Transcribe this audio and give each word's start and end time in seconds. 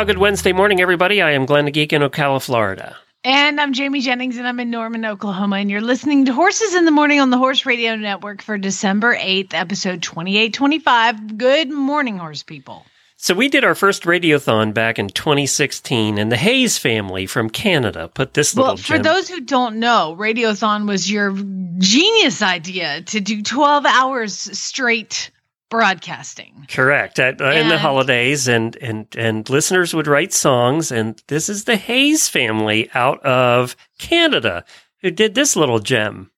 Well, 0.00 0.06
good 0.06 0.16
Wednesday 0.16 0.54
morning, 0.54 0.80
everybody. 0.80 1.20
I 1.20 1.32
am 1.32 1.44
Glenn 1.44 1.66
Geek 1.66 1.92
in 1.92 2.00
Ocala, 2.00 2.42
Florida. 2.42 2.96
And 3.22 3.60
I'm 3.60 3.74
Jamie 3.74 4.00
Jennings, 4.00 4.38
and 4.38 4.48
I'm 4.48 4.58
in 4.58 4.70
Norman, 4.70 5.04
Oklahoma. 5.04 5.56
And 5.56 5.70
you're 5.70 5.82
listening 5.82 6.24
to 6.24 6.32
Horses 6.32 6.74
in 6.74 6.86
the 6.86 6.90
Morning 6.90 7.20
on 7.20 7.28
the 7.28 7.36
Horse 7.36 7.66
Radio 7.66 7.96
Network 7.96 8.40
for 8.40 8.56
December 8.56 9.14
8th, 9.14 9.52
episode 9.52 10.02
2825. 10.02 11.36
Good 11.36 11.70
morning, 11.70 12.16
horse 12.16 12.42
people. 12.42 12.86
So, 13.18 13.34
we 13.34 13.50
did 13.50 13.62
our 13.62 13.74
first 13.74 14.04
radiothon 14.04 14.72
back 14.72 14.98
in 14.98 15.10
2016, 15.10 16.16
and 16.16 16.32
the 16.32 16.38
Hayes 16.38 16.78
family 16.78 17.26
from 17.26 17.50
Canada 17.50 18.08
put 18.08 18.32
this 18.32 18.56
little 18.56 18.68
Well, 18.68 18.76
for 18.78 18.94
gem- 18.94 19.02
those 19.02 19.28
who 19.28 19.42
don't 19.42 19.76
know, 19.80 20.16
Radiothon 20.18 20.88
was 20.88 21.10
your 21.10 21.34
genius 21.76 22.40
idea 22.40 23.02
to 23.02 23.20
do 23.20 23.42
12 23.42 23.84
hours 23.84 24.32
straight 24.34 25.30
broadcasting. 25.70 26.66
Correct. 26.68 27.18
At, 27.18 27.40
uh, 27.40 27.50
in 27.52 27.68
the 27.68 27.78
holidays, 27.78 28.48
and, 28.48 28.76
and, 28.76 29.06
and 29.16 29.48
listeners 29.48 29.94
would 29.94 30.06
write 30.06 30.32
songs, 30.32 30.92
and 30.92 31.22
this 31.28 31.48
is 31.48 31.64
the 31.64 31.76
Hayes 31.76 32.28
family 32.28 32.90
out 32.92 33.24
of 33.24 33.76
Canada 33.98 34.64
who 35.00 35.10
did 35.10 35.34
this 35.34 35.56
little 35.56 35.78
gem. 35.78 36.30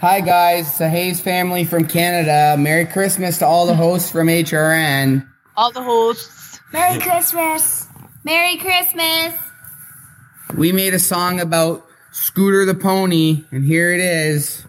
Hi 0.00 0.20
guys, 0.20 0.68
it's 0.68 0.78
the 0.78 0.90
Hayes 0.90 1.20
family 1.20 1.64
from 1.64 1.86
Canada. 1.86 2.56
Merry 2.58 2.84
Christmas 2.84 3.38
to 3.38 3.46
all 3.46 3.66
the 3.66 3.74
hosts 3.74 4.10
from 4.10 4.26
HRN. 4.26 5.26
All 5.56 5.72
the 5.72 5.82
hosts. 5.82 6.60
Merry 6.70 7.00
Christmas. 7.00 7.86
Merry 8.22 8.58
Christmas. 8.58 9.34
We 10.54 10.72
made 10.72 10.92
a 10.92 10.98
song 10.98 11.40
about 11.40 11.86
Scooter 12.12 12.66
the 12.66 12.74
pony, 12.74 13.44
and 13.50 13.64
here 13.64 13.92
it 13.92 14.00
is. 14.00 14.66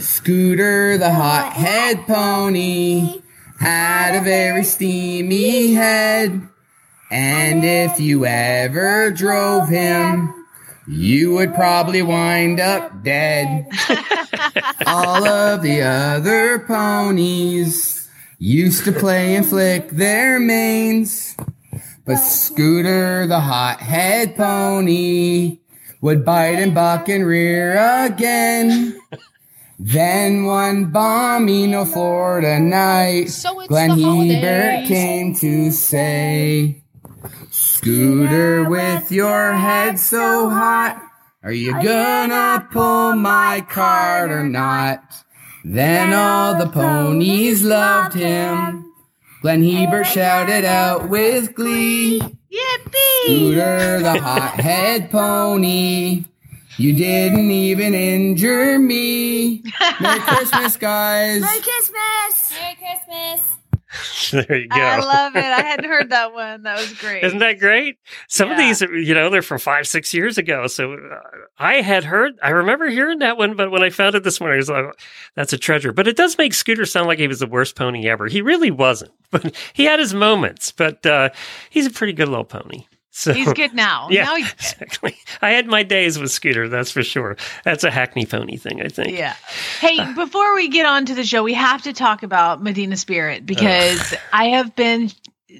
Scooter 0.00 0.98
the 0.98 1.12
hot 1.12 1.52
head 1.52 2.06
pony 2.06 3.22
had 3.60 4.16
a 4.16 4.24
very 4.24 4.64
steamy 4.64 5.74
head. 5.74 6.48
And 7.10 7.64
if 7.64 8.00
you 8.00 8.24
ever 8.24 9.10
drove 9.10 9.68
him, 9.68 10.46
you 10.88 11.32
would 11.34 11.54
probably 11.54 12.02
wind 12.02 12.58
up 12.58 13.02
dead. 13.02 13.66
All 14.86 15.26
of 15.26 15.62
the 15.62 15.82
other 15.82 16.58
ponies 16.60 18.08
used 18.38 18.84
to 18.84 18.92
play 18.92 19.36
and 19.36 19.46
flick 19.46 19.90
their 19.90 20.40
manes. 20.40 21.36
But 22.04 22.16
Scooter, 22.16 23.26
the 23.26 23.40
hot 23.40 23.80
head 23.80 24.36
pony, 24.36 25.60
would 26.00 26.24
bite 26.24 26.58
and 26.58 26.74
buck 26.74 27.08
and 27.08 27.26
rear 27.26 27.78
again. 28.04 28.98
Then 29.78 30.44
one 30.44 30.86
balmy 30.86 31.66
no 31.66 31.84
Florida 31.84 32.60
night, 32.60 33.30
So 33.30 33.66
Glenn 33.66 33.98
Hebert 33.98 34.86
came 34.86 35.34
to 35.36 35.70
say, 35.72 36.82
Scooter 37.50 38.68
with 38.68 39.10
your 39.10 39.52
head 39.52 39.98
so 39.98 40.48
hot, 40.48 41.02
are 41.42 41.52
you 41.52 41.72
gonna 41.72 42.66
pull 42.70 43.16
my 43.16 43.66
cart 43.68 44.30
or 44.30 44.44
not? 44.44 45.02
Then 45.64 46.12
all 46.12 46.56
the 46.56 46.70
ponies 46.70 47.64
loved 47.64 48.14
him. 48.14 48.92
Glenn 49.42 49.64
Hebert 49.64 50.06
shouted 50.06 50.64
out 50.64 51.08
with 51.08 51.54
glee. 51.54 52.20
Yippee! 52.20 53.24
Scooter 53.24 54.00
the 54.00 54.20
hot 54.22 54.60
head 54.60 55.10
pony. 55.10 56.24
You 56.76 56.92
didn't 56.94 57.50
even 57.50 57.94
injure 57.94 58.78
me. 58.78 59.62
Merry 60.00 60.20
Christmas, 60.26 60.76
guys. 60.76 61.40
Merry 61.40 61.60
Christmas. 61.60 62.52
Merry 62.52 62.76
Christmas. 62.76 63.50
there 64.32 64.56
you 64.56 64.68
go. 64.68 64.76
I 64.80 64.98
love 64.98 65.36
it. 65.36 65.44
I 65.44 65.60
hadn't 65.60 65.88
heard 65.88 66.10
that 66.10 66.32
one. 66.34 66.64
That 66.64 66.78
was 66.80 66.92
great. 66.94 67.22
Isn't 67.22 67.38
that 67.38 67.60
great? 67.60 67.96
Some 68.28 68.50
of 68.50 68.58
Yeah. 68.58 68.66
these, 68.66 68.80
you 68.80 69.14
know, 69.14 69.30
they're 69.30 69.40
from 69.40 69.60
five, 69.60 69.86
six 69.86 70.12
years 70.12 70.36
ago. 70.36 70.66
So 70.66 70.94
uh, 70.94 71.20
I 71.58 71.74
had 71.74 72.02
heard, 72.02 72.32
I 72.42 72.50
remember 72.50 72.88
hearing 72.88 73.20
that 73.20 73.36
one, 73.38 73.54
but 73.54 73.70
when 73.70 73.84
I 73.84 73.90
found 73.90 74.16
it 74.16 74.24
this 74.24 74.40
morning, 74.40 74.56
I 74.56 74.58
was 74.58 74.68
like, 74.68 74.86
that's 75.36 75.52
a 75.52 75.58
treasure. 75.58 75.92
But 75.92 76.08
it 76.08 76.16
does 76.16 76.36
make 76.38 76.54
Scooter 76.54 76.86
sound 76.86 77.06
like 77.06 77.20
he 77.20 77.28
was 77.28 77.38
the 77.38 77.46
worst 77.46 77.76
pony 77.76 78.08
ever. 78.08 78.26
He 78.26 78.42
really 78.42 78.72
wasn't, 78.72 79.12
but 79.30 79.54
he 79.74 79.84
had 79.84 80.00
his 80.00 80.12
moments, 80.12 80.72
but 80.72 81.06
uh, 81.06 81.28
he's 81.70 81.86
a 81.86 81.90
pretty 81.90 82.14
good 82.14 82.28
little 82.28 82.44
pony. 82.44 82.86
So 83.16 83.32
He's 83.32 83.52
good 83.52 83.74
now. 83.74 84.08
Yeah, 84.10 84.24
Now 84.24 84.36
exactly. 84.36 85.16
I 85.40 85.50
had 85.50 85.68
my 85.68 85.84
days 85.84 86.18
with 86.18 86.32
Scooter, 86.32 86.68
that's 86.68 86.90
for 86.90 87.04
sure. 87.04 87.36
That's 87.62 87.84
a 87.84 87.90
Hackney 87.90 88.26
pony 88.26 88.56
thing, 88.56 88.82
I 88.82 88.88
think. 88.88 89.16
Yeah. 89.16 89.36
Hey, 89.78 90.00
uh, 90.00 90.14
before 90.16 90.52
we 90.56 90.66
get 90.68 90.84
on 90.84 91.06
to 91.06 91.14
the 91.14 91.22
show, 91.22 91.44
we 91.44 91.54
have 91.54 91.80
to 91.82 91.92
talk 91.92 92.24
about 92.24 92.60
Medina 92.60 92.96
Spirit 92.96 93.46
because 93.46 94.14
I 94.32 94.46
have 94.46 94.74
been 94.74 95.12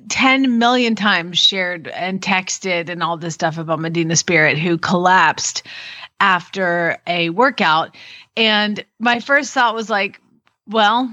10 0.09 0.59
million 0.59 0.97
times 0.97 1.39
shared 1.39 1.87
and 1.87 2.21
texted 2.21 2.89
and 2.89 3.05
all 3.05 3.17
this 3.17 3.35
stuff 3.35 3.57
about 3.57 3.79
Medina 3.79 4.17
Spirit 4.17 4.59
who 4.59 4.77
collapsed 4.77 5.63
after 6.19 6.99
a 7.07 7.31
workout. 7.31 7.97
And 8.37 8.85
my 8.99 9.21
first 9.21 9.53
thought 9.53 9.77
was 9.77 9.89
like, 9.89 10.21
well, 10.67 11.09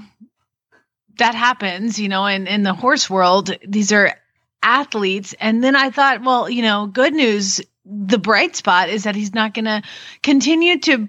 that 1.18 1.36
happens, 1.36 2.00
you 2.00 2.08
know, 2.08 2.26
in, 2.26 2.48
in 2.48 2.64
the 2.64 2.74
horse 2.74 3.08
world, 3.08 3.56
these 3.64 3.92
are 3.92 4.16
athletes. 4.62 5.34
And 5.38 5.62
then 5.62 5.76
I 5.76 5.90
thought, 5.90 6.22
well, 6.22 6.48
you 6.48 6.62
know, 6.62 6.86
good 6.86 7.14
news. 7.14 7.60
The 7.84 8.18
bright 8.18 8.54
spot 8.54 8.90
is 8.90 9.04
that 9.04 9.16
he's 9.16 9.34
not 9.34 9.54
going 9.54 9.64
to 9.64 9.82
continue 10.22 10.78
to 10.80 11.08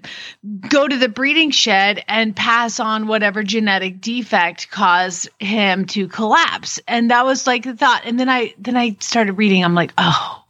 go 0.68 0.88
to 0.88 0.96
the 0.96 1.08
breeding 1.08 1.52
shed 1.52 2.02
and 2.08 2.34
pass 2.34 2.80
on 2.80 3.06
whatever 3.06 3.44
genetic 3.44 4.00
defect 4.00 4.70
caused 4.70 5.28
him 5.38 5.86
to 5.86 6.08
collapse. 6.08 6.80
And 6.88 7.12
that 7.12 7.24
was 7.24 7.46
like 7.46 7.62
the 7.62 7.76
thought. 7.76 8.02
And 8.04 8.18
then 8.18 8.28
I 8.28 8.54
then 8.58 8.76
I 8.76 8.96
started 8.98 9.34
reading. 9.34 9.64
I'm 9.64 9.74
like, 9.74 9.92
oh, 9.96 10.44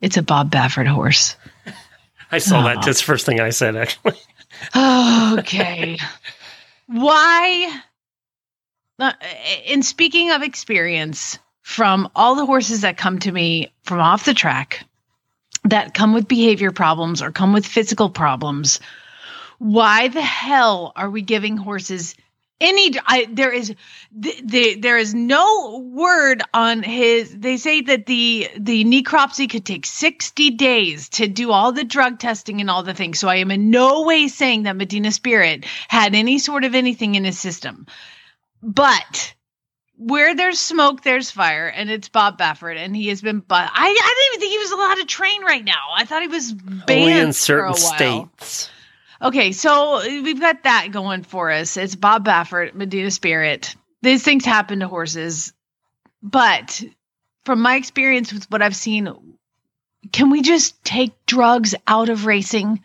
it's 0.00 0.16
a 0.16 0.22
Bob 0.22 0.50
Baffert 0.50 0.86
horse. 0.86 1.36
I 2.32 2.38
saw 2.38 2.62
that. 2.62 2.82
That's 2.82 3.00
the 3.00 3.04
first 3.04 3.26
thing 3.26 3.40
I 3.40 3.50
said, 3.50 3.76
actually. 3.76 4.18
okay. 5.38 5.98
Why? 6.86 7.80
Uh, 8.98 9.12
in 9.66 9.82
speaking 9.82 10.30
of 10.32 10.42
experience, 10.42 11.38
from 11.68 12.08
all 12.16 12.34
the 12.34 12.46
horses 12.46 12.80
that 12.80 12.96
come 12.96 13.18
to 13.18 13.30
me 13.30 13.70
from 13.82 14.00
off 14.00 14.24
the 14.24 14.32
track 14.32 14.86
that 15.64 15.92
come 15.92 16.14
with 16.14 16.26
behavior 16.26 16.72
problems 16.72 17.20
or 17.20 17.30
come 17.30 17.52
with 17.52 17.66
physical 17.66 18.08
problems, 18.08 18.80
why 19.58 20.08
the 20.08 20.22
hell 20.22 20.94
are 20.96 21.10
we 21.10 21.20
giving 21.20 21.58
horses 21.58 22.14
any 22.58 22.98
I, 23.06 23.28
there 23.30 23.52
is 23.52 23.74
th- 24.20 24.42
the, 24.42 24.76
there 24.76 24.96
is 24.96 25.12
no 25.12 25.86
word 25.92 26.42
on 26.54 26.82
his 26.82 27.36
they 27.36 27.58
say 27.58 27.82
that 27.82 28.06
the 28.06 28.48
the 28.58 28.84
necropsy 28.84 29.48
could 29.48 29.66
take 29.66 29.84
60 29.84 30.50
days 30.52 31.10
to 31.10 31.28
do 31.28 31.52
all 31.52 31.72
the 31.72 31.84
drug 31.84 32.18
testing 32.18 32.62
and 32.62 32.70
all 32.70 32.82
the 32.82 32.94
things. 32.94 33.18
So 33.18 33.28
i 33.28 33.36
am 33.36 33.50
in 33.50 33.68
no 33.68 34.04
way 34.04 34.28
saying 34.28 34.62
that 34.62 34.76
medina 34.76 35.12
spirit 35.12 35.66
had 35.86 36.14
any 36.14 36.38
sort 36.38 36.64
of 36.64 36.74
anything 36.74 37.14
in 37.14 37.24
his 37.24 37.38
system. 37.38 37.86
But 38.62 39.34
where 39.98 40.34
there's 40.34 40.60
smoke, 40.60 41.02
there's 41.02 41.30
fire, 41.30 41.66
and 41.66 41.90
it's 41.90 42.08
Bob 42.08 42.38
Baffert, 42.38 42.76
and 42.76 42.94
he 42.94 43.08
has 43.08 43.20
been. 43.20 43.40
But 43.40 43.68
I, 43.72 43.88
I 43.88 44.14
didn't 44.16 44.32
even 44.32 44.40
think 44.40 44.52
he 44.52 44.58
was 44.58 44.70
allowed 44.70 44.94
to 44.96 45.04
train 45.04 45.42
right 45.42 45.64
now. 45.64 45.88
I 45.94 46.04
thought 46.04 46.22
he 46.22 46.28
was 46.28 46.52
banned 46.52 47.18
in 47.18 47.26
for 47.28 47.32
certain 47.32 47.64
a 47.64 47.70
while. 47.70 48.28
states. 48.30 48.70
Okay, 49.20 49.50
so 49.50 50.00
we've 50.06 50.40
got 50.40 50.62
that 50.62 50.92
going 50.92 51.24
for 51.24 51.50
us. 51.50 51.76
It's 51.76 51.96
Bob 51.96 52.24
Baffert, 52.24 52.74
Medina 52.74 53.10
Spirit. 53.10 53.74
These 54.00 54.22
things 54.22 54.44
happen 54.44 54.78
to 54.80 54.88
horses, 54.88 55.52
but 56.22 56.82
from 57.44 57.60
my 57.60 57.74
experience 57.74 58.32
with 58.32 58.48
what 58.50 58.62
I've 58.62 58.76
seen, 58.76 59.12
can 60.12 60.30
we 60.30 60.42
just 60.42 60.82
take 60.84 61.26
drugs 61.26 61.74
out 61.88 62.08
of 62.08 62.26
racing? 62.26 62.80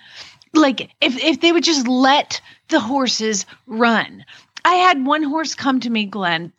Like 0.56 0.89
if 1.01 1.24
if 1.24 1.39
they 1.39 1.51
would 1.51 1.63
just 1.63 1.88
let 1.88 2.42
the 2.69 2.80
horses 2.80 3.45
run. 3.68 4.25
I 4.65 4.75
had 4.75 5.06
one 5.06 5.24
horse 5.24 5.54
come 5.54 5.81
to 5.81 5.89
me, 5.89 6.06
Glenn, 6.06 6.54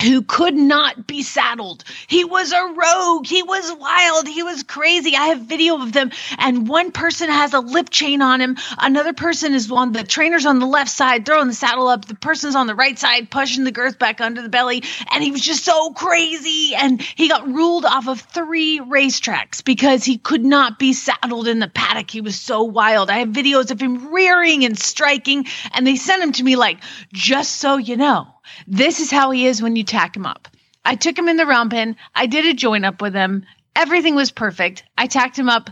who 0.00 0.22
could 0.22 0.54
not 0.54 1.06
be 1.06 1.22
saddled. 1.22 1.84
He 2.06 2.24
was 2.24 2.52
a 2.52 2.62
rogue. 2.62 3.26
He 3.26 3.42
was 3.42 3.72
wild. 3.72 4.26
He 4.28 4.42
was 4.42 4.62
crazy. 4.62 5.14
I 5.16 5.26
have 5.26 5.40
video 5.40 5.82
of 5.82 5.92
them. 5.92 6.10
And 6.38 6.68
one 6.68 6.92
person 6.92 7.28
has 7.28 7.54
a 7.54 7.60
lip 7.60 7.90
chain 7.90 8.22
on 8.22 8.40
him. 8.40 8.56
Another 8.78 9.12
person 9.12 9.54
is 9.54 9.70
on 9.70 9.92
the 9.92 10.02
trainer's 10.02 10.46
on 10.46 10.58
the 10.58 10.66
left 10.66 10.90
side, 10.90 11.26
throwing 11.26 11.48
the 11.48 11.54
saddle 11.54 11.88
up. 11.88 12.04
The 12.04 12.14
person's 12.14 12.54
on 12.54 12.66
the 12.66 12.74
right 12.74 12.98
side, 12.98 13.30
pushing 13.30 13.64
the 13.64 13.72
girth 13.72 13.98
back 13.98 14.20
under 14.20 14.42
the 14.42 14.48
belly. 14.48 14.82
And 15.12 15.22
he 15.22 15.30
was 15.30 15.42
just 15.42 15.64
so 15.64 15.92
crazy. 15.92 16.74
And 16.74 17.00
he 17.00 17.28
got 17.28 17.46
ruled 17.46 17.84
off 17.84 18.08
of 18.08 18.20
three 18.20 18.80
racetracks 18.80 19.62
because 19.62 20.04
he 20.04 20.18
could 20.18 20.44
not 20.44 20.78
be 20.78 20.92
saddled 20.92 21.48
in 21.48 21.58
the 21.58 21.68
paddock. 21.68 22.10
He 22.10 22.20
was 22.20 22.38
so 22.38 22.62
wild. 22.62 23.10
I 23.10 23.18
have 23.18 23.28
videos 23.28 23.70
of 23.70 23.80
him 23.80 24.12
rearing 24.12 24.64
and 24.64 24.78
striking. 24.78 25.46
And 25.72 25.86
they 25.86 25.96
sent 25.96 26.22
him 26.22 26.32
to 26.32 26.44
me 26.44 26.56
like, 26.56 26.78
just 27.12 27.56
so 27.56 27.76
you 27.76 27.96
know 27.96 28.28
this 28.66 29.00
is 29.00 29.10
how 29.10 29.30
he 29.30 29.46
is 29.46 29.62
when 29.62 29.76
you 29.76 29.84
tack 29.84 30.16
him 30.16 30.26
up. 30.26 30.48
I 30.84 30.94
took 30.94 31.18
him 31.18 31.28
in 31.28 31.36
the 31.36 31.46
round 31.46 31.70
pen. 31.70 31.96
I 32.14 32.26
did 32.26 32.46
a 32.46 32.54
join 32.54 32.84
up 32.84 33.02
with 33.02 33.14
him. 33.14 33.44
Everything 33.76 34.14
was 34.14 34.30
perfect. 34.30 34.84
I 34.96 35.06
tacked 35.06 35.38
him 35.38 35.48
up 35.48 35.70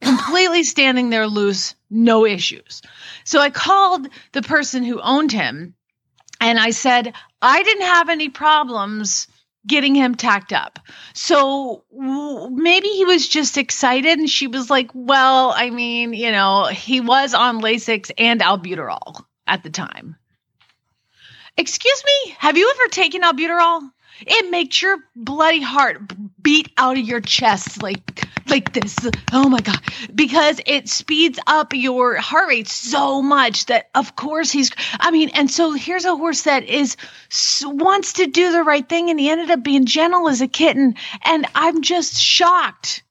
completely 0.00 0.64
standing 0.64 1.10
there 1.10 1.26
loose, 1.26 1.74
no 1.90 2.26
issues. 2.26 2.82
So 3.24 3.40
I 3.40 3.50
called 3.50 4.08
the 4.32 4.42
person 4.42 4.82
who 4.82 5.00
owned 5.00 5.32
him 5.32 5.74
and 6.40 6.58
I 6.58 6.70
said, 6.70 7.12
I 7.42 7.62
didn't 7.62 7.86
have 7.86 8.08
any 8.08 8.28
problems 8.28 9.28
getting 9.66 9.94
him 9.94 10.14
tacked 10.14 10.52
up. 10.52 10.78
So 11.12 11.84
maybe 11.92 12.88
he 12.88 13.04
was 13.04 13.28
just 13.28 13.58
excited 13.58 14.18
and 14.18 14.28
she 14.28 14.46
was 14.46 14.70
like, 14.70 14.90
well, 14.94 15.52
I 15.54 15.70
mean, 15.70 16.14
you 16.14 16.32
know, 16.32 16.64
he 16.66 17.00
was 17.00 17.34
on 17.34 17.60
Lasix 17.60 18.10
and 18.16 18.40
albuterol 18.40 19.22
at 19.46 19.62
the 19.62 19.70
time. 19.70 20.16
Excuse 21.56 22.02
me, 22.04 22.34
have 22.38 22.56
you 22.56 22.70
ever 22.70 22.88
taken 22.90 23.22
albuterol? 23.22 23.90
It 24.26 24.50
makes 24.50 24.82
your 24.82 24.98
bloody 25.16 25.62
heart 25.62 26.12
beat 26.42 26.70
out 26.76 26.98
of 26.98 27.04
your 27.04 27.20
chest 27.20 27.82
like 27.82 28.26
like 28.48 28.72
this. 28.72 28.96
Oh 29.32 29.48
my 29.48 29.60
god. 29.60 29.80
Because 30.14 30.60
it 30.66 30.88
speeds 30.88 31.38
up 31.46 31.72
your 31.72 32.16
heart 32.16 32.48
rate 32.48 32.68
so 32.68 33.22
much 33.22 33.66
that 33.66 33.88
of 33.94 34.16
course 34.16 34.50
he's 34.50 34.70
I 34.98 35.10
mean, 35.10 35.30
and 35.30 35.50
so 35.50 35.72
here's 35.72 36.04
a 36.04 36.16
horse 36.16 36.42
that 36.42 36.64
is 36.64 36.96
wants 37.64 38.14
to 38.14 38.26
do 38.26 38.52
the 38.52 38.64
right 38.64 38.86
thing 38.86 39.08
and 39.10 39.18
he 39.18 39.30
ended 39.30 39.50
up 39.50 39.62
being 39.62 39.86
gentle 39.86 40.28
as 40.28 40.40
a 40.40 40.48
kitten 40.48 40.96
and 41.24 41.46
I'm 41.54 41.82
just 41.82 42.16
shocked 42.20 43.02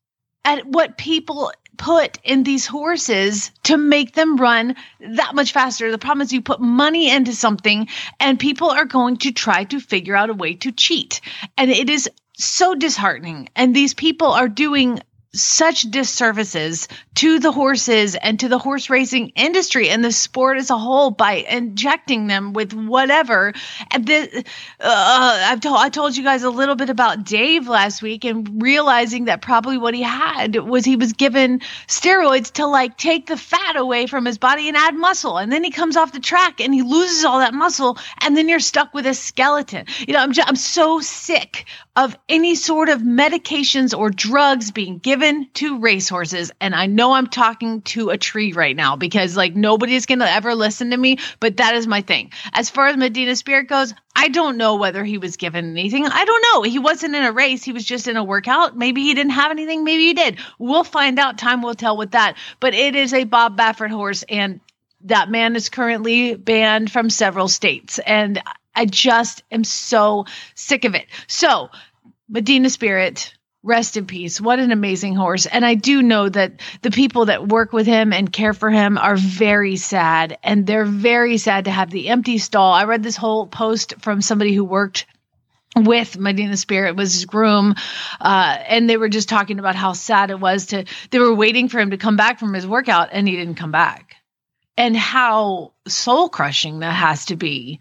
at 0.45 0.65
what 0.65 0.97
people 0.97 1.51
put 1.79 2.19
in 2.23 2.43
these 2.43 2.67
horses 2.67 3.51
to 3.63 3.77
make 3.77 4.13
them 4.13 4.35
run 4.37 4.75
that 4.99 5.33
much 5.33 5.53
faster. 5.53 5.89
The 5.89 5.97
problem 5.97 6.21
is 6.21 6.33
you 6.33 6.41
put 6.41 6.59
money 6.59 7.09
into 7.09 7.33
something 7.33 7.87
and 8.19 8.37
people 8.37 8.69
are 8.69 8.85
going 8.85 9.17
to 9.17 9.31
try 9.31 9.63
to 9.63 9.79
figure 9.79 10.15
out 10.15 10.29
a 10.29 10.33
way 10.33 10.55
to 10.55 10.71
cheat. 10.73 11.21
And 11.57 11.71
it 11.71 11.89
is 11.89 12.09
so 12.37 12.75
disheartening. 12.75 13.49
And 13.55 13.73
these 13.73 13.93
people 13.93 14.27
are 14.27 14.49
doing 14.49 14.99
such 15.33 15.83
disservices 15.83 16.87
to 17.13 17.37
the 17.37 17.51
horses 17.51 18.15
and 18.15 18.39
to 18.39 18.49
the 18.49 18.57
horse 18.57 18.89
racing 18.89 19.29
industry 19.35 19.89
and 19.89 20.03
the 20.03 20.11
sport 20.11 20.57
as 20.57 20.71
a 20.71 20.77
whole 20.77 21.11
by 21.11 21.33
injecting 21.33 22.25
them 22.25 22.51
with 22.53 22.73
whatever. 22.73 23.53
And 23.91 24.07
the, 24.07 24.43
uh, 24.79 25.43
I've 25.45 25.59
told 25.59 25.77
I 25.77 25.89
told 25.89 26.17
you 26.17 26.23
guys 26.23 26.41
a 26.41 26.49
little 26.49 26.75
bit 26.75 26.89
about 26.89 27.25
Dave 27.25 27.67
last 27.67 28.01
week 28.01 28.25
and 28.25 28.59
realizing 28.61 29.25
that 29.25 29.43
probably 29.43 29.77
what 29.77 29.93
he 29.93 30.01
had 30.01 30.55
was 30.55 30.83
he 30.83 30.95
was 30.95 31.13
given 31.13 31.59
steroids 31.85 32.53
to 32.53 32.65
like 32.65 32.97
take 32.97 33.27
the 33.27 33.37
fat 33.37 33.75
away 33.75 34.07
from 34.07 34.25
his 34.25 34.39
body 34.39 34.67
and 34.67 34.75
add 34.75 34.95
muscle, 34.95 35.37
and 35.37 35.51
then 35.51 35.63
he 35.63 35.69
comes 35.69 35.95
off 35.95 36.11
the 36.11 36.19
track 36.19 36.59
and 36.59 36.73
he 36.73 36.81
loses 36.81 37.23
all 37.23 37.37
that 37.39 37.53
muscle, 37.53 37.99
and 38.21 38.35
then 38.35 38.49
you're 38.49 38.59
stuck 38.59 38.95
with 38.95 39.05
a 39.05 39.13
skeleton. 39.13 39.85
You 40.07 40.13
know, 40.13 40.21
I'm 40.21 40.31
just, 40.31 40.49
I'm 40.49 40.55
so 40.55 41.01
sick 41.01 41.65
of 41.95 42.17
any 42.27 42.55
sort 42.55 42.89
of 42.89 43.01
medications 43.01 43.95
or 43.95 44.09
drugs 44.09 44.71
being 44.71 44.97
given 44.97 45.18
to 45.53 45.79
racehorses. 45.79 46.51
And 46.59 46.73
I 46.73 46.85
know 46.85 47.13
I'm 47.13 47.27
talking 47.27 47.81
to 47.83 48.09
a 48.09 48.17
tree 48.17 48.53
right 48.53 48.75
now 48.75 48.95
because 48.95 49.35
like 49.35 49.55
nobody's 49.55 50.05
going 50.05 50.19
to 50.19 50.29
ever 50.29 50.55
listen 50.55 50.91
to 50.91 50.97
me, 50.97 51.19
but 51.39 51.57
that 51.57 51.75
is 51.75 51.87
my 51.87 52.01
thing. 52.01 52.31
As 52.53 52.69
far 52.69 52.87
as 52.87 52.97
Medina 52.97 53.35
Spirit 53.35 53.67
goes, 53.67 53.93
I 54.15 54.29
don't 54.29 54.57
know 54.57 54.75
whether 54.75 55.03
he 55.03 55.17
was 55.17 55.37
given 55.37 55.71
anything. 55.71 56.05
I 56.05 56.25
don't 56.25 56.45
know. 56.53 56.63
He 56.63 56.79
wasn't 56.79 57.15
in 57.15 57.23
a 57.23 57.31
race. 57.31 57.63
He 57.63 57.71
was 57.71 57.85
just 57.85 58.07
in 58.07 58.17
a 58.17 58.23
workout. 58.23 58.77
Maybe 58.77 59.01
he 59.03 59.13
didn't 59.13 59.31
have 59.31 59.51
anything. 59.51 59.83
Maybe 59.83 60.07
he 60.07 60.13
did. 60.13 60.39
We'll 60.57 60.83
find 60.83 61.19
out. 61.19 61.37
Time 61.37 61.61
will 61.61 61.75
tell 61.75 61.97
with 61.97 62.11
that. 62.11 62.37
But 62.59 62.73
it 62.73 62.95
is 62.95 63.13
a 63.13 63.23
Bob 63.23 63.57
Baffert 63.57 63.91
horse 63.91 64.23
and 64.27 64.59
that 65.05 65.29
man 65.29 65.55
is 65.55 65.69
currently 65.69 66.35
banned 66.35 66.91
from 66.91 67.09
several 67.09 67.47
states. 67.47 67.99
And 67.99 68.41
I 68.75 68.85
just 68.85 69.43
am 69.51 69.63
so 69.63 70.25
sick 70.55 70.85
of 70.85 70.95
it. 70.95 71.07
So 71.27 71.69
Medina 72.27 72.69
Spirit, 72.69 73.33
rest 73.63 73.97
in 73.97 74.05
peace. 74.05 74.39
What 74.39 74.59
an 74.59 74.71
amazing 74.71 75.15
horse. 75.15 75.45
And 75.45 75.65
I 75.65 75.75
do 75.75 76.01
know 76.01 76.29
that 76.29 76.61
the 76.81 76.91
people 76.91 77.25
that 77.25 77.47
work 77.47 77.73
with 77.73 77.85
him 77.85 78.13
and 78.13 78.31
care 78.31 78.53
for 78.53 78.69
him 78.69 78.97
are 78.97 79.17
very 79.17 79.75
sad. 79.75 80.37
And 80.43 80.65
they're 80.65 80.85
very 80.85 81.37
sad 81.37 81.65
to 81.65 81.71
have 81.71 81.89
the 81.89 82.09
empty 82.09 82.37
stall. 82.37 82.73
I 82.73 82.85
read 82.85 83.03
this 83.03 83.17
whole 83.17 83.47
post 83.47 83.95
from 83.99 84.21
somebody 84.21 84.53
who 84.53 84.63
worked 84.63 85.05
with 85.75 86.17
Medina 86.17 86.57
Spirit 86.57 86.95
was 86.95 87.13
his 87.13 87.25
groom, 87.25 87.75
uh, 88.19 88.57
and 88.67 88.89
they 88.89 88.97
were 88.97 89.09
just 89.09 89.29
talking 89.29 89.59
about 89.59 89.75
how 89.75 89.93
sad 89.93 90.31
it 90.31 90.39
was 90.39 90.67
to. 90.67 90.85
They 91.11 91.19
were 91.19 91.33
waiting 91.33 91.69
for 91.69 91.79
him 91.79 91.91
to 91.91 91.97
come 91.97 92.15
back 92.15 92.39
from 92.39 92.53
his 92.53 92.65
workout, 92.65 93.09
and 93.11 93.27
he 93.27 93.35
didn't 93.35 93.55
come 93.55 93.71
back, 93.71 94.15
and 94.77 94.97
how 94.97 95.73
soul 95.87 96.29
crushing 96.29 96.79
that 96.79 96.93
has 96.93 97.25
to 97.25 97.35
be. 97.35 97.79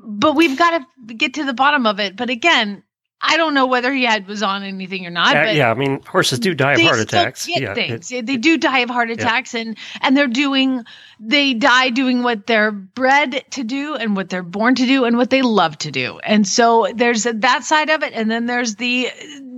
But 0.00 0.34
we've 0.34 0.58
got 0.58 0.82
to 1.06 1.14
get 1.14 1.34
to 1.34 1.44
the 1.44 1.54
bottom 1.54 1.86
of 1.86 2.00
it. 2.00 2.16
But 2.16 2.28
again, 2.28 2.82
I 3.22 3.36
don't 3.36 3.54
know 3.54 3.66
whether 3.66 3.92
he 3.92 4.04
had 4.04 4.26
was 4.26 4.42
on 4.42 4.64
anything 4.64 5.06
or 5.06 5.10
not. 5.10 5.36
Uh, 5.36 5.44
but 5.44 5.54
yeah, 5.54 5.70
I 5.70 5.74
mean, 5.74 6.02
horses 6.02 6.40
do 6.40 6.54
die 6.54 6.72
of 6.72 6.80
heart 6.80 6.98
attacks. 6.98 7.48
Yeah, 7.48 7.72
things. 7.74 8.10
it- 8.10 8.26
they 8.26 8.36
do 8.36 8.58
die 8.58 8.80
of 8.80 8.90
heart 8.90 9.10
attacks, 9.10 9.54
and 9.54 9.78
and 10.00 10.16
they're 10.16 10.26
doing 10.26 10.84
they 11.20 11.54
die 11.54 11.90
doing 11.90 12.24
what 12.24 12.46
they're 12.46 12.72
bred 12.72 13.44
to 13.52 13.62
do 13.62 13.94
and 13.94 14.16
what 14.16 14.28
they're 14.28 14.42
born 14.42 14.74
to 14.74 14.86
do 14.86 15.04
and 15.04 15.16
what 15.16 15.30
they 15.30 15.42
love 15.42 15.78
to 15.78 15.92
do. 15.92 16.18
And 16.18 16.46
so 16.46 16.88
there's 16.94 17.22
that 17.22 17.64
side 17.64 17.90
of 17.90 18.02
it, 18.02 18.12
and 18.12 18.28
then 18.30 18.46
there's 18.46 18.74
the 18.74 19.08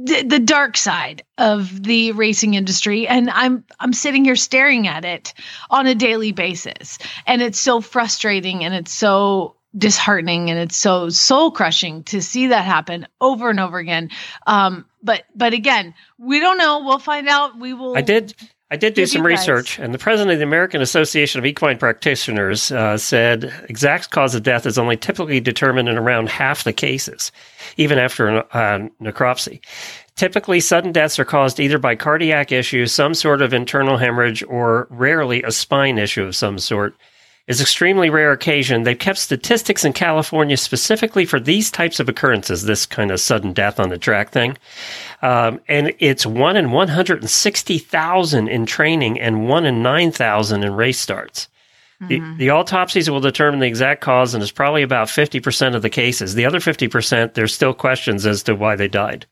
the, 0.04 0.22
the 0.22 0.38
dark 0.38 0.76
side 0.76 1.22
of 1.38 1.82
the 1.82 2.12
racing 2.12 2.54
industry 2.54 3.08
and 3.08 3.30
i'm 3.30 3.64
i'm 3.80 3.94
sitting 3.94 4.24
here 4.24 4.36
staring 4.36 4.86
at 4.86 5.04
it 5.04 5.32
on 5.70 5.86
a 5.86 5.94
daily 5.94 6.30
basis 6.30 6.98
and 7.26 7.40
it's 7.40 7.58
so 7.58 7.80
frustrating 7.80 8.64
and 8.64 8.74
it's 8.74 8.92
so 8.92 9.56
disheartening 9.76 10.50
and 10.50 10.58
it's 10.58 10.76
so 10.76 11.08
soul 11.08 11.50
crushing 11.50 12.02
to 12.04 12.22
see 12.22 12.48
that 12.48 12.64
happen 12.64 13.06
over 13.20 13.50
and 13.50 13.58
over 13.58 13.78
again 13.78 14.08
um 14.46 14.84
but 15.02 15.24
but 15.34 15.52
again 15.52 15.94
we 16.18 16.38
don't 16.40 16.58
know 16.58 16.84
we'll 16.84 16.98
find 16.98 17.28
out 17.28 17.58
we 17.58 17.74
will 17.74 17.96
I 17.96 18.02
did. 18.02 18.34
I 18.70 18.76
did 18.76 18.94
do 18.94 19.06
some 19.06 19.24
research, 19.24 19.78
and 19.78 19.94
the 19.94 19.98
president 19.98 20.32
of 20.32 20.38
the 20.38 20.44
American 20.44 20.80
Association 20.80 21.38
of 21.38 21.46
Equine 21.46 21.78
Practitioners 21.78 22.72
uh, 22.72 22.96
said 22.96 23.52
exact 23.68 24.10
cause 24.10 24.34
of 24.34 24.42
death 24.42 24.66
is 24.66 24.78
only 24.78 24.96
typically 24.96 25.38
determined 25.38 25.88
in 25.88 25.96
around 25.96 26.28
half 26.28 26.64
the 26.64 26.72
cases, 26.72 27.30
even 27.76 27.98
after 27.98 28.28
a 28.28 28.38
uh, 28.52 28.88
necropsy. 29.00 29.60
Typically, 30.16 30.58
sudden 30.58 30.90
deaths 30.90 31.20
are 31.20 31.24
caused 31.24 31.60
either 31.60 31.78
by 31.78 31.94
cardiac 31.94 32.50
issues, 32.50 32.90
some 32.90 33.14
sort 33.14 33.42
of 33.42 33.52
internal 33.52 33.96
hemorrhage, 33.96 34.42
or 34.44 34.88
rarely 34.90 35.42
a 35.44 35.52
spine 35.52 35.98
issue 35.98 36.24
of 36.24 36.34
some 36.34 36.58
sort. 36.58 36.96
Is 37.46 37.60
extremely 37.60 38.08
rare 38.08 38.32
occasion. 38.32 38.84
They've 38.84 38.98
kept 38.98 39.18
statistics 39.18 39.84
in 39.84 39.92
California 39.92 40.56
specifically 40.56 41.26
for 41.26 41.38
these 41.38 41.70
types 41.70 42.00
of 42.00 42.08
occurrences, 42.08 42.62
this 42.62 42.86
kind 42.86 43.10
of 43.10 43.20
sudden 43.20 43.52
death 43.52 43.78
on 43.78 43.90
the 43.90 43.98
track 43.98 44.30
thing. 44.30 44.56
Um, 45.20 45.60
and 45.68 45.92
it's 45.98 46.24
one 46.24 46.56
in 46.56 46.70
160,000 46.70 48.48
in 48.48 48.64
training 48.64 49.20
and 49.20 49.46
one 49.46 49.66
in 49.66 49.82
9,000 49.82 50.64
in 50.64 50.74
race 50.74 50.98
starts. 50.98 51.48
The, 52.08 52.20
the 52.38 52.50
autopsies 52.50 53.08
will 53.08 53.20
determine 53.20 53.60
the 53.60 53.66
exact 53.66 54.00
cause, 54.00 54.34
and 54.34 54.42
it's 54.42 54.52
probably 54.52 54.82
about 54.82 55.08
50% 55.08 55.74
of 55.74 55.82
the 55.82 55.90
cases. 55.90 56.34
The 56.34 56.44
other 56.44 56.60
50%, 56.60 57.34
there's 57.34 57.54
still 57.54 57.72
questions 57.72 58.26
as 58.26 58.42
to 58.44 58.54
why 58.54 58.76
they 58.76 58.88
died. 58.88 59.26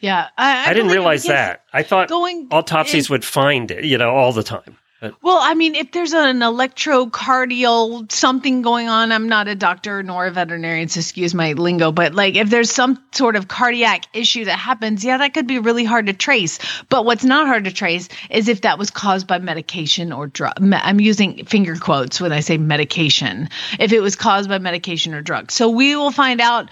yeah 0.00 0.28
i, 0.36 0.70
I, 0.70 0.74
didn't 0.74 0.90
realize 0.90 1.24
that. 1.24 1.64
I 1.72 1.82
thought 1.82 2.08
going 2.08 2.48
autopsies 2.50 3.04
if- 3.04 3.10
would 3.10 3.24
find 3.24 3.70
it, 3.70 3.84
you 3.84 3.98
know, 3.98 4.10
all 4.10 4.32
the 4.32 4.42
time. 4.42 4.78
But 5.02 5.16
Well, 5.20 5.40
I 5.42 5.54
mean, 5.54 5.74
if 5.74 5.90
there's 5.90 6.12
an 6.12 6.38
electrocardial 6.38 8.10
something 8.12 8.62
going 8.62 8.88
on, 8.88 9.10
I'm 9.10 9.28
not 9.28 9.48
a 9.48 9.56
doctor 9.56 10.00
nor 10.00 10.26
a 10.26 10.30
veterinarian, 10.30 10.88
so 10.88 11.00
excuse 11.00 11.34
my 11.34 11.54
lingo, 11.54 11.90
but 11.90 12.14
like 12.14 12.36
if 12.36 12.50
there's 12.50 12.70
some 12.70 13.02
sort 13.10 13.34
of 13.34 13.48
cardiac 13.48 14.04
issue 14.14 14.44
that 14.44 14.60
happens, 14.60 15.04
yeah, 15.04 15.16
that 15.16 15.34
could 15.34 15.48
be 15.48 15.58
really 15.58 15.82
hard 15.82 16.06
to 16.06 16.12
trace. 16.12 16.60
But 16.88 17.04
what's 17.04 17.24
not 17.24 17.48
hard 17.48 17.64
to 17.64 17.72
trace 17.72 18.08
is 18.30 18.46
if 18.46 18.60
that 18.60 18.78
was 18.78 18.92
caused 18.92 19.26
by 19.26 19.40
medication 19.40 20.12
or 20.12 20.28
drug. 20.28 20.54
I'm 20.72 21.00
using 21.00 21.46
finger 21.46 21.74
quotes 21.74 22.20
when 22.20 22.30
I 22.30 22.38
say 22.38 22.56
medication. 22.56 23.48
If 23.80 23.92
it 23.92 24.00
was 24.00 24.14
caused 24.14 24.48
by 24.48 24.58
medication 24.60 25.14
or 25.14 25.20
drug. 25.20 25.50
So 25.50 25.68
we 25.68 25.96
will 25.96 26.12
find 26.12 26.40
out. 26.40 26.70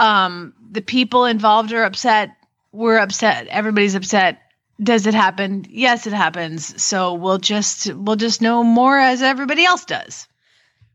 Um, 0.00 0.54
the 0.70 0.80
people 0.80 1.24
involved 1.24 1.72
are 1.72 1.82
upset. 1.82 2.30
We're 2.70 2.98
upset. 2.98 3.48
Everybody's 3.48 3.96
upset 3.96 4.40
does 4.82 5.06
it 5.06 5.14
happen 5.14 5.64
yes 5.68 6.06
it 6.06 6.12
happens 6.12 6.80
so 6.82 7.14
we'll 7.14 7.38
just 7.38 7.92
we'll 7.94 8.16
just 8.16 8.40
know 8.40 8.62
more 8.62 8.98
as 8.98 9.22
everybody 9.22 9.64
else 9.64 9.84
does 9.84 10.28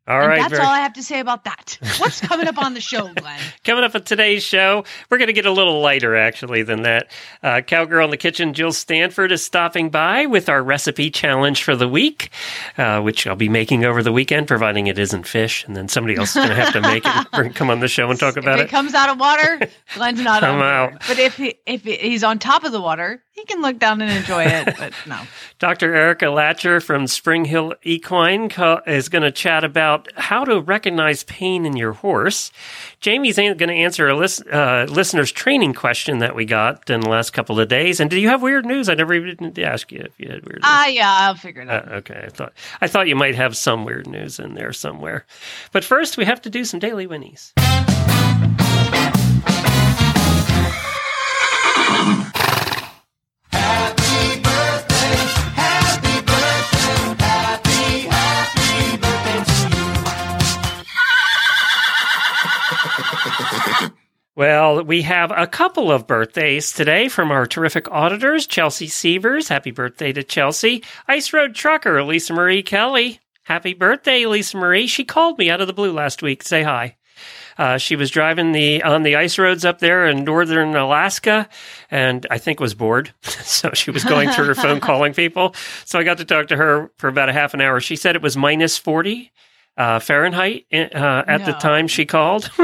All 0.08 0.20
and 0.20 0.28
right, 0.28 0.38
that's 0.40 0.52
very- 0.52 0.64
all 0.66 0.70
I 0.72 0.80
have 0.80 0.94
to 0.94 1.04
say 1.04 1.20
about 1.22 1.46
that. 1.46 1.78
What's 1.98 2.20
coming 2.20 2.48
up 2.48 2.58
on 2.58 2.74
the 2.74 2.82
show, 2.82 3.08
Glenn? 3.14 3.40
Coming 3.64 3.86
up 3.86 3.96
on 3.96 4.04
today's 4.04 4.44
show, 4.44 4.84
we're 5.10 5.18
going 5.18 5.28
to 5.30 5.34
get 5.34 5.46
a 5.46 5.52
little 5.52 5.80
lighter 5.80 6.18
actually 6.18 6.62
than 6.64 6.82
that. 6.82 7.10
Uh, 7.42 7.62
Cowgirl 7.62 8.04
in 8.04 8.12
the 8.12 8.18
Kitchen, 8.18 8.54
Jill 8.54 8.74
Stanford 8.74 9.32
is 9.32 9.42
stopping 9.42 9.90
by 9.90 10.26
with 10.26 10.50
our 10.50 10.62
recipe 10.62 11.10
challenge 11.10 11.64
for 11.64 11.78
the 11.78 11.88
week, 11.88 12.32
uh, 12.78 13.00
which 13.00 13.26
I'll 13.26 13.38
be 13.38 13.48
making 13.48 13.86
over 13.86 14.04
the 14.04 14.12
weekend, 14.12 14.46
providing 14.50 14.88
it 14.88 15.00
isn't 15.00 15.26
fish. 15.26 15.64
And 15.66 15.74
then 15.78 15.88
somebody 15.88 16.18
else 16.18 16.32
is 16.32 16.36
going 16.36 16.50
to 16.50 16.56
have 16.56 16.74
to 16.74 16.82
make 16.82 17.04
it, 17.06 17.56
come 17.56 17.70
on 17.70 17.80
the 17.80 17.88
show 17.88 18.10
and 18.10 18.20
talk 18.20 18.36
about 18.42 18.60
it. 18.60 18.64
if 18.64 18.66
it, 18.66 18.68
it. 18.68 18.72
comes 18.72 18.94
out 18.94 19.10
of 19.10 19.18
water, 19.18 19.62
Glenn's 19.96 20.20
not 20.20 20.44
I'm 20.44 20.56
on 20.56 20.62
out. 20.64 21.02
But 21.08 21.18
if 21.20 21.38
he, 21.38 21.56
if 21.66 21.84
he's 21.84 22.26
on 22.26 22.40
top 22.40 22.66
of 22.66 22.74
the 22.74 22.82
water, 22.82 23.24
he 23.34 23.44
can 23.46 23.62
look 23.62 23.80
down 23.80 24.02
and 24.02 24.12
enjoy 24.12 24.44
it. 24.46 24.76
But 24.78 24.94
no, 25.08 25.20
Dr. 25.60 25.94
Erica 25.94 26.28
Lacher 26.30 26.80
from 26.80 27.08
Springhill 27.08 27.74
Equine 27.84 28.48
co- 28.50 28.82
is 28.86 29.10
going 29.10 29.24
to 29.24 29.32
chat 29.32 29.64
about 29.64 30.08
how 30.16 30.46
to 30.46 30.62
recognize 30.62 31.24
pain 31.24 31.66
in 31.66 31.76
your 31.76 31.94
horse. 31.94 32.52
Jamie's 33.00 33.36
going 33.38 33.58
to 33.58 33.74
answer 33.74 34.08
a 34.08 34.16
lis- 34.16 34.42
uh, 34.52 34.86
listener's 34.90 35.32
training 35.32 35.74
question 35.74 36.20
that 36.20 36.36
we 36.36 36.46
got 36.46 36.90
in 36.90 37.02
the 37.02 37.10
last 37.10 37.32
couple 37.32 37.60
of 37.60 37.68
days. 37.68 38.00
And 38.00 38.10
do 38.10 38.20
you 38.20 38.30
have 38.30 38.42
weird 38.42 38.66
news? 38.66 38.88
I 38.88 38.94
never 38.94 39.14
even 39.14 39.52
asked 39.64 39.92
you 39.92 40.02
if 40.02 40.20
you 40.20 40.28
had 40.30 40.44
weird 40.46 40.58
news. 40.62 40.64
ah, 40.64 40.88
yeah, 40.88 41.10
I'll 41.12 41.36
figure 41.36 41.64
it 41.64 41.70
Uh, 41.70 41.74
out. 41.74 41.92
okay, 41.92 42.24
I 42.28 42.30
thought 42.30 42.54
I 42.82 42.88
thought 42.88 43.08
you 43.08 43.16
might 43.16 43.36
have 43.36 43.58
some 43.58 43.84
weird 43.84 44.08
news 44.08 44.40
in 44.40 44.54
there 44.54 44.74
somewhere. 44.74 45.26
But 45.72 45.84
first, 45.84 46.18
we 46.18 46.26
have 46.26 46.42
to 46.44 46.50
do 46.50 46.64
some 46.66 46.80
daily 46.80 47.08
winnies. 47.08 47.52
Well, 64.36 64.84
we 64.84 65.04
have 65.04 65.32
a 65.32 65.46
couple 65.46 65.92
of 65.92 66.08
birthdays 66.08 66.74
today 66.74 67.08
from 67.08 67.30
our 67.30 67.46
terrific 67.46 67.92
auditors. 67.92 68.48
Chelsea 68.48 68.88
Sievers, 68.88 69.48
happy 69.48 69.70
birthday 69.70 70.12
to 70.12 70.24
Chelsea. 70.24 70.84
Ice 71.08 71.34
Road 71.34 71.54
Trucker, 71.54 72.04
Lisa 72.04 72.34
Marie 72.34 72.64
Kelly, 72.64 73.20
happy 73.44 73.76
birthday, 73.76 74.26
Lisa 74.26 74.58
Marie. 74.58 74.88
She 74.88 75.04
called 75.04 75.38
me 75.38 75.52
out 75.52 75.62
of 75.62 75.68
the 75.68 75.74
blue 75.74 75.92
last 75.92 76.24
week 76.24 76.42
say 76.42 76.64
hi. 76.64 76.96
Uh, 77.60 77.78
she 77.78 77.96
was 77.96 78.10
driving 78.10 78.54
the 78.54 78.82
on 78.82 79.04
the 79.04 79.18
ice 79.18 79.38
roads 79.38 79.64
up 79.66 79.78
there 79.78 80.08
in 80.08 80.24
northern 80.24 80.76
Alaska, 80.76 81.48
and 81.92 82.26
I 82.32 82.40
think 82.40 82.60
was 82.60 82.74
bored, 82.74 83.14
so 83.22 83.70
she 83.76 83.92
was 83.92 84.04
going 84.04 84.32
through 84.32 84.46
her 84.46 84.56
phone 84.56 84.80
calling 84.80 85.14
people. 85.14 85.54
So 85.86 86.00
I 86.00 86.04
got 86.04 86.18
to 86.18 86.26
talk 86.26 86.48
to 86.48 86.58
her 86.58 86.90
for 86.98 87.08
about 87.08 87.30
a 87.30 87.34
half 87.34 87.54
an 87.54 87.62
hour. 87.62 87.80
She 87.80 87.98
said 87.98 88.16
it 88.16 88.24
was 88.24 88.36
minus 88.36 88.80
forty 88.80 89.32
uh, 89.78 90.00
Fahrenheit 90.00 90.66
uh, 90.74 91.24
at 91.28 91.46
the 91.46 91.54
time 91.54 91.88
she 91.88 92.08
called. 92.08 92.50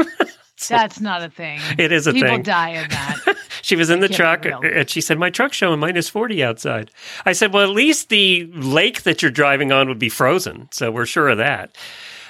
That's 0.68 1.00
not 1.00 1.22
a 1.22 1.30
thing. 1.30 1.60
It 1.78 1.92
is 1.92 2.06
a 2.06 2.12
People 2.12 2.28
thing. 2.28 2.38
People 2.40 2.52
die 2.52 2.70
in 2.70 2.88
that. 2.90 3.36
She 3.62 3.76
was 3.76 3.90
in 3.90 4.00
the 4.00 4.08
truck 4.08 4.46
and 4.46 4.88
she 4.88 5.02
said, 5.02 5.18
My 5.18 5.28
truck's 5.28 5.56
showing 5.56 5.80
minus 5.80 6.08
40 6.08 6.42
outside. 6.42 6.90
I 7.26 7.32
said, 7.32 7.52
Well, 7.52 7.62
at 7.62 7.74
least 7.74 8.08
the 8.08 8.46
lake 8.54 9.02
that 9.02 9.20
you're 9.20 9.30
driving 9.30 9.70
on 9.70 9.86
would 9.88 9.98
be 9.98 10.08
frozen. 10.08 10.68
So 10.72 10.90
we're 10.90 11.04
sure 11.04 11.28
of 11.28 11.38
that. 11.38 11.76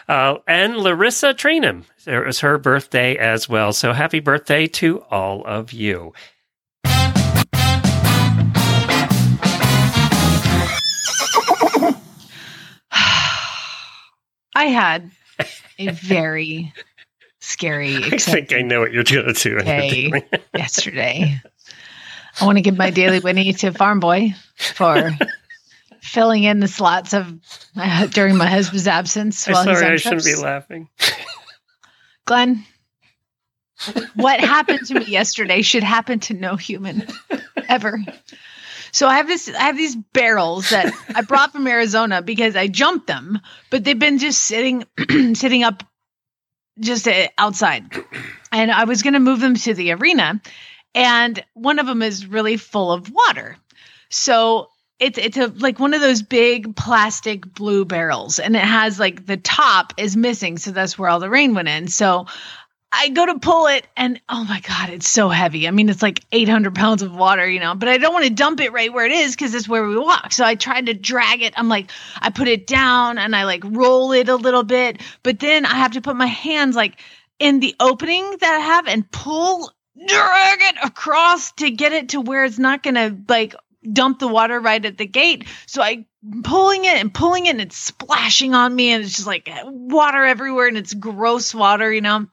Uh, 0.09 0.39
and 0.49 0.77
Larissa 0.77 1.33
Trainham, 1.33 1.85
it 2.05 2.27
was 2.27 2.41
her 2.41 2.59
birthday 2.59 3.17
as 3.17 3.49
well. 3.49 3.73
So 3.73 3.93
happy 3.93 4.19
birthday 4.19 4.67
to 4.67 5.03
all 5.03 5.45
of 5.47 5.73
you. 5.73 6.13
I 14.55 14.65
had 14.67 15.13
a 15.79 15.93
very 15.93 16.73
scary 17.51 17.97
I 18.05 18.19
think 18.19 18.53
I 18.53 18.63
know 18.63 18.81
what 18.81 18.93
you're 18.93 19.05
going 19.05 19.33
to 19.33 19.33
do. 19.33 19.59
day 19.61 20.13
yesterday. 20.55 21.41
I 22.41 22.47
want 22.47 22.59
to 22.59 22.63
give 22.63 22.77
my 22.77 22.91
daily 22.91 23.21
Winnie 23.21 23.53
to 23.55 23.73
Farm 23.73 24.01
Boy 24.01 24.35
for 24.57 25.11
filling 26.01 26.45
in 26.45 26.61
the 26.61 26.69
slots 26.69 27.13
of 27.13 27.33
uh, 27.77 28.07
during 28.07 28.37
my 28.37 28.47
husband's 28.47 28.87
absence 28.87 29.47
I'm 29.49 29.55
sorry, 29.55 29.87
I 29.87 29.97
shouldn't 29.97 30.25
be 30.25 30.37
laughing. 30.37 30.89
Glenn, 32.25 32.65
what 34.15 34.41
happened 34.41 34.87
to 34.87 34.95
me 34.95 35.07
yesterday 35.07 35.63
should 35.63 35.83
happen 35.83 36.21
to 36.21 36.35
no 36.35 36.57
human 36.57 37.07
ever. 37.69 37.99
So 38.93 39.07
I 39.07 39.17
have 39.17 39.27
this 39.27 39.49
I 39.49 39.63
have 39.63 39.77
these 39.77 39.97
barrels 39.97 40.71
that 40.71 40.93
I 41.15 41.23
brought 41.23 41.53
from 41.53 41.67
Arizona 41.67 42.23
because 42.23 42.57
I 42.57 42.69
jumped 42.69 43.07
them, 43.07 43.41
but 43.71 43.85
they've 43.85 43.99
been 43.99 44.19
just 44.19 44.43
sitting 44.43 44.85
sitting 45.35 45.63
up 45.63 45.85
just 46.81 47.07
uh, 47.07 47.29
outside. 47.39 47.85
And 48.53 48.71
I 48.71 48.85
was 48.85 49.03
going 49.03 49.15
to 49.15 49.21
move 49.21 49.41
them 49.41 49.55
to 49.55 49.75
the 49.75 49.93
arena 49.93 50.41
and 50.95 51.45
one 51.55 51.79
of 51.79 51.87
them 51.87 52.03
is 52.03 52.27
really 52.27 52.57
full 52.57 52.93
of 52.93 53.11
water. 53.11 53.57
So 54.09 54.71
it's 55.01 55.19
it's 55.19 55.37
a 55.39 55.47
like 55.47 55.79
one 55.79 55.95
of 55.95 56.01
those 56.01 56.23
big 56.23 56.77
plastic 56.77 57.47
blue 57.55 57.85
barrels 57.85 58.39
and 58.39 58.55
it 58.55 58.63
has 58.63 59.01
like 59.01 59.25
the 59.25 59.39
top 59.39 59.95
is 59.97 60.15
missing 60.15 60.59
so 60.59 60.71
that's 60.73 60.99
where 60.99 61.09
all 61.09 61.21
the 61.21 61.31
rain 61.31 61.55
went 61.55 61.69
in 61.69 61.89
so 61.89 62.27
i 62.93 63.09
go 63.09 63.27
to 63.27 63.39
pull 63.39 63.67
it 63.67 63.87
and 63.97 64.21
oh 64.29 64.45
my 64.45 64.61
god 64.61 64.91
it's 64.91 65.09
so 65.09 65.29
heavy 65.29 65.69
i 65.69 65.71
mean 65.71 65.89
it's 65.89 66.03
like 66.03 66.25
800 66.33 66.75
pounds 66.75 67.03
of 67.03 67.15
water 67.15 67.49
you 67.49 67.61
know 67.61 67.75
but 67.75 67.89
i 67.89 67.99
don't 67.99 68.13
want 68.13 68.25
to 68.25 68.31
dump 68.31 68.61
it 68.61 68.73
right 68.73 68.93
where 68.93 69.07
it 69.07 69.13
is 69.13 69.35
because 69.35 69.55
it's 69.55 69.69
where 69.69 69.87
we 69.87 69.97
walk 69.97 70.33
so 70.33 70.45
i 70.45 70.55
tried 70.55 70.87
to 70.87 70.95
drag 70.95 71.43
it 71.43 71.55
i'm 71.57 71.69
like 71.69 71.91
i 72.21 72.31
put 72.31 72.49
it 72.49 72.67
down 72.67 73.19
and 73.19 73.35
i 73.35 73.45
like 73.45 73.63
roll 73.65 74.13
it 74.13 74.29
a 74.29 74.37
little 74.37 74.65
bit 74.65 75.01
but 75.23 75.39
then 75.39 75.65
i 75.65 75.75
have 75.75 75.93
to 75.93 76.01
put 76.01 76.17
my 76.17 76.27
hands 76.27 76.77
like 76.77 77.01
in 77.39 77.61
the 77.61 77.75
opening 77.81 78.37
that 78.41 78.55
i 78.55 78.61
have 78.61 78.87
and 78.87 79.11
pull 79.11 79.71
drag 80.07 80.59
it 80.63 80.77
across 80.83 81.53
to 81.53 81.71
get 81.71 81.93
it 81.93 82.11
to 82.11 82.21
where 82.21 82.45
it's 82.45 82.59
not 82.59 82.83
gonna 82.83 83.17
like 83.29 83.55
dump 83.93 84.19
the 84.19 84.29
water 84.29 84.61
right 84.61 84.85
at 84.85 84.99
the 84.99 85.07
gate. 85.07 85.47
So 85.67 85.83
I 85.83 86.07
pulling 86.45 86.85
it 86.85 86.97
and 86.97 87.13
pulling 87.13 87.47
it 87.47 87.51
and 87.51 87.61
it's 87.61 87.77
splashing 87.77 88.55
on 88.55 88.75
me 88.75 88.93
and 88.93 89.05
it's 89.05 89.17
just 89.17 89.27
like 89.27 89.49
water 89.65 90.25
everywhere 90.25 90.69
and 90.69 90.77
it's 90.77 90.95
gross 90.95 91.55
water, 91.55 91.93
you 91.93 92.01
know. 92.01 92.27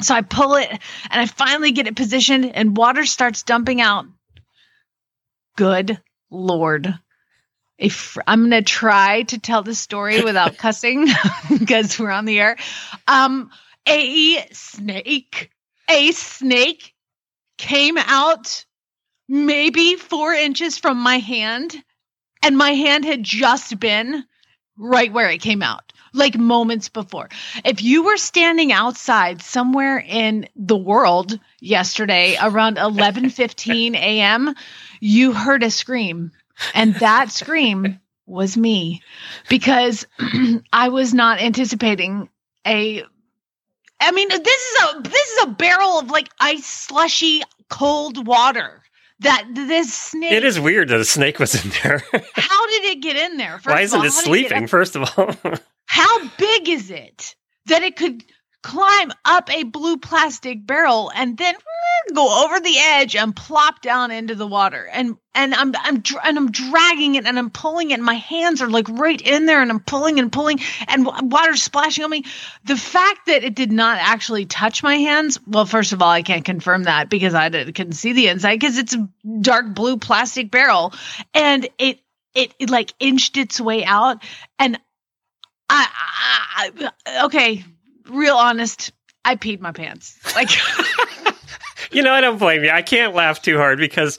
So 0.00 0.14
I 0.14 0.22
pull 0.22 0.54
it 0.54 0.70
and 0.70 0.80
I 1.20 1.26
finally 1.26 1.72
get 1.72 1.86
it 1.86 1.96
positioned 1.96 2.46
and 2.54 2.76
water 2.76 3.04
starts 3.04 3.42
dumping 3.42 3.80
out. 3.80 4.06
Good 5.56 6.00
lord. 6.30 6.94
If 7.78 8.18
I'm 8.26 8.40
going 8.40 8.50
to 8.50 8.62
try 8.62 9.22
to 9.24 9.38
tell 9.38 9.62
the 9.62 9.74
story 9.74 10.22
without 10.24 10.56
cussing 10.56 11.06
because 11.58 11.98
we're 11.98 12.10
on 12.10 12.24
the 12.24 12.40
air. 12.40 12.56
Um 13.06 13.50
a 13.86 14.46
snake, 14.52 15.50
a 15.88 16.12
snake 16.12 16.94
came 17.58 17.96
out 17.98 18.64
maybe 19.28 19.96
four 19.96 20.34
inches 20.34 20.76
from 20.76 20.98
my 20.98 21.18
hand, 21.18 21.74
and 22.42 22.58
my 22.58 22.72
hand 22.72 23.04
had 23.04 23.22
just 23.22 23.78
been 23.78 24.24
right 24.76 25.12
where 25.12 25.30
it 25.30 25.40
came 25.40 25.62
out, 25.62 25.92
like 26.12 26.36
moments 26.36 26.88
before. 26.88 27.28
If 27.64 27.82
you 27.82 28.04
were 28.04 28.16
standing 28.16 28.72
outside 28.72 29.42
somewhere 29.42 29.98
in 29.98 30.48
the 30.56 30.76
world 30.76 31.38
yesterday 31.60 32.36
around 32.40 32.76
11:15 32.76 33.94
a.m., 33.94 34.54
you 35.00 35.32
heard 35.32 35.62
a 35.62 35.70
scream, 35.70 36.32
and 36.74 36.94
that 36.96 37.30
scream 37.30 38.00
was 38.26 38.56
me 38.56 39.02
because 39.48 40.06
I 40.72 40.88
was 40.88 41.12
not 41.12 41.40
anticipating 41.40 42.28
a 42.66 43.04
I 44.00 44.12
mean, 44.12 44.28
this 44.28 44.38
is 44.40 44.82
a 44.82 45.02
this 45.02 45.30
is 45.30 45.44
a 45.44 45.46
barrel 45.48 45.98
of 45.98 46.10
like 46.10 46.28
ice 46.40 46.66
slushy 46.66 47.42
cold 47.68 48.26
water 48.26 48.82
that 49.20 49.46
this 49.52 49.92
snake. 49.92 50.32
It 50.32 50.44
is 50.44 50.58
weird 50.58 50.88
that 50.88 51.00
a 51.00 51.04
snake 51.04 51.38
was 51.38 51.62
in 51.62 51.70
there. 51.82 52.02
How 52.34 52.66
did 52.66 52.84
it 52.84 53.00
get 53.02 53.16
in 53.16 53.36
there? 53.36 53.58
First 53.58 53.66
Why 53.66 53.82
isn't 53.82 53.98
all, 53.98 54.06
it 54.06 54.12
sleeping, 54.12 54.60
get 54.60 54.70
first 54.70 54.96
of 54.96 55.10
all? 55.16 55.34
how 55.90 56.28
big 56.38 56.68
is 56.68 56.92
it 56.92 57.34
that 57.66 57.82
it 57.82 57.96
could 57.96 58.22
climb 58.62 59.10
up 59.24 59.50
a 59.50 59.64
blue 59.64 59.96
plastic 59.96 60.64
barrel 60.64 61.10
and 61.12 61.36
then 61.36 61.52
eh, 61.52 62.14
go 62.14 62.44
over 62.44 62.60
the 62.60 62.78
edge 62.78 63.16
and 63.16 63.34
plop 63.34 63.82
down 63.82 64.12
into 64.12 64.36
the 64.36 64.46
water? 64.46 64.88
And 64.92 65.16
and 65.34 65.52
I'm 65.52 65.74
I'm 65.76 66.00
and 66.22 66.38
I'm 66.38 66.52
dragging 66.52 67.16
it 67.16 67.26
and 67.26 67.36
I'm 67.36 67.50
pulling 67.50 67.90
it. 67.90 67.94
And 67.94 68.04
my 68.04 68.14
hands 68.14 68.62
are 68.62 68.70
like 68.70 68.88
right 68.88 69.20
in 69.20 69.46
there 69.46 69.60
and 69.60 69.68
I'm 69.68 69.80
pulling 69.80 70.20
and 70.20 70.30
pulling 70.30 70.60
and 70.86 71.04
wa- 71.04 71.18
water's 71.24 71.64
splashing 71.64 72.04
on 72.04 72.10
me. 72.10 72.24
The 72.66 72.76
fact 72.76 73.26
that 73.26 73.42
it 73.42 73.56
did 73.56 73.72
not 73.72 73.98
actually 74.00 74.46
touch 74.46 74.84
my 74.84 74.94
hands, 74.94 75.40
well, 75.44 75.66
first 75.66 75.92
of 75.92 76.02
all, 76.02 76.10
I 76.10 76.22
can't 76.22 76.44
confirm 76.44 76.84
that 76.84 77.10
because 77.10 77.34
I 77.34 77.48
did, 77.48 77.74
couldn't 77.74 77.94
see 77.94 78.12
the 78.12 78.28
inside 78.28 78.60
because 78.60 78.78
it's 78.78 78.94
a 78.94 79.08
dark 79.40 79.74
blue 79.74 79.96
plastic 79.96 80.52
barrel, 80.52 80.94
and 81.34 81.68
it 81.80 81.98
it, 82.32 82.54
it 82.60 82.70
like 82.70 82.94
inched 83.00 83.36
its 83.36 83.60
way 83.60 83.84
out, 83.84 84.22
and 84.56 84.78
I, 85.72 86.70
I, 87.08 87.24
okay, 87.24 87.64
real 88.08 88.36
honest, 88.36 88.92
I 89.24 89.36
peed 89.36 89.60
my 89.60 89.72
pants. 89.72 90.18
Like 90.34 90.50
you 91.92 92.02
know, 92.02 92.12
I 92.12 92.20
don't 92.20 92.38
blame 92.38 92.64
you. 92.64 92.70
I 92.70 92.82
can't 92.82 93.14
laugh 93.14 93.42
too 93.42 93.56
hard 93.56 93.78
because 93.78 94.18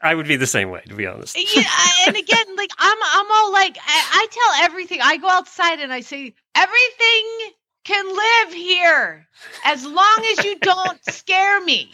I 0.00 0.14
would 0.14 0.28
be 0.28 0.36
the 0.36 0.46
same 0.46 0.70
way, 0.70 0.82
to 0.88 0.94
be 0.94 1.06
honest. 1.06 1.36
yeah, 1.36 1.62
and 2.06 2.16
again, 2.16 2.56
like 2.56 2.70
I'm 2.78 2.98
I'm 3.02 3.26
all 3.30 3.52
like 3.52 3.76
I, 3.78 4.02
I 4.12 4.26
tell 4.30 4.64
everything. 4.64 5.00
I 5.02 5.16
go 5.16 5.28
outside 5.28 5.80
and 5.80 5.92
I 5.92 6.00
say 6.00 6.34
Everything 6.56 7.52
can 7.84 8.06
live 8.08 8.54
here 8.54 9.28
as 9.64 9.84
long 9.84 10.26
as 10.32 10.44
you 10.44 10.58
don't 10.58 10.98
scare 11.10 11.60
me. 11.60 11.92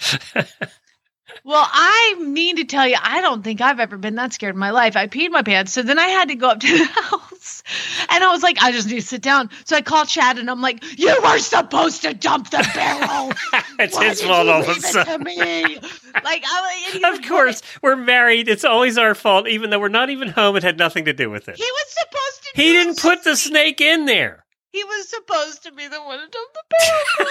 Well, 1.45 1.67
I 1.71 2.17
mean 2.21 2.57
to 2.57 2.65
tell 2.65 2.87
you, 2.87 2.97
I 3.01 3.21
don't 3.21 3.43
think 3.43 3.61
I've 3.61 3.81
ever 3.81 3.97
been 3.97 4.15
that 4.17 4.33
scared 4.33 4.55
in 4.55 4.59
my 4.59 4.71
life. 4.71 4.97
I 4.97 5.07
peed 5.07 5.31
my 5.31 5.43
pants, 5.43 5.73
so 5.73 5.83
then 5.83 5.99
I 5.99 6.07
had 6.07 6.29
to 6.29 6.35
go 6.35 6.49
up 6.49 6.61
to 6.61 6.79
the 6.79 6.85
house, 7.03 7.63
and 8.11 8.23
I 8.23 8.31
was 8.31 8.43
like, 8.43 8.63
I 8.63 8.71
just 8.73 8.89
need 8.89 9.01
to 9.01 9.07
sit 9.07 9.23
down. 9.23 9.51
So 9.65 9.77
I 9.77 9.83
called 9.83 10.09
Chad, 10.09 10.39
and 10.39 10.51
I'm 10.51 10.61
like, 10.61 10.83
"You 10.99 11.17
were 11.23 11.39
supposed 11.39 12.03
to 12.03 12.15
dump 12.15 12.51
the 12.51 12.69
barrel. 12.75 13.33
it's 13.79 13.97
Why 13.97 14.09
his 14.09 14.23
fault 14.23 14.49
all 14.49 14.63
of 14.63 14.69
a 14.69 14.75
sudden. 14.81 15.19
to 15.19 15.25
me?" 15.25 15.79
Like, 16.23 16.45
I, 16.47 16.83
and 16.87 16.95
he 16.95 17.11
was 17.11 17.19
Of 17.19 17.25
course, 17.27 17.63
we're 17.83 17.97
married. 17.97 18.49
It's 18.49 18.65
always 18.65 18.99
our 18.99 19.15
fault, 19.15 19.49
even 19.49 19.71
though 19.71 19.81
we're 19.81 19.89
not 19.89 20.11
even 20.11 20.29
home. 20.29 20.57
It 20.57 20.63
had 20.63 20.79
nothing 20.79 21.07
to 21.07 21.13
do 21.13 21.31
with 21.31 21.49
it. 21.49 21.57
He 21.57 21.63
was 21.63 21.85
supposed 21.89 22.43
to. 22.55 22.63
He 22.63 22.73
didn't 22.73 22.99
put 22.99 23.25
the 23.25 23.37
snake 23.37 23.81
in 23.81 24.05
there. 24.07 24.42
He 24.73 24.83
was 24.85 25.09
supposed 25.09 25.63
to 25.65 25.73
be 25.73 25.87
the 25.87 26.01
one 26.03 26.19
to 26.19 26.27
dump 26.27 26.53
the 26.55 26.63
barrel. 26.71 27.29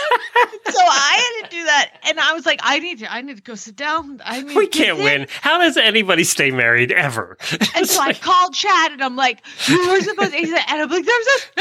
so 0.69 0.79
I 0.79 1.39
had 1.41 1.49
to 1.49 1.55
do 1.55 1.63
that, 1.65 1.91
and 2.07 2.19
I 2.19 2.33
was 2.33 2.45
like, 2.45 2.59
I 2.63 2.79
need 2.79 2.99
to, 2.99 3.11
I 3.11 3.21
need 3.21 3.37
to 3.37 3.43
go 3.43 3.55
sit 3.55 3.75
down. 3.75 4.21
I 4.23 4.41
need 4.41 4.55
We 4.55 4.67
can't 4.67 4.99
win. 4.99 5.27
How 5.41 5.57
does 5.57 5.75
anybody 5.75 6.23
stay 6.23 6.51
married 6.51 6.91
ever? 6.91 7.37
And 7.75 7.87
so 7.87 7.99
I 7.99 8.13
called 8.13 8.53
Chad 8.53 8.91
and 8.91 9.03
I'm 9.03 9.15
like, 9.15 9.41
you 9.67 9.89
were 9.89 10.01
supposed 10.01 10.31
to, 10.31 10.37
and 10.37 10.81
I'm 10.81 10.89
like, 10.89 11.05
there's 11.05 11.27
a 11.27 11.51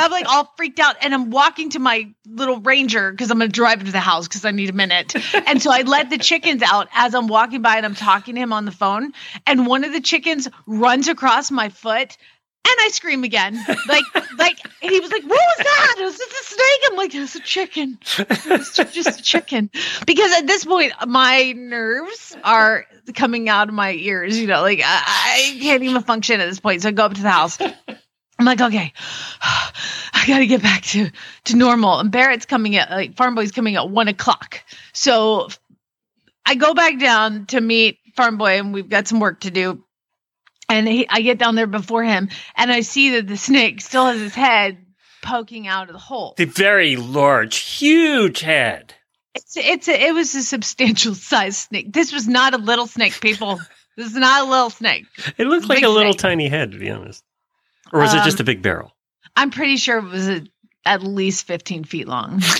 I'm 0.00 0.10
like 0.10 0.26
all 0.28 0.52
freaked 0.56 0.80
out. 0.80 0.96
And 1.00 1.14
I'm 1.14 1.30
walking 1.30 1.70
to 1.70 1.78
my 1.78 2.12
little 2.26 2.60
ranger 2.60 3.10
because 3.10 3.30
I'm 3.30 3.38
going 3.38 3.50
to 3.50 3.54
drive 3.54 3.80
into 3.80 3.92
the 3.92 4.00
house 4.00 4.26
because 4.26 4.44
I 4.44 4.50
need 4.50 4.70
a 4.70 4.74
minute. 4.74 5.14
And 5.46 5.62
so 5.62 5.70
I 5.70 5.82
let 5.82 6.10
the 6.10 6.18
chickens 6.18 6.62
out 6.62 6.88
as 6.92 7.14
I'm 7.14 7.28
walking 7.28 7.62
by 7.62 7.76
and 7.76 7.86
I'm 7.86 7.94
talking 7.94 8.34
to 8.34 8.40
him 8.40 8.52
on 8.52 8.64
the 8.64 8.72
phone. 8.72 9.12
And 9.46 9.66
one 9.66 9.84
of 9.84 9.92
the 9.92 10.00
chickens 10.00 10.48
runs 10.66 11.08
across 11.08 11.50
my 11.50 11.68
foot. 11.68 12.16
And 12.62 12.74
I 12.82 12.88
scream 12.92 13.24
again, 13.24 13.58
like, 13.88 14.04
like, 14.38 14.58
and 14.82 14.90
he 14.92 15.00
was 15.00 15.10
like, 15.10 15.22
"What 15.22 15.30
was 15.30 15.58
that? 15.58 15.96
It 15.98 16.04
was 16.04 16.18
just 16.18 16.30
a 16.30 16.44
snake." 16.54 16.90
I'm 16.90 16.96
like, 16.96 17.14
"It's 17.14 17.34
a 17.34 17.40
chicken. 17.40 17.98
It's 18.18 18.76
just 18.76 19.20
a 19.20 19.22
chicken." 19.22 19.70
Because 20.06 20.32
at 20.38 20.46
this 20.46 20.64
point, 20.66 20.92
my 21.08 21.52
nerves 21.52 22.36
are 22.44 22.84
coming 23.14 23.48
out 23.48 23.68
of 23.68 23.74
my 23.74 23.92
ears. 23.92 24.38
You 24.38 24.46
know, 24.46 24.60
like 24.60 24.80
I, 24.84 25.54
I 25.54 25.58
can't 25.60 25.82
even 25.82 26.02
function 26.02 26.40
at 26.40 26.48
this 26.48 26.60
point. 26.60 26.82
So 26.82 26.90
I 26.90 26.92
go 26.92 27.06
up 27.06 27.14
to 27.14 27.22
the 27.22 27.30
house. 27.30 27.58
I'm 27.60 28.46
like, 28.46 28.60
okay, 28.60 28.92
I 29.42 30.24
got 30.26 30.38
to 30.38 30.46
get 30.46 30.62
back 30.62 30.82
to 30.82 31.10
to 31.44 31.56
normal. 31.56 31.98
And 31.98 32.10
Barrett's 32.10 32.46
coming 32.46 32.76
at 32.76 32.90
like 32.90 33.16
Farm 33.16 33.34
Boy's 33.34 33.52
coming 33.52 33.76
at 33.76 33.88
one 33.88 34.08
o'clock. 34.08 34.62
So 34.92 35.48
I 36.46 36.54
go 36.54 36.72
back 36.72 36.98
down 36.98 37.46
to 37.46 37.60
meet 37.60 37.98
Farm 38.16 38.38
Boy, 38.38 38.58
and 38.58 38.72
we've 38.72 38.88
got 38.88 39.08
some 39.08 39.20
work 39.20 39.40
to 39.40 39.50
do. 39.50 39.84
And 40.70 40.86
he, 40.88 41.06
I 41.08 41.20
get 41.20 41.38
down 41.38 41.54
there 41.56 41.66
before 41.66 42.04
him, 42.04 42.28
and 42.56 42.70
I 42.70 42.80
see 42.82 43.10
that 43.16 43.26
the 43.26 43.36
snake 43.36 43.80
still 43.80 44.06
has 44.06 44.20
his 44.20 44.34
head 44.34 44.78
poking 45.22 45.66
out 45.66 45.88
of 45.88 45.92
the 45.92 45.98
hole. 45.98 46.34
the 46.36 46.44
very 46.46 46.96
large, 46.96 47.56
huge 47.56 48.40
head. 48.40 48.94
It's 49.34 49.56
it's 49.56 49.88
a, 49.88 50.06
it 50.08 50.14
was 50.14 50.34
a 50.34 50.42
substantial 50.42 51.14
size 51.30 51.58
snake. 51.58 51.92
This 51.92 52.12
was 52.12 52.26
not 52.28 52.54
a 52.54 52.58
little 52.58 52.86
snake, 52.86 53.20
people. 53.20 53.58
this 53.96 54.06
is 54.06 54.16
not 54.16 54.46
a 54.46 54.50
little 54.50 54.70
snake. 54.70 55.06
It 55.36 55.46
looked 55.46 55.68
like 55.68 55.78
Big 55.78 55.84
a 55.84 55.88
little 55.90 56.12
snake. 56.12 56.20
tiny 56.20 56.48
head, 56.48 56.72
to 56.72 56.78
be 56.78 56.88
honest. 56.90 57.22
Or 57.92 58.00
was 58.00 58.14
it 58.14 58.18
Um, 58.18 58.24
just 58.24 58.40
a 58.40 58.44
big 58.44 58.62
barrel? 58.62 58.92
I'm 59.36 59.50
pretty 59.50 59.76
sure 59.76 59.98
it 59.98 60.04
was 60.04 60.28
a, 60.28 60.42
at 60.84 61.02
least 61.02 61.46
15 61.46 61.84
feet 61.84 62.08
long. 62.08 62.40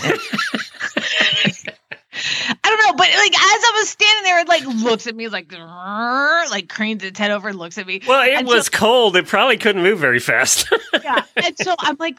I 0.93 2.57
don't 2.65 2.79
know, 2.87 2.93
but 2.97 3.09
like 3.21 3.35
as 3.35 3.41
I 3.41 3.73
was 3.77 3.89
standing 3.89 4.25
there, 4.25 4.41
it 4.41 4.49
like 4.49 4.65
looks 4.67 5.07
at 5.07 5.15
me 5.15 5.29
like 5.29 5.53
like 5.53 6.69
cranes 6.69 7.05
its 7.05 7.19
head 7.19 7.31
over 7.31 7.49
and 7.49 7.59
looks 7.59 7.79
at 7.79 7.87
me. 7.87 8.01
Well, 8.07 8.23
it 8.27 8.35
and 8.35 8.49
so- 8.49 8.55
was 8.55 8.69
cold. 8.69 9.17
It 9.17 9.27
probably 9.27 9.59
couldn't 9.59 9.83
move 9.83 9.99
very 9.99 10.21
fast. 10.21 10.73
yeah. 11.05 11.25
And 11.37 11.57
so 11.59 11.75
I'm 11.79 11.97
like, 11.99 12.17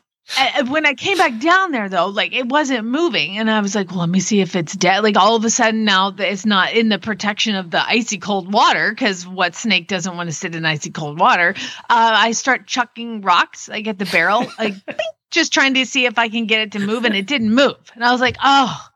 when 0.67 0.85
I 0.85 0.93
came 0.93 1.17
back 1.17 1.39
down 1.39 1.71
there 1.71 1.89
though, 1.89 2.07
like 2.07 2.33
it 2.33 2.47
wasn't 2.47 2.85
moving, 2.85 3.37
and 3.37 3.49
I 3.49 3.59
was 3.61 3.73
like, 3.75 3.89
well, 3.89 4.01
let 4.01 4.09
me 4.09 4.19
see 4.19 4.41
if 4.41 4.55
it's 4.55 4.75
dead. 4.75 5.03
Like 5.03 5.17
all 5.17 5.35
of 5.35 5.43
a 5.43 5.49
sudden 5.49 5.83
now 5.83 6.11
that 6.11 6.31
it's 6.31 6.45
not 6.45 6.73
in 6.73 6.89
the 6.89 6.99
protection 6.99 7.55
of 7.55 7.71
the 7.71 7.83
icy 7.83 8.17
cold 8.17 8.53
water, 8.53 8.91
because 8.91 9.27
what 9.27 9.55
snake 9.55 9.87
doesn't 9.87 10.15
want 10.15 10.29
to 10.29 10.35
sit 10.35 10.55
in 10.55 10.65
icy 10.65 10.91
cold 10.91 11.19
water? 11.19 11.55
Uh, 11.89 12.13
I 12.15 12.31
start 12.31 12.67
chucking 12.67 13.21
rocks 13.21 13.67
like 13.67 13.87
at 13.87 13.97
the 13.97 14.05
barrel, 14.05 14.45
like 14.59 14.75
just 15.31 15.51
trying 15.51 15.73
to 15.73 15.85
see 15.85 16.05
if 16.05 16.17
I 16.19 16.29
can 16.29 16.45
get 16.45 16.61
it 16.61 16.71
to 16.73 16.79
move, 16.79 17.05
and 17.05 17.15
it 17.15 17.25
didn't 17.27 17.53
move. 17.53 17.75
And 17.95 18.03
I 18.03 18.11
was 18.11 18.21
like, 18.21 18.37
oh. 18.43 18.87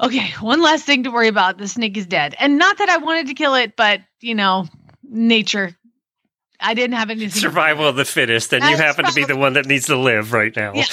Okay, 0.00 0.30
one 0.40 0.62
last 0.62 0.84
thing 0.84 1.04
to 1.04 1.10
worry 1.10 1.28
about. 1.28 1.58
The 1.58 1.68
snake 1.68 1.96
is 1.96 2.06
dead. 2.06 2.34
And 2.38 2.56
not 2.56 2.78
that 2.78 2.88
I 2.88 2.96
wanted 2.96 3.26
to 3.26 3.34
kill 3.34 3.54
it, 3.54 3.76
but 3.76 4.00
you 4.20 4.34
know, 4.34 4.66
nature. 5.02 5.76
I 6.62 6.74
didn't 6.74 6.96
have 6.96 7.08
anything. 7.10 7.30
Survival 7.30 7.88
of 7.88 7.96
the 7.96 8.04
fittest, 8.04 8.52
and 8.52 8.62
you 8.62 8.76
happen 8.76 9.06
to 9.06 9.12
be 9.14 9.24
the 9.24 9.36
one 9.36 9.54
that 9.54 9.64
needs 9.64 9.86
to 9.86 9.96
live 9.96 10.34
right 10.34 10.54
now. 10.54 10.74
Yeah. 10.74 10.84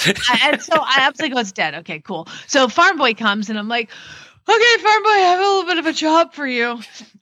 And 0.44 0.62
so 0.62 0.74
I 0.74 1.10
was 1.10 1.20
like, 1.20 1.32
oh, 1.34 1.40
it's 1.40 1.52
dead. 1.52 1.74
Okay, 1.76 2.00
cool. 2.00 2.26
So 2.46 2.68
Farm 2.68 2.96
Boy 2.96 3.12
comes 3.12 3.50
and 3.50 3.58
I'm 3.58 3.68
like, 3.68 3.90
okay, 4.48 4.82
Farm 4.82 5.02
Boy, 5.02 5.08
I 5.10 5.18
have 5.18 5.40
a 5.40 5.42
little 5.42 5.64
bit 5.64 5.78
of 5.78 5.86
a 5.86 5.92
job 5.92 6.32
for 6.32 6.46
you. 6.46 6.80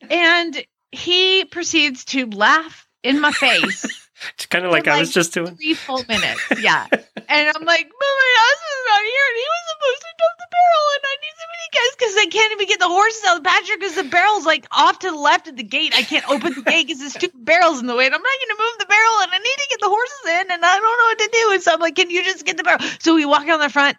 And 0.09 0.65
he 0.93 1.45
proceeds 1.45 2.05
to 2.07 2.27
laugh 2.27 2.87
in 3.03 3.21
my 3.21 3.33
face 3.33 4.06
it's 4.35 4.47
kind 4.47 4.65
of 4.65 4.73
like 4.73 4.89
I 4.89 4.99
was 4.99 5.09
like 5.09 5.15
just 5.15 5.35
doing. 5.35 5.57
three 5.57 5.75
full 5.75 6.05
minutes. 6.09 6.41
Yeah. 6.61 6.87
And 6.91 7.45
I'm 7.53 7.65
like, 7.65 7.85
but 7.87 8.13
my 8.23 8.31
husband's 8.41 8.87
not 8.89 9.03
here 9.05 9.27
and 9.29 9.37
he 9.37 9.47
was 9.47 9.65
supposed 9.69 10.03
to 10.03 10.13
dump 10.17 10.37
the 10.41 10.51
barrel 10.57 10.87
and 10.97 11.05
I 11.05 11.15
need 11.21 11.37
somebody 11.37 11.67
guys 11.77 11.93
because 11.97 12.15
I 12.17 12.27
can't 12.33 12.53
even 12.53 12.69
get 12.69 12.81
the 12.81 12.89
horses 12.89 13.23
out 13.27 13.37
of 13.37 13.43
the 13.43 13.49
pasture 13.49 13.77
because 13.79 13.97
the 13.97 14.09
barrel's 14.09 14.47
like 14.47 14.67
off 14.73 14.99
to 15.01 15.11
the 15.11 15.19
left 15.19 15.49
of 15.49 15.57
the 15.57 15.67
gate. 15.67 15.93
I 15.95 16.03
can't 16.03 16.29
open 16.31 16.55
the 16.55 16.63
gate 16.63 16.87
because 16.87 17.03
the 17.03 17.11
stupid 17.11 17.45
barrel's 17.45 17.81
in 17.81 17.87
the 17.87 17.97
way 17.97 18.07
and 18.07 18.15
I'm 18.15 18.23
not 18.23 18.39
going 18.41 18.55
to 18.57 18.63
move 18.63 18.77
the 18.81 18.91
barrel 18.91 19.17
and 19.23 19.31
I 19.33 19.39
need 19.39 19.59
to 19.61 19.69
get 19.71 19.81
the 19.81 19.93
horses 19.93 20.25
in 20.27 20.45
and 20.53 20.65
I 20.65 20.75
don't 20.79 20.85
know 20.85 21.09
what 21.13 21.19
to 21.21 21.31
do. 21.33 21.45
And 21.53 21.63
so 21.63 21.73
I'm 21.75 21.81
like, 21.81 21.97
can 21.97 22.11
you 22.11 22.25
just 22.25 22.45
get 22.45 22.57
the 22.57 22.65
barrel? 22.65 22.81
So 23.01 23.15
we 23.15 23.25
walk 23.25 23.47
down 23.47 23.61
the 23.61 23.69
front. 23.69 23.97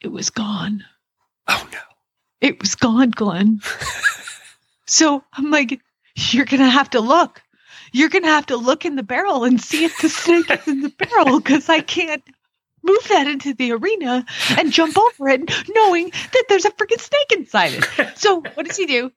It 0.00 0.08
was 0.08 0.30
gone. 0.30 0.84
Oh 1.48 1.68
no! 1.72 1.78
It 2.40 2.60
was 2.60 2.74
gone, 2.74 3.10
Glenn. 3.10 3.60
so 4.86 5.24
I'm 5.32 5.50
like, 5.50 5.80
you're 6.16 6.44
gonna 6.44 6.68
have 6.68 6.90
to 6.90 7.00
look. 7.00 7.42
You're 7.96 8.10
gonna 8.10 8.26
have 8.26 8.46
to 8.46 8.58
look 8.58 8.84
in 8.84 8.94
the 8.94 9.02
barrel 9.02 9.44
and 9.44 9.58
see 9.58 9.84
if 9.84 10.02
the 10.02 10.10
snake 10.10 10.50
is 10.50 10.68
in 10.68 10.82
the 10.82 10.90
barrel 10.90 11.40
because 11.40 11.70
I 11.70 11.80
can't 11.80 12.22
move 12.82 13.08
that 13.08 13.26
into 13.26 13.54
the 13.54 13.72
arena 13.72 14.26
and 14.50 14.70
jump 14.70 14.98
over 14.98 15.30
it 15.30 15.50
knowing 15.74 16.10
that 16.10 16.44
there's 16.50 16.66
a 16.66 16.70
freaking 16.72 17.00
snake 17.00 17.32
inside 17.32 17.72
it. 17.72 18.18
So 18.18 18.42
what 18.52 18.66
does 18.66 18.76
he 18.76 18.84
do? 18.84 19.10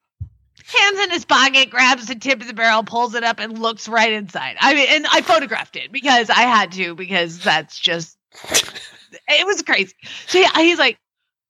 Hands 0.65 0.99
in 0.99 1.11
his 1.11 1.25
pocket, 1.25 1.69
grabs 1.69 2.05
the 2.05 2.15
tip 2.15 2.39
of 2.39 2.47
the 2.47 2.53
barrel, 2.53 2.83
pulls 2.83 3.15
it 3.15 3.23
up, 3.25 3.39
and 3.39 3.59
looks 3.59 3.89
right 3.89 4.13
inside. 4.13 4.55
I 4.61 4.73
mean, 4.73 4.87
and 4.89 5.05
I 5.11 5.23
photographed 5.23 5.75
it 5.75 5.91
because 5.91 6.29
I 6.29 6.43
had 6.43 6.71
to 6.73 6.95
because 6.95 7.39
that's 7.39 7.77
just 7.77 8.17
it 8.31 9.45
was 9.45 9.61
crazy. 9.61 9.93
So 10.27 10.39
yeah, 10.39 10.55
he's 10.55 10.79
like, 10.79 10.97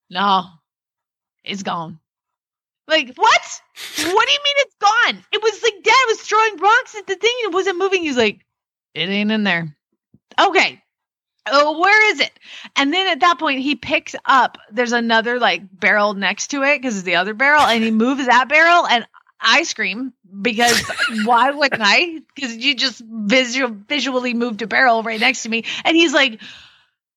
no, 0.09 0.45
it's 1.43 1.61
gone. 1.61 1.99
Like, 2.89 3.13
what? 3.15 3.61
What 3.97 4.27
do 4.27 4.33
you 4.33 4.39
mean 4.43 4.55
it's 4.57 4.75
gone? 4.79 5.23
It 5.31 5.41
was 5.41 5.63
like 5.63 5.83
dad 5.83 6.05
was 6.07 6.21
throwing 6.21 6.57
rocks 6.57 6.95
at 6.95 7.07
the 7.07 7.15
thing 7.15 7.33
and 7.43 7.53
it 7.53 7.55
wasn't 7.55 7.77
moving. 7.77 8.03
He's 8.03 8.17
like, 8.17 8.45
it 8.93 9.09
ain't 9.09 9.31
in 9.31 9.43
there. 9.43 9.75
Okay. 10.39 10.81
Oh, 11.51 11.79
where 11.79 12.11
is 12.11 12.19
it? 12.19 12.31
And 12.75 12.93
then 12.93 13.07
at 13.07 13.21
that 13.21 13.39
point, 13.39 13.61
he 13.61 13.75
picks 13.75 14.15
up, 14.25 14.57
there's 14.71 14.91
another 14.91 15.39
like 15.39 15.61
barrel 15.71 16.13
next 16.13 16.47
to 16.47 16.63
it 16.63 16.79
because 16.79 16.95
it's 16.95 17.05
the 17.05 17.15
other 17.15 17.33
barrel, 17.33 17.61
and 17.61 17.83
he 17.83 17.91
moves 17.91 18.25
that 18.25 18.49
barrel, 18.49 18.85
and 18.85 19.05
I 19.39 19.63
scream 19.63 20.13
because 20.41 20.81
why 21.25 21.51
wouldn't 21.51 21.81
I? 21.83 22.21
Because 22.35 22.55
you 22.57 22.75
just 22.75 23.01
visual, 23.05 23.75
visually 23.87 24.33
moved 24.33 24.61
a 24.61 24.67
barrel 24.67 25.03
right 25.03 25.19
next 25.19 25.43
to 25.43 25.49
me. 25.49 25.63
And 25.85 25.95
he's 25.95 26.13
like, 26.13 26.41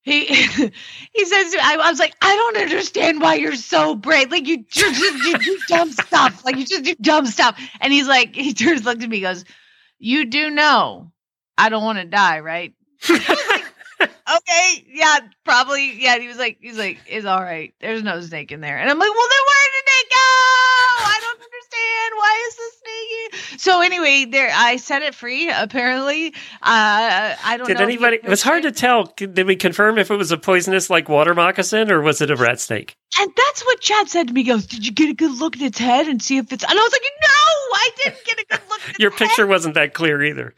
he 0.03 0.25
he 0.25 1.25
says 1.25 1.55
I, 1.61 1.77
I 1.81 1.89
was 1.89 1.99
like 1.99 2.15
I 2.21 2.35
don't 2.35 2.57
understand 2.57 3.21
why 3.21 3.35
you're 3.35 3.55
so 3.55 3.95
brave. 3.95 4.31
Like 4.31 4.47
you 4.47 4.65
just, 4.69 4.99
just 4.99 5.25
you 5.25 5.37
do 5.39 5.59
dumb 5.67 5.91
stuff. 5.91 6.43
Like 6.45 6.57
you 6.57 6.65
just 6.65 6.83
do 6.83 6.95
dumb 6.95 7.25
stuff. 7.25 7.59
And 7.79 7.91
he's 7.91 8.07
like 8.07 8.35
he 8.35 8.53
turns 8.53 8.85
looks 8.85 9.03
at 9.03 9.09
me 9.09 9.21
goes 9.21 9.45
you 9.99 10.25
do 10.25 10.49
know 10.49 11.11
I 11.57 11.69
don't 11.69 11.83
want 11.83 11.99
to 11.99 12.05
die 12.05 12.41
right? 12.41 12.73
Like, 13.09 13.65
okay 14.01 14.85
yeah 14.89 15.19
probably 15.45 15.93
yeah. 16.01 16.19
He 16.19 16.27
was 16.27 16.37
like 16.37 16.57
he's 16.61 16.77
like 16.77 16.99
it's 17.07 17.25
all 17.25 17.41
right. 17.41 17.73
There's 17.79 18.03
no 18.03 18.19
snake 18.21 18.51
in 18.51 18.59
there. 18.61 18.77
And 18.77 18.89
I'm 18.89 18.99
like 18.99 19.09
well 19.09 19.27
then 19.29 19.43
did 19.73 19.82
it 19.99 20.07
go 20.09 20.29
I 21.05 21.17
don't 21.21 21.41
understand 21.41 22.13
why 22.17 22.33
is 22.47 22.55
the 22.55 22.69
snake 22.79 23.59
so 23.59 23.81
anyway 23.81 24.25
there 24.25 24.51
I 24.53 24.77
set 24.77 25.01
it 25.01 25.15
free 25.15 25.49
apparently 25.49 26.27
uh 26.61 27.35
I 27.43 27.55
don't 27.57 27.67
Did 27.67 27.77
know 27.77 27.83
anybody? 27.83 28.17
It 28.17 28.29
was 28.29 28.43
hard 28.43 28.63
to 28.63 28.71
tell. 28.71 29.05
Did 29.15 29.45
we 29.45 29.55
confirm 29.55 29.97
if 29.97 30.11
it 30.11 30.15
was 30.15 30.31
a 30.31 30.37
poisonous 30.37 30.89
like 30.89 31.09
water 31.09 31.33
moccasin 31.33 31.91
or 31.91 32.01
was 32.01 32.21
it 32.21 32.31
a 32.31 32.35
rat 32.35 32.59
snake? 32.59 32.95
And 33.19 33.31
that's 33.35 33.63
what 33.65 33.79
Chad 33.79 34.09
said 34.09 34.27
to 34.27 34.33
me. 34.33 34.41
He 34.41 34.47
goes, 34.47 34.65
Did 34.65 34.85
you 34.85 34.91
get 34.91 35.09
a 35.09 35.13
good 35.13 35.37
look 35.37 35.55
at 35.55 35.61
its 35.61 35.77
head 35.77 36.07
and 36.07 36.21
see 36.21 36.37
if 36.37 36.51
it's. 36.51 36.63
And 36.63 36.71
I 36.71 36.81
was 36.81 36.91
like, 36.91 37.01
No, 37.21 37.75
I 37.75 37.89
didn't 37.97 38.25
get 38.25 38.39
a 38.39 38.45
good 38.49 38.69
look 38.69 38.81
at 38.81 38.89
its 38.89 38.99
Your 38.99 39.11
head." 39.11 39.17
picture 39.17 39.47
wasn't 39.47 39.75
that 39.75 39.93
clear 39.93 40.23
either. 40.23 40.53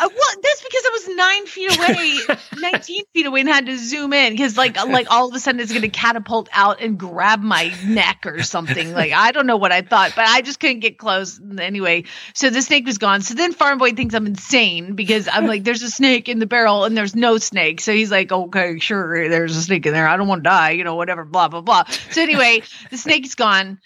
Uh, 0.00 0.08
well, 0.08 0.34
that's 0.42 0.62
because 0.62 0.82
I 0.84 0.90
was 0.92 1.08
nine 1.16 1.46
feet 1.46 1.78
away, 1.78 2.38
19 2.72 3.04
feet 3.12 3.26
away, 3.26 3.40
and 3.40 3.48
had 3.48 3.66
to 3.66 3.78
zoom 3.78 4.12
in 4.12 4.32
because, 4.32 4.56
like, 4.56 4.76
like 4.86 5.10
all 5.10 5.28
of 5.28 5.34
a 5.34 5.38
sudden 5.38 5.60
it's 5.60 5.70
going 5.70 5.82
to 5.82 5.88
catapult 5.88 6.48
out 6.52 6.80
and 6.80 6.98
grab 6.98 7.40
my 7.42 7.72
neck 7.84 8.24
or 8.26 8.42
something. 8.42 8.92
Like, 8.92 9.12
I 9.12 9.30
don't 9.32 9.46
know 9.46 9.56
what 9.56 9.72
I 9.72 9.82
thought, 9.82 10.12
but 10.16 10.26
I 10.26 10.42
just 10.42 10.58
couldn't 10.60 10.80
get 10.80 10.98
close. 10.98 11.40
Anyway, 11.58 12.04
so 12.34 12.50
the 12.50 12.62
snake 12.62 12.86
was 12.86 12.98
gone. 12.98 13.22
So 13.22 13.34
then 13.34 13.52
Farm 13.52 13.78
Boy 13.78 13.92
thinks 13.92 14.14
I'm 14.14 14.26
insane 14.26 14.94
because 14.94 15.28
I'm 15.30 15.46
like, 15.46 15.64
there's 15.64 15.82
a 15.82 15.90
snake 15.90 16.28
in 16.28 16.38
the 16.40 16.46
barrel 16.46 16.84
and 16.84 16.96
there's 16.96 17.14
no 17.14 17.38
snake. 17.38 17.80
So 17.80 17.92
he's 17.92 18.10
like, 18.10 18.32
okay, 18.32 18.78
sure, 18.80 19.28
there's 19.28 19.56
a 19.56 19.62
snake 19.62 19.86
in 19.86 19.92
there. 19.92 20.08
I 20.08 20.16
don't 20.16 20.28
want 20.28 20.42
to 20.42 20.50
die, 20.50 20.70
you 20.70 20.84
know, 20.84 20.96
whatever, 20.96 21.24
blah, 21.24 21.48
blah, 21.48 21.60
blah. 21.60 21.83
So 22.10 22.22
anyway, 22.22 22.62
the 22.90 22.96
snake's 22.96 23.34
gone. 23.34 23.78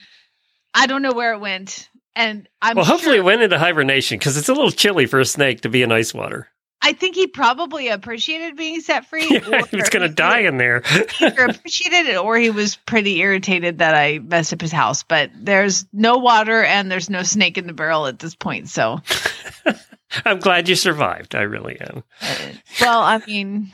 I 0.74 0.86
don't 0.86 1.02
know 1.02 1.12
where 1.12 1.32
it 1.32 1.40
went. 1.40 1.88
And 2.16 2.48
I'm 2.60 2.76
Well, 2.76 2.84
hopefully 2.84 3.16
sure- 3.16 3.22
it 3.22 3.24
went 3.24 3.42
into 3.42 3.58
hibernation 3.58 4.18
because 4.18 4.36
it's 4.36 4.48
a 4.48 4.52
little 4.54 4.70
chilly 4.72 5.06
for 5.06 5.20
a 5.20 5.24
snake 5.24 5.60
to 5.62 5.68
be 5.68 5.82
in 5.82 5.92
ice 5.92 6.12
water. 6.12 6.48
I 6.80 6.92
think 6.92 7.16
he 7.16 7.26
probably 7.26 7.88
appreciated 7.88 8.56
being 8.56 8.80
set 8.80 9.04
free. 9.06 9.26
Yeah, 9.48 9.62
he 9.66 9.76
was 9.76 9.88
going 9.88 10.08
to 10.08 10.14
die 10.14 10.40
in 10.40 10.58
there. 10.58 10.82
either 11.20 11.44
appreciated 11.48 12.06
it 12.10 12.16
or 12.16 12.36
he 12.36 12.50
was 12.50 12.76
pretty 12.76 13.18
irritated 13.18 13.78
that 13.78 13.94
I 13.96 14.20
messed 14.20 14.52
up 14.52 14.60
his 14.60 14.70
house. 14.72 15.02
But 15.02 15.30
there's 15.34 15.86
no 15.92 16.18
water 16.18 16.62
and 16.62 16.90
there's 16.90 17.10
no 17.10 17.24
snake 17.24 17.58
in 17.58 17.66
the 17.66 17.72
barrel 17.72 18.06
at 18.06 18.20
this 18.20 18.36
point. 18.36 18.68
So, 18.68 19.00
I'm 20.24 20.38
glad 20.38 20.68
you 20.68 20.74
survived. 20.74 21.34
I 21.34 21.42
really 21.42 21.78
am. 21.80 22.02
well, 22.80 23.00
I 23.02 23.20
mean, 23.26 23.72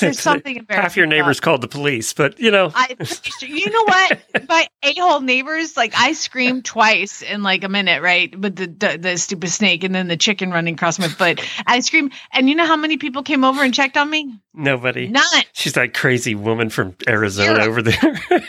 there's 0.00 0.18
something 0.18 0.56
embarrassing. 0.56 0.82
Half 0.82 0.96
your 0.96 1.06
neighbors 1.06 1.40
called 1.40 1.60
the 1.60 1.68
police, 1.68 2.12
but 2.12 2.38
you 2.40 2.50
know, 2.50 2.72
I, 2.74 2.96
you 3.42 3.70
know 3.70 3.84
what? 3.84 4.20
My 4.48 4.66
a-hole 4.82 5.20
neighbors, 5.20 5.76
like 5.76 5.92
I 5.96 6.12
screamed 6.12 6.64
twice 6.64 7.22
in 7.22 7.42
like 7.42 7.64
a 7.64 7.68
minute, 7.68 8.02
right? 8.02 8.36
With 8.38 8.56
the, 8.56 8.66
the 8.66 8.98
the 8.98 9.16
stupid 9.18 9.50
snake 9.50 9.84
and 9.84 9.94
then 9.94 10.08
the 10.08 10.16
chicken 10.16 10.50
running 10.50 10.74
across 10.74 10.98
my 10.98 11.08
foot. 11.08 11.40
I 11.66 11.80
screamed, 11.80 12.12
and 12.32 12.48
you 12.48 12.54
know 12.56 12.66
how 12.66 12.76
many 12.76 12.96
people 12.96 13.22
came 13.22 13.44
over 13.44 13.62
and 13.62 13.72
checked 13.72 13.96
on 13.96 14.10
me? 14.10 14.38
nobody. 14.58 15.08
None. 15.08 15.24
She's 15.52 15.74
that 15.74 15.94
crazy 15.94 16.34
woman 16.34 16.68
from 16.68 16.94
Arizona 17.08 17.54
Zero. 17.54 17.64
over 17.66 17.80
there. 17.80 17.94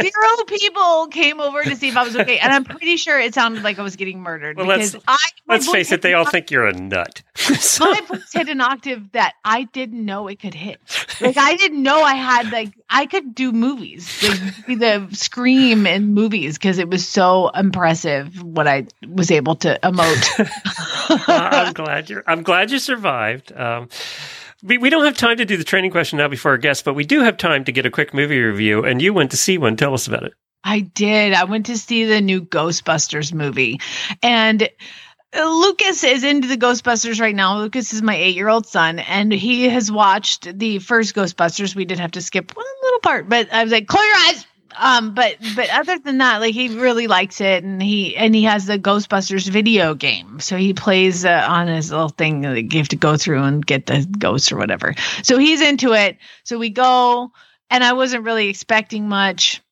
Zero 0.00 0.44
people 0.46 1.06
came 1.08 1.40
over 1.40 1.62
to 1.62 1.76
see 1.76 1.88
if 1.88 1.96
I 1.96 2.02
was 2.02 2.16
okay, 2.16 2.38
and 2.38 2.52
I'm 2.52 2.64
pretty 2.64 2.96
sure 2.96 3.20
it 3.20 3.34
sounded 3.34 3.62
like 3.62 3.78
I 3.78 3.82
was 3.82 3.96
getting 3.96 4.20
murdered 4.20 4.56
Well, 4.56 4.66
because 4.66 4.94
let's- 4.94 5.04
I. 5.06 5.18
Let's 5.46 5.70
face 5.70 5.92
it, 5.92 6.02
they 6.02 6.14
all 6.14 6.24
think 6.24 6.50
you're 6.50 6.61
a 6.66 6.72
nut. 6.72 7.22
So- 7.34 7.90
my 7.90 8.00
voice 8.02 8.32
hit 8.32 8.48
an 8.48 8.60
octave 8.60 9.12
that 9.12 9.34
I 9.44 9.64
didn't 9.64 10.04
know 10.04 10.28
it 10.28 10.38
could 10.40 10.54
hit. 10.54 10.80
Like 11.20 11.36
I 11.36 11.56
didn't 11.56 11.82
know 11.82 12.02
I 12.02 12.14
had 12.14 12.50
like 12.52 12.72
I 12.90 13.06
could 13.06 13.34
do 13.34 13.52
movies, 13.52 14.22
like 14.68 14.78
the 14.78 15.08
scream 15.12 15.86
in 15.86 16.14
movies 16.14 16.58
because 16.58 16.78
it 16.78 16.88
was 16.88 17.06
so 17.08 17.48
impressive 17.48 18.42
what 18.42 18.68
I 18.68 18.86
was 19.08 19.30
able 19.30 19.56
to 19.56 19.78
emote. 19.82 20.50
Uh, 21.12 21.48
I'm 21.66 21.72
glad 21.74 22.08
you're. 22.08 22.24
I'm 22.26 22.42
glad 22.42 22.70
you 22.70 22.78
survived. 22.78 23.52
Um, 23.52 23.88
we, 24.62 24.78
we 24.78 24.88
don't 24.88 25.04
have 25.04 25.16
time 25.16 25.36
to 25.38 25.44
do 25.44 25.56
the 25.58 25.64
training 25.64 25.90
question 25.90 26.16
now 26.16 26.28
before 26.28 26.52
our 26.52 26.58
guests, 26.58 26.82
but 26.82 26.94
we 26.94 27.04
do 27.04 27.20
have 27.20 27.36
time 27.36 27.64
to 27.64 27.72
get 27.72 27.84
a 27.84 27.90
quick 27.90 28.14
movie 28.14 28.40
review. 28.40 28.84
And 28.84 29.02
you 29.02 29.12
went 29.12 29.30
to 29.32 29.36
see 29.36 29.58
one. 29.58 29.76
Tell 29.76 29.92
us 29.92 30.06
about 30.06 30.22
it. 30.22 30.32
I 30.64 30.80
did. 30.80 31.34
I 31.34 31.44
went 31.44 31.66
to 31.66 31.76
see 31.76 32.04
the 32.06 32.20
new 32.20 32.40
Ghostbusters 32.40 33.34
movie. 33.34 33.80
And 34.22 34.68
Lucas 35.34 36.04
is 36.04 36.24
into 36.24 36.46
the 36.46 36.58
Ghostbusters 36.58 37.20
right 37.20 37.34
now. 37.34 37.58
Lucas 37.58 37.92
is 37.92 38.02
my 38.02 38.14
eight 38.14 38.36
year 38.36 38.48
old 38.48 38.66
son, 38.66 38.98
and 38.98 39.32
he 39.32 39.68
has 39.68 39.90
watched 39.90 40.58
the 40.58 40.78
first 40.78 41.14
Ghostbusters. 41.14 41.74
We 41.74 41.84
did 41.84 41.98
have 41.98 42.12
to 42.12 42.20
skip 42.22 42.54
one 42.54 42.66
little 42.82 43.00
part, 43.00 43.28
but 43.28 43.52
I 43.52 43.62
was 43.62 43.72
like, 43.72 43.86
close 43.86 44.04
your 44.04 44.16
eyes. 44.16 44.46
Um, 44.76 45.14
but 45.14 45.36
but 45.54 45.68
other 45.70 45.98
than 45.98 46.18
that, 46.18 46.40
like 46.40 46.54
he 46.54 46.68
really 46.78 47.06
likes 47.06 47.40
it, 47.40 47.62
and 47.64 47.82
he 47.82 48.16
and 48.16 48.34
he 48.34 48.44
has 48.44 48.66
the 48.66 48.78
Ghostbusters 48.78 49.48
video 49.48 49.94
game, 49.94 50.40
so 50.40 50.56
he 50.56 50.72
plays 50.72 51.24
uh, 51.24 51.46
on 51.48 51.68
his 51.68 51.90
little 51.90 52.08
thing 52.08 52.42
that 52.42 52.72
you 52.72 52.78
have 52.78 52.88
to 52.88 52.96
go 52.96 53.16
through 53.16 53.42
and 53.42 53.64
get 53.64 53.86
the 53.86 54.06
ghosts 54.18 54.50
or 54.50 54.56
whatever. 54.56 54.94
So 55.22 55.38
he's 55.38 55.60
into 55.60 55.92
it. 55.92 56.16
So 56.44 56.58
we 56.58 56.70
go, 56.70 57.32
and 57.70 57.84
I 57.84 57.92
wasn't 57.92 58.24
really 58.24 58.48
expecting 58.48 59.08
much. 59.08 59.62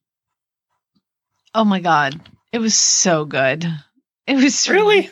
Oh 1.54 1.64
my 1.64 1.80
god, 1.80 2.20
it 2.52 2.58
was 2.58 2.74
so 2.74 3.24
good. 3.24 3.66
It 4.26 4.36
was 4.36 4.68
Really? 4.68 5.10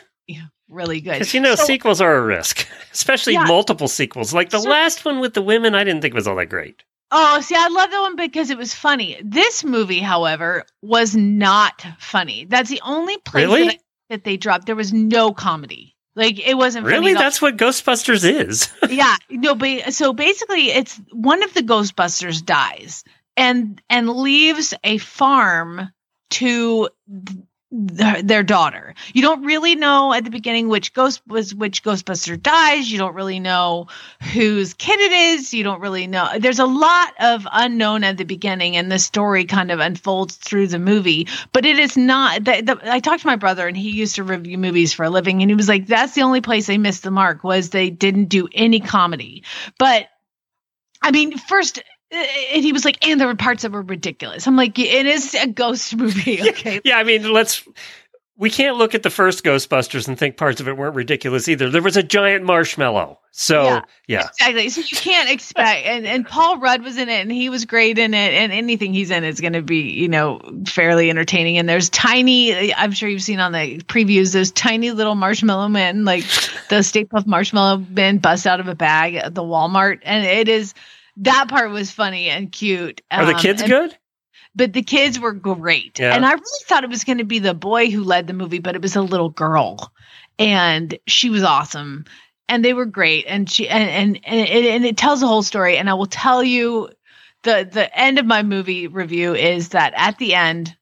Really 0.69 1.01
good. 1.01 1.13
Because 1.13 1.33
you 1.33 1.39
know, 1.39 1.55
So- 1.55 1.65
sequels 1.65 1.99
are 2.01 2.15
a 2.15 2.21
risk, 2.21 2.67
especially 2.93 3.33
Yeah. 3.33 3.45
multiple 3.45 3.87
sequels. 3.87 4.33
Like 4.33 4.49
the 4.51 4.59
So- 4.59 4.69
last 4.69 5.03
one 5.05 5.19
with 5.19 5.33
the 5.33 5.41
women, 5.41 5.75
I 5.75 5.83
didn't 5.83 6.01
think 6.01 6.13
was 6.13 6.27
all 6.27 6.35
that 6.37 6.47
great. 6.47 6.83
Oh, 7.11 7.41
see, 7.41 7.55
I 7.55 7.67
love 7.69 7.89
that 7.89 8.01
one 8.01 8.15
because 8.15 8.51
it 8.51 8.57
was 8.57 8.73
funny. 8.73 9.19
This 9.23 9.63
movie, 9.63 9.99
however, 9.99 10.63
was 10.83 11.15
not 11.15 11.83
funny. 11.97 12.45
That's 12.47 12.69
the 12.69 12.81
only 12.85 13.17
place 13.17 13.45
Really? 13.47 13.63
that, 13.65 13.73
I- 13.73 13.79
that 14.11 14.23
they 14.25 14.37
dropped. 14.37 14.67
There 14.67 14.75
was 14.75 14.93
no 14.93 15.33
comedy. 15.33 15.95
Like 16.15 16.39
it 16.45 16.55
wasn't 16.55 16.85
Really, 16.85 17.13
that's 17.13 17.41
what 17.41 17.55
Ghostbusters 17.55 18.25
is. 18.29 18.67
yeah 18.89 19.15
no 19.29 19.55
but 19.55 19.93
so 19.93 20.11
basically 20.11 20.69
it's 20.71 20.99
one 21.13 21.43
of 21.43 21.53
the 21.53 21.61
ghostbusters 21.61 22.43
dies 22.43 23.05
and 23.37 23.81
and 23.89 24.09
leaves 24.09 24.73
a 24.83 24.97
farm 24.97 25.89
to 26.31 26.89
their, 27.71 28.21
their 28.21 28.43
daughter. 28.43 28.95
You 29.13 29.21
don't 29.21 29.43
really 29.43 29.75
know 29.75 30.13
at 30.13 30.23
the 30.23 30.31
beginning 30.31 30.69
which 30.69 30.93
ghost 30.93 31.21
was 31.27 31.53
which 31.53 31.83
ghostbuster 31.83 32.41
dies. 32.41 32.91
You 32.91 32.97
don't 32.97 33.13
really 33.13 33.39
know 33.39 33.87
whose 34.33 34.73
kid 34.73 34.99
it 34.99 35.11
is. 35.11 35.53
You 35.53 35.63
don't 35.63 35.81
really 35.81 36.07
know. 36.07 36.27
There's 36.39 36.59
a 36.59 36.65
lot 36.65 37.13
of 37.19 37.47
unknown 37.51 38.03
at 38.03 38.17
the 38.17 38.23
beginning 38.23 38.75
and 38.75 38.91
the 38.91 38.99
story 38.99 39.45
kind 39.45 39.71
of 39.71 39.79
unfolds 39.79 40.35
through 40.35 40.67
the 40.67 40.79
movie 40.79 41.27
but 41.51 41.65
it 41.65 41.79
is 41.79 41.97
not 41.97 42.43
the, 42.43 42.61
the, 42.61 42.79
i 42.91 42.99
talked 42.99 43.21
to 43.21 43.27
my 43.27 43.35
brother 43.35 43.67
and 43.67 43.77
he 43.77 43.89
used 43.89 44.15
to 44.15 44.23
review 44.23 44.57
movies 44.57 44.93
for 44.93 45.03
a 45.03 45.09
living 45.09 45.41
and 45.41 45.49
he 45.49 45.55
was 45.55 45.67
like 45.67 45.87
that's 45.87 46.13
the 46.13 46.21
only 46.21 46.41
place 46.41 46.67
they 46.67 46.77
missed 46.77 47.03
the 47.03 47.11
mark 47.11 47.43
was 47.43 47.69
they 47.69 47.89
didn't 47.89 48.25
do 48.25 48.47
any 48.53 48.79
comedy. 48.79 49.43
But 49.77 50.07
i 51.01 51.11
mean 51.11 51.37
first 51.37 51.81
and 52.11 52.63
he 52.63 52.73
was 52.73 52.85
like 52.85 53.05
and 53.07 53.19
there 53.19 53.27
were 53.27 53.35
parts 53.35 53.63
that 53.63 53.71
were 53.71 53.81
ridiculous 53.81 54.47
i'm 54.47 54.55
like 54.55 54.77
it 54.79 55.05
is 55.05 55.35
a 55.35 55.47
ghost 55.47 55.95
movie 55.95 56.41
okay 56.49 56.81
yeah, 56.83 56.97
I 56.97 57.03
mean, 57.03 57.31
let's. 57.31 57.63
We 58.37 58.49
can't 58.49 58.77
look 58.77 58.95
at 58.95 59.03
the 59.03 59.09
first 59.09 59.43
Ghostbusters 59.43 60.07
and 60.07 60.17
think 60.17 60.37
parts 60.37 60.61
of 60.61 60.69
it 60.69 60.77
weren't 60.77 60.95
ridiculous 60.95 61.49
either. 61.49 61.69
There 61.69 61.81
was 61.81 61.97
a 61.97 62.03
giant 62.03 62.45
marshmallow. 62.45 63.19
So, 63.31 63.65
Yeah. 63.65 63.81
yeah. 64.07 64.27
Exactly. 64.29 64.69
So 64.69 64.79
you 64.79 64.95
can't 64.95 65.29
expect, 65.29 65.85
and, 65.85 66.07
and 66.07 66.25
Paul 66.25 66.57
Rudd 66.57 66.81
was 66.81 66.97
in 66.97 67.09
it, 67.09 67.19
and 67.19 67.29
he 67.29 67.49
was 67.49 67.65
great 67.65 67.97
in 67.97 68.13
it, 68.13 68.33
and 68.33 68.53
anything 68.53 68.93
he's 68.93 69.11
in 69.11 69.25
is 69.25 69.41
going 69.41 69.51
to 69.53 69.61
be, 69.61 69.91
you 69.91 70.07
know, 70.07 70.39
fairly 70.65 71.09
entertaining. 71.09 71.57
And 71.57 71.67
there's 71.67 71.89
tiny, 71.89 72.73
I'm 72.73 72.93
sure 72.93 73.09
you've 73.09 73.21
seen 73.21 73.41
on 73.41 73.51
the 73.51 73.79
previews, 73.79 74.31
those 74.31 74.51
tiny 74.51 74.91
little 74.91 75.15
marshmallow 75.15 75.67
men, 75.67 76.05
like 76.05 76.23
the 76.69 76.81
Stay 76.81 77.03
Puft 77.03 77.27
marshmallow 77.27 77.85
men 77.89 78.19
bust 78.19 78.47
out 78.47 78.61
of 78.61 78.69
a 78.69 78.75
bag 78.75 79.15
at 79.15 79.35
the 79.35 79.43
Walmart, 79.43 79.99
and 80.03 80.25
it 80.25 80.47
is 80.47 80.73
that 81.19 81.47
part 81.49 81.71
was 81.71 81.91
funny 81.91 82.29
and 82.29 82.51
cute. 82.51 83.01
Are 83.11 83.25
the 83.25 83.35
Um, 83.35 83.39
kids 83.39 83.61
and- 83.61 83.71
good? 83.71 83.97
but 84.55 84.73
the 84.73 84.81
kids 84.81 85.19
were 85.19 85.31
great. 85.33 85.99
Yeah. 85.99 86.13
And 86.15 86.25
I 86.25 86.31
really 86.31 86.43
thought 86.65 86.83
it 86.83 86.89
was 86.89 87.03
going 87.03 87.19
to 87.19 87.23
be 87.23 87.39
the 87.39 87.53
boy 87.53 87.89
who 87.91 88.03
led 88.03 88.27
the 88.27 88.33
movie, 88.33 88.59
but 88.59 88.75
it 88.75 88.81
was 88.81 88.95
a 88.95 89.01
little 89.01 89.29
girl. 89.29 89.93
And 90.37 90.97
she 91.07 91.29
was 91.29 91.43
awesome. 91.43 92.05
And 92.47 92.65
they 92.65 92.73
were 92.73 92.85
great. 92.85 93.25
And 93.27 93.49
she 93.49 93.69
and 93.69 93.83
and 93.89 94.19
and 94.25 94.39
it, 94.49 94.65
and 94.65 94.85
it 94.85 94.97
tells 94.97 95.19
the 95.21 95.27
whole 95.27 95.43
story. 95.43 95.77
And 95.77 95.89
I 95.89 95.93
will 95.93 96.07
tell 96.07 96.43
you 96.43 96.89
the 97.43 97.69
the 97.71 97.95
end 97.97 98.17
of 98.19 98.25
my 98.25 98.41
movie 98.43 98.87
review 98.87 99.35
is 99.35 99.69
that 99.69 99.93
at 99.95 100.17
the 100.17 100.33
end 100.33 100.75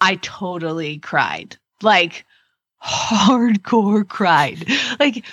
I 0.00 0.16
totally 0.16 0.98
cried. 0.98 1.56
Like 1.82 2.24
hardcore 2.82 4.06
cried. 4.08 4.66
Like 5.00 5.24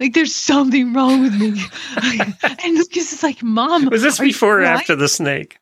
like 0.00 0.14
there's 0.14 0.34
something 0.34 0.94
wrong 0.94 1.22
with 1.22 1.38
me. 1.38 1.60
and 2.64 2.74
Lucas 2.76 3.12
is 3.12 3.22
like, 3.22 3.42
Mom, 3.42 3.86
Was 3.86 4.02
this 4.02 4.18
before 4.18 4.60
or 4.60 4.64
after 4.64 4.96
the 4.96 5.08
snake? 5.08 5.58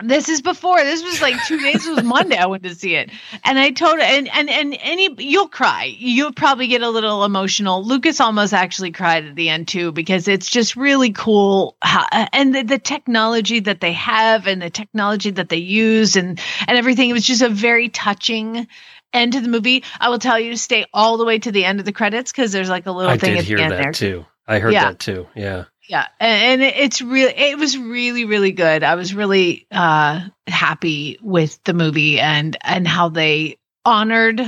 This 0.00 0.28
is 0.28 0.42
before. 0.42 0.78
This 0.84 1.02
was 1.02 1.20
like 1.20 1.34
two 1.46 1.58
days. 1.58 1.84
It 1.84 1.92
was 1.92 2.04
Monday. 2.04 2.36
I 2.36 2.46
went 2.46 2.62
to 2.62 2.72
see 2.72 2.94
it, 2.94 3.10
and 3.42 3.58
I 3.58 3.70
told 3.70 3.98
and 3.98 4.28
and 4.28 4.48
and 4.48 4.78
any 4.80 5.12
you'll 5.18 5.48
cry. 5.48 5.92
You'll 5.98 6.32
probably 6.32 6.68
get 6.68 6.82
a 6.82 6.88
little 6.88 7.24
emotional. 7.24 7.82
Lucas 7.84 8.20
almost 8.20 8.54
actually 8.54 8.92
cried 8.92 9.24
at 9.24 9.34
the 9.34 9.48
end 9.48 9.66
too 9.66 9.90
because 9.90 10.28
it's 10.28 10.48
just 10.48 10.76
really 10.76 11.10
cool. 11.10 11.76
How, 11.82 12.06
and 12.32 12.54
the, 12.54 12.62
the 12.62 12.78
technology 12.78 13.58
that 13.58 13.80
they 13.80 13.92
have 13.94 14.46
and 14.46 14.62
the 14.62 14.70
technology 14.70 15.32
that 15.32 15.48
they 15.48 15.56
use 15.56 16.14
and 16.14 16.40
and 16.68 16.78
everything. 16.78 17.10
It 17.10 17.14
was 17.14 17.26
just 17.26 17.42
a 17.42 17.48
very 17.48 17.88
touching 17.88 18.68
end 19.12 19.32
to 19.34 19.40
the 19.40 19.48
movie. 19.48 19.84
I 19.98 20.08
will 20.08 20.18
tell 20.18 20.38
you 20.38 20.50
to 20.50 20.58
stay 20.58 20.86
all 20.92 21.16
the 21.16 21.24
way 21.24 21.38
to 21.38 21.52
the 21.52 21.64
end 21.64 21.80
of 21.80 21.86
the 21.86 21.92
credits 21.92 22.30
because 22.32 22.52
there's 22.52 22.68
like 22.68 22.86
a 22.86 22.92
little 22.92 23.10
I 23.10 23.16
thing 23.16 23.30
did 23.30 23.38
at 23.40 23.44
hear 23.44 23.56
the 23.58 23.62
end 23.64 23.72
that 23.72 23.82
there. 23.82 23.92
too. 23.92 24.26
I 24.46 24.58
heard 24.60 24.72
Yeah. 24.72 24.90
that 24.90 24.98
too. 24.98 25.26
Yeah. 25.34 25.64
Yeah, 25.88 26.06
and, 26.20 26.60
and 26.60 26.74
it's 26.76 27.00
really 27.00 27.32
it 27.34 27.58
was 27.58 27.78
really 27.78 28.26
really 28.26 28.52
good. 28.52 28.82
I 28.82 28.94
was 28.94 29.14
really 29.14 29.66
uh 29.70 30.20
happy 30.46 31.18
with 31.22 31.62
the 31.64 31.72
movie 31.72 32.20
and 32.20 32.56
and 32.62 32.86
how 32.86 33.08
they 33.08 33.58
honored 33.86 34.42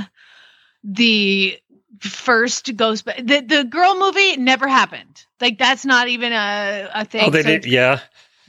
the 0.83 1.57
first 1.99 2.75
ghost 2.75 3.05
the 3.05 3.41
the 3.41 3.63
girl 3.63 3.97
movie 3.97 4.37
never 4.37 4.67
happened. 4.67 5.25
Like 5.39 5.57
that's 5.57 5.83
not 5.83 6.07
even 6.09 6.31
a 6.31 6.89
a 6.93 7.05
thing. 7.05 7.23
Oh, 7.25 7.29
they 7.31 7.41
So 7.41 7.49
did. 7.49 7.65
Yeah. 7.65 8.01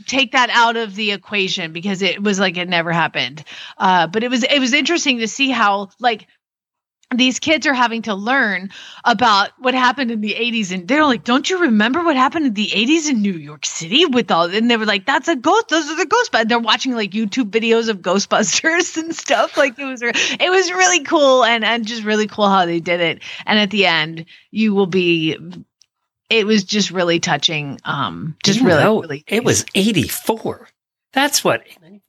Take 0.06 0.32
that 0.32 0.50
out 0.50 0.76
of 0.76 0.94
the 0.94 1.12
equation 1.12 1.72
because 1.72 2.02
it 2.02 2.22
was 2.22 2.38
like 2.38 2.56
it 2.56 2.68
never 2.68 2.92
happened. 2.92 3.44
Uh, 3.78 4.06
but 4.06 4.22
it 4.22 4.30
was 4.30 4.44
it 4.44 4.58
was 4.58 4.72
interesting 4.72 5.18
to 5.18 5.28
see 5.28 5.50
how 5.50 5.90
like 5.98 6.26
these 7.16 7.38
kids 7.38 7.66
are 7.66 7.74
having 7.74 8.02
to 8.02 8.14
learn 8.14 8.70
about 9.04 9.50
what 9.58 9.74
happened 9.74 10.10
in 10.10 10.20
the 10.20 10.34
80s 10.34 10.72
and 10.72 10.88
they're 10.88 11.04
like 11.04 11.24
don't 11.24 11.48
you 11.50 11.60
remember 11.60 12.02
what 12.02 12.16
happened 12.16 12.46
in 12.46 12.54
the 12.54 12.68
80s 12.68 13.10
in 13.10 13.22
new 13.22 13.32
york 13.32 13.66
city 13.66 14.06
with 14.06 14.30
all 14.30 14.44
and 14.44 14.70
they 14.70 14.76
were 14.76 14.86
like 14.86 15.06
that's 15.06 15.28
a 15.28 15.36
ghost 15.36 15.68
those 15.68 15.90
are 15.90 15.96
the 15.96 16.06
ghostbusters. 16.06 16.40
And 16.40 16.50
they're 16.50 16.58
watching 16.58 16.94
like 16.94 17.10
youtube 17.10 17.50
videos 17.50 17.88
of 17.88 17.98
ghostbusters 17.98 18.96
and 19.02 19.14
stuff. 19.14 19.56
Like 19.56 19.78
it 19.78 19.84
was 19.84 20.02
it 20.02 20.50
was 20.50 20.70
really 20.70 21.04
cool 21.04 21.44
and 21.44 21.64
and 21.64 21.86
just 21.86 22.04
really 22.04 22.26
cool 22.26 22.48
how 22.48 22.66
they 22.66 22.80
did 22.80 23.00
it. 23.00 23.22
And 23.46 23.58
at 23.58 23.70
the 23.70 23.86
end 23.86 24.26
you 24.50 24.74
will 24.74 24.86
be 24.86 25.36
it 26.38 26.46
was 26.46 26.64
just 26.64 26.90
really 26.90 27.20
touching 27.20 27.78
um 27.84 28.36
just 28.44 28.60
You 28.60 28.66
really 28.66 28.82
know, 28.84 29.00
really 29.02 29.24
It 29.26 29.44
was 29.44 29.64
84. 29.74 30.68
That's 31.12 31.44
what. 31.44 31.62
80, 31.66 32.00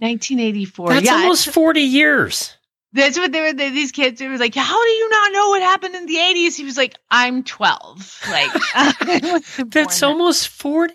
1984 0.00 0.88
That's 0.88 1.04
yeah 1.06 1.12
almost 1.14 1.48
40 1.50 1.80
years. 1.80 2.56
That's 2.92 3.18
what 3.18 3.30
they 3.32 3.40
were. 3.40 3.52
they- 3.52 3.70
These 3.70 3.92
kids 3.92 4.20
it 4.22 4.28
was 4.28 4.40
like, 4.40 4.54
"How 4.54 4.82
do 4.82 4.90
you 4.90 5.08
not 5.10 5.32
know 5.32 5.48
what 5.50 5.60
happened 5.62 5.94
in 5.96 6.06
the 6.06 6.16
'80s?" 6.16 6.54
He 6.56 6.64
was 6.64 6.78
like, 6.78 6.94
"I'm 7.10 7.42
12." 7.44 8.22
Like, 8.30 8.50
That's 9.70 10.02
almost 10.02 10.48
40. 10.48 10.94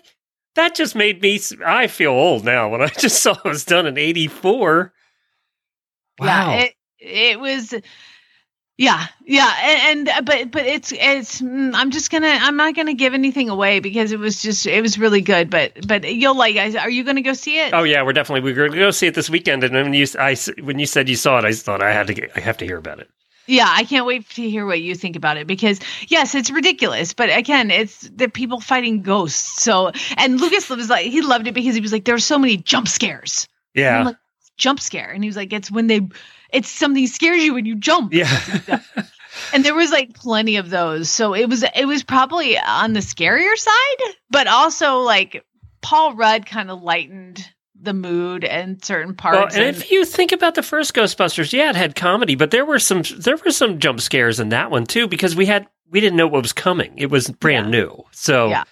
That 0.56 0.74
just 0.74 0.96
made 0.96 1.22
me, 1.22 1.38
I 1.64 1.86
feel 1.86 2.10
old 2.10 2.44
now 2.44 2.68
when 2.70 2.82
I 2.82 2.88
just 2.88 3.22
saw 3.22 3.32
it 3.32 3.44
was 3.44 3.64
done 3.64 3.86
in 3.86 3.98
84. 3.98 4.92
Wow. 6.18 6.26
Yeah, 6.50 6.60
it 6.62 6.74
it 6.98 7.40
was. 7.40 7.72
Yeah, 8.78 9.06
yeah, 9.26 9.54
and, 9.62 10.08
and 10.08 10.26
but 10.26 10.50
but 10.50 10.66
it's 10.66 10.92
it's. 10.92 11.42
mm, 11.42 11.72
I'm 11.74 11.90
just 11.90 12.10
gonna. 12.10 12.26
I'm 12.40 12.56
not 12.56 12.74
gonna 12.74 12.94
give 12.94 13.12
anything 13.12 13.50
away 13.50 13.80
because 13.80 14.12
it 14.12 14.18
was 14.18 14.40
just 14.40 14.66
it 14.66 14.80
was 14.80 14.98
really 14.98 15.20
good. 15.20 15.50
But 15.50 15.86
but 15.86 16.10
you'll 16.12 16.36
like. 16.36 16.56
Are 16.56 16.90
you 16.90 17.04
gonna 17.04 17.22
go 17.22 17.34
see 17.34 17.60
it? 17.60 17.74
Oh 17.74 17.82
yeah, 17.82 18.02
we're 18.02 18.14
definitely 18.14 18.40
we're 18.50 18.68
to 18.68 18.76
go 18.76 18.90
see 18.90 19.06
it 19.06 19.14
this 19.14 19.28
weekend. 19.28 19.62
And 19.62 19.74
when 19.74 19.92
you 19.92 20.06
I 20.18 20.36
when 20.62 20.78
you 20.78 20.86
said 20.86 21.08
you 21.08 21.16
saw 21.16 21.38
it, 21.38 21.44
I 21.44 21.52
thought 21.52 21.82
I 21.82 21.92
had 21.92 22.06
to 22.06 22.14
get, 22.14 22.32
I 22.34 22.40
have 22.40 22.56
to 22.58 22.64
hear 22.64 22.78
about 22.78 22.98
it. 22.98 23.10
Yeah, 23.46 23.66
I 23.68 23.84
can't 23.84 24.06
wait 24.06 24.28
to 24.30 24.48
hear 24.48 24.64
what 24.64 24.80
you 24.80 24.94
think 24.94 25.16
about 25.16 25.36
it 25.36 25.46
because 25.46 25.80
yes, 26.08 26.34
it's 26.34 26.50
ridiculous, 26.50 27.12
but 27.12 27.28
again, 27.28 27.70
it's 27.70 28.08
the 28.08 28.28
people 28.28 28.60
fighting 28.60 29.02
ghosts. 29.02 29.62
So, 29.62 29.90
and 30.16 30.40
Lucas 30.40 30.70
was 30.70 30.88
like, 30.88 31.06
he 31.06 31.22
loved 31.22 31.48
it 31.48 31.52
because 31.52 31.74
he 31.74 31.80
was 31.80 31.92
like, 31.92 32.04
there 32.04 32.14
were 32.14 32.20
so 32.20 32.38
many 32.38 32.56
jump 32.56 32.86
scares. 32.88 33.48
Yeah, 33.74 34.04
like, 34.04 34.16
jump 34.56 34.78
scare, 34.78 35.10
and 35.10 35.24
he 35.24 35.28
was 35.28 35.36
like, 35.36 35.52
it's 35.52 35.70
when 35.70 35.88
they, 35.88 36.08
it's 36.52 36.68
something 36.70 37.06
scares 37.06 37.42
you 37.42 37.54
when 37.54 37.64
you 37.66 37.76
jump. 37.76 38.12
yeah. 38.14 38.28
And 39.54 39.64
there 39.64 39.74
was 39.74 39.90
like 39.90 40.12
plenty 40.14 40.56
of 40.56 40.68
those, 40.70 41.08
so 41.10 41.34
it 41.34 41.48
was 41.48 41.64
it 41.74 41.86
was 41.86 42.02
probably 42.02 42.58
on 42.58 42.92
the 42.92 43.00
scarier 43.00 43.56
side, 43.56 44.14
but 44.30 44.46
also 44.46 44.98
like 44.98 45.44
Paul 45.80 46.14
Rudd 46.14 46.44
kind 46.46 46.70
of 46.70 46.82
lightened 46.82 47.46
the 47.80 47.94
mood 47.94 48.44
and 48.44 48.84
certain 48.84 49.08
well, 49.22 49.32
parts. 49.32 49.54
and 49.56 49.64
and- 49.64 49.76
if 49.76 49.90
you 49.90 50.04
think 50.04 50.32
about 50.32 50.54
the 50.54 50.62
first 50.62 50.94
Ghostbusters, 50.94 51.52
yeah, 51.52 51.70
it 51.70 51.76
had 51.76 51.96
comedy, 51.96 52.34
but 52.34 52.50
there 52.50 52.64
were 52.64 52.78
some 52.78 53.02
there 53.18 53.36
were 53.36 53.50
some 53.50 53.78
jump 53.78 54.00
scares 54.00 54.38
in 54.38 54.50
that 54.50 54.70
one 54.70 54.84
too 54.84 55.08
because 55.08 55.34
we 55.34 55.46
had 55.46 55.66
we 55.90 56.00
didn't 56.00 56.16
know 56.16 56.28
what 56.28 56.42
was 56.42 56.52
coming. 56.52 56.92
It 56.96 57.10
was 57.10 57.28
brand 57.28 57.70
new, 57.70 58.04
so 58.12 58.48
Yeah. 58.50 58.64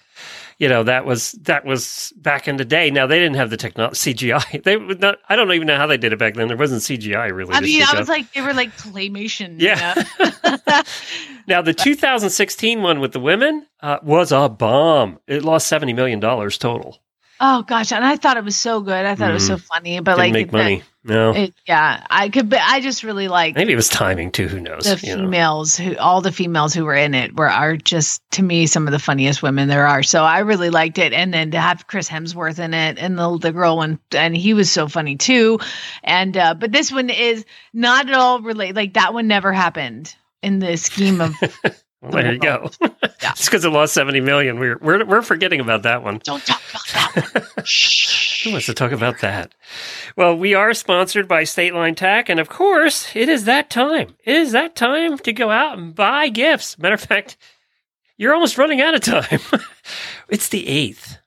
You 0.61 0.69
know 0.69 0.83
that 0.83 1.05
was 1.07 1.31
that 1.41 1.65
was 1.65 2.13
back 2.17 2.47
in 2.47 2.57
the 2.57 2.63
day. 2.63 2.91
Now 2.91 3.07
they 3.07 3.17
didn't 3.17 3.35
have 3.35 3.49
the 3.49 3.57
technology 3.57 4.13
CGI. 4.13 4.61
They 4.63 4.77
would 4.77 5.01
not. 5.01 5.17
I 5.27 5.35
don't 5.35 5.51
even 5.51 5.65
know 5.65 5.75
how 5.75 5.87
they 5.87 5.97
did 5.97 6.13
it 6.13 6.19
back 6.19 6.35
then. 6.35 6.47
There 6.49 6.55
wasn't 6.55 6.83
CGI 6.83 7.35
really. 7.35 7.55
I 7.55 7.61
mean, 7.61 7.81
I 7.81 7.93
was 7.93 8.01
of. 8.01 8.07
like, 8.09 8.31
they 8.33 8.41
were 8.41 8.53
like 8.53 8.77
claymation. 8.77 9.55
Yeah. 9.57 9.95
You 10.19 10.25
know? 10.45 10.81
Now, 11.47 11.63
the 11.63 11.73
2016 11.73 12.83
one 12.83 12.99
with 12.99 13.11
the 13.11 13.19
women 13.19 13.65
uh, 13.81 13.97
was 14.03 14.31
a 14.31 14.47
bomb. 14.47 15.19
It 15.25 15.43
lost 15.43 15.69
$70 15.71 15.95
million 15.95 16.21
total. 16.21 16.99
oh 17.39 17.63
gosh, 17.63 17.91
and 17.91 18.05
I 18.05 18.15
thought 18.15 18.37
it 18.37 18.43
was 18.43 18.55
so 18.55 18.81
good. 18.81 19.05
I 19.05 19.15
thought 19.15 19.31
it 19.31 19.33
was 19.33 19.47
so 19.47 19.57
funny, 19.57 19.99
but 19.99 20.11
Didn't 20.11 20.19
like 20.19 20.33
make 20.33 20.51
the- 20.51 20.57
money. 20.57 20.83
No. 21.03 21.33
It, 21.33 21.53
yeah, 21.67 22.05
I 22.11 22.29
could, 22.29 22.49
but 22.49 22.59
I 22.61 22.79
just 22.79 23.03
really 23.03 23.27
like 23.27 23.55
Maybe 23.55 23.73
it 23.73 23.75
was 23.75 23.89
timing 23.89 24.31
too. 24.31 24.47
Who 24.47 24.59
knows? 24.59 24.83
the 24.83 24.99
you 25.07 25.15
know. 25.15 25.23
females 25.23 25.75
who, 25.75 25.97
all 25.97 26.21
the 26.21 26.31
females 26.31 26.75
who 26.75 26.85
were 26.85 26.95
in 26.95 27.15
it 27.15 27.35
were 27.35 27.49
are 27.49 27.75
just 27.75 28.21
to 28.31 28.43
me 28.43 28.67
some 28.67 28.87
of 28.87 28.91
the 28.91 28.99
funniest 28.99 29.41
women 29.41 29.67
there 29.67 29.87
are. 29.87 30.03
So 30.03 30.23
I 30.23 30.39
really 30.39 30.69
liked 30.69 30.99
it, 30.99 31.11
and 31.11 31.33
then 31.33 31.51
to 31.51 31.59
have 31.59 31.87
Chris 31.87 32.07
Hemsworth 32.07 32.59
in 32.59 32.75
it, 32.75 32.99
and 32.99 33.17
the 33.17 33.37
the 33.39 33.51
girl 33.51 33.77
one, 33.77 33.99
and 34.15 34.37
he 34.37 34.53
was 34.53 34.71
so 34.71 34.87
funny 34.87 35.15
too. 35.15 35.59
And 36.03 36.37
uh, 36.37 36.53
but 36.53 36.71
this 36.71 36.91
one 36.91 37.09
is 37.09 37.45
not 37.73 38.07
at 38.07 38.13
all 38.13 38.41
related. 38.41 38.75
Like 38.75 38.93
that 38.93 39.13
one 39.13 39.27
never 39.27 39.51
happened 39.51 40.15
in 40.43 40.59
the 40.59 40.77
scheme 40.77 41.19
of. 41.21 41.33
Well, 42.01 42.13
there 42.13 42.33
you 42.33 42.39
go. 42.39 42.71
Yeah. 43.21 43.31
It's 43.31 43.45
because 43.45 43.63
it 43.65 43.69
lost 43.69 43.93
70 43.93 44.19
million. 44.21 44.59
We're, 44.59 44.77
we're, 44.79 45.05
we're 45.05 45.21
forgetting 45.21 45.59
about 45.59 45.83
that 45.83 46.03
one. 46.03 46.19
Don't 46.23 46.43
talk 46.45 46.61
about 46.69 46.87
that 46.93 47.25
one. 47.33 47.43
Who 48.43 48.51
wants 48.51 48.65
to 48.65 48.73
talk 48.73 48.91
about 48.91 49.19
that? 49.19 49.53
Well, 50.15 50.35
we 50.35 50.55
are 50.55 50.73
sponsored 50.73 51.27
by 51.27 51.43
State 51.43 51.73
Line 51.75 51.95
Tack, 51.95 52.29
and 52.29 52.39
of 52.39 52.49
course, 52.49 53.15
it 53.15 53.29
is 53.29 53.45
that 53.45 53.69
time. 53.69 54.15
It 54.23 54.35
is 54.35 54.51
that 54.53 54.75
time 54.75 55.17
to 55.19 55.33
go 55.33 55.51
out 55.51 55.77
and 55.77 55.93
buy 55.93 56.29
gifts. 56.29 56.79
Matter 56.79 56.95
of 56.95 57.01
fact, 57.01 57.37
you're 58.17 58.33
almost 58.33 58.57
running 58.57 58.81
out 58.81 58.95
of 58.95 59.01
time. 59.01 59.39
it's 60.29 60.49
the 60.49 60.65
8th. 60.65 61.17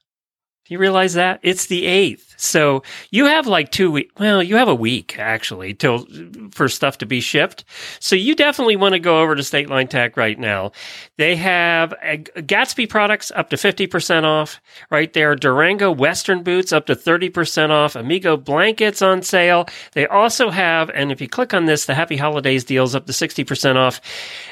Do 0.66 0.72
you 0.72 0.79
realize 0.79 1.12
that? 1.12 1.40
It's 1.42 1.66
the 1.66 1.85
8th. 1.85 2.35
So 2.38 2.83
you 3.11 3.27
have 3.27 3.46
like 3.46 3.70
two 3.70 3.90
weeks. 3.90 4.14
Well, 4.18 4.42
you 4.42 4.57
have 4.57 4.68
a 4.68 4.74
week 4.74 5.18
actually 5.18 5.74
till 5.74 6.07
for 6.53 6.68
stuff 6.68 6.96
to 6.98 7.07
be 7.07 7.20
shipped. 7.20 7.64
So 8.00 8.16
you 8.16 8.35
definitely 8.35 8.77
want 8.77 8.94
to 8.94 8.98
go 8.98 9.20
over 9.20 9.35
to 9.35 9.42
State 9.42 9.68
Line 9.68 9.88
Tack 9.88 10.16
right 10.16 10.38
now. 10.38 10.72
They 11.18 11.37
have 11.37 11.92
uh, 11.92 12.16
Gatsby 12.40 12.88
products 12.88 13.31
up 13.35 13.50
to 13.50 13.57
50% 13.57 14.24
off 14.24 14.59
right 14.90 15.12
there. 15.12 15.35
Durango 15.37 15.92
Western 15.92 16.42
boots 16.42 16.72
up 16.72 16.87
to 16.87 16.96
30% 16.96 17.68
off. 17.68 17.94
Amigo 17.94 18.38
blankets 18.38 19.03
on 19.03 19.20
sale. 19.20 19.66
They 19.92 20.07
also 20.07 20.48
have, 20.48 20.88
and 20.90 21.12
if 21.12 21.20
you 21.20 21.29
click 21.29 21.53
on 21.53 21.66
this, 21.66 21.85
the 21.85 21.94
Happy 21.94 22.16
Holidays 22.16 22.64
deals 22.64 22.94
up 22.94 23.05
to 23.05 23.12
60% 23.12 23.77
off. 23.77 24.00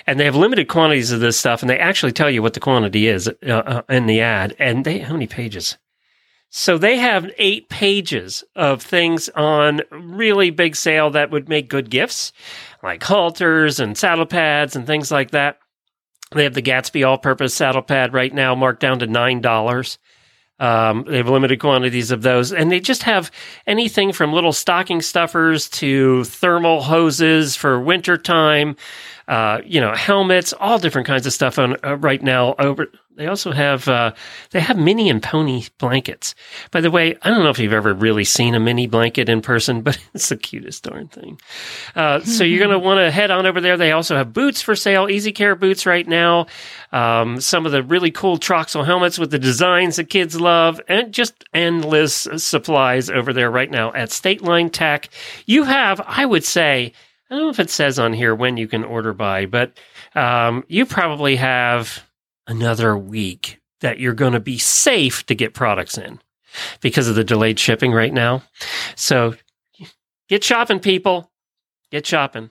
And 0.07 0.21
they 0.21 0.27
have 0.27 0.37
limited 0.37 0.69
quantities 0.69 1.11
of 1.11 1.21
this 1.21 1.39
stuff. 1.39 1.63
And 1.63 1.71
they 1.71 1.79
actually 1.79 2.13
tell 2.13 2.31
you 2.31 2.43
what 2.43 2.53
the 2.53 2.61
quantity 2.61 3.07
is 3.07 3.29
uh, 3.29 3.33
uh, 3.49 3.83
in 3.89 4.05
the 4.05 4.21
ad. 4.21 4.55
And 4.59 4.85
they, 4.85 4.99
how 4.99 5.15
many 5.15 5.27
pages? 5.27 5.79
So 6.55 6.77
they 6.77 6.99
have 6.99 7.31
eight 7.39 7.71
pages 7.71 8.45
of 8.55 8.83
things 8.83 9.31
on 9.31 9.81
really 9.91 10.51
big 10.51 10.77
sale 10.77 11.09
that 11.13 11.31
would 11.31 11.49
make 11.49 11.71
good 11.71 11.89
gifts, 11.89 12.31
like 12.83 13.03
halters 13.03 13.81
and 13.81 13.97
saddle 13.97 14.27
pads 14.27 14.77
and 14.77 14.87
things 14.87 15.11
like 15.11 15.31
that. 15.31 15.61
They 16.33 16.45
have 16.45 16.53
the 16.53 16.61
Gatsby 16.61 17.09
all-purpose 17.09 17.55
saddle 17.55 17.81
pad 17.81 18.13
right 18.13 18.33
now, 18.35 18.55
marked 18.55 18.81
down 18.81 18.99
to 18.99 19.07
nine 19.07 19.41
dollars. 19.41 19.97
Um, 20.59 21.05
they 21.09 21.17
have 21.17 21.29
limited 21.29 21.59
quantities 21.59 22.11
of 22.11 22.21
those, 22.21 22.53
and 22.53 22.71
they 22.71 22.81
just 22.81 23.03
have 23.05 23.33
anything 23.67 24.13
from 24.13 24.35
little 24.35 24.53
stocking 24.53 25.01
stuffers 25.01 25.71
to 25.71 26.23
thermal 26.25 26.83
hoses 26.83 27.57
for 27.57 27.81
wintertime, 27.81 28.77
uh, 29.27 29.63
you 29.65 29.81
know, 29.81 29.95
helmets, 29.95 30.53
all 30.53 30.79
different 30.79 31.07
kinds 31.07 31.27
of 31.27 31.33
stuff 31.33 31.59
on 31.59 31.77
uh, 31.83 31.97
right 31.97 32.23
now. 32.23 32.55
Over, 32.59 32.89
they 33.17 33.27
also 33.27 33.53
have 33.53 33.89
uh, 33.89 34.13
they 34.51 34.61
have 34.61 34.79
mini 34.79 35.11
and 35.11 35.23
pony 35.23 35.65
blankets. 35.79 36.35
By 36.71 36.81
the 36.81 36.91
way, 36.91 37.17
I 37.23 37.31
don't 37.31 37.43
know 37.43 37.51
if 37.51 37.59
you've 37.59 37.73
ever 37.73 37.93
really 37.93 38.25
seen 38.25 38.55
a 38.55 38.61
mini 38.61 38.87
blanket 38.87 39.29
in 39.29 39.43
person, 39.43 39.83
but 39.83 39.99
it's 40.15 40.29
the 40.29 40.37
cutest 40.37 40.85
darn 40.85 41.09
thing. 41.09 41.41
Uh, 41.95 42.21
so 42.25 42.45
you're 42.45 42.59
going 42.59 42.71
to 42.71 42.79
want 42.79 42.99
to 42.99 43.11
head 43.11 43.31
on 43.31 43.47
over 43.47 43.61
there. 43.61 43.77
They 43.77 43.93
also 43.93 44.17
have 44.17 44.33
boots 44.33 44.63
for 44.63 44.75
sale, 44.75 45.11
Easy 45.11 45.33
Care 45.33 45.55
boots 45.55 45.85
right 45.85 46.07
now. 46.07 46.47
Um, 46.93 47.41
some 47.41 47.67
of 47.67 47.73
the 47.73 47.83
really 47.83 48.11
cool 48.11 48.39
Troxel 48.39 48.85
helmets 48.85 49.19
with 49.19 49.31
the 49.31 49.39
designs 49.39 49.97
that 49.97 50.09
kids 50.09 50.41
love, 50.41 50.81
and 50.89 51.13
just 51.13 51.45
endless 51.53 52.27
supplies 52.37 53.11
over 53.11 53.33
there 53.33 53.51
right 53.51 53.71
now 53.71 53.93
at 53.93 54.11
State 54.11 54.43
Line 54.43 54.71
Tack. 54.71 55.11
You 55.47 55.65
have, 55.65 56.01
I 56.07 56.25
would 56.25 56.45
say, 56.45 56.93
I 57.31 57.35
don't 57.35 57.45
know 57.45 57.51
if 57.51 57.61
it 57.61 57.71
says 57.71 57.99
on 57.99 58.13
here 58.13 58.35
when 58.35 58.57
you 58.57 58.69
can 58.69 58.85
order 58.85 59.13
by, 59.15 59.47
but 59.47 59.79
um, 60.15 60.65
you 60.69 60.85
probably 60.85 61.37
have 61.37 62.03
another 62.53 62.97
week 62.99 63.61
that 63.81 63.99
you're 63.99 64.13
going 64.13 64.35
to 64.35 64.41
be 64.41 64.59
safe 64.59 65.25
to 65.25 65.35
get 65.35 65.55
products 65.55 65.97
in 65.97 66.21
because 66.83 67.09
of 67.09 67.15
the 67.15 67.25
delayed 67.25 67.59
shipping 67.59 67.93
right 67.93 68.13
now. 68.13 68.43
So 68.95 69.35
get 70.29 70.45
shopping, 70.45 70.79
people. 70.79 71.31
Get 71.91 72.07
shopping. 72.07 72.51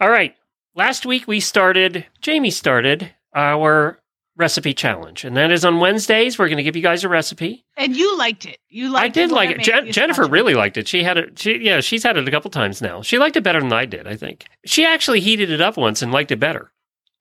All 0.00 0.10
right. 0.10 0.34
Last 0.74 1.06
week 1.06 1.28
we 1.28 1.38
started, 1.38 2.04
Jamie 2.20 2.50
started 2.50 3.14
our 3.32 4.00
recipe 4.36 4.74
challenge, 4.74 5.24
and 5.24 5.36
that 5.36 5.52
is 5.52 5.64
on 5.64 5.78
Wednesdays. 5.78 6.36
We're 6.36 6.48
going 6.48 6.56
to 6.56 6.64
give 6.64 6.74
you 6.74 6.82
guys 6.82 7.04
a 7.04 7.08
recipe. 7.08 7.64
And 7.76 7.96
you 7.96 8.18
liked 8.18 8.46
it. 8.46 8.58
You 8.68 8.90
liked 8.90 9.16
it. 9.16 9.20
I 9.20 9.22
did 9.26 9.32
like 9.32 9.50
it. 9.50 9.66
you 9.86 9.92
Jennifer 9.92 10.26
really 10.26 10.54
liked 10.54 10.76
it. 10.76 10.88
She 10.88 11.04
had 11.04 11.18
it. 11.18 11.38
She 11.38 11.58
yeah, 11.60 11.80
she's 11.80 12.02
had 12.02 12.16
it 12.16 12.26
a 12.26 12.30
couple 12.32 12.50
times 12.50 12.82
now. 12.82 13.02
She 13.02 13.18
liked 13.18 13.36
it 13.36 13.44
better 13.44 13.60
than 13.60 13.72
I 13.72 13.86
did. 13.86 14.08
I 14.08 14.16
think 14.16 14.46
she 14.66 14.84
actually 14.84 15.20
heated 15.20 15.50
it 15.50 15.60
up 15.60 15.76
once 15.76 16.02
and 16.02 16.10
liked 16.10 16.32
it 16.32 16.40
better. 16.40 16.72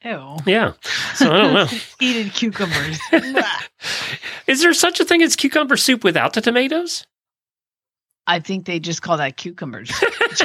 Ew. 0.03 0.37
Yeah. 0.45 0.73
So 1.15 1.31
I 1.31 1.41
don't 1.41 1.53
know. 1.53 1.65
Heated 1.99 2.33
cucumbers. 2.33 2.99
Is 4.47 4.61
there 4.61 4.73
such 4.73 4.99
a 4.99 5.05
thing 5.05 5.21
as 5.21 5.35
cucumber 5.35 5.77
soup 5.77 6.03
without 6.03 6.33
the 6.33 6.41
tomatoes? 6.41 7.05
I 8.27 8.39
think 8.39 8.65
they 8.65 8.79
just 8.79 9.01
call 9.01 9.17
that 9.17 9.35
cucumbers. 9.37 9.91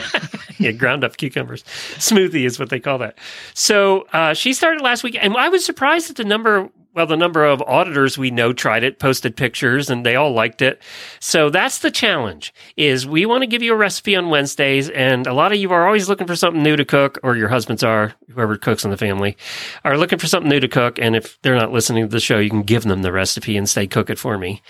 yeah, 0.58 0.72
ground 0.72 1.04
up 1.04 1.16
cucumbers. 1.16 1.62
Smoothie 1.96 2.44
is 2.44 2.58
what 2.58 2.70
they 2.70 2.80
call 2.80 2.98
that. 2.98 3.18
So 3.54 4.06
uh, 4.12 4.34
she 4.34 4.52
started 4.52 4.82
last 4.82 5.04
week, 5.04 5.16
and 5.20 5.36
I 5.36 5.48
was 5.48 5.64
surprised 5.64 6.10
at 6.10 6.16
the 6.16 6.24
number 6.24 6.68
well, 6.98 7.06
the 7.06 7.16
number 7.16 7.44
of 7.44 7.62
auditors 7.62 8.18
we 8.18 8.32
know 8.32 8.52
tried 8.52 8.82
it, 8.82 8.98
posted 8.98 9.36
pictures, 9.36 9.88
and 9.88 10.04
they 10.04 10.16
all 10.16 10.32
liked 10.32 10.60
it. 10.60 10.82
So 11.20 11.48
that's 11.48 11.78
the 11.78 11.92
challenge 11.92 12.52
is 12.76 13.06
we 13.06 13.24
want 13.24 13.42
to 13.42 13.46
give 13.46 13.62
you 13.62 13.72
a 13.72 13.76
recipe 13.76 14.16
on 14.16 14.30
Wednesdays. 14.30 14.90
And 14.90 15.26
a 15.28 15.32
lot 15.32 15.52
of 15.52 15.58
you 15.58 15.70
are 15.70 15.86
always 15.86 16.08
looking 16.08 16.26
for 16.26 16.34
something 16.34 16.60
new 16.60 16.74
to 16.74 16.84
cook, 16.84 17.20
or 17.22 17.36
your 17.36 17.48
husbands 17.48 17.84
are, 17.84 18.14
whoever 18.34 18.56
cooks 18.56 18.84
in 18.84 18.90
the 18.90 18.96
family, 18.96 19.36
are 19.84 19.96
looking 19.96 20.18
for 20.18 20.26
something 20.26 20.50
new 20.50 20.58
to 20.58 20.66
cook. 20.66 20.98
And 20.98 21.14
if 21.14 21.40
they're 21.42 21.54
not 21.54 21.72
listening 21.72 22.04
to 22.04 22.10
the 22.10 22.18
show, 22.18 22.38
you 22.40 22.50
can 22.50 22.64
give 22.64 22.82
them 22.82 23.02
the 23.02 23.12
recipe 23.12 23.56
and 23.56 23.68
say, 23.68 23.86
cook 23.86 24.10
it 24.10 24.18
for 24.18 24.36
me. 24.36 24.60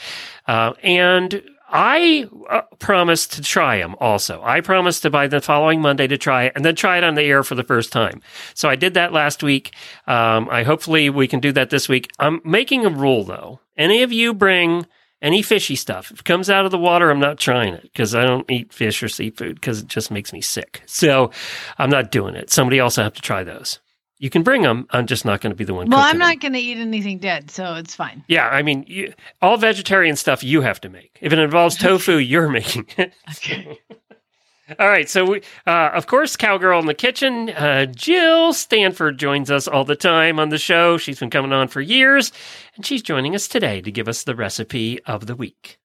Uh, 0.46 0.74
and 0.82 1.42
I 1.68 2.26
uh, 2.48 2.62
promised 2.78 3.34
to 3.34 3.42
try 3.42 3.78
them 3.78 3.94
also. 4.00 4.42
I 4.42 4.60
promised 4.60 5.02
to 5.02 5.10
buy 5.10 5.26
the 5.26 5.40
following 5.40 5.80
Monday 5.80 6.06
to 6.06 6.16
try 6.16 6.44
it 6.44 6.52
and 6.56 6.64
then 6.64 6.74
try 6.74 6.96
it 6.98 7.04
on 7.04 7.14
the 7.14 7.22
air 7.22 7.42
for 7.42 7.54
the 7.54 7.62
first 7.62 7.92
time. 7.92 8.22
So 8.54 8.68
I 8.68 8.76
did 8.76 8.94
that 8.94 9.12
last 9.12 9.42
week. 9.42 9.74
Um, 10.06 10.48
I 10.50 10.62
hopefully 10.62 11.10
we 11.10 11.28
can 11.28 11.40
do 11.40 11.52
that 11.52 11.70
this 11.70 11.88
week. 11.88 12.10
I'm 12.18 12.40
making 12.44 12.86
a 12.86 12.90
rule 12.90 13.24
though. 13.24 13.60
Any 13.76 14.02
of 14.02 14.12
you 14.12 14.32
bring 14.32 14.86
any 15.20 15.42
fishy 15.42 15.76
stuff. 15.76 16.10
If 16.10 16.20
it 16.20 16.24
comes 16.24 16.48
out 16.48 16.64
of 16.64 16.70
the 16.70 16.78
water, 16.78 17.10
I'm 17.10 17.20
not 17.20 17.38
trying 17.38 17.74
it 17.74 17.82
because 17.82 18.14
I 18.14 18.24
don't 18.24 18.50
eat 18.50 18.72
fish 18.72 19.02
or 19.02 19.08
seafood 19.08 19.56
because 19.56 19.80
it 19.80 19.88
just 19.88 20.10
makes 20.10 20.32
me 20.32 20.40
sick. 20.40 20.82
So 20.86 21.32
I'm 21.76 21.90
not 21.90 22.10
doing 22.10 22.34
it. 22.34 22.50
Somebody 22.50 22.78
else 22.78 22.96
will 22.96 23.04
have 23.04 23.14
to 23.14 23.22
try 23.22 23.44
those. 23.44 23.80
You 24.18 24.30
can 24.30 24.42
bring 24.42 24.62
them. 24.62 24.86
I'm 24.90 25.06
just 25.06 25.24
not 25.24 25.40
going 25.40 25.52
to 25.52 25.56
be 25.56 25.64
the 25.64 25.74
one. 25.74 25.88
Well, 25.88 26.00
I'm 26.00 26.18
not 26.18 26.40
going 26.40 26.54
to 26.54 26.58
eat 26.58 26.78
anything 26.78 27.18
dead, 27.18 27.50
so 27.50 27.74
it's 27.74 27.94
fine. 27.94 28.24
Yeah, 28.26 28.48
I 28.48 28.62
mean, 28.62 28.84
you, 28.88 29.14
all 29.40 29.56
vegetarian 29.56 30.16
stuff 30.16 30.42
you 30.42 30.60
have 30.62 30.80
to 30.80 30.88
make. 30.88 31.18
If 31.20 31.32
it 31.32 31.38
involves 31.38 31.76
tofu, 31.78 32.16
you're 32.18 32.48
making 32.48 32.86
it. 32.96 33.12
Okay. 33.30 33.78
All 34.78 34.88
right, 34.88 35.08
so 35.08 35.24
we, 35.24 35.42
uh, 35.66 35.92
of 35.94 36.06
course, 36.06 36.36
cowgirl 36.36 36.80
in 36.80 36.84
the 36.84 36.92
kitchen. 36.92 37.48
Uh, 37.48 37.86
Jill 37.86 38.52
Stanford 38.52 39.16
joins 39.18 39.50
us 39.50 39.66
all 39.66 39.86
the 39.86 39.96
time 39.96 40.38
on 40.38 40.50
the 40.50 40.58
show. 40.58 40.98
She's 40.98 41.18
been 41.18 41.30
coming 41.30 41.54
on 41.54 41.68
for 41.68 41.80
years, 41.80 42.32
and 42.76 42.84
she's 42.84 43.00
joining 43.00 43.34
us 43.34 43.48
today 43.48 43.80
to 43.80 43.90
give 43.90 44.08
us 44.08 44.24
the 44.24 44.34
recipe 44.36 45.02
of 45.06 45.26
the 45.26 45.34
week. 45.34 45.78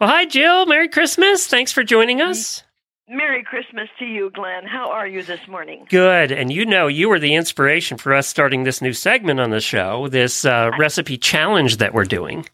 Well, 0.00 0.10
hi, 0.10 0.24
Jill. 0.24 0.66
Merry 0.66 0.88
Christmas. 0.88 1.46
Thanks 1.46 1.70
for 1.70 1.84
joining 1.84 2.20
us. 2.20 2.64
Merry 3.08 3.44
Christmas 3.44 3.88
to 3.98 4.06
you, 4.06 4.30
Glenn. 4.30 4.64
How 4.64 4.90
are 4.90 5.06
you 5.06 5.22
this 5.22 5.46
morning? 5.46 5.86
Good. 5.90 6.32
And 6.32 6.50
you 6.50 6.64
know, 6.64 6.86
you 6.86 7.10
were 7.10 7.18
the 7.18 7.34
inspiration 7.34 7.98
for 7.98 8.14
us 8.14 8.26
starting 8.26 8.64
this 8.64 8.80
new 8.80 8.94
segment 8.94 9.40
on 9.40 9.50
the 9.50 9.60
show, 9.60 10.08
this 10.08 10.46
uh, 10.46 10.70
recipe 10.78 11.18
challenge 11.18 11.76
that 11.76 11.92
we're 11.92 12.04
doing. 12.06 12.46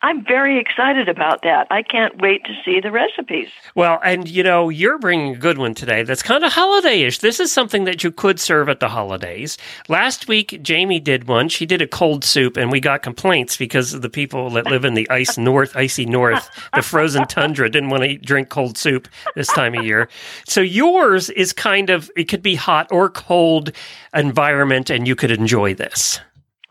I'm 0.00 0.24
very 0.24 0.60
excited 0.60 1.08
about 1.08 1.42
that. 1.42 1.66
I 1.70 1.82
can't 1.82 2.20
wait 2.22 2.44
to 2.44 2.52
see 2.64 2.78
the 2.78 2.92
recipes. 2.92 3.48
Well, 3.74 3.98
and 4.04 4.28
you 4.28 4.44
know, 4.44 4.68
you're 4.68 4.98
bringing 4.98 5.34
a 5.34 5.38
good 5.38 5.58
one 5.58 5.74
today 5.74 6.04
that's 6.04 6.22
kind 6.22 6.44
of 6.44 6.52
holiday 6.52 7.02
ish. 7.02 7.18
This 7.18 7.40
is 7.40 7.50
something 7.50 7.82
that 7.84 8.04
you 8.04 8.12
could 8.12 8.38
serve 8.38 8.68
at 8.68 8.78
the 8.78 8.88
holidays. 8.88 9.58
Last 9.88 10.28
week, 10.28 10.62
Jamie 10.62 11.00
did 11.00 11.26
one. 11.26 11.48
She 11.48 11.66
did 11.66 11.82
a 11.82 11.86
cold 11.88 12.24
soup, 12.24 12.56
and 12.56 12.70
we 12.70 12.78
got 12.78 13.02
complaints 13.02 13.56
because 13.56 13.92
of 13.92 14.02
the 14.02 14.08
people 14.08 14.50
that 14.50 14.66
live 14.66 14.84
in 14.84 14.94
the 14.94 15.10
ice 15.10 15.36
north, 15.36 15.74
icy 15.76 16.06
north, 16.06 16.48
the 16.74 16.82
frozen 16.82 17.26
tundra 17.26 17.68
didn't 17.68 17.90
want 17.90 18.04
to 18.04 18.18
drink 18.18 18.50
cold 18.50 18.78
soup 18.78 19.08
this 19.34 19.48
time 19.48 19.74
of 19.74 19.84
year. 19.84 20.08
So 20.46 20.60
yours 20.60 21.28
is 21.30 21.52
kind 21.52 21.90
of, 21.90 22.08
it 22.16 22.24
could 22.24 22.42
be 22.42 22.54
hot 22.54 22.86
or 22.92 23.10
cold 23.10 23.72
environment, 24.14 24.90
and 24.90 25.08
you 25.08 25.16
could 25.16 25.32
enjoy 25.32 25.74
this. 25.74 26.20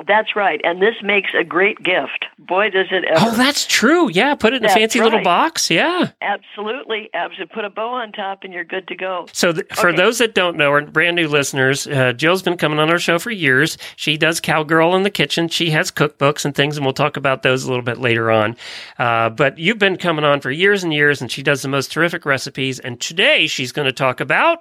That's 0.08 0.36
right. 0.36 0.62
And 0.63 0.82
this 0.82 0.96
makes 1.04 1.32
a 1.38 1.43
great 1.43 1.84
gift. 1.84 2.26
Boy, 2.39 2.70
does 2.70 2.88
it 2.91 3.04
ever. 3.04 3.20
Oh, 3.20 3.36
that's 3.36 3.65
true. 3.65 4.10
Yeah, 4.10 4.36
put 4.36 4.54
it 4.54 4.58
in 4.58 4.63
a 4.63 4.67
That's 4.67 4.80
fancy 4.80 5.02
little 5.02 5.22
box. 5.22 5.70
Yeah. 5.70 6.12
Absolutely. 6.22 7.10
Absolutely. 7.13 7.54
Put 7.54 7.65
a 7.65 7.70
bow 7.70 7.89
on 7.89 8.13
top 8.13 8.43
and 8.43 8.54
you're 8.54 8.63
good 8.63 8.88
to 8.88 8.96
go. 8.96 9.26
So, 9.34 9.52
th- 9.52 9.67
for 9.74 9.91
those 9.91 10.20
that 10.20 10.34
don't 10.34 10.56
know, 10.56 10.72
or 10.72 10.82
brand 10.82 11.17
new 11.17 11.28
listeners, 11.28 11.88
uh, 11.88 12.13
Jill's 12.13 12.41
been 12.41 12.58
coming 12.58 12.80
on 12.80 12.89
our 12.89 13.00
show 13.00 13.20
for 13.20 13.32
years. 13.32 13.78
She 13.98 14.17
does 14.17 14.39
Cowgirl 14.39 14.96
in 14.96 15.04
the 15.04 15.10
Kitchen. 15.10 15.50
She 15.50 15.72
has 15.72 15.91
cookbooks 15.91 16.46
and 16.46 16.56
things, 16.56 16.78
and 16.78 16.86
we'll 16.86 16.93
talk 16.93 17.17
about 17.17 17.43
those 17.43 17.65
a 17.65 17.67
little 17.67 17.84
bit 17.84 17.98
later 17.98 18.32
on. 18.32 18.56
Uh, 18.98 19.30
but 19.30 19.58
you've 19.58 19.80
been 19.80 19.98
coming 19.98 20.24
on 20.24 20.39
for 20.39 20.52
years 20.52 20.84
and 20.84 20.93
years, 20.93 21.22
and 21.22 21.30
she 21.30 21.43
does 21.43 21.62
the 21.62 21.67
most 21.67 21.91
terrific 21.91 22.26
recipes. 22.26 22.80
And 22.80 23.02
today 23.02 23.48
she's 23.48 23.74
going 23.74 23.88
to 23.88 23.91
talk 23.91 24.22
about. 24.22 24.60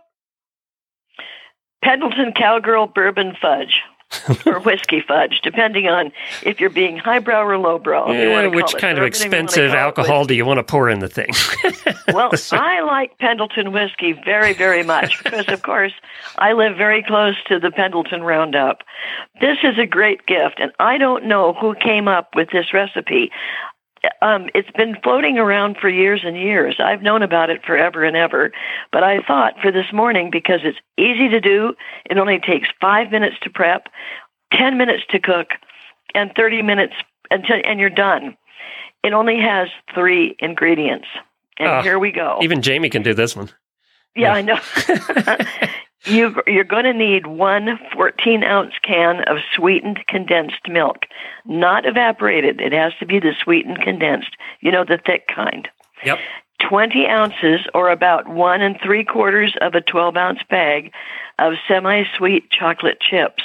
Pendleton 1.85 2.33
Cowgirl 2.37 2.89
Bourbon 2.89 3.35
Fudge. 3.41 3.83
or 4.47 4.61
whiskey 4.61 5.03
fudge, 5.07 5.41
depending 5.43 5.87
on 5.87 6.13
if 6.43 6.61
you're 6.61 6.71
being 6.71 6.97
highbrow 6.97 7.43
or 7.43 7.59
lowbrow. 7.59 8.07
eh, 8.13 8.47
which 8.47 8.75
it 8.75 8.81
kind 8.81 8.99
of 8.99 9.03
bourbon, 9.03 9.13
if 9.13 9.25
you 9.25 9.31
wanna 9.31 9.37
expensive 9.37 9.75
alcohol 9.75 10.25
do 10.25 10.35
you 10.35 10.45
want 10.45 10.59
to 10.59 10.65
pour 10.65 10.89
in 10.89 11.01
the 11.01 11.09
thing? 11.09 11.29
Well, 12.13 12.31
I 12.53 12.83
like 12.83 13.19
Pendleton 13.19 13.73
whiskey 13.73 14.13
very, 14.13 14.53
very 14.53 14.85
much 14.85 15.23
because, 15.25 15.49
of 15.49 15.63
course, 15.63 15.93
I 16.39 16.53
live 16.53 16.77
very 16.77 17.03
close 17.03 17.35
to 17.49 17.59
the 17.59 17.71
Pendleton 17.73 18.23
Roundup. 18.23 18.83
This 19.41 19.59
is 19.65 19.77
a 19.79 19.87
great 19.87 20.25
gift, 20.27 20.61
and 20.61 20.71
I 20.79 20.99
don't 20.99 21.25
know 21.25 21.53
who 21.53 21.75
came 21.75 22.07
up 22.07 22.37
with 22.37 22.51
this 22.51 22.73
recipe. 22.73 23.33
Um, 24.23 24.49
it's 24.55 24.71
been 24.73 24.97
floating 25.03 25.39
around 25.39 25.77
for 25.81 25.89
years 25.89 26.23
and 26.25 26.37
years. 26.37 26.77
I've 26.79 27.03
known 27.03 27.23
about 27.23 27.51
it 27.51 27.65
forever 27.65 28.05
and 28.05 28.17
ever, 28.17 28.53
but 28.93 29.03
I 29.03 29.21
thought 29.21 29.55
for 29.61 29.71
this 29.73 29.93
morning 29.93 30.31
because 30.31 30.61
it's 30.65 30.79
easy 30.99 31.29
to 31.29 31.41
do, 31.41 31.75
it 32.09 32.19
only 32.19 32.39
takes 32.39 32.69
five 32.81 33.11
minutes 33.11 33.37
to 33.43 33.51
prep, 33.51 33.89
ten 34.53 34.79
minutes 34.79 35.05
to 35.11 35.19
cook, 35.19 35.49
and 36.15 36.33
thirty 36.37 36.63
minutes 36.63 36.95
until 37.31 37.57
and 37.65 37.81
you're 37.81 37.91
done. 37.91 38.37
It 39.03 39.13
only 39.13 39.39
has 39.41 39.69
three 39.95 40.37
ingredients, 40.41 41.07
and 41.59 41.69
Ah, 41.69 41.83
here 41.83 41.99
we 41.99 42.11
go. 42.11 42.39
Even 42.43 42.63
Jamie 42.63 42.91
can 42.91 43.03
do 43.03 43.15
this 43.15 43.37
one. 43.37 43.51
Yeah, 44.15 44.33
I 44.33 44.43
know. 44.43 44.59
you, 46.07 46.35
you're 46.47 46.65
going 46.65 46.85
to 46.85 46.93
need 46.93 47.27
one 47.27 47.79
14 47.95 48.43
ounce 48.45 48.73
can 48.83 49.23
of 49.29 49.39
sweetened 49.55 50.01
condensed 50.09 50.69
milk, 50.69 50.99
not 51.45 51.85
evaporated. 51.87 52.61
It 52.61 52.73
has 52.73 52.93
to 53.01 53.07
be 53.07 53.19
the 53.21 53.33
sweetened 53.43 53.81
condensed, 53.83 54.37
you 54.61 54.71
know, 54.71 54.85
the 54.85 54.99
thick 55.05 55.27
kind. 55.35 55.69
Yep. 56.05 56.19
20 56.69 57.07
ounces, 57.07 57.61
or 57.75 57.91
about 57.91 58.29
one 58.29 58.63
and 58.63 58.77
three 58.83 59.05
quarters 59.05 59.55
of 59.61 59.75
a 59.75 59.81
12 59.83 60.17
ounce 60.17 60.41
bag 60.49 60.91
of 61.39 61.53
semi 61.69 62.05
sweet 62.17 62.51
chocolate 62.51 62.99
chips. 63.01 63.43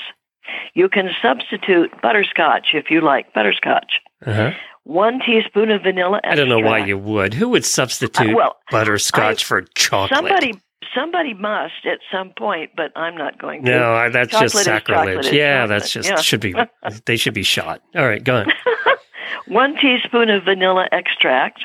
You 0.73 0.87
can 0.89 1.09
substitute 1.21 1.91
butterscotch 2.01 2.67
if 2.73 2.89
you 2.89 3.01
like 3.01 3.33
butterscotch. 3.33 3.99
Uh-huh. 4.25 4.51
One 4.83 5.19
teaspoon 5.19 5.69
of 5.71 5.83
vanilla 5.83 6.19
I 6.23 6.35
don't 6.35 6.49
know 6.49 6.59
why 6.59 6.85
you 6.85 6.97
would. 6.97 7.33
Who 7.35 7.49
would 7.49 7.65
substitute 7.65 8.31
Uh, 8.31 8.35
well, 8.35 8.55
butterscotch 8.71 9.43
I- 9.43 9.47
for 9.47 9.61
chocolate? 9.75 10.17
Somebody 10.17 10.53
somebody 10.95 11.33
must 11.33 11.85
at 11.85 11.99
some 12.11 12.31
point, 12.37 12.71
but 12.75 12.91
I'm 12.95 13.15
not 13.15 13.39
going 13.39 13.63
to. 13.65 13.71
No, 13.71 13.93
I- 13.93 14.09
that's 14.09 14.31
Chocolate 14.31 14.51
just 14.51 14.63
sacrilege. 14.65 15.31
yeah, 15.31 15.61
chocolate. 15.61 15.69
that's 15.69 15.91
just 15.91 16.09
Yeah. 16.09 16.15
should 16.21 16.41
be. 16.41 16.53
They 17.05 17.15
should 17.17 17.33
be 17.33 17.43
shot. 17.43 17.81
All 17.95 18.05
right, 18.07 18.23
go 18.23 18.37
on. 18.37 18.51
One 19.47 19.75
teaspoon 19.77 20.29
of 20.29 20.43
vanilla 20.43 20.87
extract, 20.91 21.63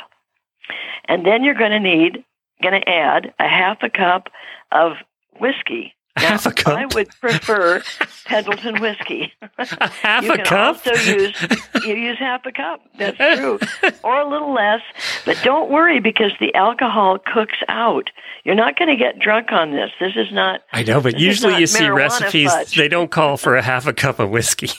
and 1.07 1.25
then 1.27 1.43
you're 1.45 1.55
going 1.55 1.71
to 1.73 1.81
need 1.81 2.25
going 2.63 2.81
to 2.81 2.89
add 2.89 3.35
a 3.39 3.47
half 3.49 3.79
a 3.83 3.91
cup 3.91 4.29
of 4.73 4.93
whiskey. 5.41 5.95
Half 6.17 6.47
a 6.47 6.51
cup? 6.51 6.79
I 6.79 6.87
would 6.95 7.09
prefer 7.21 7.83
Pendleton 8.25 8.81
whiskey. 8.81 9.33
Half 9.59 10.25
you 10.25 10.33
a 10.33 10.37
can 10.37 10.45
cup. 10.47 10.77
also 10.87 10.93
use 11.13 11.47
you 11.85 11.95
use 11.95 12.19
half 12.19 12.45
a 12.47 12.53
cup. 12.53 12.81
That's 12.99 13.17
true, 13.17 13.59
or 14.03 14.19
a 14.21 14.29
little 14.29 14.53
less. 14.53 14.81
But 15.25 15.39
don't 15.45 15.71
worry 15.71 16.01
because 16.01 16.33
the 16.41 16.55
alcohol 16.55 17.19
cooks 17.19 17.59
out. 17.69 18.11
You're 18.45 18.55
not 18.55 18.79
going 18.79 18.89
to 18.89 18.97
get 18.97 19.19
drunk 19.19 19.53
on 19.53 19.73
this. 19.73 19.91
This 20.01 20.13
is 20.17 20.33
not. 20.33 20.61
I 20.73 20.83
know, 20.85 21.01
but 21.01 21.19
usually 21.19 21.59
you 21.59 21.67
see 21.67 21.89
recipes 21.89 22.51
fudge. 22.51 22.77
they 22.77 22.89
don't 22.89 23.11
call 23.11 23.37
for 23.37 23.57
a 23.57 23.63
half 23.63 23.87
a 23.87 23.93
cup 23.93 24.19
of 24.19 24.31
whiskey. 24.31 24.71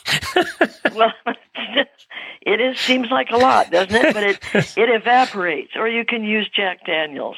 Well, 0.95 1.13
it 2.41 2.59
is 2.59 2.79
seems 2.79 3.11
like 3.11 3.29
a 3.31 3.37
lot, 3.37 3.69
doesn't 3.69 3.93
it? 3.93 4.13
But 4.15 4.23
it 4.23 4.39
it 4.77 4.89
evaporates. 4.89 5.73
Or 5.75 5.87
you 5.87 6.05
can 6.05 6.23
use 6.23 6.49
Jack 6.55 6.85
Daniels. 6.87 7.35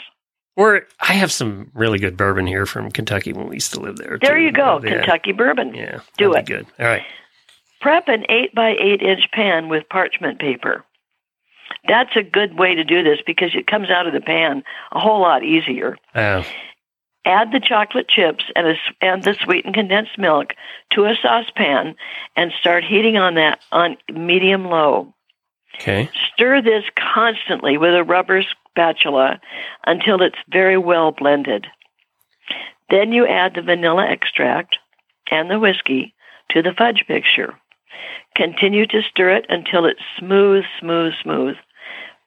Or 0.60 0.86
I 1.00 1.14
have 1.14 1.32
some 1.32 1.72
really 1.74 2.00
good 2.00 2.18
bourbon 2.18 2.46
here 2.46 2.66
from 2.66 2.92
Kentucky 2.92 3.34
when 3.34 3.48
we 3.48 3.56
used 3.56 3.74
to 3.74 3.80
live 3.80 3.96
there. 3.98 4.18
There 4.22 4.36
too. 4.36 4.42
you 4.42 4.52
go, 4.52 4.80
Yeah. 4.84 4.98
Kentucky 4.98 5.32
bourbon. 5.32 5.74
Yeah, 5.74 6.00
Do 6.18 6.34
it. 6.34 6.46
good. 6.46 6.68
All 6.80 6.86
right. 6.86 7.04
Prep 7.82 8.08
an 8.10 8.26
eight 8.30 8.54
by 8.54 8.72
eight 8.80 9.02
inch 9.02 9.30
pan 9.32 9.70
with 9.70 9.88
parchment 9.90 10.40
paper. 10.40 10.84
That's 11.88 12.16
a 12.16 12.24
good 12.24 12.60
way 12.60 12.76
to 12.76 12.84
do 12.84 13.04
this 13.04 13.20
because 13.26 13.52
it 13.56 13.68
comes 13.68 13.90
out 13.90 14.06
of 14.08 14.14
the 14.14 14.20
pan 14.22 14.64
a 14.92 15.00
whole 15.00 15.22
lot 15.22 15.44
easier. 15.44 15.96
Oh, 16.14 16.44
Add 17.26 17.52
the 17.52 17.60
chocolate 17.60 18.08
chips 18.10 18.44
and, 18.56 18.68
a, 18.68 18.76
and 19.02 19.24
the 19.24 19.36
sweetened 19.44 19.76
condensed 19.76 20.18
milk 20.18 20.54
to 20.94 21.06
a 21.06 21.16
saucepan 21.22 21.96
and 22.36 22.52
start 22.60 22.84
heating 22.84 23.18
on 23.18 23.36
that 23.36 23.60
on 23.72 23.98
medium 24.12 24.66
low. 24.66 25.14
okay. 25.76 26.10
Stir 26.34 26.62
this 26.62 26.84
constantly 27.14 27.78
with 27.78 27.94
a 27.94 28.04
rubber 28.04 28.44
spatula 28.72 29.40
until 29.86 30.22
it's 30.22 30.40
very 30.50 30.78
well 30.78 31.12
blended. 31.12 31.68
Then 32.90 33.12
you 33.12 33.28
add 33.28 33.54
the 33.56 33.62
vanilla 33.62 34.08
extract 34.08 34.78
and 35.30 35.50
the 35.50 35.60
whiskey 35.60 36.14
to 36.52 36.62
the 36.62 36.74
fudge 36.78 37.06
mixture. 37.08 37.54
Continue 38.36 38.88
to 38.88 39.02
stir 39.02 39.30
it 39.32 39.46
until 39.50 39.86
it's 39.86 40.02
smooth, 40.18 40.64
smooth, 40.80 41.14
smooth. 41.22 41.56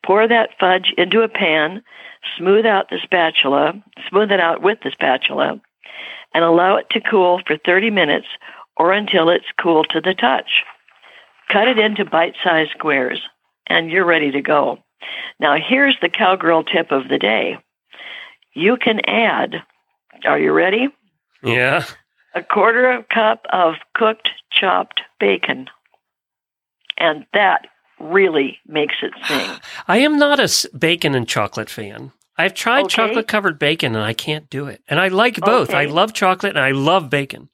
Pour 0.04 0.28
that 0.28 0.50
fudge 0.58 0.92
into 0.98 1.22
a 1.22 1.28
pan, 1.28 1.82
smooth 2.36 2.66
out 2.66 2.90
the 2.90 2.98
spatula, 3.02 3.74
smooth 4.08 4.30
it 4.30 4.40
out 4.40 4.62
with 4.62 4.78
the 4.82 4.90
spatula, 4.90 5.60
and 6.34 6.44
allow 6.44 6.76
it 6.76 6.86
to 6.90 7.00
cool 7.00 7.40
for 7.46 7.56
30 7.56 7.90
minutes 7.90 8.26
or 8.76 8.92
until 8.92 9.28
it's 9.28 9.46
cool 9.60 9.84
to 9.84 10.00
the 10.00 10.14
touch. 10.14 10.64
cut 11.50 11.68
it 11.68 11.78
into 11.78 12.04
bite-sized 12.04 12.70
squares, 12.70 13.20
and 13.66 13.90
you're 13.90 14.06
ready 14.06 14.30
to 14.30 14.40
go. 14.40 14.78
Now, 15.40 15.56
here's 15.56 15.96
the 16.00 16.08
cowgirl 16.08 16.64
tip 16.64 16.90
of 16.92 17.08
the 17.08 17.18
day. 17.18 17.58
You 18.54 18.76
can 18.76 19.00
add, 19.08 19.62
are 20.24 20.38
you 20.38 20.52
ready? 20.52 20.88
Yeah. 21.42 21.84
A 22.34 22.42
quarter 22.42 22.90
of 22.90 23.04
a 23.04 23.14
cup 23.14 23.46
of 23.52 23.74
cooked 23.94 24.28
chopped 24.50 25.00
bacon. 25.18 25.68
And 26.98 27.26
that 27.32 27.66
really 27.98 28.58
makes 28.66 28.96
it 29.02 29.12
sing. 29.26 29.58
I 29.88 29.98
am 29.98 30.18
not 30.18 30.38
a 30.40 30.68
bacon 30.76 31.14
and 31.14 31.26
chocolate 31.28 31.70
fan. 31.70 32.12
I've 32.36 32.54
tried 32.54 32.84
Okay. 32.86 32.94
chocolate 32.94 33.28
covered 33.28 33.58
bacon 33.58 33.94
and 33.94 34.04
I 34.04 34.14
can't 34.14 34.48
do 34.48 34.66
it. 34.66 34.82
And 34.88 34.98
I 34.98 35.08
like 35.08 35.36
both. 35.40 35.70
I 35.70 35.84
love 35.84 36.12
chocolate 36.12 36.56
and 36.56 36.64
I 36.64 36.70
love 36.70 37.10
bacon. 37.10 37.48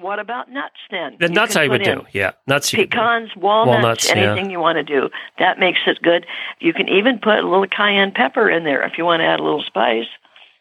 What 0.00 0.18
about 0.18 0.50
nuts 0.50 0.74
then? 0.90 1.16
The 1.20 1.28
You 1.28 1.34
nuts 1.34 1.56
I 1.56 1.68
would 1.68 1.86
in 1.86 1.98
do. 1.98 2.04
Yeah. 2.12 2.32
Nuts 2.46 2.72
you 2.72 2.78
could 2.80 2.90
do. 2.90 2.96
Pecans, 2.96 3.30
walnuts, 3.36 3.82
Walnuts, 3.82 4.08
yeah. 4.08 4.14
anything 4.16 4.50
you 4.50 4.58
want 4.58 4.76
to 4.76 4.82
do. 4.82 5.08
That 5.38 5.58
makes 5.58 5.80
it 5.86 6.02
good. 6.02 6.26
You 6.60 6.72
can 6.72 6.88
even 6.88 7.18
put 7.18 7.38
a 7.38 7.48
little 7.48 7.66
cayenne 7.68 8.12
pepper 8.12 8.50
in 8.50 8.64
there 8.64 8.82
if 8.82 8.98
you 8.98 9.04
want 9.04 9.20
to 9.20 9.24
add 9.24 9.40
a 9.40 9.42
little 9.44 9.62
spice. 9.62 10.06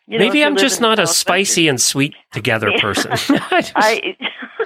You 0.05 0.19
Maybe 0.19 0.39
you 0.39 0.45
I'm 0.45 0.57
just 0.57 0.81
not 0.81 0.99
a 0.99 1.07
spicy 1.07 1.69
and 1.69 1.79
sweet 1.79 2.13
together 2.31 2.71
person. 2.79 3.11
I 3.51 3.61
just- 3.61 3.71
I 3.75 4.17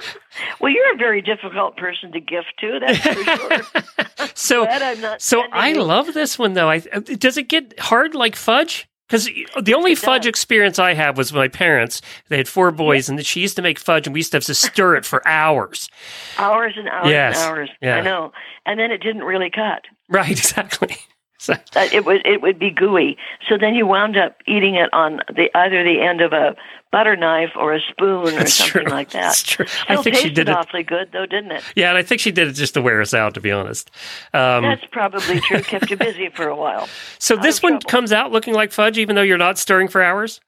well, 0.60 0.72
you're 0.72 0.94
a 0.94 0.96
very 0.96 1.22
difficult 1.22 1.76
person 1.76 2.10
to 2.12 2.20
gift 2.20 2.54
to. 2.58 2.80
That's 2.80 2.98
for 2.98 3.24
sure. 3.24 4.28
so 4.34 4.66
I'm 4.66 5.00
not 5.00 5.22
so 5.22 5.44
I 5.52 5.72
love 5.74 6.12
this 6.12 6.38
one 6.38 6.54
though. 6.54 6.68
I 6.68 6.82
uh, 6.92 7.00
does 7.00 7.36
it 7.36 7.44
get 7.48 7.78
hard 7.78 8.14
like 8.16 8.34
fudge? 8.34 8.87
Because 9.08 9.24
the 9.62 9.72
only 9.74 9.94
fudge 9.94 10.26
experience 10.26 10.78
I 10.78 10.92
have 10.92 11.16
was 11.16 11.32
with 11.32 11.38
my 11.38 11.48
parents. 11.48 12.02
They 12.28 12.36
had 12.36 12.46
four 12.46 12.70
boys, 12.70 13.08
and 13.08 13.24
she 13.24 13.40
used 13.40 13.56
to 13.56 13.62
make 13.62 13.78
fudge, 13.78 14.06
and 14.06 14.12
we 14.12 14.20
used 14.20 14.32
to 14.32 14.36
have 14.36 14.44
to 14.44 14.54
stir 14.54 14.96
it 14.96 15.06
for 15.06 15.26
hours. 15.26 15.88
hours 16.36 16.74
and 16.76 16.88
hours 16.90 17.08
Yes. 17.10 17.38
and 17.42 17.50
hours. 17.50 17.70
Yeah. 17.80 17.96
I 17.96 18.00
know, 18.02 18.32
and 18.66 18.78
then 18.78 18.90
it 18.90 18.98
didn't 18.98 19.24
really 19.24 19.48
cut. 19.50 19.84
Right, 20.10 20.30
exactly. 20.38 20.98
So, 21.40 21.54
it 21.76 22.04
would 22.04 22.26
it 22.26 22.42
would 22.42 22.58
be 22.58 22.70
gooey. 22.70 23.16
So 23.48 23.56
then 23.56 23.74
you 23.74 23.86
wound 23.86 24.16
up 24.16 24.36
eating 24.48 24.74
it 24.74 24.92
on 24.92 25.20
the 25.28 25.48
either 25.56 25.84
the 25.84 26.00
end 26.00 26.20
of 26.20 26.32
a 26.32 26.56
butter 26.90 27.16
knife 27.16 27.50
or 27.54 27.74
a 27.74 27.80
spoon 27.80 28.34
or 28.34 28.46
something 28.46 28.82
true. 28.82 28.90
like 28.90 29.10
that. 29.10 29.22
That's 29.22 29.42
true. 29.42 29.66
I 29.88 29.96
think 30.02 30.16
she 30.16 30.30
did 30.30 30.48
it. 30.48 30.56
awfully 30.56 30.82
good 30.82 31.10
though, 31.12 31.26
didn't 31.26 31.52
it? 31.52 31.62
Yeah, 31.76 31.90
and 31.90 31.98
I 31.98 32.02
think 32.02 32.20
she 32.20 32.32
did 32.32 32.48
it 32.48 32.52
just 32.52 32.74
to 32.74 32.82
wear 32.82 33.00
us 33.00 33.14
out, 33.14 33.34
to 33.34 33.40
be 33.40 33.52
honest. 33.52 33.90
Um, 34.34 34.64
That's 34.64 34.84
probably 34.90 35.40
true. 35.40 35.60
Kept 35.62 35.90
you 35.90 35.96
busy 35.96 36.28
for 36.30 36.48
a 36.48 36.56
while. 36.56 36.88
so 37.18 37.36
out 37.36 37.42
this 37.42 37.62
one 37.62 37.74
trouble. 37.74 37.88
comes 37.88 38.12
out 38.12 38.32
looking 38.32 38.54
like 38.54 38.72
fudge, 38.72 38.98
even 38.98 39.14
though 39.14 39.22
you're 39.22 39.38
not 39.38 39.58
stirring 39.58 39.88
for 39.88 40.02
hours. 40.02 40.40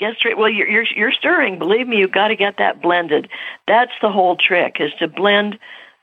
Yes. 0.00 0.16
Well, 0.36 0.50
you're 0.50 0.68
you're 0.68 0.86
you're 0.94 1.12
stirring. 1.12 1.58
Believe 1.58 1.88
me, 1.88 1.98
you've 1.98 2.12
got 2.12 2.28
to 2.28 2.36
get 2.36 2.56
that 2.58 2.82
blended. 2.82 3.28
That's 3.66 3.92
the 4.02 4.10
whole 4.10 4.36
trick: 4.36 4.76
is 4.78 4.92
to 4.98 5.08
blend 5.08 5.58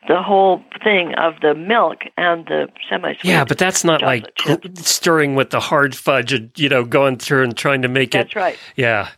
the 0.07 0.21
whole 0.21 0.63
thing 0.83 1.13
of 1.15 1.33
the 1.41 1.55
milk 1.55 2.03
and 2.17 2.45
the 2.45 2.67
semi-sweet. 2.89 3.29
Yeah, 3.29 3.43
but 3.45 3.57
that's 3.57 3.83
not 3.83 4.01
like 4.01 4.35
chocolate 4.35 4.77
stirring 4.77 5.35
with 5.35 5.49
the 5.49 5.59
hard 5.59 5.95
fudge, 5.95 6.33
and 6.33 6.51
you 6.55 6.69
know, 6.69 6.83
going 6.83 7.17
through 7.17 7.43
and 7.43 7.57
trying 7.57 7.81
to 7.81 7.87
make 7.87 8.11
that's 8.11 8.31
it. 8.31 8.33
That's 8.33 8.35
right. 8.35 8.59
Yeah, 8.75 9.09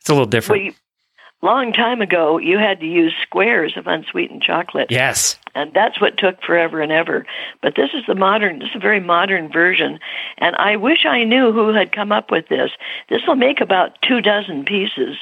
it's 0.00 0.08
a 0.08 0.12
little 0.12 0.26
different. 0.26 0.76
long 1.42 1.72
time 1.72 2.00
ago, 2.00 2.38
you 2.38 2.58
had 2.58 2.80
to 2.80 2.86
use 2.86 3.14
squares 3.22 3.76
of 3.76 3.86
unsweetened 3.86 4.42
chocolate. 4.42 4.90
yes. 4.90 5.38
and 5.54 5.72
that's 5.72 6.00
what 6.00 6.18
took 6.18 6.42
forever 6.42 6.80
and 6.80 6.90
ever. 6.92 7.26
But 7.62 7.74
this 7.76 7.90
is 7.94 8.02
the 8.06 8.14
modern, 8.14 8.58
this 8.58 8.70
is 8.70 8.76
a 8.76 8.80
very 8.80 9.00
modern 9.00 9.50
version, 9.50 9.98
and 10.38 10.56
I 10.56 10.76
wish 10.76 11.06
I 11.06 11.24
knew 11.24 11.52
who 11.52 11.72
had 11.72 11.92
come 11.92 12.12
up 12.12 12.30
with 12.30 12.48
this. 12.48 12.70
This 13.08 13.22
will 13.26 13.36
make 13.36 13.60
about 13.60 14.00
two 14.02 14.20
dozen 14.20 14.64
pieces 14.64 15.16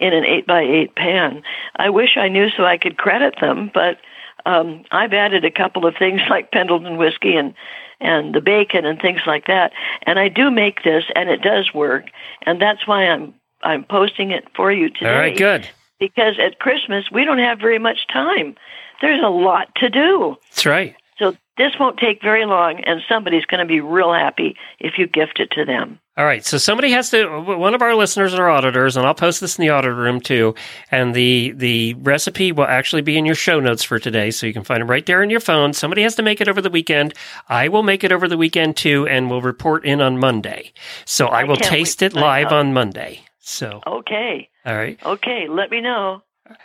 in 0.00 0.12
an 0.12 0.24
eight 0.24 0.46
by 0.46 0.62
eight 0.62 0.94
pan. 0.94 1.42
I 1.76 1.90
wish 1.90 2.16
I 2.16 2.28
knew 2.28 2.48
so 2.50 2.64
I 2.64 2.78
could 2.78 2.96
credit 2.96 3.34
them, 3.40 3.70
but 3.72 3.98
um, 4.46 4.84
I've 4.90 5.12
added 5.12 5.44
a 5.44 5.50
couple 5.50 5.84
of 5.86 5.94
things 5.98 6.20
like 6.30 6.50
Pendleton 6.52 6.96
whiskey 6.96 7.36
and 7.36 7.54
and 7.98 8.34
the 8.34 8.42
bacon 8.42 8.84
and 8.84 9.00
things 9.00 9.20
like 9.26 9.46
that, 9.46 9.72
and 10.02 10.18
I 10.18 10.28
do 10.28 10.50
make 10.50 10.82
this, 10.82 11.04
and 11.14 11.30
it 11.30 11.40
does 11.40 11.72
work, 11.72 12.04
and 12.42 12.60
that's 12.60 12.86
why 12.86 13.06
I'm 13.08 13.34
I'm 13.62 13.84
posting 13.84 14.30
it 14.30 14.44
for 14.54 14.70
you 14.70 14.90
today 14.90 15.10
All 15.10 15.18
right, 15.18 15.36
good. 15.36 15.68
because 15.98 16.38
at 16.38 16.58
Christmas 16.58 17.10
we 17.10 17.24
don't 17.24 17.38
have 17.38 17.58
very 17.58 17.78
much 17.78 18.06
time. 18.12 18.54
There's 19.00 19.22
a 19.22 19.28
lot 19.28 19.68
to 19.76 19.90
do. 19.90 20.36
That's 20.50 20.66
right. 20.66 20.94
So 21.18 21.34
this 21.56 21.72
won't 21.80 21.98
take 21.98 22.22
very 22.22 22.44
long, 22.44 22.80
and 22.80 23.00
somebody's 23.08 23.46
going 23.46 23.60
to 23.60 23.66
be 23.66 23.80
real 23.80 24.12
happy 24.12 24.56
if 24.78 24.98
you 24.98 25.06
gift 25.06 25.40
it 25.40 25.50
to 25.52 25.64
them. 25.64 25.98
All 26.18 26.24
right. 26.24 26.42
So 26.44 26.56
somebody 26.56 26.92
has 26.92 27.10
to. 27.10 27.26
One 27.42 27.74
of 27.74 27.82
our 27.82 27.94
listeners 27.94 28.32
are 28.32 28.48
auditors, 28.48 28.96
and 28.96 29.06
I'll 29.06 29.14
post 29.14 29.42
this 29.42 29.58
in 29.58 29.62
the 29.62 29.68
auditor 29.68 29.94
room 29.94 30.20
too. 30.20 30.54
And 30.90 31.14
the 31.14 31.52
the 31.54 31.92
recipe 31.94 32.52
will 32.52 32.64
actually 32.64 33.02
be 33.02 33.18
in 33.18 33.26
your 33.26 33.34
show 33.34 33.60
notes 33.60 33.84
for 33.84 33.98
today, 33.98 34.30
so 34.30 34.46
you 34.46 34.54
can 34.54 34.64
find 34.64 34.80
it 34.82 34.86
right 34.86 35.04
there 35.04 35.22
in 35.22 35.28
your 35.28 35.40
phone. 35.40 35.74
Somebody 35.74 36.02
has 36.02 36.14
to 36.14 36.22
make 36.22 36.40
it 36.40 36.48
over 36.48 36.62
the 36.62 36.70
weekend. 36.70 37.12
I 37.50 37.68
will 37.68 37.82
make 37.82 38.02
it 38.02 38.12
over 38.12 38.28
the 38.28 38.38
weekend 38.38 38.78
too, 38.78 39.06
and 39.06 39.28
we'll 39.30 39.42
report 39.42 39.84
in 39.84 40.00
on 40.00 40.16
Monday. 40.16 40.72
So 41.04 41.26
I, 41.26 41.40
I 41.40 41.44
will 41.44 41.56
taste 41.56 42.00
it 42.00 42.14
live 42.14 42.50
on 42.50 42.72
Monday. 42.72 43.20
So 43.40 43.82
Okay, 43.86 44.48
all 44.64 44.74
right. 44.74 44.98
okay, 45.04 45.46
let 45.50 45.70
me 45.70 45.82
know. 45.82 46.22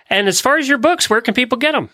And 0.10 0.30
as 0.30 0.40
far 0.40 0.58
as 0.60 0.70
your 0.70 0.78
books, 0.78 1.10
where 1.10 1.22
can 1.22 1.34
people 1.34 1.58
get 1.58 1.74
them? 1.74 1.90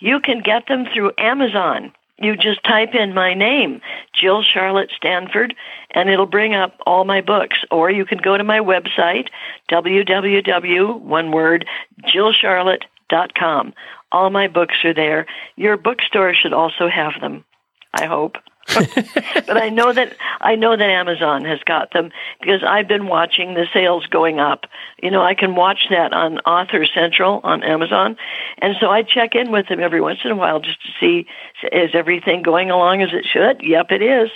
You 0.00 0.18
can 0.18 0.42
get 0.44 0.66
them 0.66 0.86
through 0.92 1.12
Amazon. 1.18 1.92
You 2.22 2.36
just 2.36 2.62
type 2.62 2.94
in 2.94 3.14
my 3.14 3.34
name, 3.34 3.80
Jill 4.14 4.44
Charlotte 4.44 4.92
Stanford, 4.96 5.56
and 5.90 6.08
it'll 6.08 6.26
bring 6.26 6.54
up 6.54 6.78
all 6.86 7.04
my 7.04 7.20
books. 7.20 7.56
Or 7.68 7.90
you 7.90 8.04
can 8.04 8.18
go 8.18 8.36
to 8.36 8.44
my 8.44 8.60
website, 8.60 9.26
www, 9.68 11.00
one 11.00 11.32
word, 11.32 11.66
jillcharlotte.com. 12.04 13.74
All 14.12 14.30
my 14.30 14.46
books 14.46 14.76
are 14.84 14.94
there. 14.94 15.26
Your 15.56 15.76
bookstore 15.76 16.32
should 16.32 16.52
also 16.52 16.88
have 16.88 17.20
them, 17.20 17.44
I 17.92 18.06
hope. 18.06 18.36
but 18.74 19.56
I 19.56 19.68
know 19.70 19.92
that 19.92 20.16
I 20.40 20.54
know 20.54 20.76
that 20.76 20.88
Amazon 20.88 21.44
has 21.44 21.58
got 21.64 21.92
them 21.92 22.10
because 22.40 22.62
I've 22.62 22.86
been 22.86 23.06
watching 23.06 23.54
the 23.54 23.66
sales 23.72 24.06
going 24.06 24.38
up. 24.38 24.66
You 25.02 25.10
know, 25.10 25.22
I 25.22 25.34
can 25.34 25.56
watch 25.56 25.86
that 25.90 26.12
on 26.12 26.38
Author 26.40 26.86
Central 26.86 27.40
on 27.42 27.64
Amazon, 27.64 28.16
and 28.58 28.76
so 28.80 28.88
I 28.88 29.02
check 29.02 29.34
in 29.34 29.50
with 29.50 29.68
them 29.68 29.80
every 29.80 30.00
once 30.00 30.20
in 30.24 30.30
a 30.30 30.36
while 30.36 30.60
just 30.60 30.80
to 30.82 30.88
see 31.00 31.26
is 31.72 31.90
everything 31.94 32.42
going 32.42 32.70
along 32.70 33.02
as 33.02 33.10
it 33.12 33.24
should. 33.24 33.62
Yep, 33.62 33.90
it 33.90 34.02
is. 34.02 34.30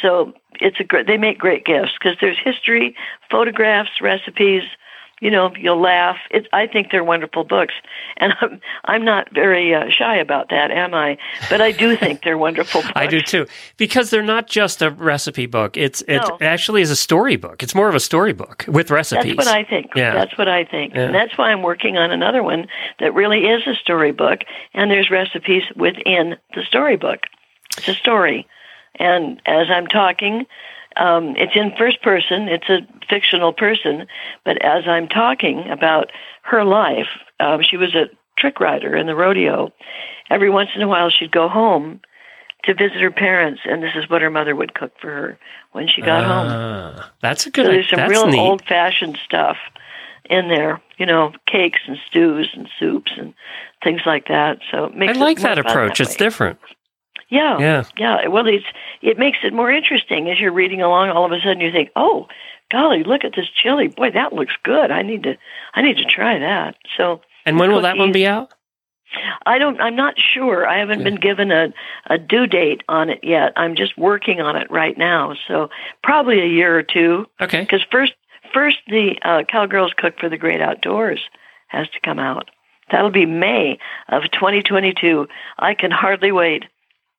So 0.00 0.34
it's 0.60 0.78
a 0.80 0.84
great. 0.84 1.06
They 1.06 1.16
make 1.16 1.38
great 1.38 1.64
gifts 1.64 1.92
because 1.98 2.16
there's 2.20 2.38
history, 2.42 2.94
photographs, 3.30 4.00
recipes. 4.00 4.62
You 5.24 5.30
know, 5.30 5.50
you'll 5.58 5.80
laugh. 5.80 6.18
It's. 6.30 6.46
I 6.52 6.66
think 6.66 6.90
they're 6.90 7.02
wonderful 7.02 7.44
books, 7.44 7.72
and 8.18 8.34
I'm 8.42 8.60
I'm 8.84 9.04
not 9.06 9.32
very 9.32 9.74
uh, 9.74 9.88
shy 9.88 10.16
about 10.16 10.50
that, 10.50 10.70
am 10.70 10.92
I? 10.92 11.16
But 11.48 11.62
I 11.62 11.72
do 11.72 11.96
think 11.96 12.22
they're 12.22 12.36
wonderful 12.36 12.82
books. 12.82 12.92
I 13.04 13.06
do 13.06 13.22
too, 13.22 13.46
because 13.78 14.10
they're 14.10 14.22
not 14.22 14.48
just 14.48 14.82
a 14.82 14.90
recipe 14.90 15.46
book. 15.46 15.78
It's 15.78 16.02
it 16.02 16.18
No. 16.18 16.36
actually 16.42 16.82
is 16.82 16.90
a 16.90 16.96
storybook. 16.96 17.62
It's 17.62 17.74
more 17.74 17.88
of 17.88 17.94
a 17.94 18.00
storybook 18.00 18.66
with 18.68 18.90
recipes. 18.90 19.36
That's 19.36 19.46
what 19.48 19.56
I 19.56 19.64
think. 19.64 19.92
Yeah. 19.96 20.12
That's 20.12 20.36
what 20.36 20.48
I 20.48 20.62
think. 20.64 20.92
Yeah. 20.94 21.04
And 21.06 21.14
that's 21.14 21.38
why 21.38 21.50
I'm 21.52 21.62
working 21.62 21.96
on 21.96 22.10
another 22.10 22.42
one 22.42 22.66
that 23.00 23.14
really 23.14 23.46
is 23.46 23.66
a 23.66 23.74
storybook, 23.76 24.40
and 24.74 24.90
there's 24.90 25.10
recipes 25.10 25.62
within 25.74 26.36
the 26.54 26.62
storybook. 26.64 27.20
It's 27.78 27.88
a 27.88 27.94
story. 27.94 28.46
And 28.96 29.40
as 29.46 29.68
I'm 29.70 29.86
talking, 29.86 30.44
um, 30.96 31.34
it's 31.36 31.56
in 31.56 31.72
first 31.76 32.02
person, 32.02 32.48
it's 32.48 32.68
a 32.68 32.80
fictional 33.08 33.52
person, 33.52 34.06
but 34.44 34.62
as 34.62 34.84
I'm 34.86 35.08
talking 35.08 35.68
about 35.70 36.10
her 36.42 36.64
life, 36.64 37.08
um, 37.40 37.62
she 37.62 37.76
was 37.76 37.94
a 37.94 38.06
trick 38.38 38.60
rider 38.60 38.96
in 38.96 39.06
the 39.06 39.14
rodeo. 39.14 39.72
Every 40.30 40.50
once 40.50 40.70
in 40.74 40.82
a 40.82 40.88
while, 40.88 41.10
she'd 41.10 41.32
go 41.32 41.48
home 41.48 42.00
to 42.64 42.74
visit 42.74 43.00
her 43.00 43.10
parents, 43.10 43.60
and 43.64 43.82
this 43.82 43.92
is 43.94 44.08
what 44.08 44.22
her 44.22 44.30
mother 44.30 44.56
would 44.56 44.74
cook 44.74 44.92
for 45.00 45.10
her 45.10 45.38
when 45.72 45.86
she 45.88 46.00
got 46.00 46.24
home. 46.24 46.46
Ah, 46.50 47.12
that's 47.20 47.46
a 47.46 47.50
good. 47.50 47.66
So 47.66 47.72
there's 47.72 47.90
some 47.90 47.98
that's 47.98 48.10
real 48.10 48.26
neat. 48.26 48.38
old 48.38 48.64
fashioned 48.64 49.18
stuff 49.24 49.56
in 50.30 50.48
there, 50.48 50.80
you 50.96 51.06
know, 51.06 51.32
cakes 51.46 51.80
and 51.86 51.98
stews 52.08 52.48
and 52.54 52.68
soups 52.78 53.12
and 53.16 53.34
things 53.82 54.00
like 54.06 54.28
that. 54.28 54.58
So 54.70 54.86
it 54.86 55.08
I 55.08 55.12
like 55.12 55.40
that 55.40 55.58
approach. 55.58 55.98
that 55.98 56.08
it's 56.08 56.18
way. 56.18 56.24
different. 56.24 56.58
Yeah, 57.28 57.58
Yeah. 57.58 57.84
yeah. 57.96 58.28
Well, 58.28 58.46
it's 58.46 58.64
it 59.02 59.18
makes 59.18 59.38
it 59.42 59.52
more 59.52 59.70
interesting 59.70 60.30
as 60.30 60.38
you're 60.38 60.52
reading 60.52 60.82
along. 60.82 61.10
All 61.10 61.24
of 61.24 61.32
a 61.32 61.38
sudden, 61.40 61.60
you 61.60 61.72
think, 61.72 61.90
"Oh, 61.96 62.28
golly, 62.70 63.02
look 63.04 63.24
at 63.24 63.32
this 63.34 63.48
chili! 63.48 63.88
Boy, 63.88 64.10
that 64.12 64.32
looks 64.32 64.54
good. 64.62 64.90
I 64.90 65.02
need 65.02 65.22
to, 65.24 65.36
I 65.74 65.82
need 65.82 65.96
to 65.96 66.04
try 66.04 66.38
that." 66.38 66.76
So 66.96 67.20
And 67.46 67.58
when 67.58 67.72
will 67.72 67.82
that 67.82 67.96
one 67.96 68.12
be 68.12 68.26
out? 68.26 68.52
I 69.46 69.58
don't. 69.58 69.80
I'm 69.80 69.94
not 69.96 70.14
sure. 70.18 70.66
I 70.66 70.78
haven't 70.78 71.04
been 71.04 71.14
given 71.16 71.52
a 71.52 71.72
a 72.06 72.18
due 72.18 72.46
date 72.46 72.82
on 72.88 73.10
it 73.10 73.20
yet. 73.22 73.52
I'm 73.56 73.76
just 73.76 73.96
working 73.96 74.40
on 74.40 74.56
it 74.56 74.70
right 74.70 74.96
now. 74.98 75.34
So 75.46 75.68
probably 76.02 76.40
a 76.40 76.46
year 76.46 76.76
or 76.76 76.82
two. 76.82 77.26
Okay. 77.40 77.60
Because 77.60 77.82
first, 77.92 78.12
first 78.52 78.78
the 78.88 79.16
uh, 79.22 79.42
Cowgirls 79.50 79.92
Cook 79.96 80.14
for 80.18 80.28
the 80.28 80.36
Great 80.38 80.60
Outdoors 80.60 81.20
has 81.68 81.88
to 81.90 82.00
come 82.04 82.18
out. 82.18 82.50
That'll 82.90 83.10
be 83.10 83.24
May 83.26 83.78
of 84.08 84.24
2022. 84.32 85.26
I 85.58 85.74
can 85.74 85.90
hardly 85.90 86.32
wait. 86.32 86.64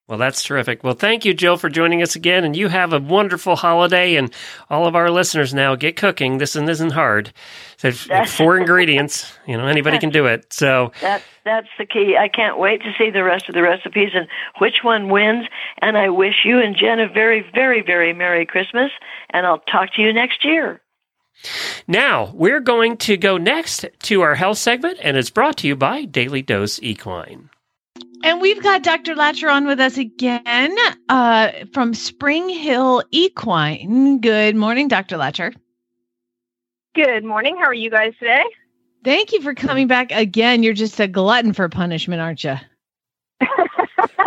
Well, 0.07 0.19
that's 0.19 0.43
terrific. 0.43 0.83
Well, 0.83 0.93
thank 0.93 1.25
you, 1.25 1.33
Jill, 1.33 1.57
for 1.57 1.67
joining 1.67 2.03
us 2.03 2.15
again. 2.15 2.43
And 2.43 2.55
you 2.55 2.67
have 2.67 2.93
a 2.93 2.99
wonderful 2.99 3.55
holiday. 3.55 4.15
And 4.17 4.31
all 4.69 4.85
of 4.85 4.95
our 4.95 5.09
listeners 5.09 5.51
now 5.51 5.75
get 5.75 5.95
cooking. 5.95 6.37
This 6.37 6.53
one 6.53 6.69
isn't 6.69 6.91
hard. 6.91 7.33
So 7.77 7.91
four 7.91 8.57
ingredients. 8.59 9.33
You 9.47 9.57
know, 9.57 9.65
anybody 9.65 9.97
can 9.97 10.11
do 10.11 10.27
it. 10.27 10.53
So 10.53 10.91
that 11.01 11.23
that's 11.43 11.69
the 11.79 11.87
key. 11.87 12.15
I 12.19 12.27
can't 12.27 12.59
wait 12.59 12.83
to 12.83 12.93
see 12.99 13.09
the 13.09 13.23
rest 13.23 13.49
of 13.49 13.55
the 13.55 13.63
recipes 13.63 14.11
and 14.13 14.27
which 14.59 14.83
one 14.83 15.09
wins. 15.09 15.47
And 15.81 15.97
I 15.97 16.09
wish 16.09 16.45
you 16.45 16.59
and 16.59 16.75
Jenn 16.75 16.99
a 16.99 17.07
very, 17.07 17.43
very, 17.53 17.81
very 17.81 18.13
Merry 18.13 18.45
Christmas. 18.45 18.91
And 19.31 19.47
I'll 19.47 19.59
talk 19.59 19.93
to 19.95 20.03
you 20.03 20.13
next 20.13 20.45
year. 20.45 20.81
Now, 21.87 22.31
we're 22.33 22.61
going 22.61 22.97
to 22.97 23.17
go 23.17 23.37
next 23.37 23.85
to 24.03 24.21
our 24.21 24.35
health 24.35 24.57
segment, 24.57 24.99
and 25.01 25.17
it's 25.17 25.29
brought 25.29 25.57
to 25.57 25.67
you 25.67 25.75
by 25.75 26.05
Daily 26.05 26.41
Dose 26.41 26.79
Equine. 26.81 27.49
And 28.25 28.41
we've 28.41 28.63
got 28.63 28.81
Dr. 28.81 29.13
Lacher 29.13 29.49
on 29.49 29.67
with 29.67 29.79
us 29.79 29.99
again 29.99 30.75
uh, 31.09 31.51
from 31.71 31.93
Springhill 31.93 33.03
Equine. 33.11 34.19
Good 34.19 34.55
morning, 34.55 34.87
Dr. 34.87 35.15
Lacher. 35.15 35.53
Good 36.95 37.23
morning. 37.23 37.55
How 37.55 37.65
are 37.65 37.73
you 37.73 37.91
guys 37.91 38.13
today? 38.17 38.41
Thank 39.03 39.31
you 39.31 39.43
for 39.43 39.53
coming 39.53 39.85
back 39.85 40.11
again. 40.11 40.63
You're 40.63 40.73
just 40.73 40.99
a 40.99 41.07
glutton 41.07 41.53
for 41.53 41.69
punishment, 41.69 42.19
aren't 42.19 42.43
you? 42.43 42.55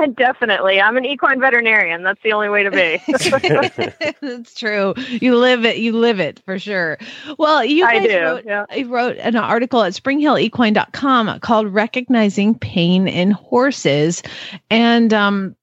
Definitely. 0.16 0.80
I'm 0.80 0.96
an 0.96 1.04
equine 1.04 1.40
veterinarian. 1.40 2.02
That's 2.02 2.22
the 2.22 2.32
only 2.32 2.48
way 2.48 2.62
to 2.62 2.70
be. 2.70 3.00
That's 4.20 4.54
true. 4.54 4.94
You 5.08 5.36
live 5.36 5.64
it. 5.64 5.78
You 5.78 5.92
live 5.92 6.20
it 6.20 6.40
for 6.44 6.58
sure. 6.58 6.98
Well, 7.38 7.64
you 7.64 7.84
I 7.84 8.06
do, 8.06 8.20
wrote, 8.20 8.44
yeah. 8.44 8.66
wrote 8.86 9.16
an 9.18 9.36
article 9.36 9.82
at 9.82 9.92
springhillequine.com 9.92 11.40
called 11.40 11.68
Recognizing 11.68 12.58
Pain 12.58 13.08
in 13.08 13.30
Horses. 13.30 14.22
And 14.70 15.12
um, 15.12 15.56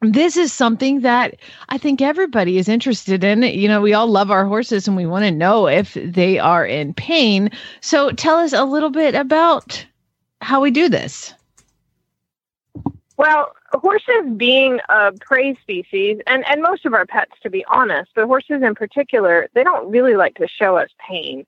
this 0.00 0.36
is 0.36 0.52
something 0.52 1.00
that 1.00 1.36
I 1.68 1.78
think 1.78 2.00
everybody 2.00 2.58
is 2.58 2.68
interested 2.68 3.24
in. 3.24 3.42
You 3.42 3.68
know, 3.68 3.80
we 3.80 3.94
all 3.94 4.06
love 4.06 4.30
our 4.30 4.44
horses 4.44 4.86
and 4.86 4.96
we 4.96 5.06
want 5.06 5.24
to 5.24 5.30
know 5.30 5.66
if 5.66 5.94
they 5.94 6.38
are 6.38 6.64
in 6.64 6.94
pain. 6.94 7.50
So 7.80 8.10
tell 8.10 8.36
us 8.36 8.52
a 8.52 8.64
little 8.64 8.90
bit 8.90 9.14
about 9.14 9.84
how 10.40 10.60
we 10.60 10.70
do 10.70 10.88
this. 10.88 11.34
Well, 13.16 13.52
horses 13.72 14.32
being 14.36 14.80
a 14.88 15.12
prey 15.20 15.54
species, 15.56 16.20
and, 16.26 16.46
and 16.48 16.62
most 16.62 16.86
of 16.86 16.94
our 16.94 17.06
pets, 17.06 17.32
to 17.42 17.50
be 17.50 17.64
honest, 17.66 18.10
but 18.14 18.26
horses 18.26 18.62
in 18.62 18.74
particular, 18.74 19.48
they 19.54 19.62
don't 19.62 19.90
really 19.90 20.16
like 20.16 20.36
to 20.36 20.48
show 20.48 20.76
us 20.76 20.88
pain. 20.98 21.44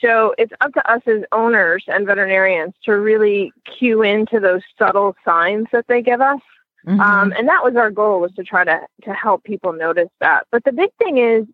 So 0.00 0.34
it's 0.36 0.52
up 0.60 0.74
to 0.74 0.90
us 0.90 1.02
as 1.06 1.22
owners 1.32 1.84
and 1.88 2.06
veterinarians 2.06 2.74
to 2.84 2.92
really 2.92 3.52
cue 3.78 4.02
into 4.02 4.40
those 4.40 4.60
subtle 4.78 5.16
signs 5.24 5.68
that 5.72 5.86
they 5.88 6.02
give 6.02 6.20
us. 6.20 6.40
Mm-hmm. 6.86 7.00
Um, 7.00 7.32
and 7.36 7.48
that 7.48 7.64
was 7.64 7.76
our 7.76 7.90
goal 7.90 8.20
was 8.20 8.32
to 8.32 8.44
try 8.44 8.64
to, 8.64 8.80
to 9.04 9.14
help 9.14 9.42
people 9.42 9.72
notice 9.72 10.10
that. 10.20 10.46
But 10.52 10.64
the 10.64 10.72
big 10.72 10.90
thing 10.98 11.18
is 11.18 11.46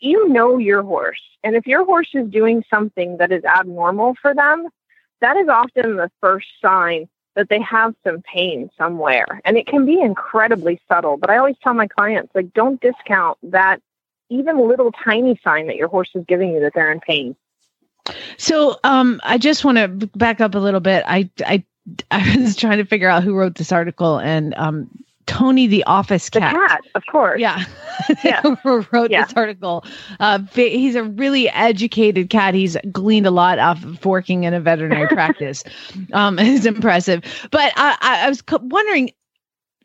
you 0.00 0.28
know 0.28 0.58
your 0.58 0.82
horse. 0.82 1.20
And 1.44 1.56
if 1.56 1.66
your 1.66 1.84
horse 1.84 2.08
is 2.14 2.28
doing 2.28 2.64
something 2.70 3.18
that 3.18 3.32
is 3.32 3.44
abnormal 3.44 4.14
for 4.20 4.34
them, 4.34 4.68
that 5.20 5.36
is 5.36 5.48
often 5.48 5.96
the 5.96 6.10
first 6.20 6.46
sign 6.62 7.08
that 7.38 7.48
they 7.48 7.60
have 7.60 7.94
some 8.02 8.20
pain 8.22 8.68
somewhere. 8.76 9.40
And 9.44 9.56
it 9.56 9.68
can 9.68 9.86
be 9.86 10.00
incredibly 10.00 10.80
subtle. 10.88 11.16
But 11.16 11.30
I 11.30 11.38
always 11.38 11.54
tell 11.62 11.72
my 11.72 11.86
clients, 11.86 12.34
like, 12.34 12.52
don't 12.52 12.80
discount 12.80 13.38
that 13.44 13.80
even 14.28 14.58
little 14.68 14.90
tiny 14.90 15.40
sign 15.44 15.68
that 15.68 15.76
your 15.76 15.86
horse 15.86 16.10
is 16.16 16.24
giving 16.26 16.50
you 16.50 16.60
that 16.60 16.72
they're 16.74 16.90
in 16.90 16.98
pain. 16.98 17.36
So 18.38 18.80
um, 18.82 19.20
I 19.22 19.38
just 19.38 19.64
want 19.64 19.78
to 19.78 20.08
back 20.18 20.40
up 20.40 20.56
a 20.56 20.58
little 20.58 20.80
bit. 20.80 21.04
I, 21.06 21.30
I, 21.46 21.64
I 22.10 22.36
was 22.38 22.56
trying 22.56 22.78
to 22.78 22.84
figure 22.84 23.08
out 23.08 23.22
who 23.22 23.36
wrote 23.36 23.54
this 23.54 23.70
article 23.70 24.18
and 24.18 24.52
um, 24.54 24.90
Tony 25.28 25.66
the 25.68 25.84
office 25.84 26.28
The 26.30 26.40
cat. 26.40 26.54
cat, 26.54 26.80
of 26.96 27.02
course. 27.10 27.40
Yeah. 27.40 27.64
Yeah. 28.24 28.42
Wrote 28.64 29.10
Yeah. 29.10 29.24
this 29.24 29.32
article. 29.34 29.84
Uh, 30.20 30.38
he's 30.54 30.94
a 30.94 31.02
really 31.04 31.48
educated 31.50 32.30
cat. 32.30 32.54
He's 32.54 32.76
gleaned 32.92 33.26
a 33.26 33.30
lot 33.30 33.58
off 33.58 33.84
of 33.84 34.04
working 34.04 34.44
in 34.44 34.54
a 34.54 34.60
veterinary 34.60 35.08
practice. 35.14 35.64
Um, 36.12 36.38
it's 36.40 36.64
impressive. 36.64 37.22
But 37.50 37.72
I, 37.76 37.96
I, 38.00 38.26
I 38.26 38.28
was 38.28 38.40
co- 38.40 38.60
wondering 38.62 39.10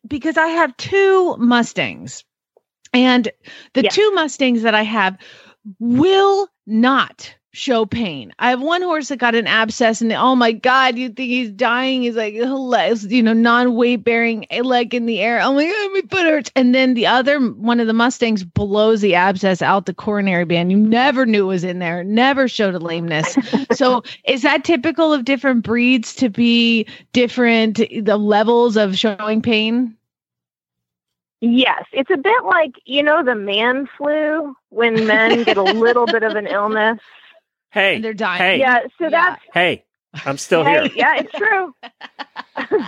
because 0.08 0.38
I 0.38 0.48
have 0.48 0.78
two 0.78 1.36
Mustangs, 1.38 2.24
and 2.94 3.30
the 3.74 3.84
Yeah. 3.84 3.89
two 3.89 4.12
Mustangs 4.14 4.62
that 4.62 4.76
I 4.76 4.84
have 4.84 5.18
will 5.80 6.48
not 6.68 7.36
show 7.54 7.86
pain. 7.86 8.34
I 8.39 8.49
have 8.49 8.62
one 8.62 8.82
horse 8.82 9.10
that 9.10 9.18
got 9.18 9.36
an 9.36 9.47
abscess, 9.47 10.01
and 10.01 10.12
oh 10.12 10.36
my 10.36 10.51
god, 10.51 10.97
you 10.97 11.10
think 11.10 11.30
he's 11.30 11.51
dying? 11.51 12.01
He's 12.01 12.16
like, 12.16 12.34
you 12.34 13.24
know, 13.24 13.34
non-weight 13.34 14.04
bearing, 14.04 14.45
a 14.49 14.64
leg 14.64 14.93
in 14.93 15.06
the 15.06 15.20
air. 15.20 15.39
Oh 15.41 15.54
my 15.54 15.66
god, 15.66 15.91
my 15.93 16.01
foot 16.10 16.26
hurts. 16.26 16.51
And 16.56 16.74
then 16.74 16.95
the 16.95 17.08
other 17.08 17.39
one 17.39 17.80
of 17.80 17.88
the 17.88 17.93
Mustangs 17.93 18.43
blows 18.43 19.01
the 19.01 19.16
abscess 19.16 19.62
out 19.62 19.86
the 19.86 19.93
coronary 19.93 20.45
band. 20.45 20.72
You 20.72 20.78
never 20.78 21.26
knew 21.26 21.45
it 21.45 21.47
was 21.47 21.64
in 21.64 21.80
there. 21.80 22.04
Never 22.04 22.47
showed 22.47 22.74
a 22.74 22.80
lameness. 22.80 23.38
so 23.72 24.04
is 24.26 24.41
that 24.41 24.64
typical 24.64 25.14
of 25.14 25.24
different 25.24 25.64
breeds 25.64 26.16
to 26.16 26.30
be 26.30 26.88
different 27.14 27.78
the 27.78 28.18
levels 28.18 28.78
of 28.78 28.97
showing 28.97 29.41
pain? 29.41 29.95
Yes, 31.45 31.84
it's 31.91 32.10
a 32.10 32.16
bit 32.16 32.45
like, 32.45 32.72
you 32.86 33.04
know, 33.04 33.22
the 33.22 33.36
man 33.36 33.88
flu 33.97 34.56
when 34.70 35.06
men 35.06 35.43
get 35.43 35.58
a 35.58 35.64
little 35.64 36.06
bit 36.06 36.24
of 36.24 36.36
an 36.36 36.47
illness. 36.47 36.99
Hey, 37.74 37.95
And 37.95 38.03
they're 38.03 38.13
dying. 38.13 38.39
Hey, 38.41 38.59
Yeah, 38.59 38.80
so 38.99 39.05
Yeah. 39.05 39.09
that's 39.09 39.41
hey, 39.53 39.84
I'm 40.26 40.38
still 40.38 40.63
Hey, 40.63 40.74
here. 40.74 40.91
yeah, 40.95 41.15
it's 41.17 41.34
true. 41.34 41.74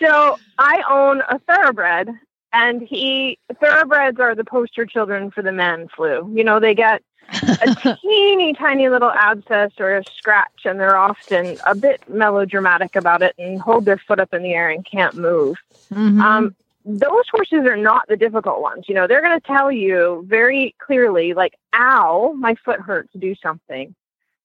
so 0.00 0.36
I 0.58 0.82
own 0.90 1.22
a 1.28 1.38
thoroughbred, 1.40 2.10
and 2.52 2.82
he 2.82 3.38
thoroughbreds 3.60 4.20
are 4.20 4.34
the 4.34 4.44
poster 4.44 4.84
children 4.84 5.30
for 5.30 5.42
the 5.42 5.52
man 5.52 5.88
flu. 5.88 6.30
You 6.34 6.44
know, 6.44 6.60
they 6.60 6.74
get 6.74 7.02
a 7.42 7.96
teeny 8.02 8.52
tiny 8.52 8.90
little 8.90 9.10
abscess 9.10 9.72
or 9.78 9.96
a 9.96 10.04
scratch, 10.18 10.66
and 10.66 10.78
they're 10.78 10.98
often 10.98 11.58
a 11.64 11.74
bit 11.74 12.02
melodramatic 12.06 12.94
about 12.94 13.22
it 13.22 13.34
and 13.38 13.58
hold 13.60 13.86
their 13.86 13.98
foot 14.06 14.20
up 14.20 14.34
in 14.34 14.42
the 14.42 14.52
air 14.52 14.68
and 14.68 14.84
can't 14.84 15.14
move. 15.16 15.56
Mhm. 15.92 16.20
Um, 16.20 16.56
those 16.84 17.24
horses 17.32 17.66
are 17.66 17.76
not 17.76 18.06
the 18.06 18.16
difficult 18.16 18.60
ones. 18.60 18.84
You 18.86 18.94
know, 18.94 19.06
they're 19.06 19.22
going 19.22 19.40
to 19.40 19.46
tell 19.46 19.72
you 19.72 20.24
very 20.28 20.74
clearly, 20.78 21.32
like, 21.34 21.54
ow, 21.74 22.32
my 22.36 22.54
foot 22.64 22.80
hurts, 22.80 23.08
do 23.18 23.34
something. 23.42 23.94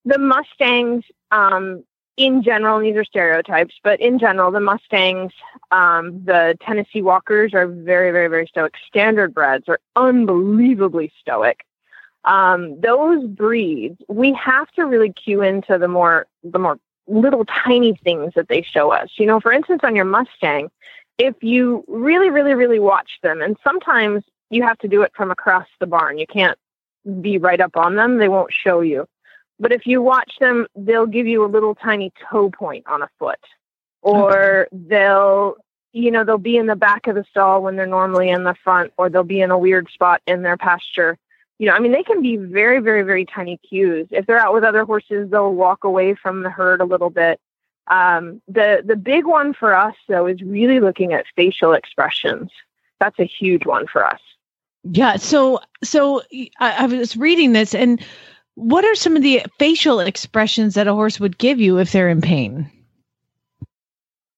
The 0.05 0.17
Mustangs, 0.17 1.03
um, 1.31 1.83
in 2.17 2.43
general, 2.43 2.79
these 2.79 2.95
are 2.95 3.05
stereotypes, 3.05 3.75
but 3.83 3.99
in 3.99 4.19
general, 4.19 4.51
the 4.51 4.59
Mustangs, 4.59 5.31
um, 5.71 6.23
the 6.25 6.57
Tennessee 6.61 7.01
Walkers 7.01 7.53
are 7.53 7.67
very, 7.67 8.11
very, 8.11 8.27
very 8.27 8.47
stoic. 8.47 8.73
Standard 8.87 9.33
breds 9.33 9.69
are 9.69 9.79
unbelievably 9.95 11.11
stoic. 11.19 11.65
Um, 12.25 12.79
those 12.81 13.25
breeds, 13.25 13.99
we 14.07 14.33
have 14.33 14.69
to 14.71 14.85
really 14.85 15.11
cue 15.11 15.41
into 15.41 15.77
the 15.77 15.87
more, 15.87 16.27
the 16.43 16.59
more 16.59 16.77
little 17.07 17.45
tiny 17.45 17.95
things 18.03 18.33
that 18.35 18.47
they 18.47 18.61
show 18.61 18.91
us. 18.91 19.09
You 19.17 19.25
know, 19.25 19.39
for 19.39 19.51
instance, 19.51 19.81
on 19.83 19.95
your 19.95 20.05
Mustang, 20.05 20.69
if 21.17 21.35
you 21.41 21.83
really, 21.87 22.29
really, 22.29 22.53
really 22.53 22.79
watch 22.79 23.19
them, 23.23 23.41
and 23.41 23.57
sometimes 23.63 24.23
you 24.49 24.63
have 24.63 24.77
to 24.79 24.87
do 24.87 25.01
it 25.01 25.11
from 25.15 25.31
across 25.31 25.67
the 25.79 25.87
barn, 25.87 26.17
you 26.17 26.27
can't 26.27 26.57
be 27.21 27.37
right 27.37 27.61
up 27.61 27.77
on 27.77 27.95
them, 27.95 28.17
they 28.17 28.27
won't 28.27 28.51
show 28.53 28.81
you. 28.81 29.07
But 29.61 29.71
if 29.71 29.85
you 29.85 30.01
watch 30.01 30.33
them, 30.39 30.65
they'll 30.75 31.05
give 31.05 31.27
you 31.27 31.45
a 31.45 31.47
little 31.47 31.75
tiny 31.75 32.11
toe 32.29 32.49
point 32.49 32.83
on 32.87 33.03
a 33.03 33.09
foot, 33.19 33.39
or 34.01 34.67
they'll, 34.71 35.55
you 35.93 36.09
know, 36.09 36.23
they'll 36.23 36.39
be 36.39 36.57
in 36.57 36.65
the 36.65 36.75
back 36.75 37.05
of 37.05 37.13
the 37.13 37.23
stall 37.29 37.61
when 37.61 37.75
they're 37.75 37.85
normally 37.85 38.29
in 38.29 38.43
the 38.43 38.55
front, 38.63 38.91
or 38.97 39.07
they'll 39.07 39.23
be 39.23 39.39
in 39.39 39.51
a 39.51 39.57
weird 39.57 39.87
spot 39.93 40.19
in 40.25 40.41
their 40.41 40.57
pasture. 40.57 41.15
You 41.59 41.67
know, 41.67 41.73
I 41.73 41.79
mean, 41.79 41.91
they 41.91 42.01
can 42.01 42.23
be 42.23 42.37
very, 42.37 42.79
very, 42.79 43.03
very 43.03 43.23
tiny 43.23 43.57
cues. 43.57 44.07
If 44.09 44.25
they're 44.25 44.39
out 44.39 44.51
with 44.51 44.63
other 44.63 44.83
horses, 44.83 45.29
they'll 45.29 45.53
walk 45.53 45.83
away 45.83 46.15
from 46.15 46.41
the 46.41 46.49
herd 46.49 46.81
a 46.81 46.85
little 46.85 47.11
bit. 47.11 47.39
Um, 47.85 48.41
the 48.47 48.81
the 48.83 48.95
big 48.95 49.25
one 49.25 49.53
for 49.53 49.75
us 49.75 49.95
though 50.07 50.25
is 50.25 50.41
really 50.41 50.79
looking 50.79 51.13
at 51.13 51.25
facial 51.35 51.73
expressions. 51.73 52.49
That's 52.99 53.19
a 53.19 53.25
huge 53.25 53.67
one 53.67 53.85
for 53.85 54.03
us. 54.03 54.21
Yeah. 54.83 55.17
So, 55.17 55.59
so 55.83 56.23
I, 56.59 56.71
I 56.83 56.85
was 56.87 57.15
reading 57.15 57.53
this, 57.53 57.75
and 57.75 58.03
what 58.55 58.85
are 58.85 58.95
some 58.95 59.15
of 59.15 59.23
the 59.23 59.43
facial 59.59 59.99
expressions 59.99 60.75
that 60.75 60.87
a 60.87 60.93
horse 60.93 61.19
would 61.19 61.37
give 61.37 61.59
you 61.59 61.77
if 61.77 61.91
they're 61.91 62.09
in 62.09 62.21
pain? 62.21 62.69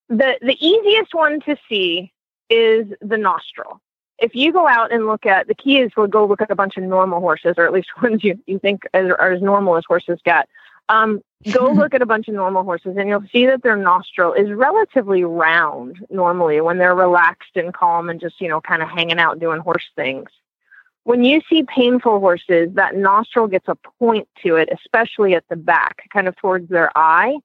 The 0.09 0.37
the 0.41 0.57
easiest 0.65 1.13
one 1.13 1.39
to 1.41 1.55
see 1.67 2.11
is 2.49 2.87
the 3.01 3.17
nostril. 3.17 3.81
If 4.19 4.35
you 4.35 4.53
go 4.53 4.67
out 4.67 4.91
and 4.91 5.07
look 5.07 5.25
at 5.25 5.47
the 5.47 5.55
key 5.55 5.79
is 5.79 5.91
we'll 5.97 6.07
go 6.07 6.25
look 6.25 6.41
at 6.41 6.51
a 6.51 6.55
bunch 6.55 6.77
of 6.77 6.83
normal 6.83 7.19
horses, 7.19 7.55
or 7.57 7.65
at 7.65 7.73
least 7.73 7.89
ones 8.01 8.23
you, 8.23 8.39
you 8.45 8.59
think 8.59 8.83
are, 8.93 9.19
are 9.19 9.31
as 9.31 9.41
normal 9.41 9.77
as 9.77 9.83
horses 9.87 10.19
get. 10.23 10.47
Um, 10.89 11.21
go 11.51 11.71
look 11.71 11.93
at 11.93 12.01
a 12.01 12.05
bunch 12.05 12.27
of 12.27 12.35
normal 12.35 12.63
horses 12.63 12.95
and 12.97 13.09
you'll 13.09 13.23
see 13.31 13.45
that 13.47 13.63
their 13.63 13.75
nostril 13.75 14.33
is 14.33 14.51
relatively 14.51 15.23
round 15.23 16.05
normally 16.09 16.61
when 16.61 16.77
they're 16.77 16.95
relaxed 16.95 17.55
and 17.55 17.73
calm 17.73 18.09
and 18.09 18.19
just, 18.19 18.39
you 18.39 18.47
know, 18.47 18.61
kind 18.61 18.81
of 18.81 18.89
hanging 18.89 19.19
out 19.19 19.39
doing 19.39 19.59
horse 19.59 19.89
things. 19.95 20.29
When 21.05 21.23
you 21.23 21.41
see 21.49 21.63
painful 21.63 22.19
horses, 22.19 22.73
that 22.75 22.95
nostril 22.95 23.47
gets 23.47 23.67
a 23.67 23.75
point 23.99 24.27
to 24.43 24.55
it, 24.55 24.69
especially 24.71 25.35
at 25.35 25.43
the 25.49 25.57
back, 25.57 26.09
kind 26.13 26.27
of 26.27 26.35
towards 26.37 26.69
their 26.69 26.91
eye. 26.97 27.37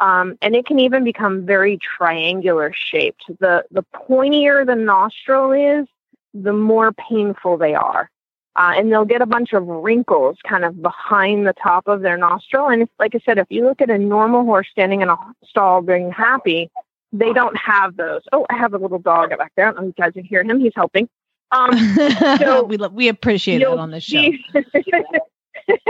Um, 0.00 0.36
and 0.40 0.54
it 0.54 0.66
can 0.66 0.78
even 0.78 1.04
become 1.04 1.44
very 1.44 1.78
triangular 1.78 2.72
shaped. 2.74 3.24
The 3.38 3.64
the 3.70 3.84
pointier 3.94 4.66
the 4.66 4.74
nostril 4.74 5.52
is, 5.52 5.86
the 6.32 6.52
more 6.52 6.92
painful 6.92 7.58
they 7.58 7.74
are. 7.74 8.10
Uh, 8.56 8.72
and 8.76 8.90
they'll 8.90 9.04
get 9.04 9.22
a 9.22 9.26
bunch 9.26 9.52
of 9.52 9.66
wrinkles 9.66 10.36
kind 10.46 10.64
of 10.64 10.82
behind 10.82 11.46
the 11.46 11.52
top 11.52 11.86
of 11.86 12.02
their 12.02 12.16
nostril. 12.16 12.68
And 12.68 12.82
if, 12.82 12.88
like 12.98 13.14
I 13.14 13.20
said, 13.24 13.38
if 13.38 13.46
you 13.48 13.64
look 13.64 13.80
at 13.80 13.90
a 13.90 13.98
normal 13.98 14.44
horse 14.44 14.68
standing 14.70 15.02
in 15.02 15.08
a 15.08 15.16
stall 15.44 15.82
being 15.82 16.10
happy, 16.10 16.70
they 17.12 17.32
don't 17.32 17.56
have 17.56 17.96
those. 17.96 18.22
Oh, 18.32 18.46
I 18.50 18.56
have 18.56 18.74
a 18.74 18.78
little 18.78 18.98
dog 18.98 19.30
back 19.38 19.52
there. 19.56 19.68
I 19.68 19.70
don't 19.70 19.76
know 19.76 19.88
if 19.88 19.94
you 19.96 20.04
guys 20.04 20.12
can 20.14 20.24
hear 20.24 20.42
him. 20.42 20.60
He's 20.60 20.72
helping. 20.74 21.08
Um, 21.52 21.76
so 22.38 22.64
we 22.64 22.76
lo- 22.76 22.88
we 22.88 23.08
appreciate 23.08 23.58
that 23.58 23.68
on 23.68 23.90
the 23.90 24.00
show. 24.00 24.32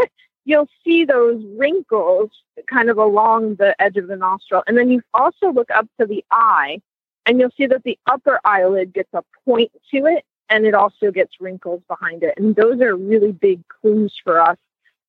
you'll 0.45 0.69
see 0.85 1.05
those 1.05 1.43
wrinkles 1.57 2.31
kind 2.69 2.91
of 2.91 2.99
along 2.99 3.57
the 3.57 3.81
edge 3.81 3.97
of 3.97 4.09
the 4.09 4.17
nostril. 4.17 4.63
And 4.67 4.77
then 4.77 4.91
you 4.91 5.03
also 5.15 5.53
look 5.53 5.71
up 5.71 5.87
to 6.01 6.07
the 6.07 6.25
eye 6.31 6.81
and 7.27 7.39
you'll 7.39 7.53
see 7.57 7.67
that 7.67 7.85
the 7.85 7.99
upper 8.07 8.41
eyelid 8.45 8.93
gets 8.93 9.11
a 9.13 9.23
point 9.45 9.71
to 9.93 10.07
it 10.07 10.25
and 10.49 10.67
it 10.67 10.75
also 10.75 11.11
gets 11.11 11.41
wrinkles 11.41 11.83
behind 11.89 12.23
it. 12.23 12.35
And 12.37 12.57
those 12.57 12.81
are 12.81 12.97
really 12.97 13.33
big 13.33 13.63
clues 13.69 14.15
for 14.23 14.41
us 14.41 14.59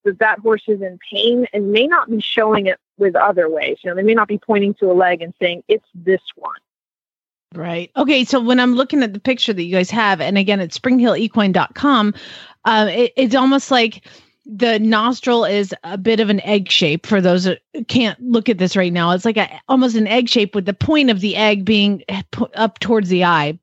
that 0.03 0.19
that 0.19 0.39
horse 0.39 0.63
is 0.67 0.81
in 0.81 0.99
pain 1.11 1.47
and 1.53 1.71
may 1.71 1.87
not 1.87 2.09
be 2.09 2.19
showing 2.19 2.67
it 2.67 2.79
with 2.97 3.15
other 3.15 3.49
ways. 3.49 3.77
You 3.83 3.89
know, 3.89 3.95
they 3.95 4.03
may 4.03 4.13
not 4.13 4.27
be 4.27 4.37
pointing 4.37 4.73
to 4.75 4.91
a 4.91 4.93
leg 4.93 5.21
and 5.21 5.33
saying, 5.41 5.63
it's 5.67 5.87
this 5.93 6.21
one. 6.35 6.59
Right. 7.53 7.91
Okay. 7.97 8.23
So 8.23 8.39
when 8.39 8.59
I'm 8.59 8.75
looking 8.75 9.03
at 9.03 9.13
the 9.13 9.19
picture 9.19 9.53
that 9.53 9.63
you 9.63 9.75
guys 9.75 9.89
have, 9.89 10.21
and 10.21 10.37
again, 10.37 10.59
it's 10.59 10.77
springhillequine.com, 10.77 12.13
um, 12.65 12.87
it, 12.87 13.13
it's 13.17 13.35
almost 13.35 13.71
like 13.71 14.07
the 14.45 14.79
nostril 14.79 15.45
is 15.45 15.73
a 15.83 15.97
bit 15.97 16.19
of 16.19 16.29
an 16.29 16.41
egg 16.41 16.69
shape 16.69 17.05
for 17.05 17.21
those 17.21 17.43
that 17.43 17.59
can't 17.87 18.19
look 18.21 18.49
at 18.49 18.57
this 18.57 18.75
right 18.75 18.93
now. 18.93 19.11
It's 19.11 19.25
like 19.25 19.37
a, 19.37 19.49
almost 19.67 19.95
an 19.95 20.07
egg 20.07 20.29
shape 20.29 20.55
with 20.55 20.65
the 20.65 20.73
point 20.73 21.09
of 21.09 21.19
the 21.19 21.35
egg 21.35 21.65
being 21.65 22.03
up 22.55 22.79
towards 22.79 23.09
the 23.09 23.25
eye. 23.25 23.59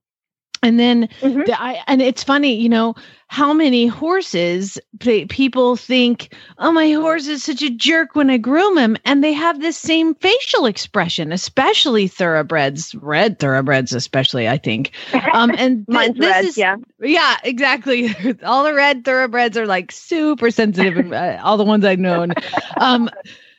And 0.63 0.79
then 0.79 1.09
Mhm. 1.23 1.47
the 1.47 1.61
I, 1.61 1.83
and 1.87 2.03
it's 2.03 2.23
funny, 2.25 2.55
you 2.55 2.69
know, 2.69 2.95
how 3.29 3.53
many 3.53 3.87
horses 3.87 4.79
pe- 5.01 5.27
people 5.27 5.77
think, 5.77 6.35
oh, 6.59 6.73
my 6.73 6.91
horse 6.93 7.27
is 7.27 7.45
such 7.45 7.63
a 7.63 7.71
jerk 7.71 8.15
when 8.15 8.31
I 8.31 8.39
groom 8.39 8.79
him. 8.79 8.97
And 9.05 9.23
they 9.23 9.33
have 9.35 9.61
this 9.61 9.77
same 9.77 10.15
facial 10.15 10.67
expression, 10.67 11.31
especially 11.31 12.09
thoroughbreds, 12.09 12.95
red 12.95 13.39
thoroughbreds, 13.39 13.93
especially, 13.93 14.49
I 14.49 14.57
think. 14.57 14.93
Um, 15.33 15.55
and 15.59 15.87
th- 15.91 16.13
this 16.17 16.37
red, 16.37 16.45
is, 16.47 16.57
yeah. 16.57 16.77
yeah, 17.01 17.37
exactly. 17.45 18.09
all 18.45 18.65
the 18.65 18.75
red 18.75 19.05
thoroughbreds 19.05 19.57
are 19.59 19.67
like 19.67 19.93
super 19.93 20.51
sensitive, 20.51 20.97
and, 20.97 21.13
uh, 21.13 21.39
all 21.43 21.57
the 21.59 21.65
ones 21.65 21.85
I've 21.85 21.99
known. 21.99 22.35
Um, 22.79 23.11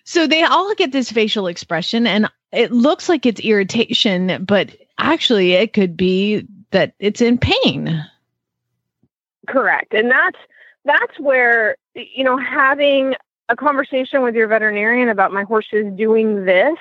so 0.04 0.26
they 0.26 0.42
all 0.42 0.74
get 0.74 0.92
this 0.92 1.12
facial 1.12 1.46
expression, 1.46 2.08
and 2.08 2.28
it 2.52 2.72
looks 2.72 3.08
like 3.08 3.28
it's 3.28 3.40
irritation, 3.42 4.44
but 4.46 4.76
actually, 4.98 5.52
it 5.54 5.74
could 5.74 5.96
be 5.96 6.48
that 6.72 6.94
it's 7.00 7.22
in 7.22 7.38
pain. 7.38 8.04
Correct. 9.48 9.94
And 9.94 10.10
that's 10.12 10.40
that's 10.86 11.20
where 11.20 11.76
you 11.96 12.24
know 12.24 12.38
having 12.38 13.16
a 13.50 13.56
conversation 13.56 14.22
with 14.22 14.36
your 14.36 14.48
veterinarian 14.48 15.10
about 15.10 15.34
my 15.34 15.44
horse 15.44 15.68
is 15.72 15.92
doing 15.96 16.46
this 16.46 16.78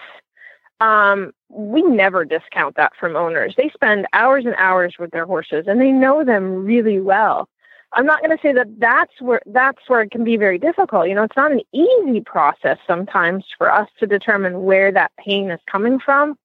um, 0.81 1.33
we 1.49 1.83
never 1.83 2.25
discount 2.25 2.77
that 2.77 2.93
from 2.99 3.17
owners. 3.17 3.55
They 3.57 3.69
spend 3.71 4.07
hours 4.13 4.45
and 4.45 4.55
hours 4.57 4.97
with 4.99 5.11
their 5.11 5.27
horses 5.27 5.65
and 5.67 5.81
they 5.81 5.91
know 5.91 6.25
them 6.25 6.65
really 6.65 7.01
well. 7.01 7.49
I'm 7.95 8.07
not 8.07 8.21
going 8.21 8.37
to 8.37 8.43
say 8.43 8.53
that 8.53 8.79
that's 8.79 9.19
where 9.21 9.41
that's 9.47 9.89
where 9.89 10.03
it 10.03 10.11
can 10.11 10.23
be 10.23 10.37
very 10.37 10.59
difficult. 10.59 11.09
You 11.09 11.15
know, 11.15 11.23
it's 11.23 11.37
not 11.37 11.53
an 11.53 11.63
easy 11.73 12.21
process 12.21 12.77
sometimes 12.87 13.45
for 13.57 13.73
us 13.73 13.89
to 13.99 14.07
determine 14.07 14.65
where 14.65 14.93
that 14.93 15.11
pain 15.19 15.51
is 15.51 15.61
coming 15.71 15.99
from, 15.99 16.37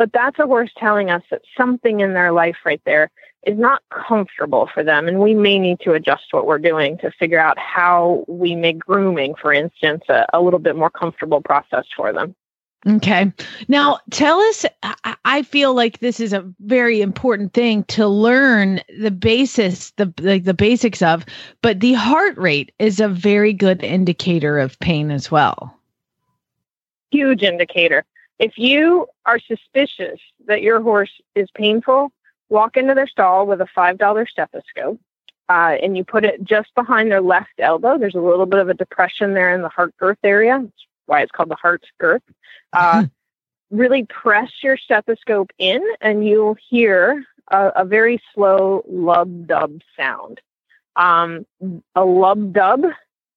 but 0.00 0.14
that's 0.14 0.38
a 0.38 0.46
horse 0.46 0.70
telling 0.78 1.10
us 1.10 1.22
that 1.30 1.42
something 1.58 2.00
in 2.00 2.14
their 2.14 2.32
life 2.32 2.56
right 2.64 2.80
there 2.86 3.10
is 3.46 3.58
not 3.58 3.82
comfortable 3.90 4.66
for 4.72 4.82
them 4.82 5.06
and 5.06 5.20
we 5.20 5.34
may 5.34 5.58
need 5.58 5.78
to 5.80 5.92
adjust 5.92 6.24
what 6.30 6.46
we're 6.46 6.58
doing 6.58 6.96
to 6.96 7.10
figure 7.18 7.38
out 7.38 7.58
how 7.58 8.24
we 8.26 8.54
make 8.54 8.78
grooming 8.78 9.34
for 9.34 9.52
instance 9.52 10.02
a, 10.08 10.24
a 10.32 10.40
little 10.40 10.58
bit 10.58 10.74
more 10.74 10.88
comfortable 10.88 11.42
process 11.42 11.84
for 11.94 12.12
them 12.14 12.34
Okay. 12.86 13.30
Now, 13.68 13.98
tell 14.10 14.40
us. 14.40 14.64
I- 14.82 15.16
I 15.26 15.42
feel 15.42 15.74
like 15.74 15.98
this 15.98 16.18
is 16.18 16.32
a 16.32 16.50
very 16.60 17.02
important 17.02 17.52
thing 17.52 17.84
to 17.84 18.08
learn 18.08 18.80
the 18.98 19.10
basis, 19.10 19.90
the 19.98 20.10
like 20.22 20.44
the 20.44 20.54
basics 20.54 21.02
of. 21.02 21.26
But 21.60 21.80
the 21.80 21.92
heart 21.92 22.38
rate 22.38 22.72
is 22.78 22.98
a 22.98 23.06
very 23.06 23.52
good 23.52 23.84
indicator 23.84 24.58
of 24.58 24.78
pain 24.80 25.10
as 25.10 25.30
well. 25.30 25.78
huge 27.10 27.42
indicator 27.42 28.02
if 28.40 28.58
you 28.58 29.06
are 29.24 29.38
suspicious 29.38 30.18
that 30.46 30.62
your 30.62 30.80
horse 30.80 31.12
is 31.36 31.48
painful 31.54 32.10
walk 32.50 32.76
into 32.76 32.94
their 32.94 33.06
stall 33.06 33.46
with 33.46 33.60
a 33.60 33.66
five 33.66 33.96
dollar 33.96 34.26
stethoscope 34.26 35.00
uh, 35.48 35.76
and 35.82 35.96
you 35.96 36.04
put 36.04 36.24
it 36.24 36.44
just 36.44 36.72
behind 36.74 37.10
their 37.10 37.20
left 37.20 37.50
elbow. 37.58 37.98
There's 37.98 38.14
a 38.14 38.20
little 38.20 38.46
bit 38.46 38.60
of 38.60 38.68
a 38.68 38.74
depression 38.74 39.34
there 39.34 39.52
in 39.52 39.62
the 39.62 39.68
heart 39.68 39.96
girth 39.96 40.18
area. 40.22 40.60
That's 40.62 40.86
why 41.06 41.22
it's 41.22 41.32
called 41.32 41.48
the 41.48 41.56
heart 41.56 41.84
girth. 41.98 42.22
Uh, 42.72 43.06
really 43.70 44.04
press 44.04 44.50
your 44.62 44.76
stethoscope 44.76 45.50
in 45.58 45.82
and 46.00 46.26
you'll 46.26 46.56
hear 46.68 47.24
a, 47.50 47.72
a 47.76 47.84
very 47.84 48.20
slow 48.34 48.84
lub 48.88 49.46
dub 49.46 49.80
sound. 49.96 50.40
Um, 50.96 51.46
a 51.94 52.04
lub 52.04 52.52
dub 52.52 52.84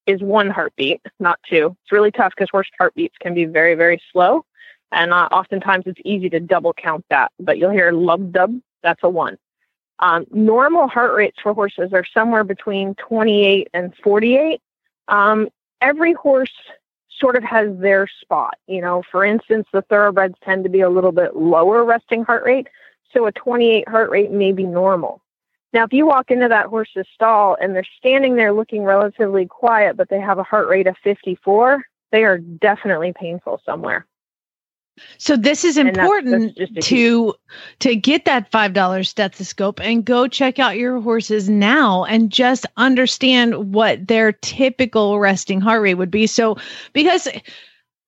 is 0.06 0.22
one 0.22 0.50
heartbeat 0.50 1.02
not 1.20 1.40
two. 1.50 1.76
It's 1.84 1.92
really 1.92 2.12
tough 2.12 2.34
because 2.36 2.50
horse 2.52 2.70
heartbeats 2.78 3.16
can 3.20 3.34
be 3.34 3.46
very 3.46 3.76
very 3.76 4.02
slow 4.12 4.46
and 4.94 5.12
uh, 5.14 5.28
oftentimes 5.32 5.84
it's 5.88 6.02
easy 6.06 6.30
to 6.30 6.40
double 6.40 6.74
count 6.74 7.06
that 7.10 7.32
but 7.40 7.58
you'll 7.58 7.72
hear 7.72 7.92
lub 7.92 8.32
dub 8.32 8.58
that's 8.82 9.04
a 9.04 9.10
one 9.10 9.38
um, 10.00 10.26
normal 10.32 10.88
heart 10.88 11.16
rates 11.16 11.38
for 11.42 11.54
horses 11.54 11.94
are 11.94 12.06
somewhere 12.14 12.44
between 12.44 12.96
28 12.96 13.70
and 13.74 13.94
48 14.04 14.62
um, 15.08 15.50
every 15.82 16.14
horse 16.14 16.52
sort 17.20 17.36
of 17.36 17.44
has 17.44 17.70
their 17.78 18.08
spot. 18.22 18.58
You 18.68 18.82
know, 18.82 19.04
for 19.12 19.24
instance, 19.24 19.68
the 19.72 19.82
thoroughbreds 19.84 20.36
tend 20.44 20.64
to 20.64 20.70
be 20.70 20.82
a 20.82 20.90
little 20.90 21.12
bit 21.12 21.36
lower 21.36 21.84
resting 21.84 22.24
heart 22.24 22.44
rate, 22.44 22.68
so 23.14 23.26
a 23.26 23.32
28 23.32 23.88
heart 23.88 24.10
rate 24.10 24.32
may 24.32 24.52
be 24.52 24.64
normal. 24.64 25.22
Now, 25.72 25.84
if 25.84 25.94
you 25.94 26.06
walk 26.06 26.30
into 26.30 26.48
that 26.48 26.68
horse's 26.68 27.08
stall 27.14 27.58
and 27.60 27.76
they're 27.76 27.88
standing 27.98 28.36
there 28.36 28.54
looking 28.54 28.84
relatively 28.84 29.48
quiet, 29.48 29.98
but 29.98 30.10
they 30.10 30.20
have 30.20 30.38
a 30.38 30.44
heart 30.44 30.68
rate 30.68 30.86
of 30.86 30.96
54, 31.04 31.84
they 32.12 32.24
are 32.24 32.38
definitely 32.38 33.14
painful 33.14 33.60
somewhere. 33.66 34.06
So 35.18 35.36
this 35.36 35.64
is 35.64 35.78
important 35.78 36.56
that's 36.56 36.72
just 36.72 36.78
a 36.78 36.82
to 36.82 37.34
to 37.80 37.96
get 37.96 38.26
that 38.26 38.52
five 38.52 38.74
dollar 38.74 39.04
stethoscope 39.04 39.80
and 39.82 40.06
go 40.06 40.28
check 40.28 40.60
out 40.60 40.78
your 40.78 41.00
horses 41.02 41.50
now 41.50 42.04
and 42.06 42.32
just 42.32 42.66
understand 42.78 43.74
what 43.74 44.08
their 44.08 44.34
typical 44.34 45.20
resting 45.20 45.62
heart 45.62 45.82
rate 45.82 45.96
would 45.96 46.12
be. 46.12 46.28
So 46.28 46.58
because 46.94 47.28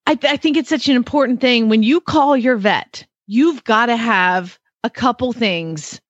I, 0.06 0.14
th- 0.14 0.32
I 0.32 0.36
think 0.36 0.56
it's 0.56 0.68
such 0.68 0.88
an 0.88 0.96
important 0.96 1.40
thing 1.40 1.68
when 1.68 1.82
you 1.82 2.00
call 2.00 2.36
your 2.36 2.56
vet, 2.56 3.04
you've 3.26 3.64
got 3.64 3.86
to 3.86 3.96
have 3.96 4.58
a 4.84 4.90
couple 4.90 5.32
things 5.32 6.00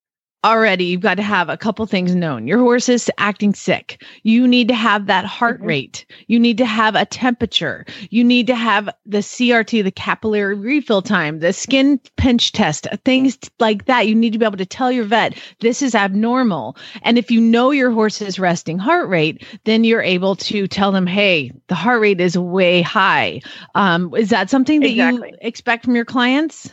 already. 0.47 0.85
You've 0.85 1.01
got 1.01 1.17
to 1.17 1.23
have 1.23 1.49
a 1.49 1.57
couple 1.57 1.85
things 1.87 2.15
known. 2.15 2.47
Your 2.47 2.59
horse 2.61 2.89
is 2.89 3.11
acting 3.19 3.55
sick. 3.55 4.03
You 4.23 4.47
need 4.49 4.69
to 4.69 4.75
have 4.75 5.07
that 5.07 5.25
heart 5.25 5.61
Mhm. 5.61 5.67
rate. 5.67 6.07
You 6.29 6.39
need 6.39 6.59
to 6.59 6.67
have 6.67 6.95
a 6.95 7.05
temperature. 7.05 7.85
You 8.11 8.25
need 8.25 8.47
to 8.47 8.55
have 8.55 8.89
the 9.05 9.23
CRT, 9.23 9.83
the 9.83 9.91
capillary 9.91 10.55
refill 10.55 11.03
time, 11.03 11.41
the 11.41 11.53
skin 11.53 12.01
pinch 12.17 12.53
test, 12.53 12.87
things 13.05 13.39
like 13.59 13.87
that. 13.87 14.07
You 14.09 14.15
need 14.15 14.33
to 14.33 14.39
be 14.39 14.45
able 14.47 14.57
to 14.59 14.67
tell 14.67 14.93
your 14.93 15.05
vet 15.05 15.37
this 15.61 15.83
is 15.83 15.95
abnormal. 15.95 16.77
And 17.03 17.19
if 17.19 17.31
you 17.31 17.41
know 17.41 17.73
your 17.73 17.91
horse's 17.91 18.39
resting 18.39 18.79
heart 18.79 19.09
rate, 19.09 19.45
then 19.65 19.85
you're 19.85 20.03
able 20.03 20.37
to 20.37 20.67
tell 20.69 20.93
them, 20.93 21.07
hey, 21.07 21.53
the 21.69 21.75
heart 21.75 22.01
rate 22.01 22.21
is 22.21 22.39
way 22.39 22.83
high. 22.83 23.41
Um, 23.75 24.15
is 24.15 24.31
that 24.31 24.51
something 24.51 24.83
that 24.83 24.91
Exactly. 24.91 25.31
you 25.31 25.39
expect 25.41 25.85
from 25.85 25.97
your 25.97 26.05
clients? 26.05 26.71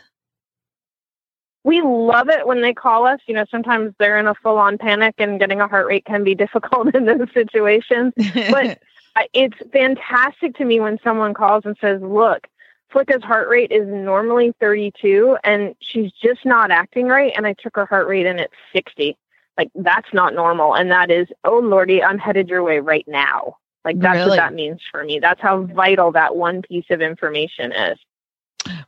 We 1.63 1.81
love 1.81 2.29
it 2.29 2.45
when 2.45 2.61
they 2.61 2.73
call 2.73 3.05
us. 3.07 3.19
You 3.25 3.35
know, 3.35 3.45
sometimes 3.49 3.93
they're 3.97 4.19
in 4.19 4.27
a 4.27 4.35
full 4.35 4.57
on 4.57 4.77
panic 4.77 5.15
and 5.17 5.39
getting 5.39 5.61
a 5.61 5.67
heart 5.67 5.87
rate 5.87 6.05
can 6.05 6.23
be 6.23 6.35
difficult 6.43 6.93
in 6.93 7.05
those 7.05 7.31
situations. 7.33 8.13
But 8.51 8.79
it's 9.33 9.57
fantastic 9.71 10.55
to 10.57 10.65
me 10.65 10.79
when 10.79 10.99
someone 11.03 11.33
calls 11.33 11.63
and 11.65 11.77
says, 11.79 12.01
"Look, 12.01 12.47
Flicka's 12.93 13.23
heart 13.23 13.49
rate 13.49 13.71
is 13.71 13.87
normally 13.87 14.53
32, 14.59 15.37
and 15.43 15.75
she's 15.79 16.11
just 16.11 16.45
not 16.45 16.69
acting 16.69 17.07
right, 17.07 17.33
and 17.35 17.47
I 17.47 17.53
took 17.53 17.75
her 17.75 17.87
heart 17.87 18.07
rate 18.07 18.27
and 18.27 18.39
it's 18.39 18.53
60. 18.71 19.17
Like 19.57 19.69
that's 19.75 20.13
not 20.13 20.33
normal, 20.33 20.75
and 20.75 20.91
that 20.91 21.11
is, 21.11 21.27
oh 21.43 21.59
lordy, 21.59 22.03
I'm 22.03 22.17
headed 22.17 22.49
your 22.49 22.63
way 22.63 22.79
right 22.79 23.05
now. 23.07 23.57
Like 23.83 23.99
that's 23.99 24.17
Really? 24.17 24.29
what 24.29 24.35
that 24.37 24.53
means 24.53 24.81
for 24.91 25.03
me. 25.03 25.19
That's 25.19 25.41
how 25.41 25.63
vital 25.63 26.11
that 26.13 26.35
one 26.35 26.61
piece 26.61 26.85
of 26.89 27.01
information 27.01 27.71
is. 27.71 27.99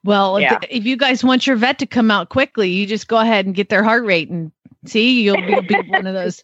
Well, 0.06 0.38
if- 0.38 0.44
Yeah. 0.44 0.60
if, 0.70 0.86
you 0.86 0.96
guys 0.96 1.24
want 1.24 1.46
your 1.46 1.56
vet 1.58 1.80
to 1.80 1.86
come 1.86 2.10
out 2.12 2.30
quickly, 2.30 2.70
you 2.70 2.86
just 2.86 3.08
go 3.08 3.18
ahead 3.18 3.46
and 3.46 3.54
get 3.54 3.70
their 3.70 3.84
heart 3.84 4.06
rate 4.06 4.30
and 4.30 4.52
see 4.86 5.22
you'll 5.22 5.36
be, 5.42 5.60
be 5.62 5.76
one 5.90 6.06
of 6.08 6.14
those 6.14 6.42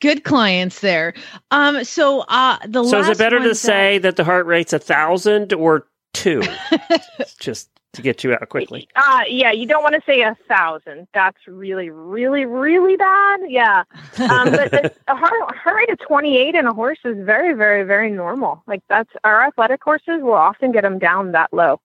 good 0.00 0.24
clients 0.24 0.80
there. 0.80 1.14
Um, 1.50 1.84
so 1.84 2.20
uh, 2.28 2.58
the 2.66 2.84
So 2.84 2.98
is 3.00 3.08
it 3.08 3.18
better 3.18 3.38
to 3.40 3.48
that- 3.50 3.54
say 3.54 3.98
that 3.98 4.16
the 4.16 4.24
heart 4.24 4.44
rate's 4.46 4.72
a 4.72 4.78
thousand 4.78 5.52
or 5.52 5.86
two, 6.12 6.42
just 7.40 7.70
to 7.92 8.02
get 8.02 8.22
you 8.22 8.32
out 8.32 8.48
quickly. 8.48 8.88
Uh, 8.94 9.22
yeah, 9.28 9.50
you 9.50 9.66
don't 9.66 9.82
want 9.82 9.96
to 9.96 10.02
say 10.06 10.20
a 10.22 10.36
thousand. 10.48 11.08
That's 11.12 11.38
really, 11.48 11.90
really, 11.90 12.44
really 12.44 12.96
bad. 12.96 13.40
Yeah. 13.48 13.82
Um, 14.18 14.50
but 14.50 14.70
the, 14.70 14.92
a 15.08 15.16
heart, 15.16 15.56
heart 15.56 15.76
rate 15.76 15.90
of 15.90 15.98
28 15.98 16.54
in 16.54 16.66
a 16.66 16.72
horse 16.72 16.98
is 17.04 17.16
very, 17.24 17.52
very, 17.52 17.82
very 17.84 18.10
normal. 18.10 18.62
Like 18.68 18.82
that's 18.88 19.10
our 19.24 19.42
athletic 19.44 19.82
horses 19.82 20.22
will 20.22 20.34
often 20.34 20.70
get 20.70 20.82
them 20.82 20.98
down 21.00 21.32
that 21.32 21.52
low. 21.52 21.80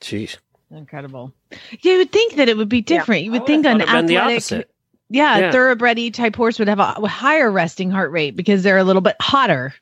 Jeez. 0.00 0.38
Incredible. 0.70 1.32
You 1.80 1.98
would 1.98 2.12
think 2.12 2.34
that 2.34 2.48
it 2.48 2.56
would 2.56 2.68
be 2.68 2.82
different. 2.82 3.24
You 3.24 3.32
would 3.32 3.46
think 3.46 3.64
an 3.64 3.78
would 3.78 3.86
the 3.86 4.16
athletic, 4.18 4.18
opposite. 4.18 4.70
yeah, 5.08 5.38
Yeah. 5.38 5.52
thoroughbred 5.52 6.12
type 6.14 6.36
horse 6.36 6.58
would 6.58 6.68
have 6.68 6.78
a 6.80 7.06
higher 7.08 7.50
resting 7.50 7.90
heart 7.90 8.10
rate 8.10 8.36
because 8.36 8.62
they're 8.62 8.78
a 8.78 8.84
little 8.84 9.02
bit 9.02 9.16
hotter. 9.20 9.74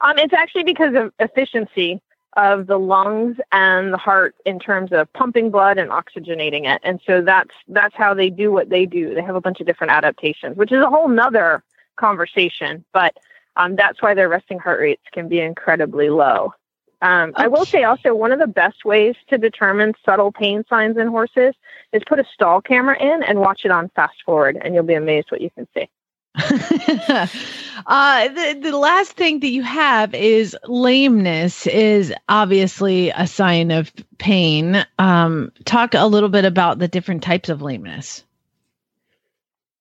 Um, 0.00 0.18
it's 0.18 0.32
actually 0.32 0.64
because 0.64 0.94
of 0.94 1.12
efficiency 1.18 2.00
of 2.36 2.66
the 2.66 2.78
lungs 2.78 3.36
and 3.52 3.92
the 3.92 3.98
heart 3.98 4.34
in 4.46 4.58
terms 4.58 4.92
of 4.92 5.12
pumping 5.12 5.50
blood 5.50 5.76
and 5.78 5.90
oxygenating 5.90 6.64
it. 6.64 6.80
And 6.84 7.00
so 7.06 7.20
that's 7.22 7.50
that's 7.68 7.94
how 7.94 8.14
they 8.14 8.30
do 8.30 8.50
what 8.52 8.70
they 8.70 8.86
do. 8.86 9.14
They 9.14 9.22
have 9.22 9.36
a 9.36 9.40
bunch 9.40 9.60
of 9.60 9.66
different 9.66 9.92
adaptations, 9.92 10.56
which 10.56 10.72
is 10.72 10.80
a 10.82 10.88
whole 10.88 11.08
nother 11.08 11.62
conversation. 11.96 12.84
But 12.92 13.16
um, 13.56 13.76
that's 13.76 14.00
why 14.00 14.14
their 14.14 14.28
resting 14.28 14.58
heart 14.58 14.80
rates 14.80 15.02
can 15.12 15.28
be 15.28 15.40
incredibly 15.40 16.08
low. 16.08 16.54
Um, 17.02 17.32
I 17.34 17.48
will 17.48 17.64
say 17.64 17.84
also 17.84 18.14
one 18.14 18.32
of 18.32 18.38
the 18.38 18.46
best 18.46 18.84
ways 18.84 19.14
to 19.28 19.38
determine 19.38 19.94
subtle 20.04 20.32
pain 20.32 20.64
signs 20.68 20.98
in 20.98 21.08
horses 21.08 21.54
is 21.92 22.02
put 22.06 22.18
a 22.18 22.24
stall 22.34 22.60
camera 22.60 23.00
in 23.00 23.22
and 23.22 23.40
watch 23.40 23.64
it 23.64 23.70
on 23.70 23.88
fast 23.90 24.22
forward, 24.24 24.58
and 24.60 24.74
you'll 24.74 24.84
be 24.84 24.94
amazed 24.94 25.30
what 25.30 25.40
you 25.40 25.50
can 25.50 25.66
see. 25.74 25.88
uh, 26.36 28.28
the, 28.28 28.58
the 28.62 28.76
last 28.76 29.12
thing 29.12 29.40
that 29.40 29.48
you 29.48 29.62
have 29.62 30.14
is 30.14 30.56
lameness 30.64 31.66
is 31.66 32.14
obviously 32.28 33.10
a 33.10 33.26
sign 33.26 33.70
of 33.70 33.92
pain. 34.18 34.84
Um, 34.98 35.50
talk 35.64 35.94
a 35.94 36.06
little 36.06 36.28
bit 36.28 36.44
about 36.44 36.78
the 36.78 36.86
different 36.86 37.22
types 37.22 37.48
of 37.48 37.62
lameness. 37.62 38.24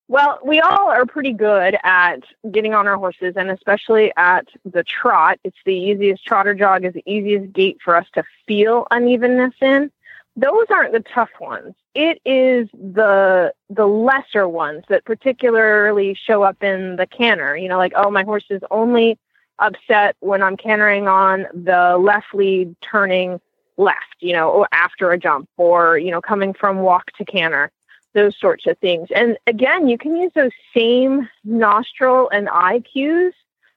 Well, 0.09 0.39
we 0.43 0.59
all 0.59 0.89
are 0.89 1.05
pretty 1.05 1.33
good 1.33 1.77
at 1.83 2.23
getting 2.51 2.73
on 2.73 2.87
our 2.87 2.97
horses, 2.97 3.35
and 3.37 3.51
especially 3.51 4.11
at 4.17 4.47
the 4.65 4.83
trot. 4.83 5.39
It's 5.43 5.59
the 5.65 5.75
easiest 5.75 6.25
trotter 6.25 6.55
jog 6.55 6.83
is 6.83 6.95
the 6.95 7.03
easiest 7.05 7.53
gait 7.53 7.77
for 7.85 7.95
us 7.95 8.07
to 8.15 8.23
feel 8.47 8.87
unevenness 8.89 9.53
in. 9.61 9.91
Those 10.35 10.65
aren't 10.71 10.93
the 10.93 11.01
tough 11.13 11.29
ones. 11.39 11.75
It 11.93 12.19
is 12.25 12.67
the 12.73 13.53
the 13.69 13.85
lesser 13.85 14.47
ones 14.47 14.83
that 14.89 15.05
particularly 15.05 16.15
show 16.15 16.41
up 16.41 16.63
in 16.63 16.95
the 16.95 17.05
canter. 17.05 17.55
You 17.55 17.69
know, 17.69 17.77
like 17.77 17.93
oh, 17.95 18.09
my 18.09 18.23
horse 18.23 18.45
is 18.49 18.63
only 18.71 19.19
upset 19.59 20.15
when 20.21 20.41
I'm 20.41 20.57
cantering 20.57 21.07
on 21.07 21.45
the 21.53 21.97
left 21.99 22.33
lead, 22.33 22.75
turning 22.81 23.39
left. 23.77 24.15
You 24.21 24.33
know, 24.33 24.65
after 24.71 25.11
a 25.11 25.19
jump, 25.19 25.49
or 25.57 25.99
you 25.99 26.09
know, 26.09 26.19
coming 26.19 26.55
from 26.55 26.79
walk 26.79 27.11
to 27.19 27.25
canter 27.25 27.71
those 28.13 28.37
sorts 28.37 28.65
of 28.67 28.77
things. 28.79 29.09
And 29.13 29.37
again, 29.47 29.87
you 29.87 29.97
can 29.97 30.15
use 30.15 30.31
those 30.33 30.51
same 30.75 31.29
nostril 31.43 32.29
and 32.31 32.49
eye 32.49 32.81
cues 32.81 33.33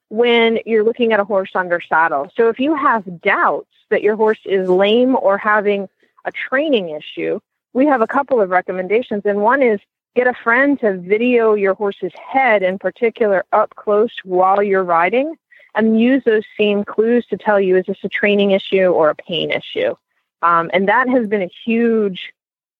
when 0.08 0.58
you're 0.66 0.84
looking 0.84 1.12
at 1.12 1.20
a 1.20 1.24
horse 1.24 1.50
under 1.54 1.80
saddle. 1.80 2.30
So 2.36 2.48
if 2.48 2.58
you 2.60 2.74
have 2.74 3.20
doubts 3.20 3.68
that 3.90 4.02
your 4.02 4.16
horse 4.16 4.40
is 4.44 4.68
lame 4.68 5.16
or 5.16 5.38
having 5.38 5.88
a 6.24 6.32
training 6.32 6.90
issue, 6.90 7.40
we 7.72 7.86
have 7.86 8.02
a 8.02 8.06
couple 8.06 8.40
of 8.40 8.50
recommendations. 8.50 9.22
And 9.24 9.42
one 9.42 9.62
is 9.62 9.80
get 10.14 10.26
a 10.26 10.34
friend 10.34 10.78
to 10.80 10.98
video 10.98 11.54
your 11.54 11.74
horse's 11.74 12.12
head 12.14 12.62
in 12.62 12.78
particular 12.78 13.44
up 13.52 13.74
close 13.76 14.12
while 14.24 14.62
you're 14.62 14.84
riding 14.84 15.36
and 15.74 15.98
use 16.00 16.22
those 16.24 16.44
same 16.58 16.84
clues 16.84 17.26
to 17.26 17.36
tell 17.36 17.58
you 17.58 17.76
is 17.76 17.86
this 17.86 18.04
a 18.04 18.08
training 18.08 18.50
issue 18.50 18.86
or 18.86 19.10
a 19.10 19.14
pain 19.14 19.50
issue. 19.50 19.94
Um, 20.42 20.70
and 20.74 20.88
that 20.88 21.08
has 21.08 21.26
been 21.26 21.42
a 21.42 21.50
huge 21.64 22.32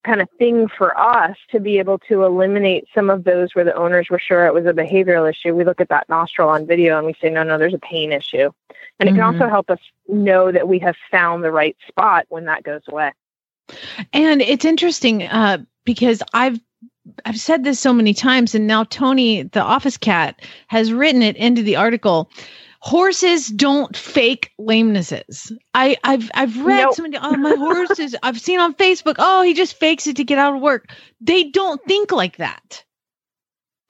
kind 0.04 0.20
of 0.20 0.28
thing 0.38 0.68
for 0.68 0.98
us 0.98 1.36
to 1.50 1.60
be 1.60 1.78
able 1.78 1.98
to 1.98 2.24
eliminate 2.24 2.86
some 2.94 3.10
of 3.10 3.24
those 3.24 3.54
where 3.54 3.64
the 3.64 3.74
owners 3.74 4.08
were 4.10 4.18
sure 4.18 4.46
it 4.46 4.54
was 4.54 4.66
a 4.66 4.72
behavioral 4.72 5.28
issue. 5.28 5.54
We 5.54 5.64
look 5.64 5.80
at 5.80 5.88
that 5.88 6.08
nostril 6.08 6.48
on 6.48 6.66
video 6.66 6.98
and 6.98 7.06
we 7.06 7.14
say, 7.20 7.30
no, 7.30 7.42
no, 7.42 7.58
there's 7.58 7.74
a 7.74 7.78
pain 7.78 8.12
issue. 8.12 8.50
And 8.98 9.08
it 9.08 9.12
can 9.12 9.22
also 9.22 9.48
help 9.48 9.70
us 9.70 9.80
know 10.08 10.52
that 10.52 10.68
we 10.68 10.78
have 10.80 10.96
found 11.10 11.42
the 11.42 11.50
right 11.50 11.76
spot 11.88 12.26
when 12.28 12.44
that 12.44 12.62
goes 12.62 12.82
away. 12.88 13.12
And 14.12 14.42
it's 14.42 14.64
interesting 14.64 15.24
uh, 15.24 15.58
because 15.84 16.22
I've 16.34 16.60
I've 17.24 17.38
said 17.38 17.64
this 17.64 17.80
so 17.80 17.92
many 17.92 18.14
times, 18.14 18.54
and 18.54 18.66
now 18.66 18.84
Tony, 18.84 19.42
the 19.42 19.62
office 19.62 19.96
cat, 19.96 20.40
has 20.68 20.92
written 20.92 21.20
it 21.20 21.36
into 21.36 21.62
the 21.62 21.74
article. 21.74 22.30
Horses 22.84 23.46
don't 23.46 23.96
fake 23.96 24.50
lamenesses. 24.60 25.52
I, 25.72 25.96
I've 26.02 26.28
I've 26.34 26.56
read 26.64 26.82
Nope. 26.82 26.94
so 26.96 27.02
many. 27.02 27.16
Oh, 27.16 27.32
uh, 27.32 27.36
my 27.36 27.54
horses! 27.54 28.16
I've 28.24 28.40
seen 28.40 28.58
on 28.58 28.74
Facebook. 28.74 29.14
Oh, 29.20 29.42
he 29.42 29.54
just 29.54 29.74
fakes 29.78 30.08
it 30.08 30.16
to 30.16 30.24
get 30.24 30.36
out 30.38 30.56
of 30.56 30.60
work. 30.60 30.90
They 31.20 31.44
don't 31.44 31.80
think 31.84 32.10
like 32.10 32.38
that. 32.38 32.82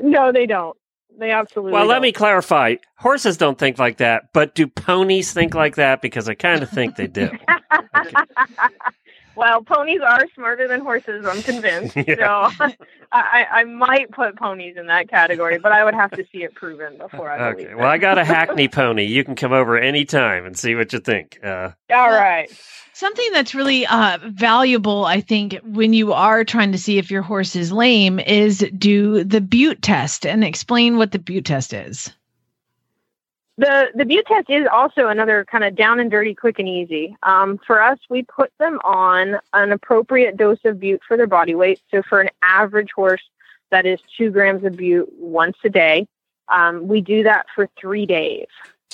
No, 0.02 0.30
they 0.30 0.44
don't. 0.44 0.76
They 1.18 1.30
absolutely 1.30 1.72
Well, 1.72 1.86
let 1.86 1.94
don't. 1.96 2.02
me 2.02 2.12
clarify. 2.12 2.74
Horses 2.98 3.38
don't 3.38 3.58
think 3.58 3.78
like 3.78 3.96
that, 3.96 4.24
but 4.34 4.54
do 4.54 4.66
ponies 4.66 5.32
think 5.32 5.54
like 5.54 5.76
that? 5.76 6.02
Because 6.02 6.28
I 6.28 6.34
kind 6.34 6.62
of 6.62 6.68
think 6.68 6.96
they 6.96 7.06
do. 7.06 7.30
well, 9.36 9.62
ponies 9.62 10.00
are 10.06 10.24
smarter 10.34 10.68
than 10.68 10.80
horses, 10.80 11.24
I'm 11.26 11.42
convinced. 11.42 11.96
Yeah. 12.06 12.50
So 12.58 12.74
I, 13.14 13.46
I 13.50 13.64
might 13.64 14.10
put 14.10 14.36
ponies 14.36 14.76
in 14.78 14.86
that 14.86 15.08
category, 15.10 15.58
but 15.58 15.70
I 15.70 15.84
would 15.84 15.92
have 15.92 16.10
to 16.12 16.24
see 16.32 16.44
it 16.44 16.54
proven 16.54 16.96
before 16.96 17.30
I 17.30 17.52
believe 17.52 17.66
Okay. 17.66 17.74
it. 17.74 17.76
Well, 17.76 17.88
I 17.88 17.98
got 17.98 18.16
a 18.16 18.24
Hackney 18.34 18.68
pony. 18.68 19.04
You 19.04 19.22
can 19.22 19.34
come 19.34 19.52
over 19.52 19.76
anytime 19.78 20.46
and 20.46 20.58
see 20.58 20.74
what 20.74 20.94
you 20.94 20.98
think. 20.98 21.38
Uh, 21.44 21.72
All 21.92 22.10
right. 22.10 22.50
Something 22.94 23.28
that's 23.32 23.54
really 23.54 23.86
uh, 23.86 24.18
valuable, 24.24 25.04
I 25.04 25.20
think, 25.20 25.58
when 25.62 25.92
you 25.92 26.14
are 26.14 26.42
trying 26.44 26.72
to 26.72 26.78
see 26.78 26.96
if 26.96 27.10
your 27.10 27.20
horse 27.22 27.54
is 27.54 27.70
lame, 27.70 28.18
is 28.18 28.64
do 28.78 29.24
the 29.24 29.42
Bute 29.42 29.82
test 29.82 30.24
and 30.24 30.42
explain 30.42 30.96
what 30.96 31.12
the 31.12 31.18
Bute 31.18 31.44
test 31.44 31.74
is. 31.74 32.10
The 33.62 33.92
the 33.94 34.24
test 34.26 34.50
is 34.50 34.66
also 34.72 35.06
another 35.06 35.44
kind 35.44 35.62
of 35.62 35.76
down 35.76 36.00
and 36.00 36.10
dirty, 36.10 36.34
quick 36.34 36.58
and 36.58 36.68
easy. 36.68 37.16
Um, 37.22 37.60
for 37.64 37.80
us, 37.80 37.96
we 38.10 38.24
put 38.24 38.50
them 38.58 38.80
on 38.82 39.38
an 39.52 39.70
appropriate 39.70 40.36
dose 40.36 40.58
of 40.64 40.80
Bute 40.80 41.00
for 41.06 41.16
their 41.16 41.28
body 41.28 41.54
weight. 41.54 41.80
So 41.92 42.02
for 42.02 42.20
an 42.20 42.30
average 42.42 42.90
horse, 42.92 43.22
that 43.70 43.86
is 43.86 44.00
two 44.18 44.30
grams 44.30 44.64
of 44.64 44.76
Bute 44.76 45.08
once 45.16 45.56
a 45.62 45.68
day. 45.68 46.08
Um, 46.48 46.88
we 46.88 47.02
do 47.02 47.22
that 47.22 47.46
for 47.54 47.68
three 47.80 48.04
days. 48.04 48.48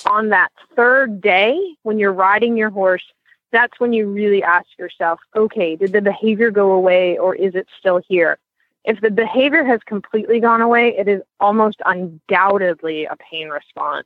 On 0.05 0.29
that 0.29 0.51
third 0.75 1.19
day, 1.19 1.59
when 1.81 1.97
you're 1.97 2.13
riding 2.13 2.55
your 2.55 2.69
horse, 2.69 3.03
that's 3.51 3.79
when 3.79 3.91
you 3.91 4.05
really 4.05 4.43
ask 4.43 4.67
yourself, 4.77 5.19
okay, 5.35 5.77
did 5.77 5.93
the 5.93 6.01
behavior 6.01 6.51
go 6.51 6.73
away 6.73 7.17
or 7.17 7.33
is 7.33 7.55
it 7.55 7.65
still 7.79 8.01
here? 8.07 8.37
If 8.85 9.01
the 9.01 9.09
behavior 9.09 9.63
has 9.63 9.79
completely 9.87 10.39
gone 10.39 10.61
away, 10.61 10.95
it 10.95 11.07
is 11.07 11.23
almost 11.39 11.81
undoubtedly 11.83 13.05
a 13.05 13.15
pain 13.15 13.49
response. 13.49 14.05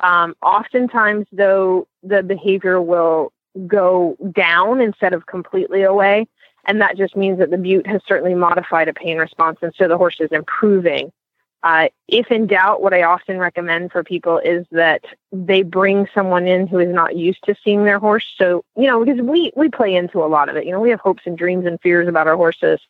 Um, 0.00 0.36
oftentimes, 0.42 1.26
though, 1.32 1.88
the 2.02 2.22
behavior 2.22 2.80
will 2.80 3.32
go 3.66 4.16
down 4.32 4.80
instead 4.80 5.12
of 5.14 5.26
completely 5.26 5.82
away. 5.82 6.28
And 6.66 6.80
that 6.80 6.96
just 6.96 7.16
means 7.16 7.38
that 7.38 7.50
the 7.50 7.58
bute 7.58 7.86
has 7.86 8.02
certainly 8.06 8.34
modified 8.34 8.88
a 8.88 8.92
pain 8.92 9.18
response. 9.18 9.58
And 9.62 9.72
so 9.76 9.88
the 9.88 9.96
horse 9.96 10.16
is 10.20 10.30
improving. 10.32 11.12
Uh, 11.62 11.88
if 12.06 12.30
in 12.30 12.46
doubt, 12.46 12.82
what 12.82 12.92
I 12.92 13.02
often 13.02 13.38
recommend 13.38 13.90
for 13.90 14.04
people 14.04 14.38
is 14.38 14.66
that 14.70 15.04
they 15.32 15.62
bring 15.62 16.06
someone 16.14 16.46
in 16.46 16.66
who 16.66 16.78
is 16.78 16.92
not 16.92 17.16
used 17.16 17.42
to 17.44 17.56
seeing 17.64 17.84
their 17.84 17.98
horse. 17.98 18.26
So, 18.36 18.64
you 18.76 18.86
know, 18.86 19.04
because 19.04 19.20
we, 19.20 19.52
we 19.56 19.68
play 19.68 19.94
into 19.94 20.22
a 20.22 20.26
lot 20.26 20.48
of 20.48 20.56
it. 20.56 20.66
You 20.66 20.72
know, 20.72 20.80
we 20.80 20.90
have 20.90 21.00
hopes 21.00 21.22
and 21.24 21.36
dreams 21.36 21.66
and 21.66 21.80
fears 21.80 22.08
about 22.08 22.28
our 22.28 22.36
horses. 22.36 22.80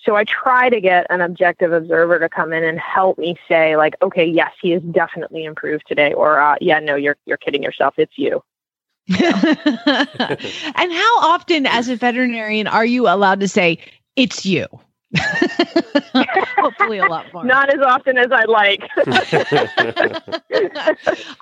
So 0.00 0.14
I 0.14 0.24
try 0.24 0.70
to 0.70 0.80
get 0.80 1.06
an 1.10 1.20
objective 1.20 1.72
observer 1.72 2.18
to 2.20 2.28
come 2.28 2.52
in 2.52 2.64
and 2.64 2.78
help 2.78 3.18
me 3.18 3.36
say, 3.48 3.76
like, 3.76 3.96
okay, 4.00 4.24
yes, 4.24 4.52
he 4.62 4.72
is 4.72 4.82
definitely 4.82 5.44
improved 5.44 5.84
today, 5.88 6.12
or 6.12 6.40
uh, 6.40 6.56
yeah, 6.60 6.78
no, 6.78 6.94
you're 6.94 7.16
you're 7.26 7.36
kidding 7.36 7.62
yourself. 7.62 7.94
It's 7.98 8.16
you. 8.16 8.42
and 9.08 10.92
how 10.92 11.20
often, 11.20 11.66
as 11.66 11.88
a 11.88 11.96
veterinarian, 11.96 12.66
are 12.66 12.84
you 12.84 13.08
allowed 13.08 13.40
to 13.40 13.48
say 13.48 13.78
it's 14.16 14.46
you? 14.46 14.66
Hopefully, 16.58 16.98
a 16.98 17.06
lot 17.06 17.32
more. 17.32 17.44
Not 17.44 17.72
as 17.72 17.80
often 17.80 18.18
as 18.18 18.26
I'd 18.30 18.48
like. 18.48 18.82
I 18.98 20.36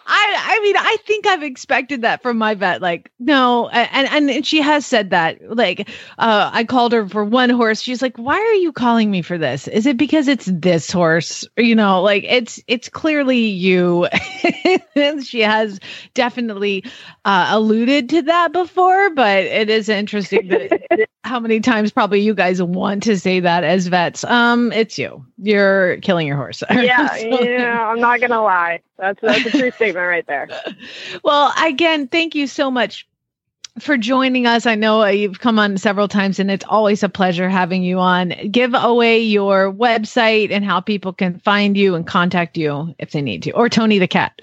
I 0.07 0.61
mean 0.63 0.77
I 0.77 0.97
think 1.05 1.27
I've 1.27 1.43
expected 1.43 2.03
that 2.03 2.23
from 2.23 2.39
my 2.39 2.55
vet 2.55 2.81
like 2.81 3.11
no 3.19 3.69
and 3.69 4.09
and, 4.09 4.31
and 4.31 4.47
she 4.47 4.61
has 4.61 4.87
said 4.87 5.11
that 5.11 5.39
like 5.43 5.89
uh 6.19 6.51
I 6.53 6.63
called 6.63 6.93
her 6.93 7.09
for 7.09 7.25
one 7.25 7.51
horse. 7.51 7.81
She's 7.81 8.03
like 8.03 8.17
why 8.17 8.39
are 8.39 8.55
you 8.55 8.73
calling 8.73 9.11
me 9.11 9.23
for 9.23 9.37
this? 9.37 9.67
Is 9.67 9.87
it 9.87 9.97
because 9.97 10.29
it's 10.29 10.47
this 10.47 10.91
horse? 10.91 11.45
You 11.57 11.75
know 11.75 12.03
like 12.03 12.25
it's 12.25 12.63
it's 12.69 12.89
clearly 12.89 13.47
you. 13.47 14.07
And 14.95 15.27
she 15.27 15.41
has 15.41 15.81
definitely 16.15 16.85
uh 17.25 17.49
alluded 17.51 18.09
to 18.11 18.23
that 18.23 18.53
before 18.53 19.11
but 19.11 19.45
it 19.45 19.71
is 19.71 19.89
interesting 19.89 20.49
that 20.49 21.09
how 21.25 21.41
many 21.41 21.59
times 21.61 21.91
probably 21.91 22.21
you 22.21 22.35
guys 22.35 22.63
want 22.63 23.03
to 23.03 23.19
say 23.19 23.41
that 23.41 23.56
as 23.65 23.87
vets 23.87 24.25
um 24.25 24.73
it's 24.73 24.99
you 24.99 25.25
you're 25.39 25.99
killing 25.99 26.27
your 26.27 26.37
horse 26.37 26.63
yeah, 26.71 27.09
So- 27.17 27.43
yeah, 27.43 27.89
I'm 27.89 28.01
not 28.01 28.21
gonna 28.21 28.43
lie. 28.43 28.81
That's 28.99 29.21
that's 29.21 29.47
a 29.47 29.51
true 29.51 29.71
statement 29.71 30.07
right 30.07 30.27
there. 30.27 30.49
well, 31.25 31.53
again, 31.63 32.09
thank 32.09 32.35
you 32.35 32.47
so 32.47 32.71
much 32.71 33.07
for 33.79 33.97
joining 33.99 34.47
us. 34.47 34.65
I 34.65 34.75
know 34.75 35.03
uh, 35.03 35.09
you've 35.09 35.41
come 35.41 35.59
on 35.59 35.77
several 35.77 36.09
times 36.09 36.39
and 36.39 36.51
it's 36.51 36.65
always 36.67 37.03
a 37.03 37.09
pleasure 37.09 37.49
having 37.49 37.83
you 37.83 37.99
on. 37.99 38.33
Give 38.51 38.73
away 38.75 39.21
your 39.21 39.73
website 39.73 40.51
and 40.51 40.65
how 40.65 40.81
people 40.81 41.13
can 41.13 41.39
find 41.41 41.77
you 41.77 41.95
and 41.95 42.07
contact 42.07 42.57
you 42.57 42.95
if 42.99 43.11
they 43.11 43.21
need 43.21 43.43
to, 43.43 43.51
or 43.53 43.69
Tony 43.69 43.99
the 43.99 44.09
cat. 44.09 44.41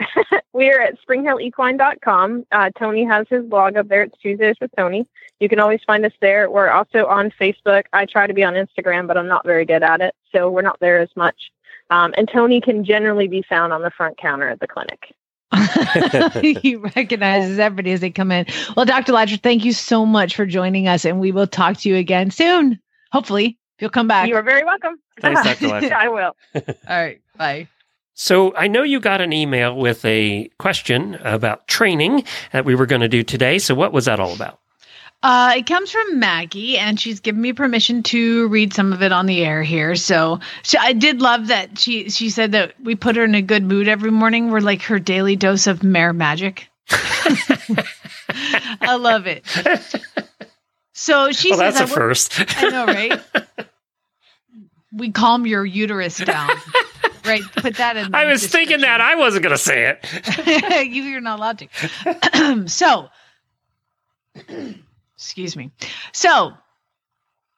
We're 0.52 0.80
at 0.80 0.96
springhillequine.com. 1.06 2.46
Uh, 2.52 2.70
Tony 2.78 3.04
has 3.04 3.26
his 3.28 3.44
blog 3.44 3.76
up 3.76 3.88
there. 3.88 4.02
It's 4.02 4.18
Tuesdays 4.18 4.56
with 4.60 4.70
Tony. 4.76 5.06
You 5.38 5.48
can 5.48 5.60
always 5.60 5.80
find 5.86 6.04
us 6.04 6.12
there. 6.20 6.50
We're 6.50 6.70
also 6.70 7.06
on 7.06 7.30
Facebook. 7.40 7.84
I 7.92 8.06
try 8.06 8.26
to 8.26 8.34
be 8.34 8.44
on 8.44 8.54
Instagram, 8.54 9.06
but 9.06 9.16
I'm 9.16 9.28
not 9.28 9.44
very 9.44 9.64
good 9.64 9.82
at 9.82 10.00
it. 10.00 10.14
So 10.32 10.50
we're 10.50 10.62
not 10.62 10.78
there 10.80 10.98
as 10.98 11.10
much. 11.16 11.50
Um, 11.90 12.14
and 12.16 12.28
Tony 12.32 12.60
can 12.60 12.84
generally 12.84 13.28
be 13.28 13.42
found 13.48 13.72
on 13.72 13.82
the 13.82 13.90
front 13.90 14.16
counter 14.18 14.48
at 14.48 14.60
the 14.60 14.68
clinic. 14.68 15.14
he 16.62 16.76
recognizes 16.76 17.58
everybody 17.58 17.92
as 17.92 18.00
they 18.00 18.10
come 18.10 18.30
in. 18.30 18.46
Well, 18.76 18.86
Dr. 18.86 19.12
Lacher, 19.12 19.36
thank 19.36 19.64
you 19.64 19.72
so 19.72 20.06
much 20.06 20.36
for 20.36 20.46
joining 20.46 20.86
us, 20.86 21.04
and 21.04 21.18
we 21.18 21.32
will 21.32 21.48
talk 21.48 21.78
to 21.78 21.88
you 21.88 21.96
again 21.96 22.30
soon. 22.30 22.78
Hopefully, 23.10 23.58
you'll 23.80 23.90
come 23.90 24.06
back. 24.06 24.28
You 24.28 24.36
are 24.36 24.42
very 24.42 24.64
welcome. 24.64 24.94
Thanks, 25.20 25.42
Dr. 25.44 25.68
Lacher. 25.68 25.94
I 25.94 26.08
will. 26.08 26.36
All 26.54 26.62
right. 26.88 27.20
Bye. 27.36 27.68
So 28.20 28.54
I 28.54 28.68
know 28.68 28.82
you 28.82 29.00
got 29.00 29.22
an 29.22 29.32
email 29.32 29.74
with 29.74 30.04
a 30.04 30.50
question 30.58 31.14
about 31.24 31.66
training 31.66 32.24
that 32.52 32.66
we 32.66 32.74
were 32.74 32.84
going 32.84 33.00
to 33.00 33.08
do 33.08 33.22
today. 33.22 33.58
So 33.58 33.74
what 33.74 33.94
was 33.94 34.04
that 34.04 34.20
all 34.20 34.34
about? 34.34 34.60
Uh, 35.22 35.54
it 35.56 35.66
comes 35.66 35.90
from 35.90 36.18
Maggie, 36.18 36.76
and 36.76 37.00
she's 37.00 37.20
given 37.20 37.40
me 37.40 37.54
permission 37.54 38.02
to 38.02 38.46
read 38.48 38.74
some 38.74 38.92
of 38.92 39.02
it 39.02 39.10
on 39.10 39.24
the 39.24 39.42
air 39.42 39.62
here. 39.62 39.94
So, 39.94 40.38
so 40.62 40.78
I 40.78 40.92
did 40.92 41.22
love 41.22 41.46
that 41.46 41.78
she 41.78 42.10
she 42.10 42.28
said 42.28 42.52
that 42.52 42.74
we 42.82 42.94
put 42.94 43.16
her 43.16 43.24
in 43.24 43.34
a 43.34 43.40
good 43.40 43.62
mood 43.62 43.88
every 43.88 44.10
morning. 44.10 44.50
We're 44.50 44.60
like 44.60 44.82
her 44.82 44.98
daily 44.98 45.34
dose 45.34 45.66
of 45.66 45.82
mare 45.82 46.12
magic. 46.12 46.68
I 48.82 48.96
love 49.00 49.26
it. 49.26 49.46
So 50.92 51.32
she 51.32 51.52
well, 51.52 51.60
says, 51.60 51.74
that's 51.74 51.90
a 51.90 51.94
I 51.94 51.96
first. 51.96 52.62
I 52.62 52.68
know, 52.68 52.84
right? 52.84 53.18
we 54.92 55.10
calm 55.10 55.46
your 55.46 55.64
uterus 55.64 56.18
down. 56.18 56.50
Right. 57.30 57.42
Put 57.56 57.76
that 57.76 57.96
in. 57.96 58.14
I 58.14 58.26
was 58.26 58.46
thinking 58.46 58.80
that. 58.80 59.00
I 59.00 59.14
wasn't 59.16 59.44
going 59.44 59.54
to 59.54 59.62
say 59.62 59.96
it. 59.96 60.86
you, 60.92 61.02
you're 61.02 61.20
not 61.20 61.38
allowed 61.38 61.58
to. 61.68 62.68
so, 62.68 63.08
excuse 65.16 65.56
me. 65.56 65.70
So, 66.12 66.52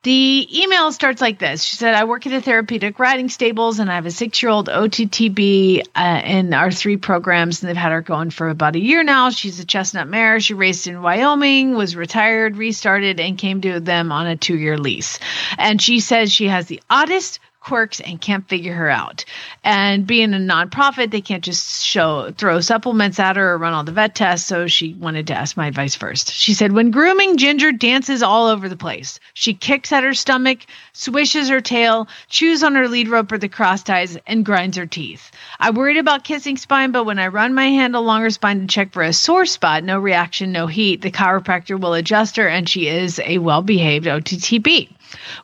the 0.02 0.48
email 0.52 0.90
starts 0.90 1.20
like 1.20 1.38
this. 1.38 1.62
She 1.62 1.76
said, 1.76 1.94
I 1.94 2.04
work 2.04 2.26
at 2.26 2.32
a 2.32 2.40
therapeutic 2.40 2.98
riding 2.98 3.28
stables 3.28 3.78
and 3.78 3.88
I 3.88 3.94
have 3.94 4.06
a 4.06 4.10
six 4.10 4.42
year 4.42 4.50
old 4.50 4.68
OTTB 4.68 5.82
uh, 5.94 6.22
in 6.24 6.52
our 6.54 6.72
three 6.72 6.96
programs, 6.96 7.62
and 7.62 7.68
they've 7.68 7.76
had 7.76 7.92
her 7.92 8.02
going 8.02 8.30
for 8.30 8.48
about 8.48 8.74
a 8.74 8.80
year 8.80 9.04
now. 9.04 9.30
She's 9.30 9.60
a 9.60 9.64
chestnut 9.64 10.08
mare. 10.08 10.40
She 10.40 10.54
raced 10.54 10.88
in 10.88 11.02
Wyoming, 11.02 11.76
was 11.76 11.94
retired, 11.94 12.56
restarted, 12.56 13.20
and 13.20 13.38
came 13.38 13.60
to 13.60 13.78
them 13.78 14.10
on 14.10 14.26
a 14.26 14.36
two 14.36 14.58
year 14.58 14.76
lease. 14.76 15.20
And 15.56 15.80
she 15.80 16.00
says 16.00 16.32
she 16.32 16.48
has 16.48 16.66
the 16.66 16.82
oddest 16.90 17.38
quirks 17.62 18.00
and 18.00 18.20
can't 18.20 18.48
figure 18.48 18.74
her 18.74 18.90
out. 18.90 19.24
And 19.62 20.06
being 20.06 20.34
a 20.34 20.38
nonprofit, 20.38 21.10
they 21.10 21.20
can't 21.20 21.44
just 21.44 21.84
show 21.84 22.32
throw 22.32 22.60
supplements 22.60 23.20
at 23.20 23.36
her 23.36 23.52
or 23.52 23.58
run 23.58 23.72
all 23.72 23.84
the 23.84 23.92
vet 23.92 24.14
tests. 24.14 24.46
So 24.46 24.66
she 24.66 24.94
wanted 24.94 25.28
to 25.28 25.34
ask 25.34 25.56
my 25.56 25.68
advice 25.68 25.94
first. 25.94 26.32
She 26.32 26.54
said, 26.54 26.72
when 26.72 26.90
grooming, 26.90 27.36
Ginger 27.36 27.72
dances 27.72 28.22
all 28.22 28.48
over 28.48 28.68
the 28.68 28.76
place. 28.76 29.20
She 29.34 29.54
kicks 29.54 29.92
at 29.92 30.04
her 30.04 30.14
stomach, 30.14 30.60
swishes 30.92 31.48
her 31.48 31.60
tail, 31.60 32.08
chews 32.28 32.62
on 32.62 32.74
her 32.74 32.88
lead 32.88 33.08
rope 33.08 33.30
or 33.30 33.38
the 33.38 33.48
cross 33.48 33.82
ties, 33.82 34.18
and 34.26 34.44
grinds 34.44 34.76
her 34.76 34.86
teeth. 34.86 35.30
I 35.60 35.70
worried 35.70 35.98
about 35.98 36.24
kissing 36.24 36.56
spine, 36.56 36.90
but 36.90 37.04
when 37.04 37.18
I 37.18 37.28
run 37.28 37.54
my 37.54 37.68
hand 37.68 37.94
along 37.94 38.22
her 38.22 38.30
spine 38.30 38.60
to 38.60 38.66
check 38.66 38.92
for 38.92 39.02
a 39.02 39.12
sore 39.12 39.46
spot, 39.46 39.84
no 39.84 39.98
reaction, 39.98 40.52
no 40.52 40.66
heat, 40.66 41.02
the 41.02 41.10
chiropractor 41.10 41.80
will 41.80 41.94
adjust 41.94 42.36
her, 42.36 42.48
and 42.48 42.68
she 42.68 42.88
is 42.88 43.20
a 43.24 43.38
well 43.38 43.62
behaved 43.62 44.06
OTTB. 44.06 44.88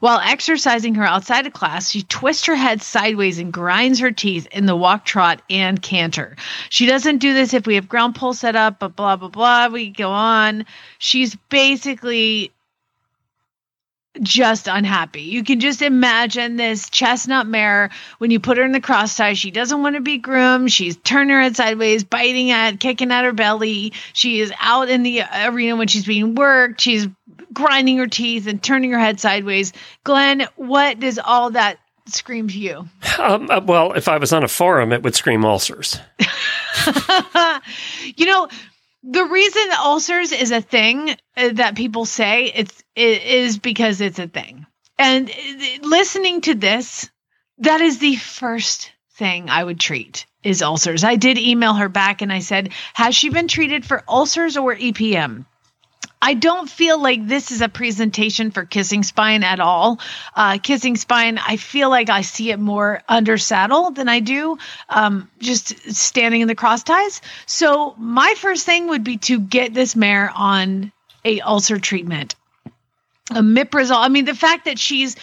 While 0.00 0.20
exercising 0.20 0.94
her 0.96 1.04
outside 1.04 1.46
of 1.46 1.52
class, 1.52 1.90
she 1.90 2.02
twists 2.02 2.46
her 2.46 2.56
head 2.56 2.82
sideways 2.82 3.38
and 3.38 3.52
grinds 3.52 3.98
her 4.00 4.10
teeth 4.10 4.46
in 4.52 4.66
the 4.66 4.76
walk, 4.76 5.04
trot, 5.04 5.42
and 5.50 5.80
canter. 5.80 6.36
She 6.68 6.86
doesn't 6.86 7.18
do 7.18 7.34
this 7.34 7.54
if 7.54 7.66
we 7.66 7.74
have 7.76 7.88
ground 7.88 8.14
pole 8.14 8.34
set 8.34 8.56
up, 8.56 8.78
but 8.78 8.96
blah, 8.96 9.16
blah, 9.16 9.28
blah. 9.28 9.68
We 9.68 9.90
go 9.90 10.10
on. 10.10 10.64
She's 10.98 11.36
basically 11.48 12.52
just 14.22 14.66
unhappy. 14.66 15.22
You 15.22 15.44
can 15.44 15.60
just 15.60 15.82
imagine 15.82 16.56
this 16.56 16.90
chestnut 16.90 17.46
mare 17.46 17.90
when 18.18 18.30
you 18.30 18.40
put 18.40 18.58
her 18.58 18.64
in 18.64 18.72
the 18.72 18.80
cross 18.80 19.16
tie. 19.16 19.34
She 19.34 19.50
doesn't 19.50 19.82
want 19.82 19.94
to 19.96 20.00
be 20.00 20.18
groomed. 20.18 20.72
She's 20.72 20.96
turning 20.96 21.34
her 21.34 21.42
head 21.42 21.56
sideways, 21.56 22.04
biting 22.04 22.50
at, 22.50 22.80
kicking 22.80 23.12
at 23.12 23.24
her 23.24 23.32
belly. 23.32 23.92
She 24.12 24.40
is 24.40 24.52
out 24.60 24.88
in 24.88 25.02
the 25.02 25.22
arena 25.44 25.76
when 25.76 25.88
she's 25.88 26.06
being 26.06 26.34
worked. 26.34 26.80
She's 26.80 27.06
grinding 27.58 27.98
her 27.98 28.06
teeth 28.06 28.46
and 28.46 28.62
turning 28.62 28.92
her 28.92 29.00
head 29.00 29.18
sideways. 29.18 29.72
Glenn, 30.04 30.46
what 30.54 31.00
does 31.00 31.18
all 31.18 31.50
that 31.50 31.80
scream 32.06 32.46
to 32.46 32.56
you? 32.56 32.88
Um, 33.18 33.50
uh, 33.50 33.60
well, 33.64 33.94
if 33.94 34.06
I 34.06 34.18
was 34.18 34.32
on 34.32 34.44
a 34.44 34.48
forum, 34.48 34.92
it 34.92 35.02
would 35.02 35.16
scream 35.16 35.44
ulcers. 35.44 35.98
you 38.16 38.26
know, 38.26 38.48
the 39.02 39.24
reason 39.24 39.62
ulcers 39.76 40.30
is 40.30 40.52
a 40.52 40.60
thing 40.60 41.10
uh, 41.36 41.48
that 41.54 41.74
people 41.76 42.04
say 42.04 42.44
it's 42.44 42.80
it 42.94 43.24
is 43.24 43.58
because 43.58 44.00
it's 44.00 44.20
a 44.20 44.28
thing. 44.28 44.64
And 44.96 45.28
uh, 45.28 45.34
listening 45.82 46.42
to 46.42 46.54
this, 46.54 47.10
that 47.58 47.80
is 47.80 47.98
the 47.98 48.14
first 48.14 48.92
thing 49.14 49.50
I 49.50 49.64
would 49.64 49.80
treat 49.80 50.26
is 50.44 50.62
ulcers. 50.62 51.02
I 51.02 51.16
did 51.16 51.38
email 51.38 51.74
her 51.74 51.88
back 51.88 52.22
and 52.22 52.32
I 52.32 52.38
said, 52.38 52.70
"Has 52.94 53.16
she 53.16 53.30
been 53.30 53.48
treated 53.48 53.84
for 53.84 54.04
ulcers 54.06 54.56
or 54.56 54.76
EPM?" 54.76 55.44
I 56.20 56.34
don't 56.34 56.68
feel 56.68 57.00
like 57.00 57.26
this 57.26 57.52
is 57.52 57.60
a 57.60 57.68
presentation 57.68 58.50
for 58.50 58.64
kissing 58.64 59.02
spine 59.02 59.44
at 59.44 59.60
all. 59.60 60.00
Uh, 60.34 60.58
kissing 60.58 60.96
spine, 60.96 61.38
I 61.38 61.56
feel 61.56 61.90
like 61.90 62.10
I 62.10 62.22
see 62.22 62.50
it 62.50 62.58
more 62.58 63.02
under 63.08 63.38
saddle 63.38 63.90
than 63.90 64.08
I 64.08 64.20
do 64.20 64.58
um, 64.88 65.30
just 65.38 65.94
standing 65.94 66.40
in 66.40 66.48
the 66.48 66.54
cross 66.54 66.82
ties. 66.82 67.20
So 67.46 67.94
my 67.98 68.34
first 68.36 68.66
thing 68.66 68.88
would 68.88 69.04
be 69.04 69.18
to 69.18 69.38
get 69.38 69.74
this 69.74 69.94
mare 69.94 70.30
on 70.34 70.92
a 71.24 71.40
ulcer 71.40 71.78
treatment. 71.78 72.34
Omeprazole. 73.30 73.98
I 73.98 74.08
mean, 74.08 74.24
the 74.24 74.34
fact 74.34 74.64
that 74.64 74.78
she's 74.78 75.16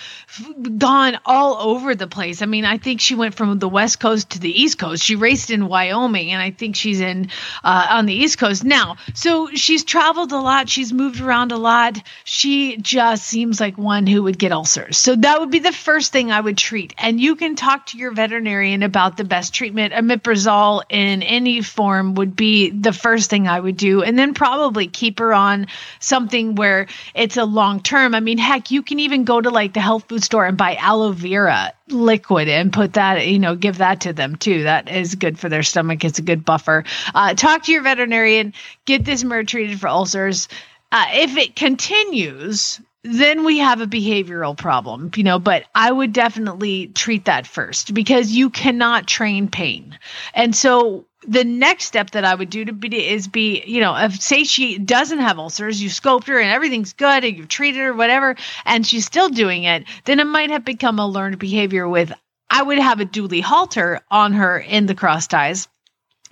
gone 0.77 1.17
all 1.25 1.55
over 1.55 1.95
the 1.95 2.07
place. 2.07 2.41
I 2.41 2.45
mean, 2.45 2.65
I 2.65 2.77
think 2.77 3.01
she 3.01 3.15
went 3.15 3.33
from 3.33 3.57
the 3.57 3.69
West 3.69 3.99
Coast 3.99 4.31
to 4.31 4.39
the 4.39 4.61
East 4.61 4.77
Coast. 4.77 5.03
She 5.03 5.15
raced 5.15 5.49
in 5.49 5.67
Wyoming, 5.67 6.31
and 6.31 6.41
I 6.41 6.51
think 6.51 6.75
she's 6.75 6.99
in 6.99 7.29
uh, 7.63 7.87
on 7.89 8.05
the 8.05 8.13
East 8.13 8.37
Coast 8.37 8.63
now. 8.63 8.97
So 9.15 9.49
she's 9.53 9.83
traveled 9.83 10.31
a 10.33 10.39
lot. 10.39 10.69
She's 10.69 10.93
moved 10.93 11.19
around 11.19 11.51
a 11.51 11.57
lot. 11.57 11.97
She 12.25 12.77
just 12.77 13.23
seems 13.23 13.59
like 13.59 13.77
one 13.77 14.05
who 14.05 14.23
would 14.23 14.37
get 14.37 14.51
ulcers. 14.51 14.97
So 14.97 15.15
that 15.15 15.39
would 15.39 15.51
be 15.51 15.59
the 15.59 15.71
first 15.71 16.11
thing 16.11 16.31
I 16.31 16.41
would 16.41 16.57
treat. 16.57 16.93
And 16.99 17.19
you 17.19 17.35
can 17.35 17.55
talk 17.55 17.87
to 17.87 17.97
your 17.97 18.11
veterinarian 18.11 18.83
about 18.83 19.17
the 19.17 19.23
best 19.23 19.53
treatment. 19.53 19.93
Omeprazole 19.93 20.83
in 20.89 21.23
any 21.23 21.61
form 21.61 22.13
would 22.15 22.35
be 22.35 22.69
the 22.69 22.93
first 22.93 23.31
thing 23.31 23.47
I 23.47 23.59
would 23.59 23.77
do, 23.77 24.03
and 24.03 24.17
then 24.19 24.35
probably 24.35 24.87
keep 24.87 25.19
her 25.19 25.33
on 25.33 25.67
something 25.99 26.53
where 26.53 26.87
it's 27.15 27.37
a 27.37 27.45
long 27.45 27.81
term 27.81 27.94
term. 27.95 28.13
I 28.13 28.19
mean, 28.19 28.37
heck, 28.37 28.71
you 28.71 28.81
can 28.81 28.99
even 28.99 29.23
go 29.23 29.39
to 29.39 29.49
like 29.49 29.73
the 29.73 29.79
health 29.79 30.05
food 30.09 30.23
store 30.23 30.45
and 30.45 30.57
buy 30.57 30.75
aloe 30.75 31.13
vera 31.13 31.71
liquid 31.87 32.49
and 32.49 32.73
put 32.73 32.93
that, 32.93 33.25
you 33.25 33.39
know, 33.39 33.55
give 33.55 33.77
that 33.77 34.01
to 34.01 34.11
them 34.11 34.35
too. 34.35 34.63
That 34.63 34.89
is 34.89 35.15
good 35.15 35.39
for 35.39 35.47
their 35.47 35.63
stomach. 35.63 36.03
It's 36.03 36.19
a 36.19 36.23
good 36.23 36.43
buffer. 36.43 36.83
Uh, 37.13 37.33
talk 37.35 37.63
to 37.63 37.71
your 37.71 37.83
veterinarian, 37.83 38.53
get 38.85 39.05
this 39.05 39.23
mare 39.23 39.45
treated 39.45 39.79
for 39.79 39.87
ulcers. 39.87 40.49
Uh, 40.91 41.05
if 41.13 41.37
it 41.37 41.55
continues, 41.55 42.81
then 43.03 43.45
we 43.45 43.59
have 43.59 43.79
a 43.79 43.87
behavioral 43.87 44.57
problem, 44.57 45.11
you 45.15 45.23
know, 45.23 45.39
but 45.39 45.63
I 45.73 45.89
would 45.89 46.11
definitely 46.11 46.87
treat 46.87 47.25
that 47.25 47.47
first 47.47 47.93
because 47.93 48.31
you 48.31 48.49
cannot 48.49 49.07
train 49.07 49.47
pain. 49.47 49.97
And 50.33 50.53
so 50.53 51.05
the 51.28 51.43
next 51.43 51.86
step 51.86 52.11
that 52.11 52.26
I 52.26 52.36
would 52.36 52.49
do 52.49 52.65
to 52.65 52.73
be 52.73 53.07
is 53.07 53.28
be, 53.28 53.63
you 53.65 53.82
know, 53.82 53.95
if 53.95 54.21
say 54.21 54.43
she 54.43 54.78
doesn't 54.78 55.19
have 55.19 55.39
ulcers, 55.39 55.82
you 55.82 55.89
scoped 55.89 56.28
her 56.28 56.39
and 56.39 56.51
everything's 56.51 56.93
good 56.93 57.23
and 57.23 57.38
you've 57.38 57.47
treated 57.47 57.80
her, 57.80 57.93
whatever, 57.93 58.36
and 58.65 58.86
she's 58.86 59.05
still 59.05 59.30
doing 59.30 59.63
it, 59.63 59.86
then 60.05 60.19
it 60.19 60.28
might 60.28 60.51
have 60.51 60.65
become 60.65 60.99
a 60.99 61.07
learned 61.07 61.39
behavior 61.39 61.88
with 61.88 62.13
I 62.49 62.61
would 62.61 62.78
have 62.78 62.99
a 62.99 63.05
dually 63.05 63.41
halter 63.41 64.01
on 64.11 64.34
her 64.34 64.59
in 64.59 64.86
the 64.86 64.95
cross 64.95 65.28
ties. 65.28 65.67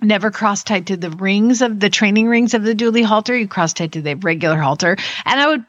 Never 0.04 0.30
cross 0.30 0.62
tied 0.62 0.88
to 0.88 0.96
the 0.96 1.10
rings 1.10 1.62
of 1.62 1.80
the 1.80 1.90
training 1.90 2.28
rings 2.28 2.54
of 2.54 2.62
the 2.62 2.74
dually 2.74 3.04
halter. 3.04 3.36
You 3.36 3.48
cross 3.48 3.72
tied 3.72 3.94
to 3.94 4.02
the 4.02 4.14
regular 4.14 4.58
halter. 4.58 4.96
And 5.24 5.40
I 5.40 5.48
would 5.48 5.64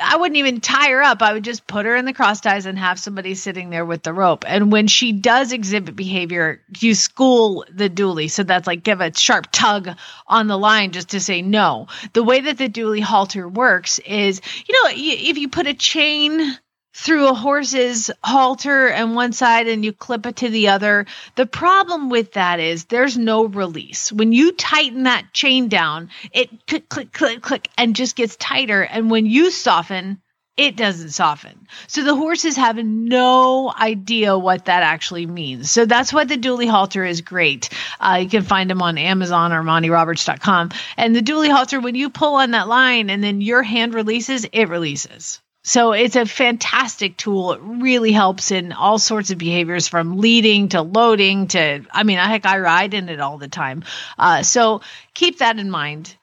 I 0.00 0.16
wouldn't 0.16 0.36
even 0.36 0.60
tie 0.60 0.90
her 0.90 1.02
up. 1.02 1.22
I 1.22 1.32
would 1.32 1.44
just 1.44 1.66
put 1.66 1.86
her 1.86 1.96
in 1.96 2.04
the 2.04 2.12
cross 2.12 2.40
ties 2.40 2.66
and 2.66 2.78
have 2.78 2.98
somebody 2.98 3.34
sitting 3.34 3.70
there 3.70 3.84
with 3.84 4.02
the 4.02 4.12
rope. 4.12 4.44
And 4.46 4.70
when 4.70 4.86
she 4.86 5.12
does 5.12 5.52
exhibit 5.52 5.96
behavior, 5.96 6.62
you 6.78 6.94
school 6.94 7.64
the 7.72 7.90
dually. 7.90 8.30
So 8.30 8.42
that's 8.42 8.66
like 8.66 8.82
give 8.82 9.00
a 9.00 9.14
sharp 9.14 9.48
tug 9.50 9.90
on 10.26 10.46
the 10.46 10.58
line 10.58 10.92
just 10.92 11.10
to 11.10 11.20
say 11.20 11.42
no. 11.42 11.88
The 12.12 12.22
way 12.22 12.40
that 12.40 12.58
the 12.58 12.68
dually 12.68 13.02
halter 13.02 13.48
works 13.48 13.98
is, 14.00 14.40
you 14.66 14.74
know, 14.74 14.90
if 14.92 15.38
you 15.38 15.48
put 15.48 15.66
a 15.66 15.74
chain 15.74 16.56
through 16.94 17.28
a 17.28 17.34
horse's 17.34 18.10
halter 18.24 18.88
and 18.88 19.14
one 19.14 19.32
side 19.32 19.68
and 19.68 19.84
you 19.84 19.92
clip 19.92 20.26
it 20.26 20.36
to 20.36 20.48
the 20.48 20.68
other. 20.68 21.06
The 21.36 21.46
problem 21.46 22.10
with 22.10 22.32
that 22.32 22.60
is 22.60 22.86
there's 22.86 23.16
no 23.16 23.44
release. 23.44 24.10
When 24.10 24.32
you 24.32 24.52
tighten 24.52 25.04
that 25.04 25.32
chain 25.32 25.68
down, 25.68 26.10
it 26.32 26.66
click, 26.66 26.88
click, 26.88 27.12
click, 27.12 27.42
click, 27.42 27.68
and 27.78 27.94
just 27.94 28.16
gets 28.16 28.36
tighter. 28.36 28.82
And 28.82 29.10
when 29.10 29.26
you 29.26 29.50
soften, 29.50 30.20
it 30.56 30.76
doesn't 30.76 31.10
soften. 31.10 31.68
So 31.86 32.02
the 32.02 32.16
horses 32.16 32.56
have 32.56 32.76
no 32.76 33.72
idea 33.72 34.36
what 34.36 34.64
that 34.64 34.82
actually 34.82 35.24
means. 35.24 35.70
So 35.70 35.86
that's 35.86 36.12
why 36.12 36.24
the 36.24 36.36
dually 36.36 36.68
halter 36.68 37.04
is 37.04 37.20
great. 37.20 37.68
Uh, 38.00 38.18
you 38.22 38.28
can 38.28 38.42
find 38.42 38.68
them 38.68 38.82
on 38.82 38.98
Amazon 38.98 39.52
or 39.52 39.62
MontyRoberts.com. 39.62 40.70
And 40.96 41.14
the 41.14 41.22
dually 41.22 41.48
halter, 41.48 41.78
when 41.78 41.94
you 41.94 42.10
pull 42.10 42.34
on 42.34 42.50
that 42.50 42.66
line 42.66 43.08
and 43.08 43.22
then 43.22 43.40
your 43.40 43.62
hand 43.62 43.94
releases, 43.94 44.46
it 44.52 44.68
releases. 44.68 45.40
So 45.64 45.92
it's 45.92 46.16
a 46.16 46.24
fantastic 46.24 47.16
tool. 47.16 47.52
It 47.52 47.60
really 47.62 48.12
helps 48.12 48.50
in 48.50 48.72
all 48.72 48.98
sorts 48.98 49.30
of 49.30 49.38
behaviors 49.38 49.86
from 49.86 50.18
leading 50.18 50.68
to 50.70 50.82
loading 50.82 51.48
to, 51.48 51.84
I 51.90 52.04
mean, 52.04 52.16
heck, 52.18 52.46
I 52.46 52.58
ride 52.58 52.94
in 52.94 53.08
it 53.08 53.20
all 53.20 53.38
the 53.38 53.48
time. 53.48 53.84
Uh, 54.18 54.42
so 54.42 54.80
keep 55.14 55.38
that 55.38 55.58
in 55.58 55.70
mind 55.70 56.16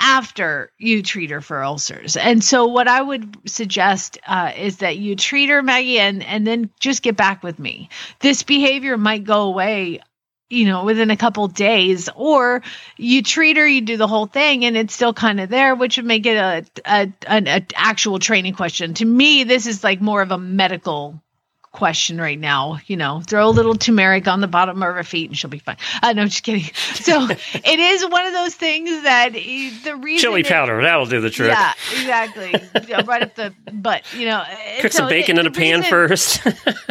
after 0.00 0.70
you 0.78 1.02
treat 1.02 1.30
her 1.30 1.40
for 1.40 1.62
ulcers. 1.62 2.16
And 2.16 2.42
so 2.42 2.66
what 2.66 2.88
I 2.88 3.00
would 3.00 3.36
suggest 3.46 4.18
uh, 4.26 4.52
is 4.56 4.78
that 4.78 4.96
you 4.96 5.14
treat 5.14 5.50
her, 5.50 5.62
Maggie, 5.62 6.00
and, 6.00 6.22
and 6.22 6.46
then 6.46 6.70
just 6.80 7.02
get 7.02 7.16
back 7.16 7.42
with 7.42 7.58
me. 7.58 7.88
This 8.20 8.42
behavior 8.42 8.96
might 8.96 9.24
go 9.24 9.42
away 9.42 10.00
you 10.50 10.64
know 10.64 10.84
within 10.84 11.10
a 11.10 11.16
couple 11.16 11.46
days 11.48 12.08
or 12.14 12.62
you 12.96 13.22
treat 13.22 13.56
her 13.56 13.66
you 13.66 13.80
do 13.80 13.96
the 13.96 14.06
whole 14.06 14.26
thing 14.26 14.64
and 14.64 14.76
it's 14.76 14.94
still 14.94 15.12
kind 15.12 15.40
of 15.40 15.48
there 15.48 15.74
which 15.74 15.96
would 15.96 16.06
make 16.06 16.26
it 16.26 16.36
a, 16.36 16.64
a 16.84 17.12
an 17.26 17.46
a 17.46 17.66
actual 17.74 18.18
training 18.18 18.54
question. 18.54 18.94
To 18.94 19.04
me 19.04 19.44
this 19.44 19.66
is 19.66 19.84
like 19.84 20.00
more 20.00 20.22
of 20.22 20.30
a 20.30 20.38
medical 20.38 21.22
question 21.78 22.20
right 22.20 22.38
now. 22.38 22.78
You 22.86 22.96
know, 22.96 23.20
throw 23.20 23.48
a 23.48 23.50
little 23.50 23.76
turmeric 23.76 24.26
on 24.26 24.40
the 24.40 24.48
bottom 24.48 24.82
of 24.82 24.94
her 24.94 25.04
feet 25.04 25.30
and 25.30 25.38
she'll 25.38 25.48
be 25.48 25.60
fine. 25.60 25.76
Uh, 26.02 26.12
no, 26.12 26.24
just 26.24 26.42
kidding. 26.42 26.64
So 26.98 27.26
it 27.54 27.78
is 27.78 28.04
one 28.04 28.26
of 28.26 28.32
those 28.34 28.54
things 28.54 29.02
that 29.04 29.32
the 29.32 29.96
reason 29.96 30.28
chili 30.28 30.40
it, 30.40 30.48
powder 30.48 30.82
that'll 30.82 31.06
do 31.06 31.20
the 31.20 31.30
trick. 31.30 31.52
Yeah, 31.52 31.72
exactly. 31.92 32.52
right 33.04 33.22
up 33.22 33.34
the 33.34 33.54
butt. 33.72 34.02
You 34.14 34.26
know, 34.26 34.42
cook 34.80 34.92
so 34.92 34.98
some 34.98 35.08
bacon 35.08 35.36
it, 35.36 35.40
in 35.40 35.46
a 35.46 35.50
pan 35.50 35.84
first. 35.84 36.42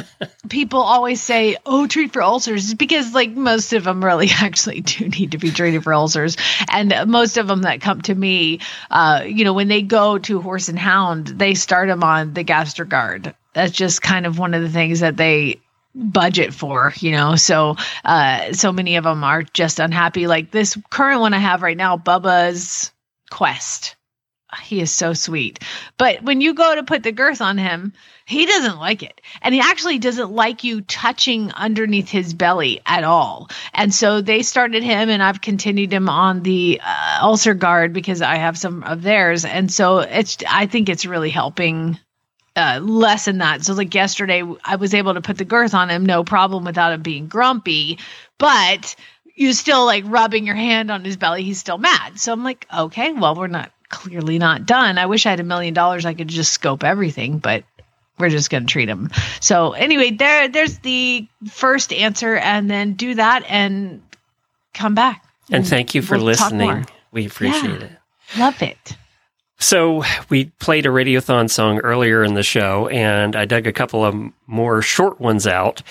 people 0.50 0.80
always 0.80 1.22
say, 1.22 1.58
"Oh, 1.66 1.88
treat 1.88 2.14
for 2.14 2.24
ulcers," 2.24 2.74
because 2.74 3.14
like 3.14 3.32
most 3.32 3.74
of 3.74 3.84
them 3.84 4.04
really 4.04 4.30
actually 4.32 4.82
do 4.82 5.10
need 5.10 5.32
to 5.32 5.38
be 5.38 5.52
treated 5.52 5.84
for 5.84 5.94
ulcers, 5.94 6.38
and 6.72 6.94
most 7.08 7.38
of 7.38 7.48
them 7.48 7.64
that 7.64 7.82
come 7.82 8.02
to 8.04 8.16
me, 8.16 8.62
uh, 8.90 9.24
you 9.26 9.44
know, 9.44 9.54
when 9.54 9.68
they 9.68 9.82
go 9.82 10.18
to 10.18 10.42
horse 10.42 10.70
and 10.70 10.80
hound, 10.80 11.28
they 11.28 11.54
start 11.54 11.90
them 11.90 12.04
on 12.04 12.34
the 12.34 12.44
Gastrogard 12.44 13.34
that's 13.58 13.72
just 13.72 14.04
kind 14.04 14.28
of 14.28 14.38
one 14.38 14.54
of 14.54 14.62
the 14.62 14.70
things 14.70 15.00
that 15.00 15.18
they 15.18 15.60
budget 15.96 16.54
for 16.54 16.94
you 17.00 17.12
know? 17.12 17.36
So 17.36 17.76
uh 18.06 18.54
so 18.54 18.72
many 18.72 18.98
of 18.98 19.04
them 19.04 19.24
are 19.24 19.42
just 19.42 19.80
unhappy. 19.80 20.28
Like 20.28 20.52
this 20.52 20.78
current 20.90 21.22
one 21.22 21.34
i 21.34 21.40
have 21.40 21.64
right 21.64 21.78
now 21.78 21.98
bubba's 21.98 22.92
quest. 23.32 23.96
He 24.62 24.80
is 24.80 24.92
so 24.92 25.14
sweet. 25.14 25.60
But 25.98 26.24
when 26.24 26.40
you 26.40 26.54
go 26.54 26.76
to 26.76 26.84
put 26.84 27.04
the 27.04 27.12
girth 27.12 27.42
on 27.42 27.58
him 27.58 27.94
he 28.28 28.46
doesn't 28.46 28.78
like 28.78 29.04
it. 29.04 29.22
And 29.42 29.56
he 29.56 29.62
actually 29.62 30.00
doesn't 30.00 30.32
like 30.32 30.66
you 30.66 30.82
touching 30.82 31.54
underneath 31.54 32.10
his 32.10 32.34
belly 32.34 32.82
at 32.86 33.06
all. 33.06 33.50
And 33.74 33.94
so 33.94 34.20
they 34.20 34.44
started 34.44 34.84
him 34.84 35.10
and 35.10 35.24
i've 35.24 35.42
continued 35.42 35.92
him 35.92 36.10
on 36.10 36.44
the 36.44 36.80
uh, 36.84 37.20
UlcerGard 37.24 37.94
because 37.94 38.22
i 38.22 38.36
have 38.36 38.58
some 38.58 38.84
of 38.84 39.02
theirs. 39.02 39.46
And 39.46 39.72
so 39.72 40.00
it's 40.00 40.38
i 40.48 40.68
think 40.68 40.90
it's 40.90 41.08
really 41.08 41.32
helping 41.32 41.98
uh, 42.58 42.80
lessen 42.82 43.38
that. 43.38 43.64
So 43.64 43.74
like 43.74 43.94
yesterday, 43.94 44.44
I 44.66 44.76
was 44.76 44.94
able 44.94 45.14
to 45.14 45.22
put 45.22 45.38
the 45.38 45.46
girth 45.46 45.74
on 45.74 45.90
him, 45.90 46.06
no 46.06 46.24
problem, 46.24 46.66
without 46.66 46.94
him 46.94 47.04
being 47.04 47.28
grumpy. 47.28 48.00
But 48.38 48.96
you 49.36 49.54
still 49.54 49.86
like 49.86 50.04
rubbing 50.08 50.46
your 50.46 50.56
hand 50.56 50.90
on 50.90 51.06
his 51.06 51.16
belly, 51.16 51.44
he's 51.44 51.60
still 51.60 51.78
mad. 51.78 52.20
So 52.20 52.34
I'm 52.34 52.44
like, 52.44 52.66
okay, 52.76 53.14
well, 53.14 53.36
we're 53.36 53.48
not 53.48 53.72
clearly 53.90 54.40
not 54.40 54.66
done. 54.66 54.98
I 54.98 55.06
wish 55.06 55.26
I 55.26 55.30
had 55.30 55.40
a 55.40 55.44
million 55.44 55.74
dollars, 55.74 56.06
I 56.06 56.14
could 56.14 56.28
just 56.28 56.52
scope 56.52 56.84
everything, 56.84 57.38
but 57.38 57.64
we're 58.18 58.30
just 58.30 58.50
going 58.50 58.66
to 58.66 58.72
treat 58.72 58.90
him. 58.90 59.12
So 59.40 59.74
anyway, 59.74 60.12
there 60.12 60.48
there's 60.48 60.80
the 60.80 61.28
first 61.50 61.94
answer, 61.94 62.36
and 62.36 62.70
then 62.70 62.94
do 62.94 63.14
that 63.14 63.44
and 63.48 64.02
come 64.74 64.96
back. 64.96 65.24
And 65.52 65.66
thank 65.66 65.94
you 65.96 66.02
for 66.02 66.18
we'll 66.18 66.26
listening. 66.26 66.86
We 67.12 67.28
appreciate 67.28 67.80
yeah, 67.80 67.86
it. 67.86 67.92
Love 68.38 68.62
it. 68.62 68.98
So 69.60 70.04
we 70.30 70.46
played 70.60 70.86
a 70.86 70.90
Radiothon 70.90 71.50
song 71.50 71.80
earlier 71.80 72.24
in 72.24 72.36
the 72.36 72.44
show, 72.44 72.88
and 72.90 73.36
I 73.36 73.46
dug 73.46 73.66
a 73.66 73.74
couple 73.74 74.06
of 74.06 74.16
more 74.46 74.84
short 74.84 75.20
ones 75.20 75.48
out. 75.48 75.82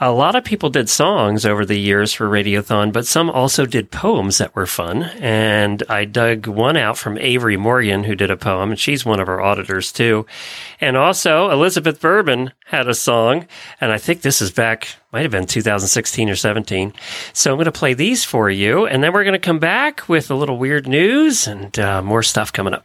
A 0.00 0.12
lot 0.12 0.36
of 0.36 0.44
people 0.44 0.68
did 0.68 0.90
songs 0.90 1.46
over 1.46 1.64
the 1.64 1.78
years 1.78 2.12
for 2.12 2.28
Radiothon, 2.28 2.92
but 2.92 3.06
some 3.06 3.30
also 3.30 3.64
did 3.64 3.90
poems 3.90 4.36
that 4.36 4.54
were 4.54 4.66
fun. 4.66 5.04
And 5.18 5.82
I 5.88 6.04
dug 6.04 6.46
one 6.46 6.76
out 6.76 6.98
from 6.98 7.16
Avery 7.16 7.56
Morgan, 7.56 8.04
who 8.04 8.14
did 8.14 8.30
a 8.30 8.36
poem, 8.36 8.70
and 8.70 8.78
she's 8.78 9.06
one 9.06 9.18
of 9.18 9.30
our 9.30 9.40
auditors 9.40 9.92
too. 9.92 10.26
And 10.78 10.98
also 10.98 11.50
Elizabeth 11.50 12.02
Bourbon 12.02 12.52
had 12.66 12.86
a 12.86 12.94
song, 12.94 13.46
and 13.80 13.92
I 13.92 13.96
think 13.96 14.20
this 14.20 14.42
is 14.42 14.50
back, 14.50 14.88
might 15.10 15.22
have 15.22 15.30
been 15.30 15.46
2016 15.46 16.28
or 16.28 16.36
17. 16.36 16.92
So 17.32 17.50
I'm 17.50 17.56
going 17.56 17.64
to 17.64 17.72
play 17.72 17.94
these 17.94 18.26
for 18.26 18.50
you, 18.50 18.86
and 18.86 19.02
then 19.02 19.14
we're 19.14 19.24
going 19.24 19.32
to 19.32 19.38
come 19.38 19.58
back 19.58 20.06
with 20.06 20.30
a 20.30 20.34
little 20.34 20.58
weird 20.58 20.86
news 20.86 21.46
and 21.46 21.78
uh, 21.78 22.02
more 22.02 22.22
stuff 22.22 22.52
coming 22.52 22.74
up. 22.74 22.84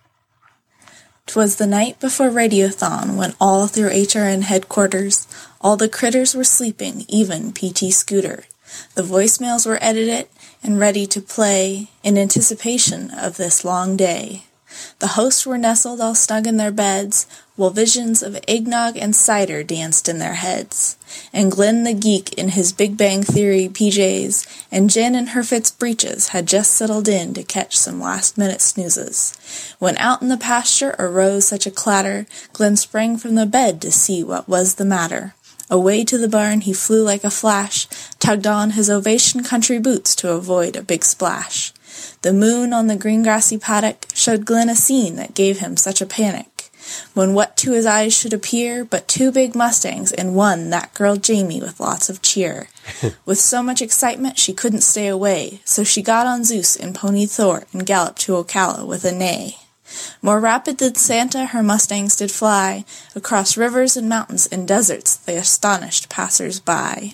'Twas 1.27 1.55
the 1.55 1.67
night 1.67 1.99
before 1.99 2.29
Radiothon 2.29 3.15
when 3.15 3.35
all 3.39 3.67
through 3.67 3.89
HRN 3.89 4.41
headquarters 4.43 5.27
all 5.61 5.77
the 5.77 5.87
critters 5.87 6.35
were 6.35 6.43
sleeping, 6.43 7.05
even 7.07 7.53
PT 7.53 7.93
Scooter. 7.93 8.45
The 8.95 9.03
voicemails 9.03 9.65
were 9.65 9.77
edited 9.81 10.27
and 10.63 10.79
ready 10.79 11.05
to 11.07 11.21
play 11.21 11.89
in 12.03 12.17
anticipation 12.17 13.11
of 13.11 13.37
this 13.37 13.63
long 13.63 13.95
day. 13.95 14.43
The 14.99 15.07
hosts 15.07 15.45
were 15.45 15.57
nestled 15.57 16.01
all 16.01 16.15
snug 16.15 16.47
in 16.47 16.57
their 16.57 16.71
beds, 16.71 17.27
while 17.55 17.69
visions 17.69 18.23
of 18.23 18.39
eggnog 18.47 18.97
and 18.97 19.15
cider 19.15 19.63
danced 19.63 20.07
in 20.07 20.19
their 20.19 20.35
heads. 20.35 20.97
And 21.33 21.51
Glenn 21.51 21.83
the 21.83 21.93
geek 21.93 22.33
in 22.33 22.49
his 22.49 22.73
Big 22.73 22.97
Bang 22.97 23.23
Theory 23.23 23.67
PJs, 23.67 24.65
and 24.71 24.89
Jenn 24.89 25.15
in 25.15 25.27
her 25.27 25.43
FITS 25.43 25.71
breeches 25.71 26.29
had 26.29 26.47
just 26.47 26.71
settled 26.71 27.07
in 27.07 27.33
to 27.33 27.43
catch 27.43 27.77
some 27.77 27.99
last 27.99 28.37
minute 28.37 28.61
snoozes. 28.61 29.75
When 29.79 29.97
out 29.97 30.21
in 30.21 30.29
the 30.29 30.37
pasture 30.37 30.95
arose 30.97 31.47
such 31.47 31.65
a 31.65 31.71
clatter, 31.71 32.25
Glenn 32.53 32.77
sprang 32.77 33.17
from 33.17 33.35
the 33.35 33.45
bed 33.45 33.81
to 33.81 33.91
see 33.91 34.23
what 34.23 34.47
was 34.47 34.75
the 34.75 34.85
matter. 34.85 35.35
Away 35.69 36.03
to 36.03 36.17
the 36.17 36.27
barn 36.27 36.61
he 36.61 36.73
flew 36.73 37.01
like 37.01 37.23
a 37.23 37.29
flash, 37.29 37.87
tugged 38.19 38.45
on 38.45 38.71
his 38.71 38.89
ovation 38.89 39.41
country 39.41 39.79
boots 39.79 40.15
to 40.17 40.31
avoid 40.31 40.75
a 40.75 40.81
big 40.81 41.05
splash. 41.05 41.71
The 42.21 42.33
moon 42.33 42.71
on 42.71 42.85
the 42.85 42.95
green 42.95 43.23
grassy 43.23 43.57
paddock 43.57 44.05
showed 44.13 44.45
Glenn 44.45 44.69
a 44.69 44.75
scene 44.75 45.15
that 45.15 45.33
gave 45.33 45.57
him 45.57 45.75
such 45.75 46.01
a 46.01 46.05
panic. 46.05 46.69
When 47.13 47.33
what 47.33 47.57
to 47.57 47.71
his 47.71 47.85
eyes 47.85 48.15
should 48.15 48.33
appear 48.33 48.83
but 48.85 49.07
two 49.07 49.31
big 49.31 49.55
mustangs 49.55 50.11
and 50.11 50.35
one 50.35 50.69
that 50.69 50.93
girl 50.93 51.15
Jamie 51.15 51.61
with 51.61 51.79
lots 51.79 52.09
of 52.09 52.21
cheer. 52.21 52.69
with 53.25 53.39
so 53.39 53.63
much 53.63 53.81
excitement 53.81 54.37
she 54.37 54.53
couldn't 54.53 54.81
stay 54.81 55.07
away, 55.07 55.61
so 55.65 55.83
she 55.83 56.01
got 56.01 56.27
on 56.27 56.43
Zeus 56.43 56.75
and 56.75 56.93
Pony 56.93 57.25
Thor 57.25 57.63
and 57.73 57.85
galloped 57.85 58.21
to 58.21 58.33
Ocala 58.33 58.85
with 58.85 59.03
a 59.03 59.11
neigh. 59.11 59.57
More 60.21 60.39
rapid 60.39 60.77
than 60.77 60.95
Santa 60.95 61.47
her 61.47 61.63
mustangs 61.63 62.15
did 62.15 62.31
fly, 62.31 62.85
across 63.15 63.57
rivers 63.57 63.97
and 63.97 64.07
mountains 64.07 64.47
and 64.47 64.67
deserts 64.67 65.15
they 65.15 65.37
astonished 65.37 66.09
passers 66.09 66.59
by. 66.59 67.13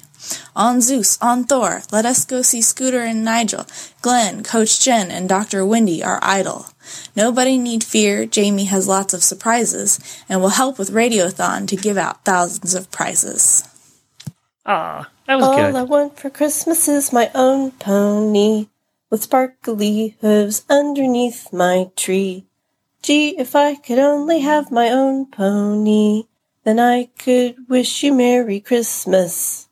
On 0.56 0.82
Zeus, 0.82 1.18
on 1.22 1.44
Thor, 1.44 1.84
let 1.92 2.06
us 2.06 2.26
go 2.26 2.42
see 2.42 2.62
Scooter 2.62 3.02
and 3.02 3.24
Nigel. 3.24 3.66
Glenn, 4.02 4.44
Coach 4.44 4.80
Jenn, 4.80 5.12
and 5.12 5.30
Dr. 5.30 5.66
Wendy 5.66 6.04
are 6.04 6.20
idle. 6.22 6.68
Nobody 7.16 7.58
need 7.58 7.84
fear, 7.84 8.26
Jamie 8.26 8.66
has 8.66 8.88
lots 8.88 9.14
of 9.14 9.24
surprises, 9.24 10.00
and 10.30 10.42
will 10.42 10.50
help 10.50 10.80
with 10.80 10.92
Radiothon 10.92 11.68
to 11.68 11.76
give 11.76 11.98
out 11.98 12.26
thousands 12.26 12.74
of 12.74 12.92
prizes. 12.92 13.64
Ah, 14.66 15.10
that 15.28 15.36
was 15.36 15.46
All 15.46 15.56
good. 15.56 15.76
I 15.76 15.84
want 15.84 16.20
for 16.20 16.30
Christmas 16.30 16.88
is 16.88 17.14
my 17.14 17.32
own 17.34 17.72
pony, 17.72 18.68
with 19.10 19.24
sparkly 19.24 20.18
hooves 20.22 20.66
underneath 20.70 21.54
my 21.54 21.90
tree. 21.96 22.46
Gee, 23.02 23.38
if 23.38 23.56
I 23.56 23.76
could 23.76 24.00
only 24.00 24.40
have 24.40 24.72
my 24.72 24.90
own 24.90 25.28
pony, 25.28 26.24
then 26.66 26.80
I 26.80 27.06
could 27.18 27.70
wish 27.70 28.04
you 28.04 28.14
Merry 28.14 28.60
Christmas. 28.60 29.67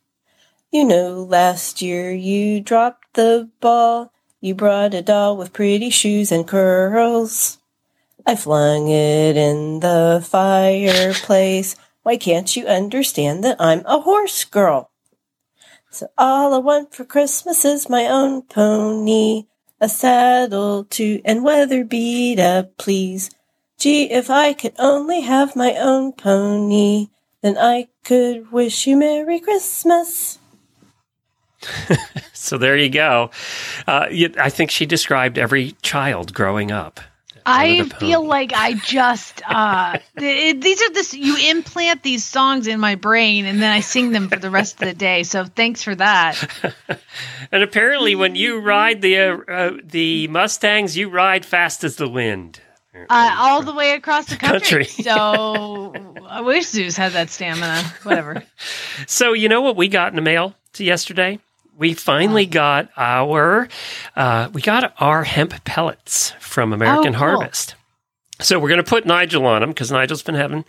You 0.75 0.83
know, 0.83 1.23
last 1.23 1.81
year 1.81 2.11
you 2.11 2.59
dropped 2.59 3.13
the 3.13 3.49
ball. 3.61 4.11
You 4.41 4.53
brought 4.55 4.93
a 4.93 5.01
doll 5.01 5.37
with 5.37 5.53
pretty 5.53 5.89
shoes 5.89 6.33
and 6.33 6.45
curls. 6.45 7.59
I 8.25 8.35
flung 8.35 8.89
it 8.89 9.37
in 9.37 9.79
the 9.79 10.21
fireplace. 10.21 11.77
Why 12.03 12.17
can't 12.17 12.53
you 12.57 12.67
understand 12.67 13.41
that 13.45 13.55
I'm 13.57 13.83
a 13.85 14.01
horse 14.01 14.43
girl? 14.43 14.91
So 15.91 16.09
all 16.17 16.53
I 16.53 16.57
want 16.57 16.93
for 16.93 17.05
Christmas 17.05 17.63
is 17.63 17.87
my 17.87 18.07
own 18.07 18.41
pony 18.41 19.45
a 19.79 19.87
saddle 19.87 20.83
too, 20.83 21.21
and 21.23 21.41
weather 21.45 21.85
beat 21.85 22.37
up, 22.37 22.75
please. 22.75 23.29
Gee, 23.77 24.11
if 24.11 24.29
I 24.29 24.51
could 24.51 24.73
only 24.77 25.21
have 25.21 25.55
my 25.55 25.75
own 25.75 26.11
pony, 26.11 27.07
then 27.41 27.57
I 27.57 27.87
could 28.03 28.51
wish 28.51 28.85
you 28.85 28.97
Merry 28.97 29.39
Christmas. 29.39 30.39
So 32.33 32.59
there 32.59 32.77
you 32.77 32.89
go. 32.89 33.31
Uh, 33.87 34.05
I 34.39 34.49
think 34.49 34.69
she 34.69 34.85
described 34.85 35.39
every 35.39 35.71
child 35.81 36.31
growing 36.35 36.71
up. 36.71 36.99
I 37.45 37.83
feel 37.99 38.25
like 38.25 38.53
I 38.53 38.73
just 38.73 39.41
uh 39.47 39.97
th- 40.17 40.61
these 40.61 40.81
are 40.81 40.89
this 40.93 41.13
you 41.13 41.37
implant 41.49 42.01
these 42.01 42.23
songs 42.25 42.65
in 42.65 42.79
my 42.79 42.95
brain 42.95 43.45
and 43.45 43.61
then 43.61 43.71
I 43.71 43.81
sing 43.81 44.11
them 44.11 44.29
for 44.29 44.37
the 44.37 44.49
rest 44.49 44.81
of 44.81 44.87
the 44.87 44.93
day. 44.93 45.23
So 45.23 45.45
thanks 45.45 45.83
for 45.83 45.95
that. 45.95 46.49
And 47.51 47.61
apparently, 47.61 48.15
when 48.15 48.35
you 48.35 48.59
ride 48.59 49.01
the 49.01 49.17
uh, 49.17 49.37
uh, 49.47 49.77
the 49.83 50.27
Mustangs, 50.27 50.97
you 50.97 51.09
ride 51.09 51.45
fast 51.45 51.83
as 51.83 51.95
the 51.95 52.09
wind. 52.09 52.59
Uh, 53.09 53.35
all 53.37 53.61
the 53.61 53.73
way 53.73 53.91
across 53.91 54.25
the 54.25 54.35
country. 54.35 54.85
Country. 54.85 55.03
So 55.03 55.93
I 56.27 56.41
wish 56.41 56.65
Zeus 56.67 56.97
had 56.97 57.11
that 57.13 57.29
stamina. 57.29 57.83
Whatever. 58.03 58.43
So 59.05 59.33
you 59.33 59.47
know 59.47 59.61
what 59.61 59.75
we 59.75 59.87
got 59.87 60.09
in 60.09 60.15
the 60.15 60.21
mail 60.21 60.55
to 60.73 60.83
yesterday? 60.83 61.39
We 61.77 61.93
finally 61.93 62.45
got 62.45 62.89
our 62.97 63.67
uh, 64.15 64.49
we 64.53 64.61
got 64.61 64.93
our 64.99 65.23
hemp 65.23 65.63
pellets 65.65 66.31
from 66.39 66.71
American 66.73 67.15
Oh, 67.15 67.19
cool. 67.19 67.27
Harvest. 67.37 67.75
So 68.41 68.59
we're 68.59 68.69
going 68.69 68.83
to 68.83 68.89
put 68.89 69.05
Nigel 69.05 69.45
on 69.45 69.61
them 69.61 69.69
because 69.71 69.91
Nigel's 69.91 70.21
been 70.23 70.35
having 70.35 70.65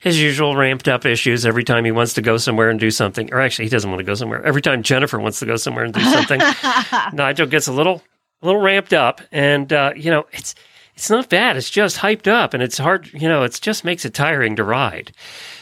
his 0.00 0.20
usual 0.20 0.56
ramped 0.56 0.88
up 0.88 1.04
issues 1.06 1.44
every 1.46 1.62
time 1.62 1.84
he 1.84 1.92
wants 1.92 2.14
to 2.14 2.22
go 2.22 2.36
somewhere 2.38 2.70
and 2.70 2.80
do 2.80 2.90
something. 2.90 3.32
Or 3.32 3.40
actually, 3.40 3.66
he 3.66 3.68
doesn't 3.70 3.88
want 3.90 4.00
to 4.00 4.04
go 4.04 4.14
somewhere. 4.14 4.44
Every 4.44 4.62
time 4.62 4.82
Jennifer 4.82 5.18
wants 5.20 5.38
to 5.40 5.46
go 5.46 5.56
somewhere 5.56 5.84
and 5.84 5.92
do 5.94 6.00
something, 6.00 6.40
Nigel 7.12 7.46
gets 7.46 7.66
a 7.66 7.72
little 7.72 8.02
a 8.42 8.46
little 8.46 8.60
ramped 8.60 8.92
up, 8.92 9.20
and 9.30 9.72
uh, 9.72 9.92
you 9.94 10.10
know 10.10 10.26
it's 10.32 10.54
it's 10.94 11.08
not 11.08 11.28
bad. 11.28 11.56
It's 11.56 11.70
just 11.70 11.98
hyped 11.98 12.28
up, 12.28 12.54
and 12.54 12.62
it's 12.62 12.78
hard. 12.78 13.12
You 13.12 13.28
know, 13.28 13.42
it 13.42 13.58
just 13.60 13.84
makes 13.84 14.04
it 14.04 14.14
tiring 14.14 14.56
to 14.56 14.64
ride. 14.64 15.12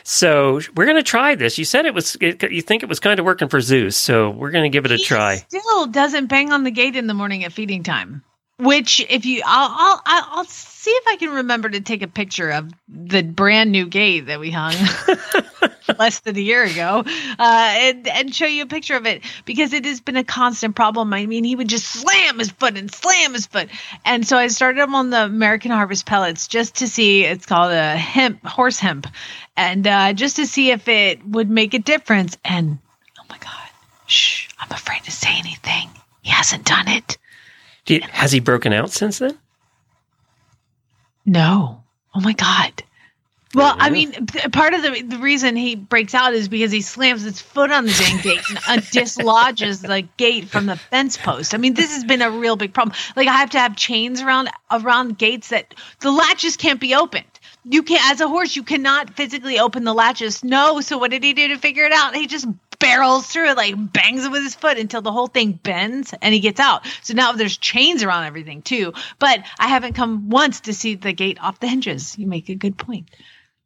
So 0.03 0.61
we're 0.77 0.87
going 0.87 0.97
to 0.97 1.03
try 1.03 1.35
this. 1.35 1.57
You 1.59 1.65
said 1.65 1.87
it 1.87 1.95
was. 1.95 2.17
It, 2.21 2.43
you 2.51 2.63
think 2.63 2.83
it 2.83 2.89
was 2.89 3.01
kind 3.01 3.19
of 3.19 3.27
working 3.27 3.49
for 3.49 3.61
Zeus, 3.61 3.97
so 3.97 4.31
we're 4.31 4.51
going 4.51 4.65
to 4.65 4.75
give 4.75 4.85
it 4.85 4.91
a 4.93 4.99
try. 4.99 5.37
Still 5.37 5.87
doesn't 5.87 6.27
bang 6.27 6.53
on 6.53 6.65
the 6.65 6.71
gate 6.71 6.97
in 6.97 7.07
the 7.07 7.15
morning 7.15 7.45
at 7.45 7.53
feeding 7.53 7.83
time. 7.83 8.23
Which, 8.61 9.05
if 9.09 9.25
you, 9.25 9.43
I'll, 9.45 10.01
I'll, 10.05 10.29
I'll 10.33 10.45
see 10.45 10.91
if 10.91 11.09
I 11.09 11.17
can 11.17 11.31
remember 11.31 11.69
to 11.69 11.81
take 11.81 12.03
a 12.03 12.09
picture 12.09 12.51
of 12.51 12.71
the 12.89 13.23
brand 13.23 13.71
new 13.71 13.87
gate 13.87 14.27
that 14.27 14.41
we 14.41 14.51
hung 14.51 14.75
less 15.99 16.21
than 16.21 16.37
a 16.37 16.41
year 16.41 16.65
ago, 16.65 17.05
uh, 17.39 17.75
and 17.79 18.09
and 18.09 18.35
show 18.35 18.47
you 18.47 18.63
a 18.63 18.67
picture 18.67 18.97
of 18.97 19.07
it 19.07 19.23
because 19.45 19.75
it 19.75 19.85
has 19.85 20.01
been 20.01 20.17
a 20.17 20.25
constant 20.25 20.75
problem. 20.75 21.13
I 21.13 21.27
mean, 21.27 21.45
he 21.45 21.55
would 21.55 21.69
just 21.69 21.87
slam 21.87 22.39
his 22.39 22.51
foot 22.51 22.79
and 22.79 22.93
slam 22.93 23.35
his 23.35 23.47
foot, 23.47 23.69
and 24.05 24.27
so 24.27 24.39
I 24.39 24.49
started 24.49 24.83
him 24.83 24.95
on 24.95 25.11
the 25.11 25.25
American 25.25 25.71
Harvest 25.71 26.07
pellets 26.07 26.49
just 26.49 26.77
to 26.77 26.89
see. 26.89 27.25
It's 27.25 27.47
called 27.47 27.73
a 27.73 27.97
hemp 27.97 28.45
horse 28.47 28.79
hemp, 28.79 29.07
and 29.57 29.87
uh, 29.87 30.13
just 30.15 30.37
to 30.37 30.47
see 30.47 30.71
if 30.71 30.89
it 30.89 31.27
would 31.27 31.51
make 31.51 31.75
a 31.75 31.79
difference. 31.79 32.39
And 32.43 32.79
oh 33.19 33.25
my 33.29 33.39
god, 33.39 33.69
shh! 34.07 34.49
I'm 34.59 34.71
afraid 34.71 35.05
to 35.05 35.11
say 35.11 35.31
anything. 35.39 35.91
He 36.23 36.31
hasn't 36.31 36.65
done 36.65 36.89
it. 36.89 37.19
You- 37.91 38.01
has 38.11 38.33
he 38.33 38.41
broken 38.41 38.73
out 38.73 38.91
since 38.91 39.19
then? 39.19 39.37
No. 41.27 41.83
Oh 42.15 42.21
my 42.21 42.33
god. 42.33 42.83
Well, 43.53 43.75
I 43.77 43.91
mean, 43.91 44.13
part 44.53 44.75
of 44.75 44.83
the 44.83 45.03
the 45.03 45.19
reason 45.19 45.57
he 45.57 45.75
breaks 45.75 46.15
out 46.15 46.35
is 46.35 46.47
because 46.47 46.71
he 46.71 46.83
slams 46.83 47.23
his 47.23 47.41
foot 47.41 47.73
on 47.73 47.85
the 47.85 47.93
dang 47.93 48.21
gate 48.21 48.41
and 48.69 48.81
uh, 48.81 48.85
dislodges 48.93 49.83
the 49.83 50.03
gate 50.17 50.45
from 50.49 50.67
the 50.67 50.77
fence 50.77 51.17
post. 51.17 51.53
I 51.53 51.57
mean, 51.57 51.75
this 51.75 51.93
has 51.93 52.05
been 52.05 52.23
a 52.23 52.31
real 52.31 52.55
big 52.55 52.73
problem. 52.73 52.97
Like, 53.17 53.27
I 53.27 53.39
have 53.39 53.51
to 53.51 53.59
have 53.59 53.75
chains 53.75 54.23
around 54.23 54.51
around 54.71 55.19
gates 55.19 55.49
that 55.49 55.75
the 55.99 56.13
latches 56.13 56.57
can't 56.57 56.81
be 56.81 56.95
opened. 56.95 57.25
You 57.65 57.83
can, 57.83 57.97
not 57.97 58.13
as 58.13 58.21
a 58.21 58.29
horse, 58.29 58.55
you 58.55 58.63
cannot 58.63 59.17
physically 59.17 59.59
open 59.59 59.83
the 59.83 59.95
latches. 59.95 60.45
No. 60.45 60.81
So 60.81 60.97
what 60.99 61.11
did 61.11 61.25
he 61.25 61.33
do 61.33 61.49
to 61.49 61.59
figure 61.59 61.85
it 61.85 61.93
out? 61.93 62.15
He 62.15 62.29
just 62.29 62.47
barrels 62.81 63.27
through 63.27 63.51
it, 63.51 63.57
like 63.57 63.93
bangs 63.93 64.25
it 64.25 64.33
with 64.33 64.43
his 64.43 64.57
foot 64.57 64.79
until 64.79 65.03
the 65.03 65.13
whole 65.13 65.29
thing 65.29 65.53
bends 65.53 66.13
and 66.21 66.35
he 66.35 66.41
gets 66.41 66.59
out. 66.59 66.87
So 67.03 67.15
now 67.15 67.33
there's 67.33 67.57
chains 67.57 68.03
around 68.03 68.25
everything 68.25 68.63
too. 68.63 68.93
But 69.21 69.45
I 69.61 69.69
haven't 69.69 69.95
come 69.95 70.29
once 70.29 70.61
to 70.63 70.75
see 70.75 70.97
the 70.97 71.13
gate 71.13 71.39
off 71.41 71.61
the 71.61 71.69
hinges. 71.69 72.19
You 72.19 72.27
make 72.27 72.49
a 72.49 72.57
good 72.57 72.77
point. 72.77 73.09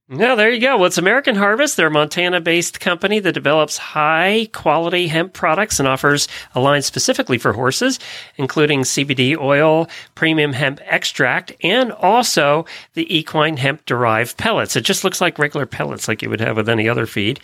No, 0.07 0.37
there 0.37 0.51
you 0.51 0.61
go. 0.61 0.77
Well, 0.77 0.85
it's 0.85 0.99
American 0.99 1.35
Harvest. 1.35 1.79
They're 1.79 1.87
a 1.87 1.91
Montana 1.91 2.39
based 2.39 2.79
company 2.79 3.21
that 3.21 3.33
develops 3.33 3.79
high 3.79 4.51
quality 4.53 5.07
hemp 5.07 5.33
products 5.33 5.79
and 5.79 5.89
offers 5.89 6.29
a 6.55 6.61
line 6.61 6.83
specifically 6.83 7.39
for 7.39 7.55
horses, 7.55 7.99
including 8.37 8.83
CBD 8.83 9.35
oil, 9.35 9.89
premium 10.15 10.53
hemp 10.53 10.79
extract, 10.85 11.53
and 11.62 11.91
also 11.91 12.67
the 12.93 13.17
equine 13.17 13.57
hemp 13.57 13.87
derived 13.87 14.37
pellets. 14.37 14.77
It 14.77 14.83
just 14.83 15.05
looks 15.05 15.23
like 15.23 15.39
regular 15.39 15.65
pellets 15.65 16.07
like 16.07 16.21
you 16.21 16.29
would 16.29 16.41
have 16.41 16.59
with 16.59 16.69
any 16.69 16.87
other 16.87 17.07
feed. 17.07 17.41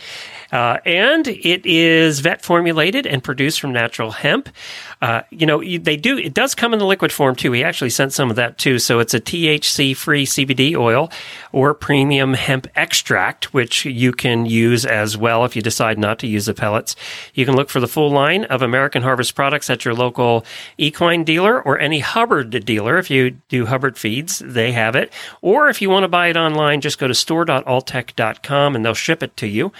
Uh, 0.53 0.79
and 0.85 1.29
it 1.29 1.65
is 1.65 2.21
vet 2.21 2.43
formulated 2.43 3.07
and 3.07 3.23
produced 3.23 3.61
from 3.61 3.73
natural 3.73 4.11
hemp. 4.11 4.49
Uh, 5.01 5.23
you 5.31 5.47
know, 5.47 5.63
they 5.63 5.97
do, 5.97 6.19
it 6.19 6.35
does 6.35 6.55
come 6.55 6.73
in 6.73 6.79
the 6.79 6.87
liquid 6.87 7.13
form 7.13 7.35
too. 7.35 7.53
He 7.53 7.65
actually 7.65 7.91
sent 7.91 8.13
some 8.13 8.31
of 8.31 8.37
that 8.37 8.59
too. 8.59 8.79
So 8.79 8.99
it's 8.99 9.15
a 9.15 9.21
THC 9.21 9.97
free 9.97 10.27
CBD 10.27 10.77
oil 10.77 11.11
or 11.53 11.75
premium 11.75 12.35
hemp 12.35 12.67
extract, 12.77 13.53
which 13.53 13.85
you 13.85 14.13
can 14.13 14.47
use 14.47 14.85
as 14.85 15.17
well 15.17 15.45
if 15.45 15.57
you 15.57 15.63
decide 15.63 15.99
not 15.99 16.19
to 16.19 16.27
use 16.27 16.47
the 16.47 16.55
pellets. 16.55 16.97
You 17.35 17.45
can 17.45 17.57
look 17.57 17.71
for 17.71 17.81
the 17.81 17.89
full 17.89 18.11
line 18.11 18.45
of 18.45 18.63
American 18.63 19.03
Harvest 19.03 19.35
products 19.35 19.71
at 19.71 19.85
your 19.85 19.95
local 19.95 20.45
equine 20.79 21.25
dealer 21.25 21.61
or 21.61 21.79
any 21.79 22.01
Hubbard 22.01 22.65
dealer. 22.65 22.99
If 22.99 23.11
you 23.11 23.31
do 23.49 23.67
Hubbard 23.67 23.99
feeds, 23.99 24.39
they 24.41 24.73
have 24.73 24.97
it. 24.97 25.13
Or 25.43 25.69
if 25.69 25.83
you 25.83 25.91
want 25.91 26.05
to 26.05 26.09
buy 26.09 26.29
it 26.29 26.37
online, 26.37 26.81
just 26.81 26.99
go 26.99 27.09
to 27.09 27.15
store.alltech.com 27.15 28.77
and 28.77 28.85
they'll 28.85 28.95
ship 28.95 29.23
it 29.23 29.37
to 29.39 29.47
you. 29.47 29.73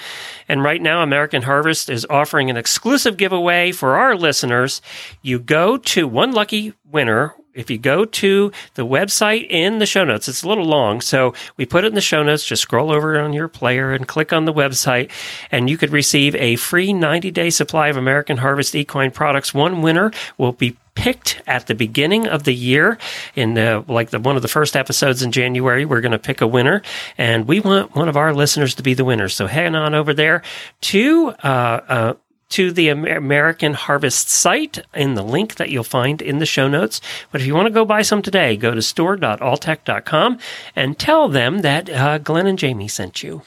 And 0.49 0.63
right 0.63 0.83
now, 0.83 1.03
American 1.03 1.43
Harvest 1.43 1.89
is 1.89 2.07
offering 2.11 2.51
an 2.51 2.57
exclusive 2.57 3.17
giveaway 3.17 3.73
for 3.73 3.97
our 3.97 4.17
listeners. 4.17 4.83
You 5.23 5.39
go 5.39 5.77
to 5.77 6.09
one 6.09 6.33
lucky 6.33 6.75
winner. 6.91 7.35
If 7.61 7.71
you 7.71 7.79
go 7.79 8.05
to 8.07 8.53
the 8.75 8.87
website 8.87 9.47
in 9.51 9.79
the 9.79 9.87
show 9.87 10.05
notes, 10.05 10.29
it's 10.29 10.43
a 10.43 10.49
little 10.49 10.65
long, 10.65 11.01
so 11.01 11.35
we 11.57 11.67
put 11.67 11.85
it 11.85 11.89
in 11.89 11.95
the 11.95 12.01
show 12.01 12.23
notes. 12.23 12.45
Just 12.45 12.63
scroll 12.63 12.91
over 12.91 13.21
on 13.21 13.33
your 13.33 13.49
player 13.49 13.93
and 13.93 14.09
click 14.09 14.33
on 14.33 14.47
the 14.47 14.53
website, 14.53 15.11
and 15.53 15.69
you 15.69 15.77
could 15.77 15.91
receive 15.91 16.35
a 16.37 16.57
free 16.57 16.93
90 16.93 17.31
day 17.31 17.51
supply 17.51 17.89
of 17.89 17.97
American 17.97 18.39
Harvest 18.39 18.75
equine 18.75 19.11
products. 19.11 19.53
One 19.53 19.83
winner 19.83 20.11
will 20.39 20.53
be 20.53 20.77
picked 20.95 21.41
at 21.47 21.67
the 21.67 21.75
beginning 21.75 22.27
of 22.27 22.45
the 22.45 22.55
year 22.55 22.99
in 23.37 23.55
the, 23.55 23.85
like 23.89 24.11
the 24.11 24.19
one 24.19 24.37
of 24.37 24.43
the 24.43 24.49
first 24.49 24.75
episodes 24.77 25.23
in 25.23 25.31
January 25.33 25.85
we're 25.85 26.01
going 26.01 26.13
to 26.13 26.19
pick 26.19 26.41
a 26.41 26.47
winner 26.47 26.83
and 27.17 27.47
we 27.47 27.61
want 27.61 27.95
one 27.95 28.09
of 28.09 28.17
our 28.17 28.35
listeners 28.35 28.75
to 28.75 28.83
be 28.83 28.93
the 28.93 29.05
winner 29.05 29.29
so 29.29 29.47
head 29.47 29.75
on 29.75 29.95
over 29.95 30.13
there 30.13 30.43
to 30.81 31.29
uh, 31.45 31.81
uh, 31.89 32.15
to 32.51 32.73
the 32.73 32.89
American 32.89 33.75
Harvest 33.75 34.29
site 34.29 34.81
in 34.95 35.15
the 35.15 35.23
link 35.23 35.57
that 35.57 35.71
you'll 35.71 35.85
find 35.85 36.21
in 36.21 36.39
the 36.39 36.47
show 36.47 36.69
notes. 36.69 37.01
But 37.33 37.41
if 37.41 37.47
you 37.47 37.55
want 37.55 37.67
to 37.67 37.75
go 37.75 37.85
buy 37.85 38.03
some 38.03 38.23
today, 38.23 38.57
go 38.57 38.75
to 38.75 38.83
store.alltech.com 38.83 40.39
and 40.77 40.99
tell 40.99 41.29
them 41.29 41.61
that 41.61 41.89
uh, 41.89 42.19
Glenn 42.19 42.47
and 42.47 42.59
Jamie 42.59 42.89
sent 42.89 43.23
you. 43.23 43.43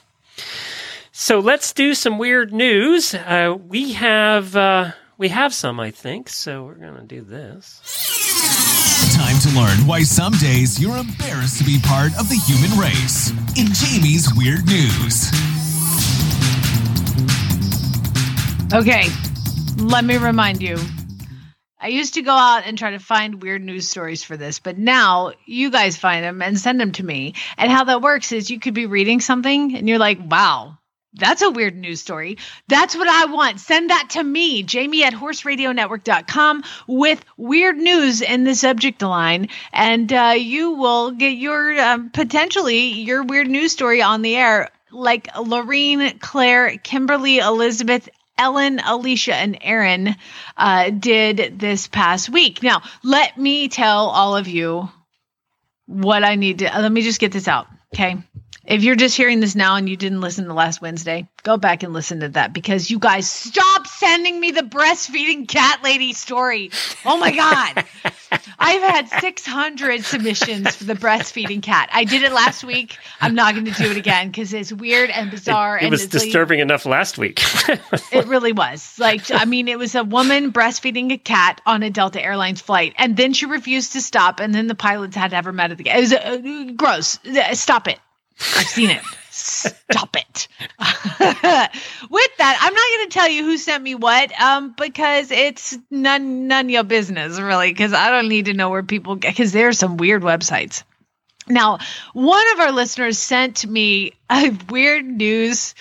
So 1.12 1.40
let's 1.40 1.74
do 1.74 1.94
some 1.94 2.18
weird 2.18 2.52
news. 2.54 3.14
Uh, 3.14 3.56
we 3.68 3.94
have 3.94 4.56
uh, 4.56 4.92
we 5.18 5.30
have 5.30 5.54
some, 5.54 5.80
I 5.80 5.92
think. 5.92 6.28
So 6.30 6.64
we're 6.64 6.74
gonna 6.74 7.04
do 7.04 7.22
this. 7.22 7.82
Time 9.16 9.38
to 9.42 9.50
learn 9.50 9.86
why 9.86 10.02
some 10.02 10.34
days 10.34 10.82
you're 10.82 10.98
embarrassed 10.98 11.60
to 11.60 11.64
be 11.64 11.80
part 11.84 12.18
of 12.18 12.30
the 12.30 12.36
human 12.36 12.78
race. 12.80 13.30
In 13.56 13.72
Jamie's 13.74 14.34
Weird 14.34 14.66
News. 14.66 15.53
Okay, 18.74 19.06
let 19.78 20.04
me 20.04 20.18
remind 20.18 20.64
you. 20.64 20.80
I 21.80 21.90
used 21.90 22.16
to 22.16 22.24
go 22.24 22.32
out 22.32 22.64
and 22.66 22.76
try 22.76 22.90
to 22.90 22.98
find 22.98 23.40
weird 23.40 23.64
news 23.64 23.88
stories 23.88 24.24
for 24.24 24.36
this, 24.36 24.58
but 24.58 24.80
now 24.80 25.34
you 25.46 25.70
guys 25.70 25.96
find 25.96 26.24
them 26.24 26.42
and 26.42 26.58
send 26.58 26.82
them 26.82 26.92
to 26.94 27.06
me. 27.06 27.36
And 27.56 27.72
how 27.72 27.84
that 27.84 28.02
works 28.02 28.32
is 28.32 28.50
you 28.50 28.60
could 28.60 28.74
be 28.74 28.88
reading 28.88 29.22
something 29.22 29.76
and 29.76 29.88
you're 29.88 30.00
like, 30.00 30.18
wow, 30.28 30.80
that's 31.14 31.44
a 31.44 31.52
weird 31.52 31.78
news 31.78 32.02
story. 32.02 32.40
That's 32.68 32.96
what 32.96 33.08
I 33.08 33.26
want. 33.26 33.60
Send 33.60 33.92
that 33.92 34.08
to 34.12 34.24
me, 34.24 34.64
Jamie 34.64 35.04
at 35.04 35.14
horseradionetwork.com 35.14 36.64
with 36.88 37.24
weird 37.38 37.78
news 37.78 38.24
in 38.24 38.44
the 38.44 38.56
subject 38.56 39.04
line. 39.04 39.50
And 39.72 40.12
uh, 40.12 40.34
you 40.36 40.72
will 40.72 41.12
get 41.12 41.38
your 41.38 41.80
um, 41.80 42.10
potentially 42.10 42.80
your 42.80 43.22
weird 43.22 43.50
news 43.50 43.72
story 43.72 44.02
on 44.02 44.24
the 44.24 44.36
air, 44.36 44.72
like 44.92 45.28
Lorene, 45.38 46.18
Claire, 46.18 46.78
Kimberly, 46.80 47.38
Elizabeth, 47.38 48.10
Ellen, 48.38 48.80
Alicia, 48.80 49.36
and 49.36 49.58
Aaron 49.62 50.16
uh, 50.58 50.90
did 50.90 51.60
this 51.60 51.88
past 51.88 52.30
week. 52.30 52.64
Now, 52.64 52.82
let 53.04 53.38
me 53.38 53.68
tell 53.68 54.08
all 54.08 54.36
of 54.36 54.48
you 54.48 54.90
what 55.86 56.24
I 56.24 56.36
need 56.36 56.60
to. 56.60 56.66
Let 56.66 56.92
me 56.92 57.02
just 57.02 57.20
get 57.20 57.32
this 57.32 57.48
out. 57.48 57.68
Okay. 57.94 58.18
If 58.66 58.82
you're 58.84 58.96
just 58.96 59.18
hearing 59.18 59.42
this 59.42 59.56
now 59.56 59.76
and 59.76 59.90
you 59.90 59.98
didn't 59.98 60.22
listen 60.22 60.46
to 60.46 60.54
last 60.54 60.82
Wednesday, 60.82 61.28
go 61.44 61.58
back 61.58 61.84
and 61.84 61.92
listen 61.92 62.22
to 62.22 62.30
that 62.30 62.54
because 62.54 62.90
you 62.90 62.98
guys 62.98 63.30
stop 63.30 63.86
sending 63.88 64.40
me 64.40 64.52
the 64.52 64.62
breastfeeding 64.62 65.48
cat 65.50 65.84
lady 65.84 66.14
story. 66.14 66.72
Oh 67.06 67.18
my 67.18 67.32
God. 67.36 67.84
I've 68.60 68.82
had 68.82 69.10
600 69.20 70.06
submissions 70.06 70.78
for 70.78 70.86
the 70.86 70.94
breastfeeding 70.96 71.62
cat. 71.62 71.90
I 71.92 72.06
did 72.06 72.24
it 72.24 72.32
last 72.32 72.64
week. 72.64 72.98
I'm 73.20 73.36
not 73.36 73.54
going 73.54 73.66
to 73.66 73.72
do 73.72 73.92
it 73.92 73.98
again 73.98 74.28
because 74.30 74.54
it's 74.54 74.72
weird 74.72 75.10
and 75.10 75.30
bizarre. 75.30 75.78
It 75.78 75.84
and 75.84 75.92
was 75.92 76.06
it's 76.06 76.14
like- 76.14 76.24
disturbing 76.24 76.60
enough 76.60 76.86
last 76.86 77.18
week. 77.18 77.42
it 78.12 78.26
really 78.28 78.54
was. 78.54 78.98
Like, 78.98 79.30
I 79.30 79.44
mean, 79.44 79.68
it 79.68 79.78
was 79.78 79.94
a 79.94 80.06
woman 80.06 80.54
breastfeeding 80.54 81.12
a 81.12 81.18
cat 81.18 81.60
on 81.66 81.84
a 81.84 81.90
Delta 81.90 82.24
Airlines 82.24 82.62
flight, 82.62 82.94
and 82.98 83.18
then 83.18 83.34
she 83.34 83.46
refused 83.46 83.92
to 83.94 84.02
stop, 84.02 84.40
and 84.40 84.56
then 84.56 84.68
the 84.68 84.76
pilots 84.76 85.18
had 85.18 85.32
to 85.32 85.36
have 85.36 85.46
her 85.46 85.52
met 85.54 85.72
at 85.72 85.78
the 85.78 85.84
gate. 85.84 85.98
It 85.98 86.00
was 86.00 86.14
uh, 86.14 86.72
gross. 86.78 87.20
Stop 87.60 87.90
it. 87.90 88.00
I've 88.40 88.68
seen 88.68 88.90
it. 88.90 89.02
Stop 89.30 90.16
it. 90.16 90.48
With 90.80 92.32
that, 92.38 92.58
I'm 92.62 92.74
not 92.74 92.98
going 92.98 93.10
to 93.10 93.14
tell 93.14 93.30
you 93.30 93.44
who 93.44 93.58
sent 93.58 93.84
me 93.84 93.96
what, 93.96 94.40
um, 94.40 94.74
because 94.78 95.32
it's 95.32 95.78
none 95.90 96.48
none 96.48 96.70
your 96.70 96.84
business, 96.84 97.40
really. 97.40 97.72
Because 97.72 97.94
I 97.94 98.10
don't 98.12 98.30
need 98.30 98.46
to 98.46 98.54
know 98.54 98.70
where 98.70 98.84
people 98.84 99.16
get. 99.16 99.36
because 99.36 99.52
there 99.52 99.68
are 99.68 99.74
some 99.74 99.98
weird 99.98 100.22
websites. 100.22 100.84
Now, 101.48 101.80
one 102.14 102.46
of 102.54 102.60
our 102.60 102.72
listeners 102.72 103.18
sent 103.18 103.66
me 103.66 104.14
a 104.30 104.56
weird 104.70 105.06
news 105.06 105.74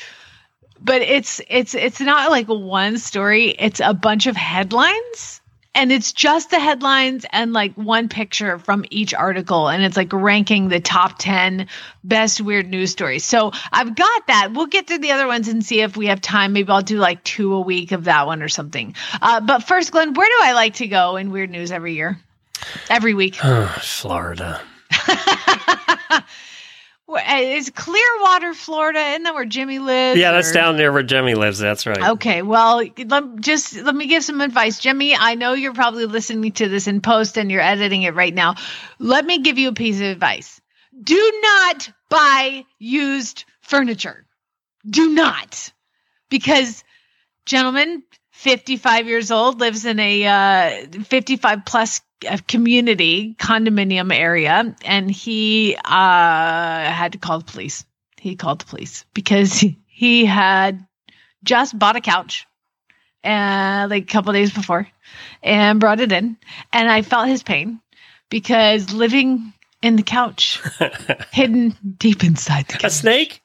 but 0.85 1.03
it's 1.03 1.41
it's 1.49 1.75
it's 1.75 2.01
not 2.01 2.31
like 2.31 2.49
one 2.49 2.99
story 2.99 3.51
it's 3.51 3.81
a 3.81 3.95
bunch 3.95 4.27
of 4.27 4.37
headlines 4.37 5.41
and 5.75 5.91
it's 5.91 6.13
just 6.13 6.51
the 6.51 6.61
headlines 6.61 7.25
and 7.31 7.53
like 7.53 7.75
one 7.75 8.09
picture 8.09 8.59
from 8.59 8.85
each 8.91 9.15
article 9.15 9.69
and 9.69 9.83
it's 9.83 9.97
like 9.97 10.13
ranking 10.13 10.69
the 10.69 10.81
top 10.81 11.19
10 11.19 11.67
best 12.05 12.41
weird 12.41 12.69
news 12.69 12.91
stories. 12.91 13.25
So 13.25 13.53
i've 13.73 13.95
got 13.95 14.27
that. 14.27 14.53
We'll 14.53 14.67
get 14.67 14.87
through 14.87 14.99
the 14.99 15.13
other 15.13 15.27
ones 15.27 15.49
and 15.49 15.65
see 15.65 15.81
if 15.81 15.97
we 15.97 16.07
have 16.07 16.21
time. 16.21 16.53
Maybe 16.53 16.71
i'll 16.71 16.83
do 16.83 16.99
like 16.99 17.23
two 17.25 17.55
a 17.55 17.61
week 17.61 17.93
of 17.93 18.05
that 18.05 18.27
one 18.27 18.43
or 18.43 18.49
something. 18.49 18.95
Uh, 19.21 19.41
but 19.41 19.61
first 19.61 19.93
glenn 19.93 20.15
where 20.15 20.29
do 20.29 20.47
i 20.47 20.53
like 20.53 20.75
to 20.75 20.87
go 20.87 21.17
in 21.17 21.31
weird 21.31 21.51
news 21.51 21.73
every 21.73 21.95
year? 21.95 22.19
Every 22.89 23.15
week. 23.15 23.37
Florida. 23.81 24.61
Uh, 27.15 27.21
is 27.41 27.71
clearwater 27.71 28.55
florida 28.55 28.99
isn't 28.99 29.25
that 29.25 29.35
where 29.35 29.45
jimmy 29.45 29.79
lives 29.79 30.19
Yeah, 30.19 30.33
that's 30.33 30.51
or- 30.51 30.55
down 30.55 30.77
there 30.77 30.93
where 30.93 31.03
Jimmy 31.03 31.35
lives. 31.35 31.59
That's 31.59 31.87
right. 31.87 32.03
Okay, 32.11 32.43
well, 32.43 32.83
let, 33.07 33.37
just 33.41 33.77
let 33.77 33.95
me 33.95 34.07
give 34.07 34.25
some 34.25 34.41
advice. 34.41 34.79
Jimmy, 34.79 35.15
I 35.15 35.35
know 35.35 35.53
you're 35.53 35.75
probably 35.75 36.07
listening 36.07 36.53
to 36.53 36.69
this 36.69 36.87
in 36.87 37.01
post 37.01 37.37
and 37.37 37.51
you're 37.51 37.61
editing 37.61 38.03
it 38.03 38.15
right 38.15 38.33
now. 38.35 38.55
Let 38.99 39.25
me 39.27 39.39
give 39.39 39.59
you 39.59 39.69
a 39.69 39.73
piece 39.75 39.97
of 39.97 40.07
advice. 40.07 40.61
Do 41.03 41.41
not 41.43 41.91
buy 42.09 42.65
used 42.79 43.45
furniture. 43.61 44.27
Do 44.89 45.11
not. 45.11 45.73
Because, 46.31 46.83
gentlemen, 47.47 48.03
55 48.33 49.07
years 49.07 49.31
old, 49.31 49.61
lives 49.61 49.85
in 49.85 49.99
a 49.99 50.25
uh, 50.25 50.87
55 51.05 51.65
plus 51.67 52.01
uh, 52.29 52.39
community 52.49 53.35
condominium 53.39 54.15
area, 54.15 54.75
and 54.85 55.11
he 55.11 55.77
uh, 55.77 56.91
had 56.91 57.13
to 57.13 57.19
call 57.19 57.39
the 57.39 57.45
police. 57.45 57.85
He 58.21 58.37
called 58.37 58.61
the 58.61 58.67
police 58.67 59.05
because 59.15 59.65
he, 59.87 60.25
had 60.25 60.87
just 61.45 61.79
bought 61.79 61.97
a 61.97 62.01
couch 62.01 62.47
uh, 63.25 63.87
like 63.89 64.05
a 64.05 64.13
couple 64.13 64.33
days 64.33 64.53
before 64.53 64.89
and 65.43 65.81
brought 65.81 66.01
it 66.01 66.13
in. 66.13 66.37
And 66.73 66.91
I 66.91 67.03
felt 67.03 67.29
his 67.29 67.43
pain 67.43 67.81
because 68.31 68.93
living 68.93 69.53
in 69.83 69.97
the 69.97 70.03
couch, 70.03 70.61
hidden 71.33 71.77
deep 71.99 72.25
inside 72.25 72.67
the 72.69 72.75
couch, 72.75 72.85
A 72.85 72.91
snake? 72.91 73.42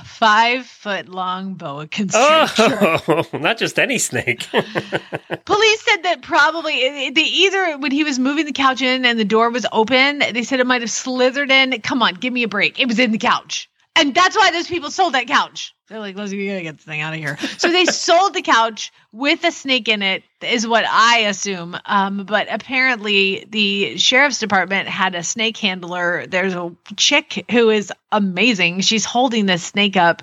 A 0.00 0.04
five 0.04 0.66
foot 0.66 1.08
long 1.08 1.54
boa 1.54 1.86
constrictor. 1.86 3.00
Oh, 3.08 3.24
not 3.38 3.58
just 3.58 3.78
any 3.78 3.98
snake. 3.98 4.46
Police 4.50 5.82
said 5.82 6.02
that 6.02 6.18
probably 6.22 7.10
they 7.10 7.22
either 7.22 7.78
when 7.78 7.92
he 7.92 8.04
was 8.04 8.18
moving 8.18 8.46
the 8.46 8.52
couch 8.52 8.82
in 8.82 9.04
and 9.04 9.18
the 9.18 9.24
door 9.24 9.50
was 9.50 9.66
open, 9.72 10.18
they 10.18 10.42
said 10.42 10.60
it 10.60 10.66
might 10.66 10.82
have 10.82 10.90
slithered 10.90 11.50
in. 11.50 11.80
Come 11.82 12.02
on, 12.02 12.14
give 12.14 12.32
me 12.32 12.42
a 12.42 12.48
break. 12.48 12.80
It 12.80 12.86
was 12.86 12.98
in 12.98 13.12
the 13.12 13.18
couch. 13.18 13.69
And 14.00 14.14
that's 14.14 14.36
why 14.36 14.50
those 14.50 14.66
people 14.66 14.90
sold 14.90 15.14
that 15.14 15.26
couch. 15.26 15.74
They're 15.88 15.98
like, 15.98 16.16
let's 16.16 16.30
we 16.30 16.46
gotta 16.46 16.62
get 16.62 16.76
this 16.76 16.84
thing 16.84 17.00
out 17.00 17.12
of 17.12 17.18
here. 17.18 17.36
So 17.58 17.70
they 17.70 17.84
sold 17.86 18.32
the 18.32 18.42
couch 18.42 18.92
with 19.12 19.42
a 19.44 19.50
snake 19.50 19.88
in 19.88 20.02
it, 20.02 20.22
is 20.40 20.66
what 20.66 20.84
I 20.88 21.20
assume. 21.20 21.76
Um, 21.84 22.24
but 22.24 22.46
apparently 22.48 23.44
the 23.48 23.98
sheriff's 23.98 24.38
department 24.38 24.88
had 24.88 25.14
a 25.14 25.22
snake 25.22 25.56
handler. 25.56 26.26
There's 26.26 26.54
a 26.54 26.74
chick 26.96 27.44
who 27.50 27.70
is 27.70 27.92
amazing. 28.12 28.82
She's 28.82 29.04
holding 29.04 29.46
this 29.46 29.64
snake 29.64 29.96
up, 29.96 30.22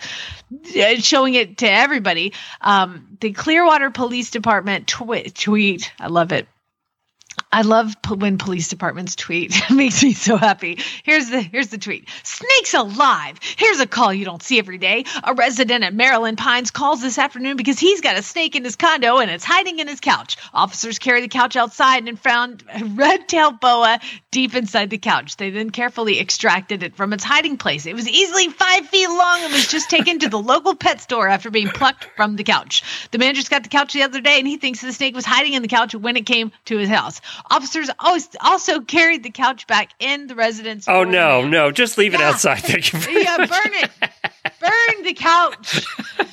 uh, 0.53 0.95
showing 0.95 1.33
it 1.33 1.57
to 1.59 1.69
everybody. 1.69 2.33
Um, 2.61 3.17
the 3.19 3.33
Clearwater 3.33 3.91
Police 3.91 4.31
Department 4.31 4.87
twi- 4.87 5.31
tweet. 5.33 5.91
I 5.99 6.07
love 6.07 6.31
it. 6.31 6.47
I 7.51 7.61
love 7.61 7.95
when 8.09 8.37
police 8.37 8.67
departments 8.67 9.15
tweet. 9.15 9.55
It 9.67 9.73
makes 9.73 10.01
me 10.01 10.13
so 10.13 10.37
happy. 10.37 10.79
Here's 11.03 11.29
the 11.29 11.41
here's 11.41 11.67
the 11.67 11.77
tweet. 11.77 12.07
Snakes 12.23 12.73
alive. 12.73 13.37
Here's 13.57 13.79
a 13.79 13.85
call 13.85 14.13
you 14.13 14.23
don't 14.23 14.41
see 14.41 14.59
every 14.59 14.77
day. 14.77 15.03
A 15.23 15.33
resident 15.33 15.83
at 15.83 15.93
Maryland 15.93 16.37
Pines 16.37 16.71
calls 16.71 17.01
this 17.01 17.17
afternoon 17.17 17.57
because 17.57 17.77
he's 17.77 18.01
got 18.01 18.17
a 18.17 18.23
snake 18.23 18.55
in 18.55 18.63
his 18.63 18.75
condo 18.75 19.17
and 19.17 19.29
it's 19.29 19.43
hiding 19.43 19.79
in 19.79 19.87
his 19.87 19.99
couch. 19.99 20.37
Officers 20.53 20.99
carry 20.99 21.21
the 21.21 21.27
couch 21.27 21.55
outside 21.55 22.07
and 22.07 22.19
found 22.19 22.63
a 22.73 22.85
red-tailed 22.85 23.59
boa 23.59 23.99
deep 24.31 24.55
inside 24.55 24.89
the 24.89 24.97
couch. 24.97 25.35
They 25.35 25.49
then 25.49 25.69
carefully 25.69 26.19
extracted 26.19 26.83
it 26.83 26.95
from 26.95 27.11
its 27.11 27.23
hiding 27.23 27.57
place. 27.57 27.85
It 27.85 27.95
was 27.95 28.07
easily 28.07 28.47
five 28.49 28.87
feet 28.87 29.09
long 29.09 29.41
and 29.43 29.53
was 29.53 29.67
just 29.67 29.89
taken 29.89 30.19
to 30.19 30.29
the 30.29 30.39
local 30.39 30.75
pet 30.75 31.01
store 31.01 31.27
after 31.27 31.49
being 31.49 31.67
plucked 31.67 32.05
from 32.15 32.35
the 32.35 32.43
couch. 32.43 32.83
The 33.11 33.17
man 33.17 33.35
just 33.35 33.49
got 33.49 33.63
the 33.63 33.69
couch 33.69 33.93
the 33.93 34.03
other 34.03 34.21
day 34.21 34.39
and 34.39 34.47
he 34.47 34.57
thinks 34.57 34.81
the 34.81 34.93
snake 34.93 35.15
was 35.15 35.25
hiding 35.25 35.53
in 35.53 35.61
the 35.61 35.67
couch 35.67 35.93
when 35.93 36.15
it 36.15 36.25
came 36.25 36.51
to 36.65 36.77
his 36.77 36.89
house. 36.89 37.19
Officers 37.49 37.89
als- 37.99 38.35
also 38.41 38.79
carried 38.81 39.23
the 39.23 39.29
couch 39.31 39.67
back 39.67 39.91
in 39.99 40.27
the 40.27 40.35
residence. 40.35 40.87
oh 40.87 41.03
no, 41.03 41.47
no, 41.47 41.71
just 41.71 41.97
leave 41.97 42.13
it 42.13 42.21
outside. 42.21 42.59
Thank 42.59 42.91
you. 42.93 42.99
very 42.99 43.23
Yeah, 43.23 43.37
burn 43.37 43.73
it. 43.73 43.91
Burn 44.59 45.03
the 45.03 45.13
couch. 45.13 45.85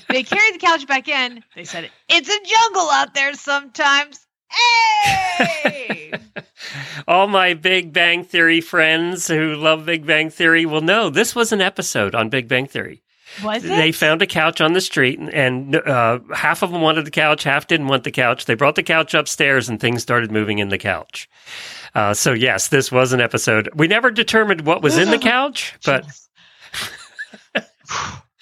They 0.09 0.23
carried 0.23 0.55
the 0.55 0.59
couch 0.59 0.87
back 0.87 1.09
in. 1.09 1.43
They 1.55 1.65
said, 1.65 1.91
It's 2.09 2.29
a 2.29 2.39
jungle 2.45 2.89
out 2.91 3.15
there 3.15 3.35
sometimes. 3.35 4.27
Hey! 4.49 6.13
All 7.09 7.27
my 7.27 7.55
Big 7.55 7.93
Bang 7.93 8.25
Theory 8.25 8.61
friends 8.61 9.29
who 9.29 9.55
love 9.57 9.85
Big 9.87 10.07
Bang 10.07 10.31
Theory 10.31 10.65
will 10.65 10.81
know 10.81 11.11
this 11.11 11.35
was 11.35 11.53
an 11.53 11.61
episode 11.61 12.15
on 12.15 12.29
Big 12.29 12.49
Bang 12.49 12.67
Theory. 12.67 13.03
Was 13.43 13.65
it? 13.65 13.69
They 13.69 13.93
found 13.93 14.23
a 14.23 14.27
couch 14.27 14.61
on 14.61 14.75
the 14.75 14.81
street, 14.81 15.19
and, 15.19 15.31
and 15.31 15.77
uh, 15.77 16.21
half 16.35 16.63
of 16.63 16.71
them 16.71 16.81
wanted 16.81 17.05
the 17.05 17.11
couch, 17.11 17.43
half 17.45 17.67
didn't 17.67 17.89
want 17.89 18.05
the 18.05 18.11
couch. 18.11 18.45
They 18.45 18.55
brought 18.55 18.75
the 18.75 18.83
couch 18.83 19.15
upstairs, 19.15 19.69
and 19.69 19.81
things 19.81 20.03
started 20.03 20.31
moving 20.31 20.59
in 20.59 20.69
the 20.69 20.79
couch. 20.79 21.29
Uh, 21.95 22.15
so 22.15 22.33
yes, 22.33 22.69
this 22.69 22.93
was 22.93 23.13
an 23.13 23.21
episode. 23.21 23.69
We 23.75 23.89
never 23.89 24.11
determined 24.11 24.63
what 24.63 24.83
was 24.83 24.99
in 24.99 25.11
the 25.11 25.19
couch, 25.33 25.75
but 25.85 26.07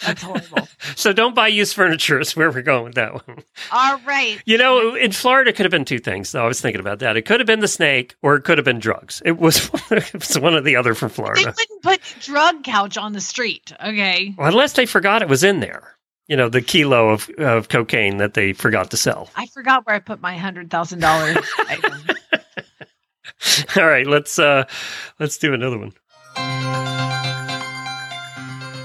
That's 0.04 0.22
horrible. 0.22 0.68
so 0.96 1.12
don't 1.12 1.34
buy 1.34 1.48
used 1.48 1.74
furniture. 1.74 2.20
Is 2.20 2.36
where 2.36 2.50
we're 2.50 2.62
going 2.62 2.84
with 2.84 2.94
that 2.94 3.26
one. 3.26 3.42
All 3.70 3.98
right. 4.06 4.40
You 4.44 4.58
know, 4.58 4.94
in 4.94 5.12
Florida, 5.12 5.50
it 5.50 5.56
could 5.56 5.64
have 5.64 5.70
been 5.70 5.84
two 5.84 5.98
things. 5.98 6.32
Though 6.32 6.44
I 6.44 6.48
was 6.48 6.60
thinking 6.60 6.80
about 6.80 6.98
that. 7.00 7.16
It 7.16 7.22
could 7.22 7.40
have 7.40 7.46
been 7.46 7.60
the 7.60 7.68
snake, 7.68 8.16
or 8.22 8.36
it 8.36 8.42
could 8.42 8.58
have 8.58 8.64
been 8.64 8.78
drugs. 8.78 9.22
It 9.24 9.38
was 9.38 9.70
it 9.90 10.12
was 10.14 10.38
one 10.38 10.54
or 10.54 10.60
the 10.60 10.76
other 10.76 10.94
They 10.94 11.08
Florida. 11.08 11.54
wouldn't 11.56 11.82
put 11.82 12.00
drug 12.20 12.64
couch 12.64 12.96
on 12.96 13.12
the 13.12 13.20
street. 13.20 13.72
Okay. 13.84 14.34
Well, 14.36 14.48
unless 14.48 14.74
they 14.74 14.86
forgot 14.86 15.22
it 15.22 15.28
was 15.28 15.44
in 15.44 15.60
there. 15.60 15.88
You 16.28 16.36
know, 16.36 16.48
the 16.48 16.62
kilo 16.62 17.10
of, 17.10 17.28
of 17.38 17.68
cocaine 17.68 18.18
that 18.18 18.34
they 18.34 18.52
forgot 18.52 18.90
to 18.92 18.96
sell. 18.96 19.28
I 19.36 19.46
forgot 19.46 19.86
where 19.86 19.96
I 19.96 19.98
put 19.98 20.20
my 20.20 20.36
hundred 20.38 20.70
thousand 20.70 21.00
dollars. 21.00 21.36
All 23.76 23.86
right, 23.86 24.06
let's 24.06 24.38
uh 24.38 24.64
let's 25.18 25.36
do 25.38 25.52
another 25.52 25.78
one. 25.78 25.92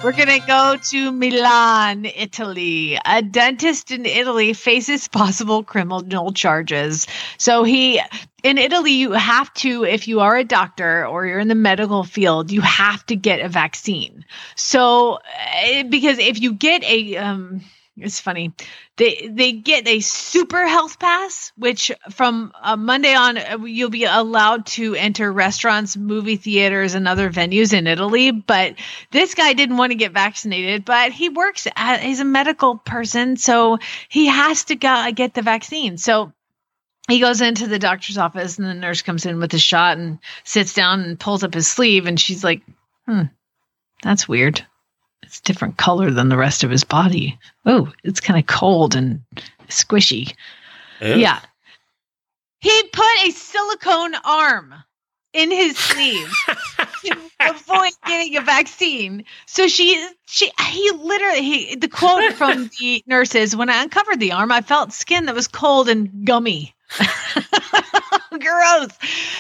We're 0.03 0.11
going 0.14 0.30
to 0.30 0.40
go 0.40 0.78
to 0.91 1.11
Milan, 1.11 2.06
Italy. 2.06 2.99
A 3.03 3.24
dentist 3.24 3.90
in 3.90 4.06
Italy 4.06 4.53
faces 4.53 5.07
possible 5.07 5.64
criminal 5.64 6.32
charges. 6.32 7.07
So 7.38 7.64
he 7.64 7.99
in 8.44 8.60
Italy 8.60 8.91
you 8.91 9.11
have 9.14 9.52
to 9.56 9.84
if 9.86 10.07
you 10.07 10.19
are 10.19 10.38
a 10.38 10.44
doctor 10.44 11.06
or 11.06 11.26
you're 11.26 11.40
in 11.40 11.48
the 11.48 11.56
medical 11.56 12.03
field, 12.03 12.52
you 12.52 12.61
have 12.61 13.06
to 13.07 13.15
get 13.15 13.40
a 13.40 13.49
vaccine. 13.49 14.24
So 14.56 15.19
eh, 15.64 15.84
because 15.84 16.19
if 16.19 16.40
you 16.40 16.53
get 16.53 16.84
a 16.84 17.18
um 17.18 17.61
it's 17.99 18.19
funny. 18.19 18.53
They 18.98 19.28
they 19.32 19.53
get 19.53 19.88
a 19.88 20.02
super 20.02 20.68
health 20.68 20.99
pass, 20.99 21.52
which 21.57 21.91
from 22.11 22.52
uh, 22.61 22.76
Monday 22.76 23.15
on 23.15 23.38
uh, 23.38 23.57
you'll 23.65 23.90
be 23.90 24.03
allowed 24.03 24.68
to 24.68 24.94
enter 24.94 25.32
restaurants, 25.32 25.98
movie 25.98 26.36
theaters, 26.36 26.94
and 26.94 27.07
other 27.07 27.32
venues 27.32 27.74
in 27.74 27.88
Italy. 27.88 28.30
But 28.30 28.76
this 29.11 29.34
guy 29.34 29.53
didn't 29.53 29.78
want 29.78 29.91
to 29.91 29.98
get 29.98 30.11
vaccinated, 30.11 30.86
but 30.86 31.11
he 31.11 31.30
works. 31.30 31.68
At, 31.76 32.02
he's 32.02 32.19
a 32.19 32.26
medical 32.26 32.78
person, 32.78 33.36
so 33.36 33.80
he 34.10 34.28
has 34.28 34.65
to 34.65 34.76
go 34.76 35.11
get 35.11 35.34
the 35.34 35.41
vaccine. 35.41 35.98
So 35.98 36.34
he 37.07 37.19
goes 37.19 37.41
into 37.41 37.65
the 37.65 37.80
doctor's 37.80 38.19
office, 38.19 38.60
and 38.60 38.68
the 38.68 38.76
nurse 38.76 39.02
comes 39.02 39.26
in 39.26 39.40
with 39.40 39.53
a 39.56 39.60
shot 39.60 39.98
and 39.98 40.19
sits 40.44 40.76
down 40.76 41.02
and 41.02 41.19
pulls 41.19 41.44
up 41.44 41.56
his 41.56 41.68
sleeve, 41.68 42.06
and 42.06 42.19
she's 42.19 42.44
like, 42.44 42.61
"Hmm, 43.07 43.24
that's 44.03 44.28
weird." 44.28 44.66
It's 45.23 45.41
different 45.41 45.77
color 45.77 46.11
than 46.11 46.30
the 46.30 46.38
rest 46.38 46.64
of 46.64 46.69
his 46.69 46.84
body. 46.84 47.38
Oh, 47.65 47.91
it's 48.03 48.19
kind 48.19 48.39
of 48.39 48.45
cold 48.45 48.95
and 48.95 49.22
squishy. 49.68 50.34
Ew. 51.02 51.15
Yeah. 51.15 51.39
He 52.60 52.84
put 52.91 53.26
a 53.26 53.31
silicone 53.31 54.15
arm 54.23 54.73
in 55.34 55.52
his 55.52 55.77
sleeve 55.77 56.34
to 57.06 57.18
avoid 57.39 57.91
getting 58.06 58.38
a 58.38 58.41
vaccine. 58.41 59.26
So 59.45 59.68
she, 59.68 60.07
she, 60.26 60.52
he 60.69 60.91
literally, 60.91 61.44
he, 61.44 61.76
the 61.76 61.88
quote 61.88 62.34
from 62.34 62.69
the 62.80 63.03
nurses 63.06 63.56
when 63.56 63.69
I 63.69 63.84
uncovered 63.84 64.19
the 64.19 64.31
arm, 64.31 64.52
I 64.52 64.61
felt 64.61 64.94
skin 64.94 65.26
that 65.26 65.35
was 65.35 65.48
cold 65.48 65.89
and 65.89 66.26
gummy. 66.26 66.73
Gross. 68.40 68.90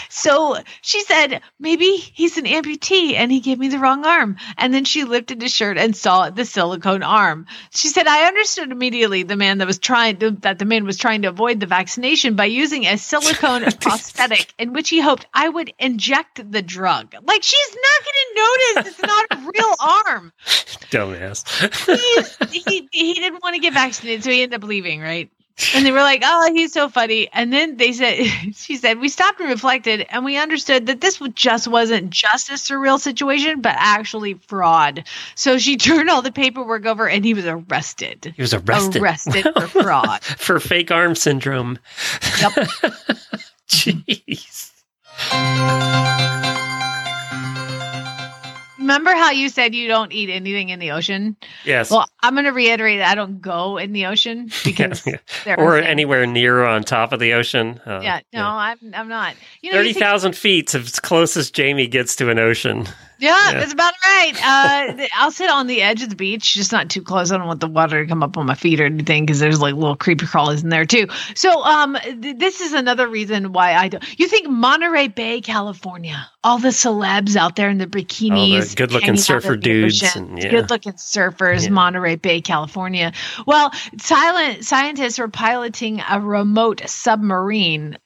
So 0.09 0.57
she 0.81 1.01
said, 1.01 1.41
maybe 1.59 1.85
he's 1.95 2.37
an 2.37 2.45
amputee 2.45 3.13
and 3.13 3.31
he 3.31 3.39
gave 3.39 3.59
me 3.59 3.67
the 3.69 3.79
wrong 3.79 4.05
arm. 4.05 4.37
And 4.57 4.73
then 4.73 4.85
she 4.85 5.03
lifted 5.03 5.41
his 5.41 5.53
shirt 5.53 5.77
and 5.77 5.95
saw 5.95 6.29
the 6.29 6.45
silicone 6.45 7.03
arm. 7.03 7.45
She 7.73 7.87
said, 7.87 8.07
I 8.07 8.27
understood 8.27 8.71
immediately 8.71 9.23
the 9.23 9.35
man 9.35 9.59
that 9.59 9.67
was 9.67 9.79
trying 9.79 10.17
to, 10.17 10.31
that 10.41 10.59
the 10.59 10.65
man 10.65 10.85
was 10.85 10.97
trying 10.97 11.21
to 11.23 11.29
avoid 11.29 11.59
the 11.59 11.65
vaccination 11.65 12.35
by 12.35 12.45
using 12.45 12.85
a 12.85 12.97
silicone 12.97 13.63
prosthetic 13.79 14.53
in 14.57 14.73
which 14.73 14.89
he 14.89 14.99
hoped 14.99 15.25
I 15.33 15.49
would 15.49 15.73
inject 15.79 16.51
the 16.51 16.61
drug. 16.61 17.13
Like 17.23 17.43
she's 17.43 17.75
not 17.75 18.03
going 18.03 18.15
to 18.15 18.81
notice 18.83 18.91
it's 18.91 19.01
not 19.01 19.25
a 19.31 19.51
real 19.53 19.75
arm. 20.07 20.33
Dumbass. 20.91 21.43
He, 22.51 22.59
he, 22.59 22.89
he 22.91 23.13
didn't 23.13 23.41
want 23.43 23.55
to 23.55 23.61
get 23.61 23.73
vaccinated, 23.73 24.23
so 24.23 24.31
he 24.31 24.43
ended 24.43 24.63
up 24.63 24.67
leaving, 24.67 25.01
right? 25.01 25.29
And 25.73 25.85
they 25.85 25.91
were 25.91 26.01
like, 26.01 26.21
"Oh, 26.23 26.51
he's 26.53 26.71
so 26.71 26.87
funny." 26.87 27.29
And 27.33 27.51
then 27.51 27.77
they 27.77 27.91
said, 27.91 28.25
"She 28.55 28.75
said 28.77 28.99
we 28.99 29.09
stopped 29.09 29.39
and 29.39 29.49
reflected, 29.49 30.05
and 30.09 30.23
we 30.23 30.37
understood 30.37 30.85
that 30.85 31.01
this 31.01 31.19
just 31.33 31.67
wasn't 31.67 32.11
just 32.11 32.49
a 32.49 32.53
surreal 32.53 32.99
situation, 32.99 33.61
but 33.61 33.75
actually 33.77 34.35
fraud." 34.35 35.03
So 35.35 35.57
she 35.57 35.77
turned 35.77 36.09
all 36.09 36.21
the 36.21 36.31
paperwork 36.31 36.85
over, 36.85 37.09
and 37.09 37.25
he 37.25 37.33
was 37.33 37.45
arrested. 37.45 38.33
He 38.35 38.41
was 38.41 38.53
arrested. 38.53 39.01
Arrested 39.01 39.47
for 39.55 39.67
fraud. 39.83 40.23
for 40.23 40.59
fake 40.59 40.91
arm 40.91 41.15
syndrome. 41.15 41.79
Yep. 42.39 42.53
Jeez. 43.67 44.71
Remember 48.87 49.11
how 49.11 49.31
you 49.31 49.49
said 49.49 49.75
you 49.75 49.87
don't 49.87 50.11
eat 50.13 50.29
anything 50.29 50.69
in 50.69 50.79
the 50.79 50.91
ocean? 50.91 51.35
Yes. 51.65 51.91
Well, 51.91 52.07
I'm 52.21 52.33
going 52.35 52.45
to 52.45 52.51
reiterate 52.51 52.99
that 52.99 53.11
I 53.11 53.15
don't 53.15 53.41
go 53.41 53.77
in 53.77 53.91
the 53.91 54.05
ocean 54.05 54.49
because 54.63 55.03
there 55.03 55.59
or 55.59 55.75
things- 55.75 55.87
anywhere 55.87 56.25
near 56.25 56.61
or 56.61 56.65
on 56.65 56.83
top 56.83 57.11
of 57.11 57.19
the 57.19 57.33
ocean. 57.33 57.81
Uh, 57.85 57.99
Yeah, 58.01 58.21
no, 58.33 58.45
I'm 58.45 58.77
I'm 58.93 59.07
not. 59.09 59.35
You 59.61 59.71
know, 59.71 59.77
Thirty 59.77 59.93
think- 59.93 60.03
thousand 60.05 60.35
feet's 60.37 60.73
as 60.73 60.99
close 60.99 61.35
as 61.35 61.51
Jamie 61.51 61.87
gets 61.87 62.15
to 62.17 62.29
an 62.29 62.39
ocean. 62.39 62.87
Yeah, 63.19 63.51
Yeah. 63.51 63.59
that's 63.59 63.73
about 63.73 63.93
right. 64.05 64.33
Uh, 64.99 65.07
I'll 65.15 65.31
sit 65.31 65.49
on 65.49 65.67
the 65.67 65.81
edge 65.81 66.03
of 66.03 66.09
the 66.09 66.15
beach, 66.15 66.53
just 66.53 66.71
not 66.71 66.89
too 66.89 67.01
close. 67.01 67.31
I 67.31 67.37
don't 67.37 67.47
want 67.47 67.59
the 67.61 67.67
water 67.67 68.03
to 68.03 68.07
come 68.09 68.21
up 68.23 68.37
on 68.37 68.45
my 68.45 68.55
feet 68.55 68.79
or 68.79 68.85
anything 68.85 69.25
because 69.25 69.39
there's 69.39 69.59
like 69.61 69.73
little 69.75 69.95
creepy 69.95 70.25
crawlies 70.25 70.63
in 70.63 70.69
there 70.69 70.85
too. 70.85 71.07
So, 71.35 71.63
um, 71.63 71.97
th- 72.21 72.37
this 72.37 72.61
is 72.61 72.73
another 72.73 73.07
reason 73.07 73.53
why 73.53 73.73
I 73.73 73.87
don't. 73.87 74.19
You 74.19 74.27
think 74.27 74.49
Monterey 74.49 75.07
Bay, 75.07 75.41
California, 75.41 76.29
all 76.43 76.59
the 76.59 76.69
celebs 76.69 77.35
out 77.35 77.55
there 77.55 77.69
in 77.69 77.77
the 77.79 77.87
bikinis, 77.87 78.75
good-looking 78.75 79.17
surfer 79.17 79.55
dudes 79.55 80.01
yeah. 80.01 80.49
good-looking 80.49 80.93
surfers, 80.93 81.63
Yeah. 81.63 81.69
Monterey 81.71 82.15
Bay, 82.17 82.41
California. 82.41 83.11
Well, 83.45 83.71
silent 83.99 84.63
scientists 84.63 85.17
were 85.19 85.27
piloting 85.27 86.01
a 86.09 86.19
remote 86.19 86.81
submarine 86.87 87.97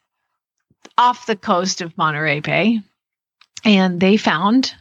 off 0.98 1.26
the 1.26 1.36
coast 1.36 1.82
of 1.82 1.98
Monterey 1.98 2.40
Bay 2.42 2.82
and 3.64 4.00
they 4.00 4.18
found 4.18 4.74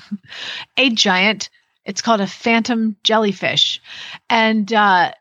a 0.76 0.90
giant 0.90 1.48
it's 1.88 2.02
called 2.02 2.20
a 2.20 2.26
phantom 2.26 2.96
jellyfish. 3.02 3.80
And 4.28 4.70
uh, 4.70 5.12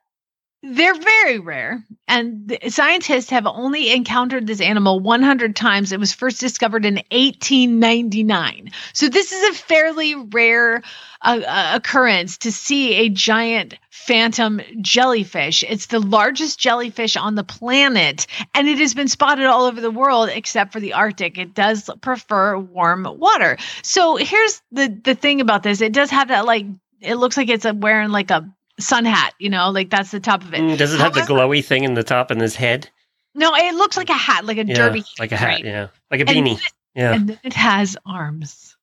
they're 0.75 0.95
very 0.95 1.39
rare. 1.39 1.83
And 2.07 2.57
scientists 2.69 3.31
have 3.31 3.45
only 3.45 3.91
encountered 3.91 4.47
this 4.47 4.61
animal 4.61 4.99
100 4.99 5.55
times. 5.55 5.91
It 5.91 5.99
was 5.99 6.13
first 6.13 6.39
discovered 6.39 6.85
in 6.85 6.95
1899 7.11 8.71
so 8.93 9.09
this 9.09 9.31
is 9.31 9.49
a 9.49 9.53
fairly 9.53 10.15
rare 10.15 10.81
uh, 11.21 11.41
uh, 11.45 11.71
occurrence 11.75 12.39
to 12.39 12.51
see 12.51 12.93
a 12.95 13.09
giant 13.09 13.75
phantom 13.89 14.61
jellyfish. 14.81 15.63
It's 15.67 15.87
the 15.87 15.99
largest 15.99 16.59
jellyfish 16.59 17.17
on 17.17 17.35
the 17.35 17.43
planet 17.43 18.27
and 18.53 18.67
it 18.67 18.77
has 18.79 18.93
been 18.93 19.07
spotted 19.07 19.45
all 19.45 19.65
over 19.65 19.81
the 19.81 19.91
world 19.91 20.29
except 20.31 20.73
for 20.73 20.79
the 20.79 20.93
arctic. 20.93 21.37
It 21.37 21.53
does 21.53 21.89
prefer 22.01 22.57
warm 22.57 23.07
water. 23.17 23.57
So 23.83 24.15
here's 24.15 24.61
the 24.71 24.87
the 25.03 25.15
thing 25.15 25.41
about 25.41 25.63
this. 25.63 25.81
It 25.81 25.93
does 25.93 26.11
have 26.11 26.29
that 26.29 26.45
like 26.45 26.65
it 27.01 27.15
looks 27.15 27.37
like 27.37 27.49
it's 27.49 27.65
wearing 27.71 28.09
like 28.09 28.31
a 28.31 28.51
sun 28.79 29.05
hat 29.05 29.33
you 29.39 29.49
know 29.49 29.69
like 29.71 29.89
that's 29.89 30.11
the 30.11 30.19
top 30.19 30.43
of 30.43 30.53
it 30.53 30.59
Mm, 30.59 30.77
Does 30.77 30.93
it 30.93 30.99
have 30.99 31.13
the 31.13 31.21
glowy 31.21 31.63
thing 31.63 31.83
in 31.83 31.93
the 31.95 32.03
top 32.03 32.31
in 32.31 32.39
his 32.39 32.55
head? 32.55 32.89
no 33.35 33.53
it 33.55 33.75
looks 33.75 33.97
like 33.97 34.09
a 34.09 34.13
hat 34.13 34.45
like 34.45 34.57
a 34.57 34.65
Yeah, 34.65 34.75
derby 34.75 35.03
like 35.19 35.31
a 35.31 35.37
hat. 35.37 35.47
right? 35.47 35.65
Yeah, 35.65 35.87
like 36.11 36.21
a 36.21 36.27
And 36.27 36.29
beanie. 36.29 36.55
then- 36.55 36.61
Yeah. 36.95 37.13
and 37.13 37.29
then 37.29 37.39
it 37.43 37.53
has 37.53 37.95
arms 38.05 38.75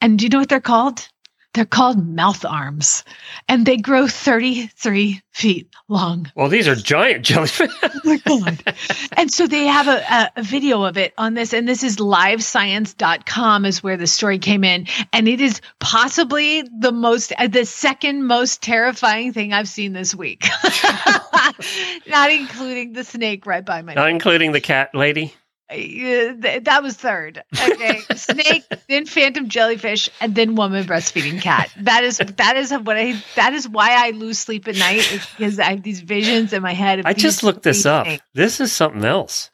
and 0.00 0.18
do 0.18 0.24
you 0.24 0.28
know 0.28 0.38
what 0.38 0.48
they're 0.48 0.60
called 0.60 1.08
they're 1.54 1.64
called 1.64 2.04
mouth 2.04 2.44
arms 2.44 3.04
and 3.48 3.64
they 3.64 3.76
grow 3.76 4.06
33 4.08 5.22
feet 5.30 5.68
long. 5.88 6.30
Well, 6.34 6.48
these 6.48 6.68
are 6.68 6.74
giant 6.74 7.24
jellyfish. 7.24 7.70
and 9.16 9.32
so 9.32 9.46
they 9.46 9.66
have 9.66 9.88
a, 9.88 9.98
a, 9.98 10.30
a 10.36 10.42
video 10.42 10.82
of 10.82 10.98
it 10.98 11.14
on 11.16 11.34
this 11.34 11.52
and 11.52 11.66
this 11.66 11.84
is 11.84 11.96
livescience.com 11.96 13.64
is 13.64 13.82
where 13.82 13.96
the 13.96 14.06
story 14.06 14.38
came 14.38 14.64
in. 14.64 14.86
And 15.12 15.28
it 15.28 15.40
is 15.40 15.60
possibly 15.78 16.62
the 16.62 16.92
most 16.92 17.32
uh, 17.38 17.46
the 17.46 17.64
second 17.64 18.26
most 18.26 18.60
terrifying 18.62 19.32
thing 19.32 19.52
i've 19.52 19.68
seen 19.68 19.92
this 19.92 20.14
week. 20.14 20.46
Not 22.08 22.30
including 22.30 22.92
the 22.92 23.04
snake 23.04 23.46
right 23.46 23.64
by 23.64 23.82
my 23.82 23.94
Not 23.94 24.10
including 24.10 24.52
the 24.52 24.60
cat 24.60 24.90
lady. 24.94 25.34
Uh, 25.70 25.74
th- 25.74 26.64
that 26.64 26.82
was 26.82 26.96
third. 26.96 27.42
Okay, 27.58 28.00
snake, 28.16 28.64
then 28.88 29.06
phantom 29.06 29.48
jellyfish, 29.48 30.10
and 30.20 30.34
then 30.34 30.54
woman 30.54 30.84
breastfeeding 30.84 31.40
cat. 31.40 31.70
That 31.80 32.04
is 32.04 32.18
that 32.18 32.56
is 32.56 32.70
what 32.72 32.96
I 32.96 33.22
that 33.36 33.54
is 33.54 33.68
why 33.68 34.06
I 34.06 34.10
lose 34.10 34.38
sleep 34.38 34.68
at 34.68 34.76
night 34.76 35.10
is 35.12 35.26
because 35.26 35.58
I 35.58 35.70
have 35.70 35.82
these 35.82 36.00
visions 36.00 36.52
in 36.52 36.62
my 36.62 36.74
head. 36.74 36.98
Of 37.00 37.06
I 37.06 37.14
just 37.14 37.42
looked 37.42 37.62
this 37.62 37.86
up. 37.86 38.06
things. 38.06 38.20
This 38.34 38.60
is 38.60 38.72
something 38.72 39.04
else. 39.04 39.50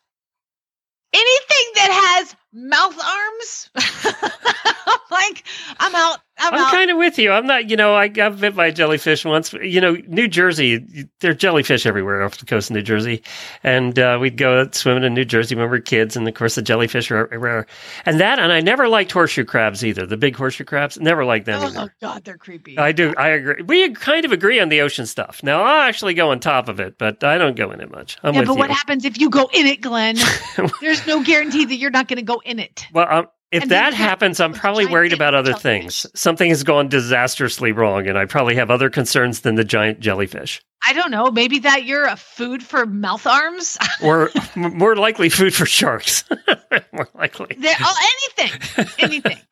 Anything 1.13 1.73
that 1.75 2.19
has 2.21 2.37
mouth 2.53 2.97
arms, 3.05 3.71
like 5.11 5.45
I'm 5.79 5.95
out. 5.95 6.19
I'm, 6.41 6.55
I'm 6.55 6.71
kind 6.71 6.91
of 6.91 6.97
with 6.97 7.19
you. 7.19 7.33
I'm 7.33 7.47
not, 7.47 7.69
you 7.69 7.77
know, 7.77 7.95
I 7.95 8.09
got 8.09 8.41
bit 8.41 8.57
by 8.57 8.67
a 8.67 8.73
jellyfish 8.73 9.25
once. 9.25 9.53
You 9.53 9.81
know, 9.81 9.97
New 10.07 10.27
Jersey, 10.27 10.85
there 11.21 11.33
are 11.33 11.35
jellyfish 11.35 11.87
everywhere 11.87 12.23
off 12.23 12.39
the 12.39 12.47
coast 12.47 12.71
of 12.71 12.77
New 12.77 12.83
Jersey. 12.83 13.23
And 13.63 13.99
uh, 13.99 14.19
we'd 14.21 14.37
go 14.37 14.69
swimming 14.73 15.05
in 15.05 15.15
New 15.15 15.25
Jersey 15.25 15.55
when 15.55 15.65
we 15.65 15.71
were 15.71 15.81
kids. 15.81 16.17
And 16.17 16.27
of 16.27 16.35
course, 16.35 16.55
the 16.55 16.63
jellyfish 16.63 17.11
are 17.11 17.27
everywhere. 17.27 17.67
And 18.07 18.21
that, 18.21 18.39
and 18.39 18.53
I 18.53 18.61
never 18.61 18.89
liked 18.89 19.13
horseshoe 19.13 19.45
crabs 19.45 19.85
either. 19.85 20.07
The 20.07 20.17
big 20.17 20.35
horseshoe 20.35 20.65
crabs, 20.65 20.99
never 20.99 21.25
liked 21.25 21.47
them 21.47 21.63
oh 21.63 21.67
either. 21.67 21.95
God, 22.01 22.25
they're 22.25 22.39
creepy. 22.39 22.79
I 22.79 22.93
do. 22.93 23.15
I 23.17 23.29
agree. 23.29 23.63
We 23.63 23.93
kind 23.95 24.25
of 24.25 24.33
agree 24.33 24.61
on 24.61 24.71
the 24.71 24.81
ocean 24.81 25.07
stuff. 25.07 25.43
Now, 25.43 25.63
I'll 25.63 25.83
actually 25.83 26.15
go 26.15 26.31
on 26.31 26.41
top 26.41 26.69
of 26.69 26.81
it, 26.81 26.97
but 26.99 27.23
I 27.23 27.39
don't 27.39 27.57
go 27.57 27.71
in 27.71 27.81
it 27.81 27.91
much. 27.91 28.17
I'm 28.23 28.35
yeah, 28.35 28.43
but 28.43 28.55
you. 28.55 28.59
what 28.59 28.71
happens 28.71 29.05
if 29.05 29.19
you 29.19 29.31
go 29.31 29.51
in 29.53 29.67
it, 29.67 29.81
Glenn? 29.81 30.17
There's 30.81 31.07
no 31.07 31.23
guarantee 31.23 31.65
that 31.67 31.77
you're 31.77 31.91
not 31.91 32.09
going 32.09 32.19
to 32.19 32.23
go 32.23 32.41
in 32.45 32.59
it. 32.59 32.87
Well, 32.93 33.07
um, 33.09 33.27
if 33.53 33.63
And 33.63 33.71
that 33.73 33.95
happens, 33.95 34.39
I'm 34.41 34.53
probably 34.53 34.87
worried 34.87 35.13
about 35.13 35.35
other 35.35 35.55
things. 35.55 36.07
Something 36.15 36.49
has 36.51 36.63
gone 36.63 36.89
disastrously 36.89 37.73
wrong, 37.73 38.07
and 38.07 38.17
I 38.17 38.25
probably 38.27 38.55
have 38.55 38.71
other 38.71 38.91
concerns 38.91 39.41
than 39.41 39.57
the 39.57 39.65
giant 39.65 40.01
jellyfish, 40.01 40.63
I 40.87 40.93
don't 40.95 41.11
know. 41.11 41.31
Maybe 41.31 41.59
that 41.61 41.85
you're 41.85 42.07
a 42.07 42.17
food 42.17 42.63
for 42.63 42.87
mouth 42.87 43.27
arms. 43.27 43.77
or 44.03 44.31
m- 44.57 44.79
more 44.79 44.97
likely, 44.97 45.29
food 45.29 45.55
for 45.55 45.67
sharks. 45.67 46.25
more 46.93 47.09
likely. 47.15 47.57
Oh, 47.81 47.95
anything, 48.39 48.87
anything. 48.99 49.37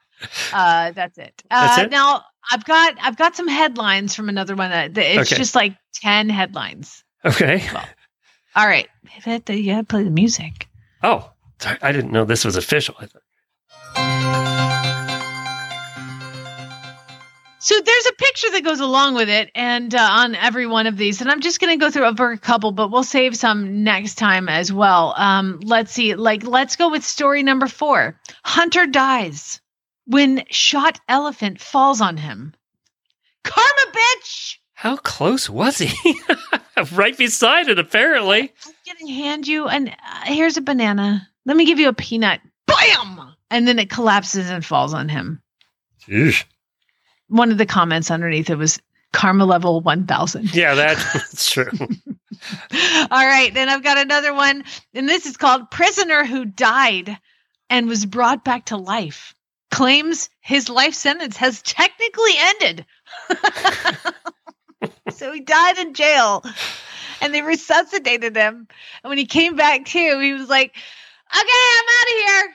Uh, 0.53 0.91
that's 0.91 1.16
it. 1.16 1.45
Uh, 1.49 1.65
That's 1.69 1.79
it? 1.83 1.91
Now 1.93 2.25
I've 2.51 2.65
got 2.65 2.95
I've 3.01 3.16
got 3.16 3.37
some 3.37 3.47
headlines 3.47 4.16
from 4.16 4.29
another 4.29 4.57
one 4.57 4.69
that, 4.70 4.99
it's 4.99 5.31
Okay. 5.31 5.39
just 5.39 5.55
like 5.55 5.77
ten 5.95 6.29
headlines. 6.29 7.05
Okay. 7.25 7.62
All 8.57 8.66
right, 8.66 8.89
yeah, 9.49 9.83
play 9.83 10.03
the 10.03 10.11
music. 10.11 10.66
Oh, 11.05 11.31
sorry, 11.61 11.79
I 11.83 11.93
didn't 11.93 12.11
know 12.11 12.25
this 12.25 12.45
was 12.45 12.57
official. 12.57 12.97
I 12.99 13.07
thought- 13.07 13.23
So 17.69 17.78
there's 17.78 18.07
a 18.07 18.12
picture 18.15 18.51
that 18.53 18.65
goes 18.65 18.81
along 18.81 19.15
with 19.15 19.28
it, 19.28 19.51
and 19.55 19.95
uh, 19.95 19.99
on 20.01 20.35
every 20.35 20.66
one 20.66 20.86
of 20.86 20.97
these, 20.97 21.20
and 21.20 21.31
I'm 21.31 21.43
just 21.43 21.61
going 21.61 21.78
to 21.78 21.85
go 21.85 21.90
through 21.90 22.07
over 22.07 22.32
a 22.32 22.39
couple, 22.39 22.73
but 22.73 22.90
we'll 22.90 23.05
save 23.05 23.36
some 23.36 23.85
next 23.85 24.15
time 24.15 24.49
as 24.49 24.73
well. 24.73 25.12
Um, 25.19 25.61
let's 25.62 25.93
see, 25.93 26.15
like 26.15 26.45
let's 26.47 26.77
go 26.77 26.90
with 26.90 27.05
story 27.05 27.43
number 27.43 27.66
four. 27.66 28.19
Hunter 28.43 28.86
dies 28.86 29.61
when 30.07 30.45
shot 30.49 30.99
elephant 31.11 31.61
falls 31.61 32.01
on 32.01 32.16
him. 32.16 32.55
Karma, 33.45 33.93
bitch! 33.93 34.57
How 34.73 34.97
close 34.97 35.51
was 35.51 35.77
he? 35.77 36.19
right 36.93 37.19
beside 37.19 37.69
it, 37.69 37.78
apparently. 37.78 38.51
I'm 38.65 38.73
gonna 38.86 39.12
hand 39.12 39.47
you 39.47 39.69
and 39.69 39.90
uh, 39.90 40.20
here's 40.24 40.57
a 40.57 40.62
banana. 40.62 41.28
Let 41.45 41.55
me 41.55 41.66
give 41.66 41.78
you 41.78 41.90
a 41.90 41.93
peanut. 41.93 42.40
Bam! 42.66 43.35
And 43.51 43.69
then 43.69 43.78
it 43.78 43.90
collapses 43.90 44.49
and 44.49 44.65
falls 44.65 44.95
on 44.95 45.11
him. 45.11 45.43
Eesh. 46.09 46.47
One 47.29 47.51
of 47.51 47.59
the 47.59 47.67
comments 47.67 48.11
underneath 48.11 48.51
it 48.51 48.59
was 48.59 48.81
karma 49.13 49.45
level 49.45 49.81
1000. 49.81 50.55
Yeah, 50.55 50.75
that's 50.75 51.51
true. 51.51 51.71
All 53.11 53.27
right, 53.27 53.53
then 53.53 53.69
I've 53.69 53.83
got 53.83 53.99
another 53.99 54.35
one, 54.35 54.65
and 54.95 55.09
this 55.09 55.27
is 55.27 55.37
called 55.37 55.71
Prisoner 55.71 56.25
Who 56.25 56.45
Died 56.45 57.17
and 57.71 57.89
Was 57.89 58.07
Brought 58.07 58.45
Back 58.45 58.67
to 58.67 58.77
Life 58.77 59.35
claims 59.71 60.31
his 60.41 60.69
life 60.69 60.95
sentence 60.95 61.37
has 61.37 61.63
technically 61.63 62.33
ended. 62.37 62.87
so 65.11 65.33
he 65.33 65.41
died 65.41 65.79
in 65.79 65.95
jail 65.95 66.43
and 67.21 67.35
they 67.35 67.43
resuscitated 67.43 68.35
him. 68.35 68.67
And 69.03 69.09
when 69.09 69.19
he 69.19 69.27
came 69.27 69.57
back 69.57 69.85
to, 69.85 70.21
he 70.21 70.33
was 70.33 70.49
like, 70.49 70.75
okay, 71.37 71.45
I'm 71.77 71.85
out 71.99 72.09
of 72.09 72.19
here. 72.25 72.55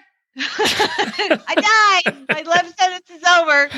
I 1.47 2.01
died. 2.05 2.25
My 2.29 2.41
life 2.49 2.75
sentence 2.75 3.09
is 3.11 3.23
over. 3.23 3.69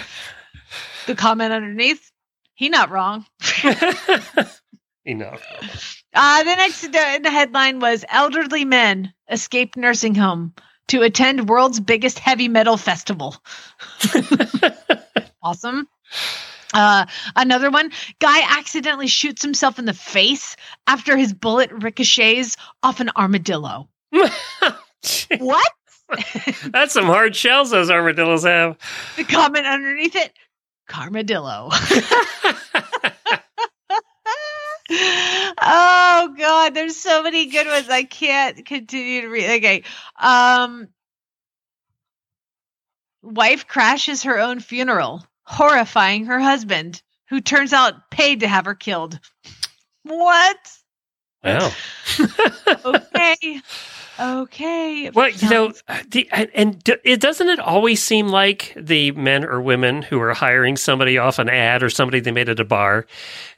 The 1.08 1.16
comment 1.16 1.54
underneath, 1.54 2.12
he 2.56 2.70
not 2.70 2.90
wrong. 2.90 3.26
Enough. 5.06 6.04
Uh, 6.14 6.44
the 6.44 6.56
next 6.56 6.84
in 6.84 7.22
the 7.22 7.30
headline 7.30 7.80
was 7.80 8.06
elderly 8.10 8.66
men 8.66 9.14
escape 9.30 9.76
nursing 9.76 10.16
home 10.16 10.54
to 10.88 11.02
attend 11.02 11.50
world's 11.50 11.80
biggest 11.80 12.18
heavy 12.18 12.48
metal 12.48 12.78
festival. 12.78 13.36
awesome. 15.44 15.88
Uh, 16.74 17.06
another 17.36 17.70
one 17.70 17.92
guy 18.20 18.58
accidentally 18.58 19.08
shoots 19.08 19.42
himself 19.42 19.80
in 19.80 19.86
the 19.86 19.94
face 19.94 20.56
after 20.88 21.16
his 21.16 21.34
bullet 21.34 21.72
ricochets 21.72 22.58
off 22.82 23.00
an 23.00 23.10
armadillo. 23.16 23.88
what? 25.38 25.72
That's 26.66 26.94
some 26.94 27.06
hard 27.06 27.36
shells 27.36 27.72
those 27.72 27.90
armadillos 27.90 28.44
have. 28.44 28.78
The 29.16 29.24
comment 29.24 29.66
underneath 29.66 30.16
it 30.16 30.34
Carmadillo. 30.88 31.70
oh 35.62 36.36
god, 36.38 36.74
there's 36.74 36.96
so 36.96 37.24
many 37.24 37.48
good 37.48 37.68
ones. 37.68 37.90
I 37.90 38.04
can't 38.04 38.66
continue 38.66 39.22
to 39.22 39.28
read. 39.28 39.58
Okay. 39.58 39.84
Um 40.20 40.88
wife 43.22 43.68
crashes 43.68 44.24
her 44.24 44.40
own 44.40 44.60
funeral, 44.60 45.26
horrifying 45.44 46.26
her 46.26 46.40
husband, 46.40 47.02
who 47.30 47.42
turns 47.42 47.74
out 47.74 48.12
paid 48.12 48.42
to 48.42 48.48
have 48.48 48.66
her 48.66 48.76
killed. 48.76 49.20
What? 50.04 50.58
Wow. 51.44 51.72
Okay. 52.86 53.62
Okay. 54.20 55.10
Well, 55.10 55.30
you 55.30 55.50
know, 55.50 55.74
the, 56.10 56.30
and, 56.32 56.50
and 56.54 56.90
it 57.04 57.20
doesn't 57.20 57.50
it 57.50 57.60
always 57.60 58.02
seem 58.02 58.30
like 58.30 58.74
the 58.78 59.12
men 59.12 59.44
or 59.44 59.62
women 59.62 60.02
who 60.02 60.20
are 60.22 60.34
hiring 60.34 60.78
somebody 60.78 61.18
off 61.18 61.40
an 61.40 61.50
ad 61.50 61.84
or 61.84 61.90
somebody 61.90 62.20
they 62.22 62.32
made 62.32 62.50
at 62.50 62.60
a 62.60 62.66
bar 62.66 63.06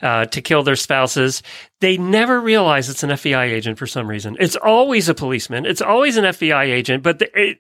uh, 0.02 0.26
to 0.26 0.42
kill 0.42 0.64
their 0.64 0.76
spouses, 0.76 1.44
they 1.80 1.98
never 1.98 2.42
realize 2.42 2.90
it's 2.90 3.04
an 3.04 3.12
FBI 3.12 3.46
agent 3.52 3.78
for 3.78 3.88
some 3.88 4.08
reason. 4.08 4.36
It's 4.40 4.56
always 4.56 5.10
a 5.10 5.14
policeman. 5.14 5.66
It's 5.66 5.82
always 5.82 6.18
an 6.18 6.26
FBI 6.26 6.66
agent, 6.66 7.04
but 7.04 7.20
the, 7.20 7.40
it, 7.40 7.60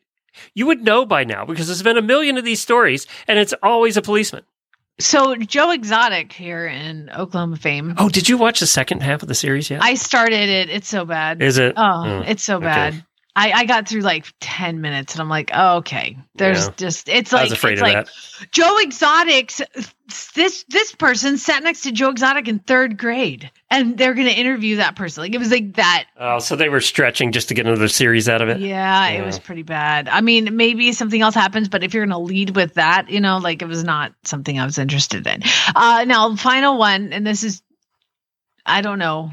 you 0.53 0.65
would 0.65 0.83
know 0.83 1.05
by 1.05 1.23
now 1.23 1.45
because 1.45 1.67
there's 1.67 1.83
been 1.83 1.97
a 1.97 2.01
million 2.01 2.37
of 2.37 2.45
these 2.45 2.61
stories, 2.61 3.05
and 3.27 3.37
it's 3.37 3.53
always 3.61 3.97
a 3.97 4.01
policeman. 4.01 4.43
So 4.99 5.35
Joe 5.35 5.71
Exotic 5.71 6.33
here 6.33 6.65
in 6.65 7.09
Oklahoma 7.15 7.57
fame. 7.57 7.93
Oh, 7.97 8.09
did 8.09 8.27
you 8.27 8.37
watch 8.37 8.59
the 8.59 8.65
second 8.67 9.01
half 9.03 9.21
of 9.21 9.27
the 9.27 9.35
series 9.35 9.69
yet? 9.69 9.81
I 9.83 9.93
started 9.93 10.49
it. 10.49 10.69
It's 10.69 10.87
so 10.87 11.05
bad. 11.05 11.41
Is 11.41 11.59
it? 11.59 11.73
Oh, 11.77 12.03
Oh, 12.05 12.23
it's 12.25 12.43
so 12.43 12.57
okay. 12.57 12.93
I, 13.39 13.51
I 13.51 13.65
got 13.65 13.87
through 13.87 14.01
like 14.01 14.25
10 14.39 14.81
minutes 14.81 15.13
and 15.13 15.21
I'm 15.21 15.29
like, 15.29 15.51
oh, 15.53 15.77
okay. 15.77 16.17
There's 16.33 16.65
Yeah. 16.65 16.73
just, 16.75 17.07
it's 17.07 17.31
like, 17.31 17.51
it's 17.51 17.63
like 17.63 17.93
that. 17.93 18.09
Joe 18.51 18.77
Exotic's, 18.79 19.61
this, 20.33 20.65
this 20.69 20.95
person 20.95 21.37
sat 21.37 21.61
next 21.61 21.81
to 21.81 21.91
Joe 21.91 22.09
Exotic 22.09 22.47
in 22.47 22.57
third 22.57 22.97
grade 22.97 23.51
and 23.69 23.95
they're 23.95 24.15
going 24.15 24.25
to 24.25 24.33
interview 24.33 24.77
that 24.77 24.95
person. 24.95 25.21
Like 25.21 25.35
it 25.35 25.37
was 25.37 25.51
like 25.51 25.75
that. 25.75 26.05
Oh, 26.19 26.39
so 26.39 26.55
they 26.55 26.67
were 26.67 26.81
stretching 26.81 27.31
just 27.31 27.47
to 27.49 27.53
get 27.53 27.67
another 27.67 27.87
series 27.87 28.27
out 28.27 28.41
of 28.41 28.49
it. 28.49 28.59
Yeah, 28.59 29.07
it 29.09 29.23
was 29.23 29.37
pretty 29.37 29.63
bad. 29.63 30.09
I 30.09 30.21
mean, 30.21 30.57
maybe 30.57 30.91
something 30.93 31.21
else 31.21 31.35
happens, 31.35 31.69
but 31.69 31.83
if 31.83 31.93
you're 31.93 32.07
going 32.07 32.19
to 32.19 32.25
lead 32.25 32.55
with 32.55 32.73
that, 32.73 33.07
you 33.11 33.21
know, 33.21 33.37
like 33.37 33.61
it 33.61 33.67
was 33.67 33.83
not 33.83 34.13
something 34.23 34.59
I 34.59 34.65
was 34.65 34.79
interested 34.79 35.27
in. 35.27 35.43
Uh, 35.75 36.05
now, 36.07 36.35
final 36.37 36.79
one, 36.79 37.13
and 37.13 37.25
this 37.27 37.43
is, 37.43 37.61
I 38.65 38.81
don't 38.81 38.97
know. 38.97 39.31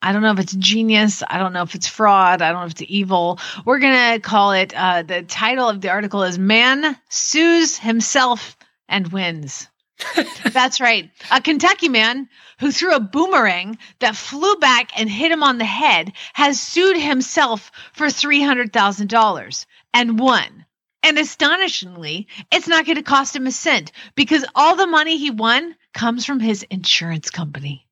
I 0.00 0.12
don't 0.12 0.22
know 0.22 0.30
if 0.30 0.38
it's 0.38 0.54
genius. 0.54 1.22
I 1.28 1.38
don't 1.38 1.52
know 1.52 1.62
if 1.62 1.74
it's 1.74 1.88
fraud. 1.88 2.40
I 2.40 2.52
don't 2.52 2.60
know 2.60 2.66
if 2.66 2.72
it's 2.72 2.84
evil. 2.86 3.40
We're 3.64 3.80
going 3.80 4.14
to 4.14 4.20
call 4.20 4.52
it, 4.52 4.72
uh, 4.74 5.02
the 5.02 5.22
title 5.22 5.68
of 5.68 5.80
the 5.80 5.90
article 5.90 6.22
is 6.22 6.38
Man 6.38 6.96
Sues 7.08 7.76
Himself 7.78 8.56
and 8.88 9.08
Wins. 9.08 9.68
That's 10.52 10.80
right. 10.80 11.10
A 11.32 11.40
Kentucky 11.40 11.88
man 11.88 12.28
who 12.60 12.70
threw 12.70 12.94
a 12.94 13.00
boomerang 13.00 13.78
that 13.98 14.14
flew 14.14 14.56
back 14.56 14.90
and 14.96 15.10
hit 15.10 15.32
him 15.32 15.42
on 15.42 15.58
the 15.58 15.64
head 15.64 16.12
has 16.32 16.60
sued 16.60 16.96
himself 16.96 17.72
for 17.92 18.06
$300,000 18.06 19.66
and 19.94 20.18
won. 20.20 20.64
And 21.02 21.18
astonishingly, 21.18 22.28
it's 22.52 22.68
not 22.68 22.86
going 22.86 22.96
to 22.96 23.02
cost 23.02 23.34
him 23.34 23.46
a 23.46 23.52
cent 23.52 23.92
because 24.14 24.44
all 24.54 24.76
the 24.76 24.86
money 24.86 25.16
he 25.16 25.30
won 25.30 25.74
comes 25.94 26.24
from 26.24 26.38
his 26.38 26.64
insurance 26.64 27.30
company. 27.30 27.87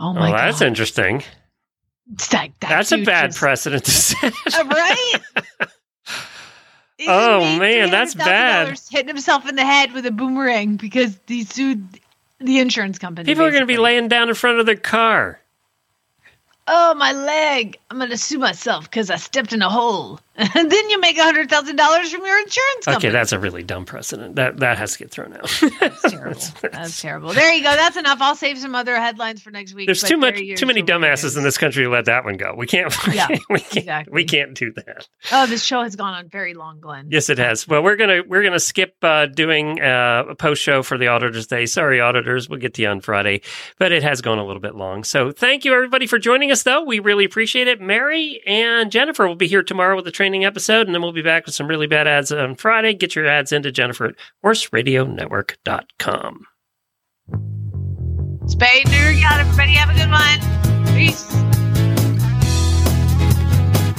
Oh 0.00 0.12
my 0.14 0.30
well, 0.30 0.32
that's 0.32 0.60
God. 0.60 0.66
interesting. 0.66 1.22
It's 2.12 2.32
like- 2.32 2.58
That's 2.58 2.90
a 2.90 3.04
bad 3.04 3.26
just- 3.28 3.38
precedent 3.38 3.84
to 3.84 3.90
set. 3.90 4.32
Uh, 4.58 4.64
right? 4.66 5.14
Oh, 7.08 7.40
He 7.40 7.58
man, 7.58 7.90
that's 7.90 8.14
$300,000 8.14 8.18
bad. 8.18 8.80
Hitting 8.90 9.08
himself 9.08 9.48
in 9.48 9.56
the 9.56 9.64
head 9.64 9.92
with 9.92 10.04
a 10.04 10.10
boomerang 10.10 10.76
because 10.76 11.18
he 11.26 11.44
sued 11.44 11.86
the 12.40 12.58
insurance 12.58 12.98
company. 12.98 13.24
People 13.24 13.44
are 13.44 13.50
going 13.50 13.62
to 13.62 13.66
be 13.66 13.78
laying 13.78 14.08
down 14.08 14.28
in 14.28 14.34
front 14.34 14.58
of 14.60 14.66
their 14.66 14.76
car. 14.76 15.40
Oh, 16.66 16.94
my 16.94 17.12
leg. 17.12 17.78
I'm 17.90 17.96
going 17.96 18.10
to 18.10 18.18
sue 18.18 18.38
myself 18.38 18.84
because 18.84 19.08
I 19.10 19.16
stepped 19.16 19.54
in 19.54 19.62
a 19.62 19.70
hole. 19.70 20.20
And 20.40 20.70
then 20.70 20.90
you 20.90 21.00
make 21.00 21.18
a 21.18 21.20
$100,000 21.20 21.48
from 22.10 22.26
your 22.26 22.38
insurance 22.38 22.84
company. 22.84 22.96
Okay, 22.96 23.10
that's 23.10 23.32
a 23.32 23.38
really 23.38 23.62
dumb 23.62 23.84
precedent. 23.84 24.36
That 24.36 24.58
that 24.58 24.78
has 24.78 24.92
to 24.92 24.98
get 24.98 25.10
thrown 25.10 25.34
out. 25.34 25.50
That's 25.80 26.02
terrible. 26.02 26.40
That's 26.72 27.00
terrible. 27.00 27.32
There 27.32 27.52
you 27.52 27.62
go. 27.62 27.70
That's 27.74 27.96
enough. 27.96 28.18
I'll 28.20 28.36
save 28.36 28.58
some 28.58 28.74
other 28.74 28.96
headlines 28.96 29.42
for 29.42 29.50
next 29.50 29.74
week. 29.74 29.86
There's 29.86 30.02
too 30.02 30.16
much, 30.16 30.36
too 30.56 30.66
many 30.66 30.82
dumbasses 30.82 31.36
in 31.36 31.42
this 31.42 31.58
country 31.58 31.84
to 31.84 31.90
let 31.90 32.06
that 32.06 32.24
one 32.24 32.36
go. 32.36 32.54
We 32.56 32.66
can't. 32.66 32.94
Yeah, 33.10 33.26
we 33.48 33.58
can't. 33.60 34.12
We 34.12 34.24
can't 34.24 34.54
do 34.54 34.72
that. 34.72 35.08
Oh, 35.32 35.46
this 35.46 35.64
show 35.64 35.82
has 35.82 35.96
gone 35.96 36.14
on 36.14 36.28
very 36.28 36.54
long, 36.54 36.80
Glenn. 36.80 37.08
Yes, 37.10 37.28
it 37.28 37.38
has. 37.38 37.66
Well, 37.66 37.82
we're 37.82 37.96
gonna 37.96 38.22
we're 38.26 38.42
gonna 38.44 38.60
skip 38.60 38.94
uh, 39.02 39.26
doing 39.26 39.80
uh, 39.80 40.24
a 40.30 40.34
post 40.36 40.62
show 40.62 40.82
for 40.82 40.96
the 40.96 41.08
auditors 41.08 41.48
day. 41.48 41.66
Sorry, 41.66 42.00
auditors. 42.00 42.48
We'll 42.48 42.60
get 42.60 42.74
to 42.74 42.82
you 42.82 42.88
on 42.88 43.00
Friday, 43.00 43.42
but 43.78 43.90
it 43.90 44.02
has 44.04 44.20
gone 44.20 44.38
a 44.38 44.46
little 44.46 44.60
bit 44.60 44.76
long. 44.76 45.02
So 45.02 45.32
thank 45.32 45.64
you 45.64 45.74
everybody 45.74 46.06
for 46.06 46.18
joining 46.18 46.52
us. 46.52 46.62
Though 46.62 46.84
we 46.84 47.00
really 47.00 47.24
appreciate 47.24 47.66
it. 47.68 47.80
Mary 47.80 48.40
and 48.46 48.92
Jennifer 48.92 49.26
will 49.26 49.34
be 49.34 49.48
here 49.48 49.62
tomorrow 49.62 49.96
with 49.96 50.06
a 50.06 50.12
training 50.30 50.44
episode, 50.44 50.86
and 50.86 50.94
then 50.94 51.02
we'll 51.02 51.12
be 51.12 51.22
back 51.22 51.44
with 51.44 51.56
some 51.56 51.66
really 51.66 51.88
bad 51.88 52.06
ads 52.06 52.30
on 52.30 52.54
Friday. 52.54 52.94
Get 52.94 53.16
your 53.16 53.26
ads 53.26 53.50
into 53.50 53.72
Jennifer 53.72 54.04
at 54.06 54.14
horseradionetwork.com. 54.44 56.46
Spade 58.46 58.86
neuter 58.86 59.26
out, 59.26 59.40
everybody. 59.40 59.72
Have 59.72 59.90
a 59.90 59.94
good 59.94 60.08
one. 60.08 60.38
Peace. 60.94 61.26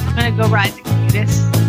I'm 0.08 0.16
going 0.16 0.38
to 0.38 0.42
go 0.42 0.48
ride 0.50 0.72
the 0.72 0.84
cutest. 1.12 1.61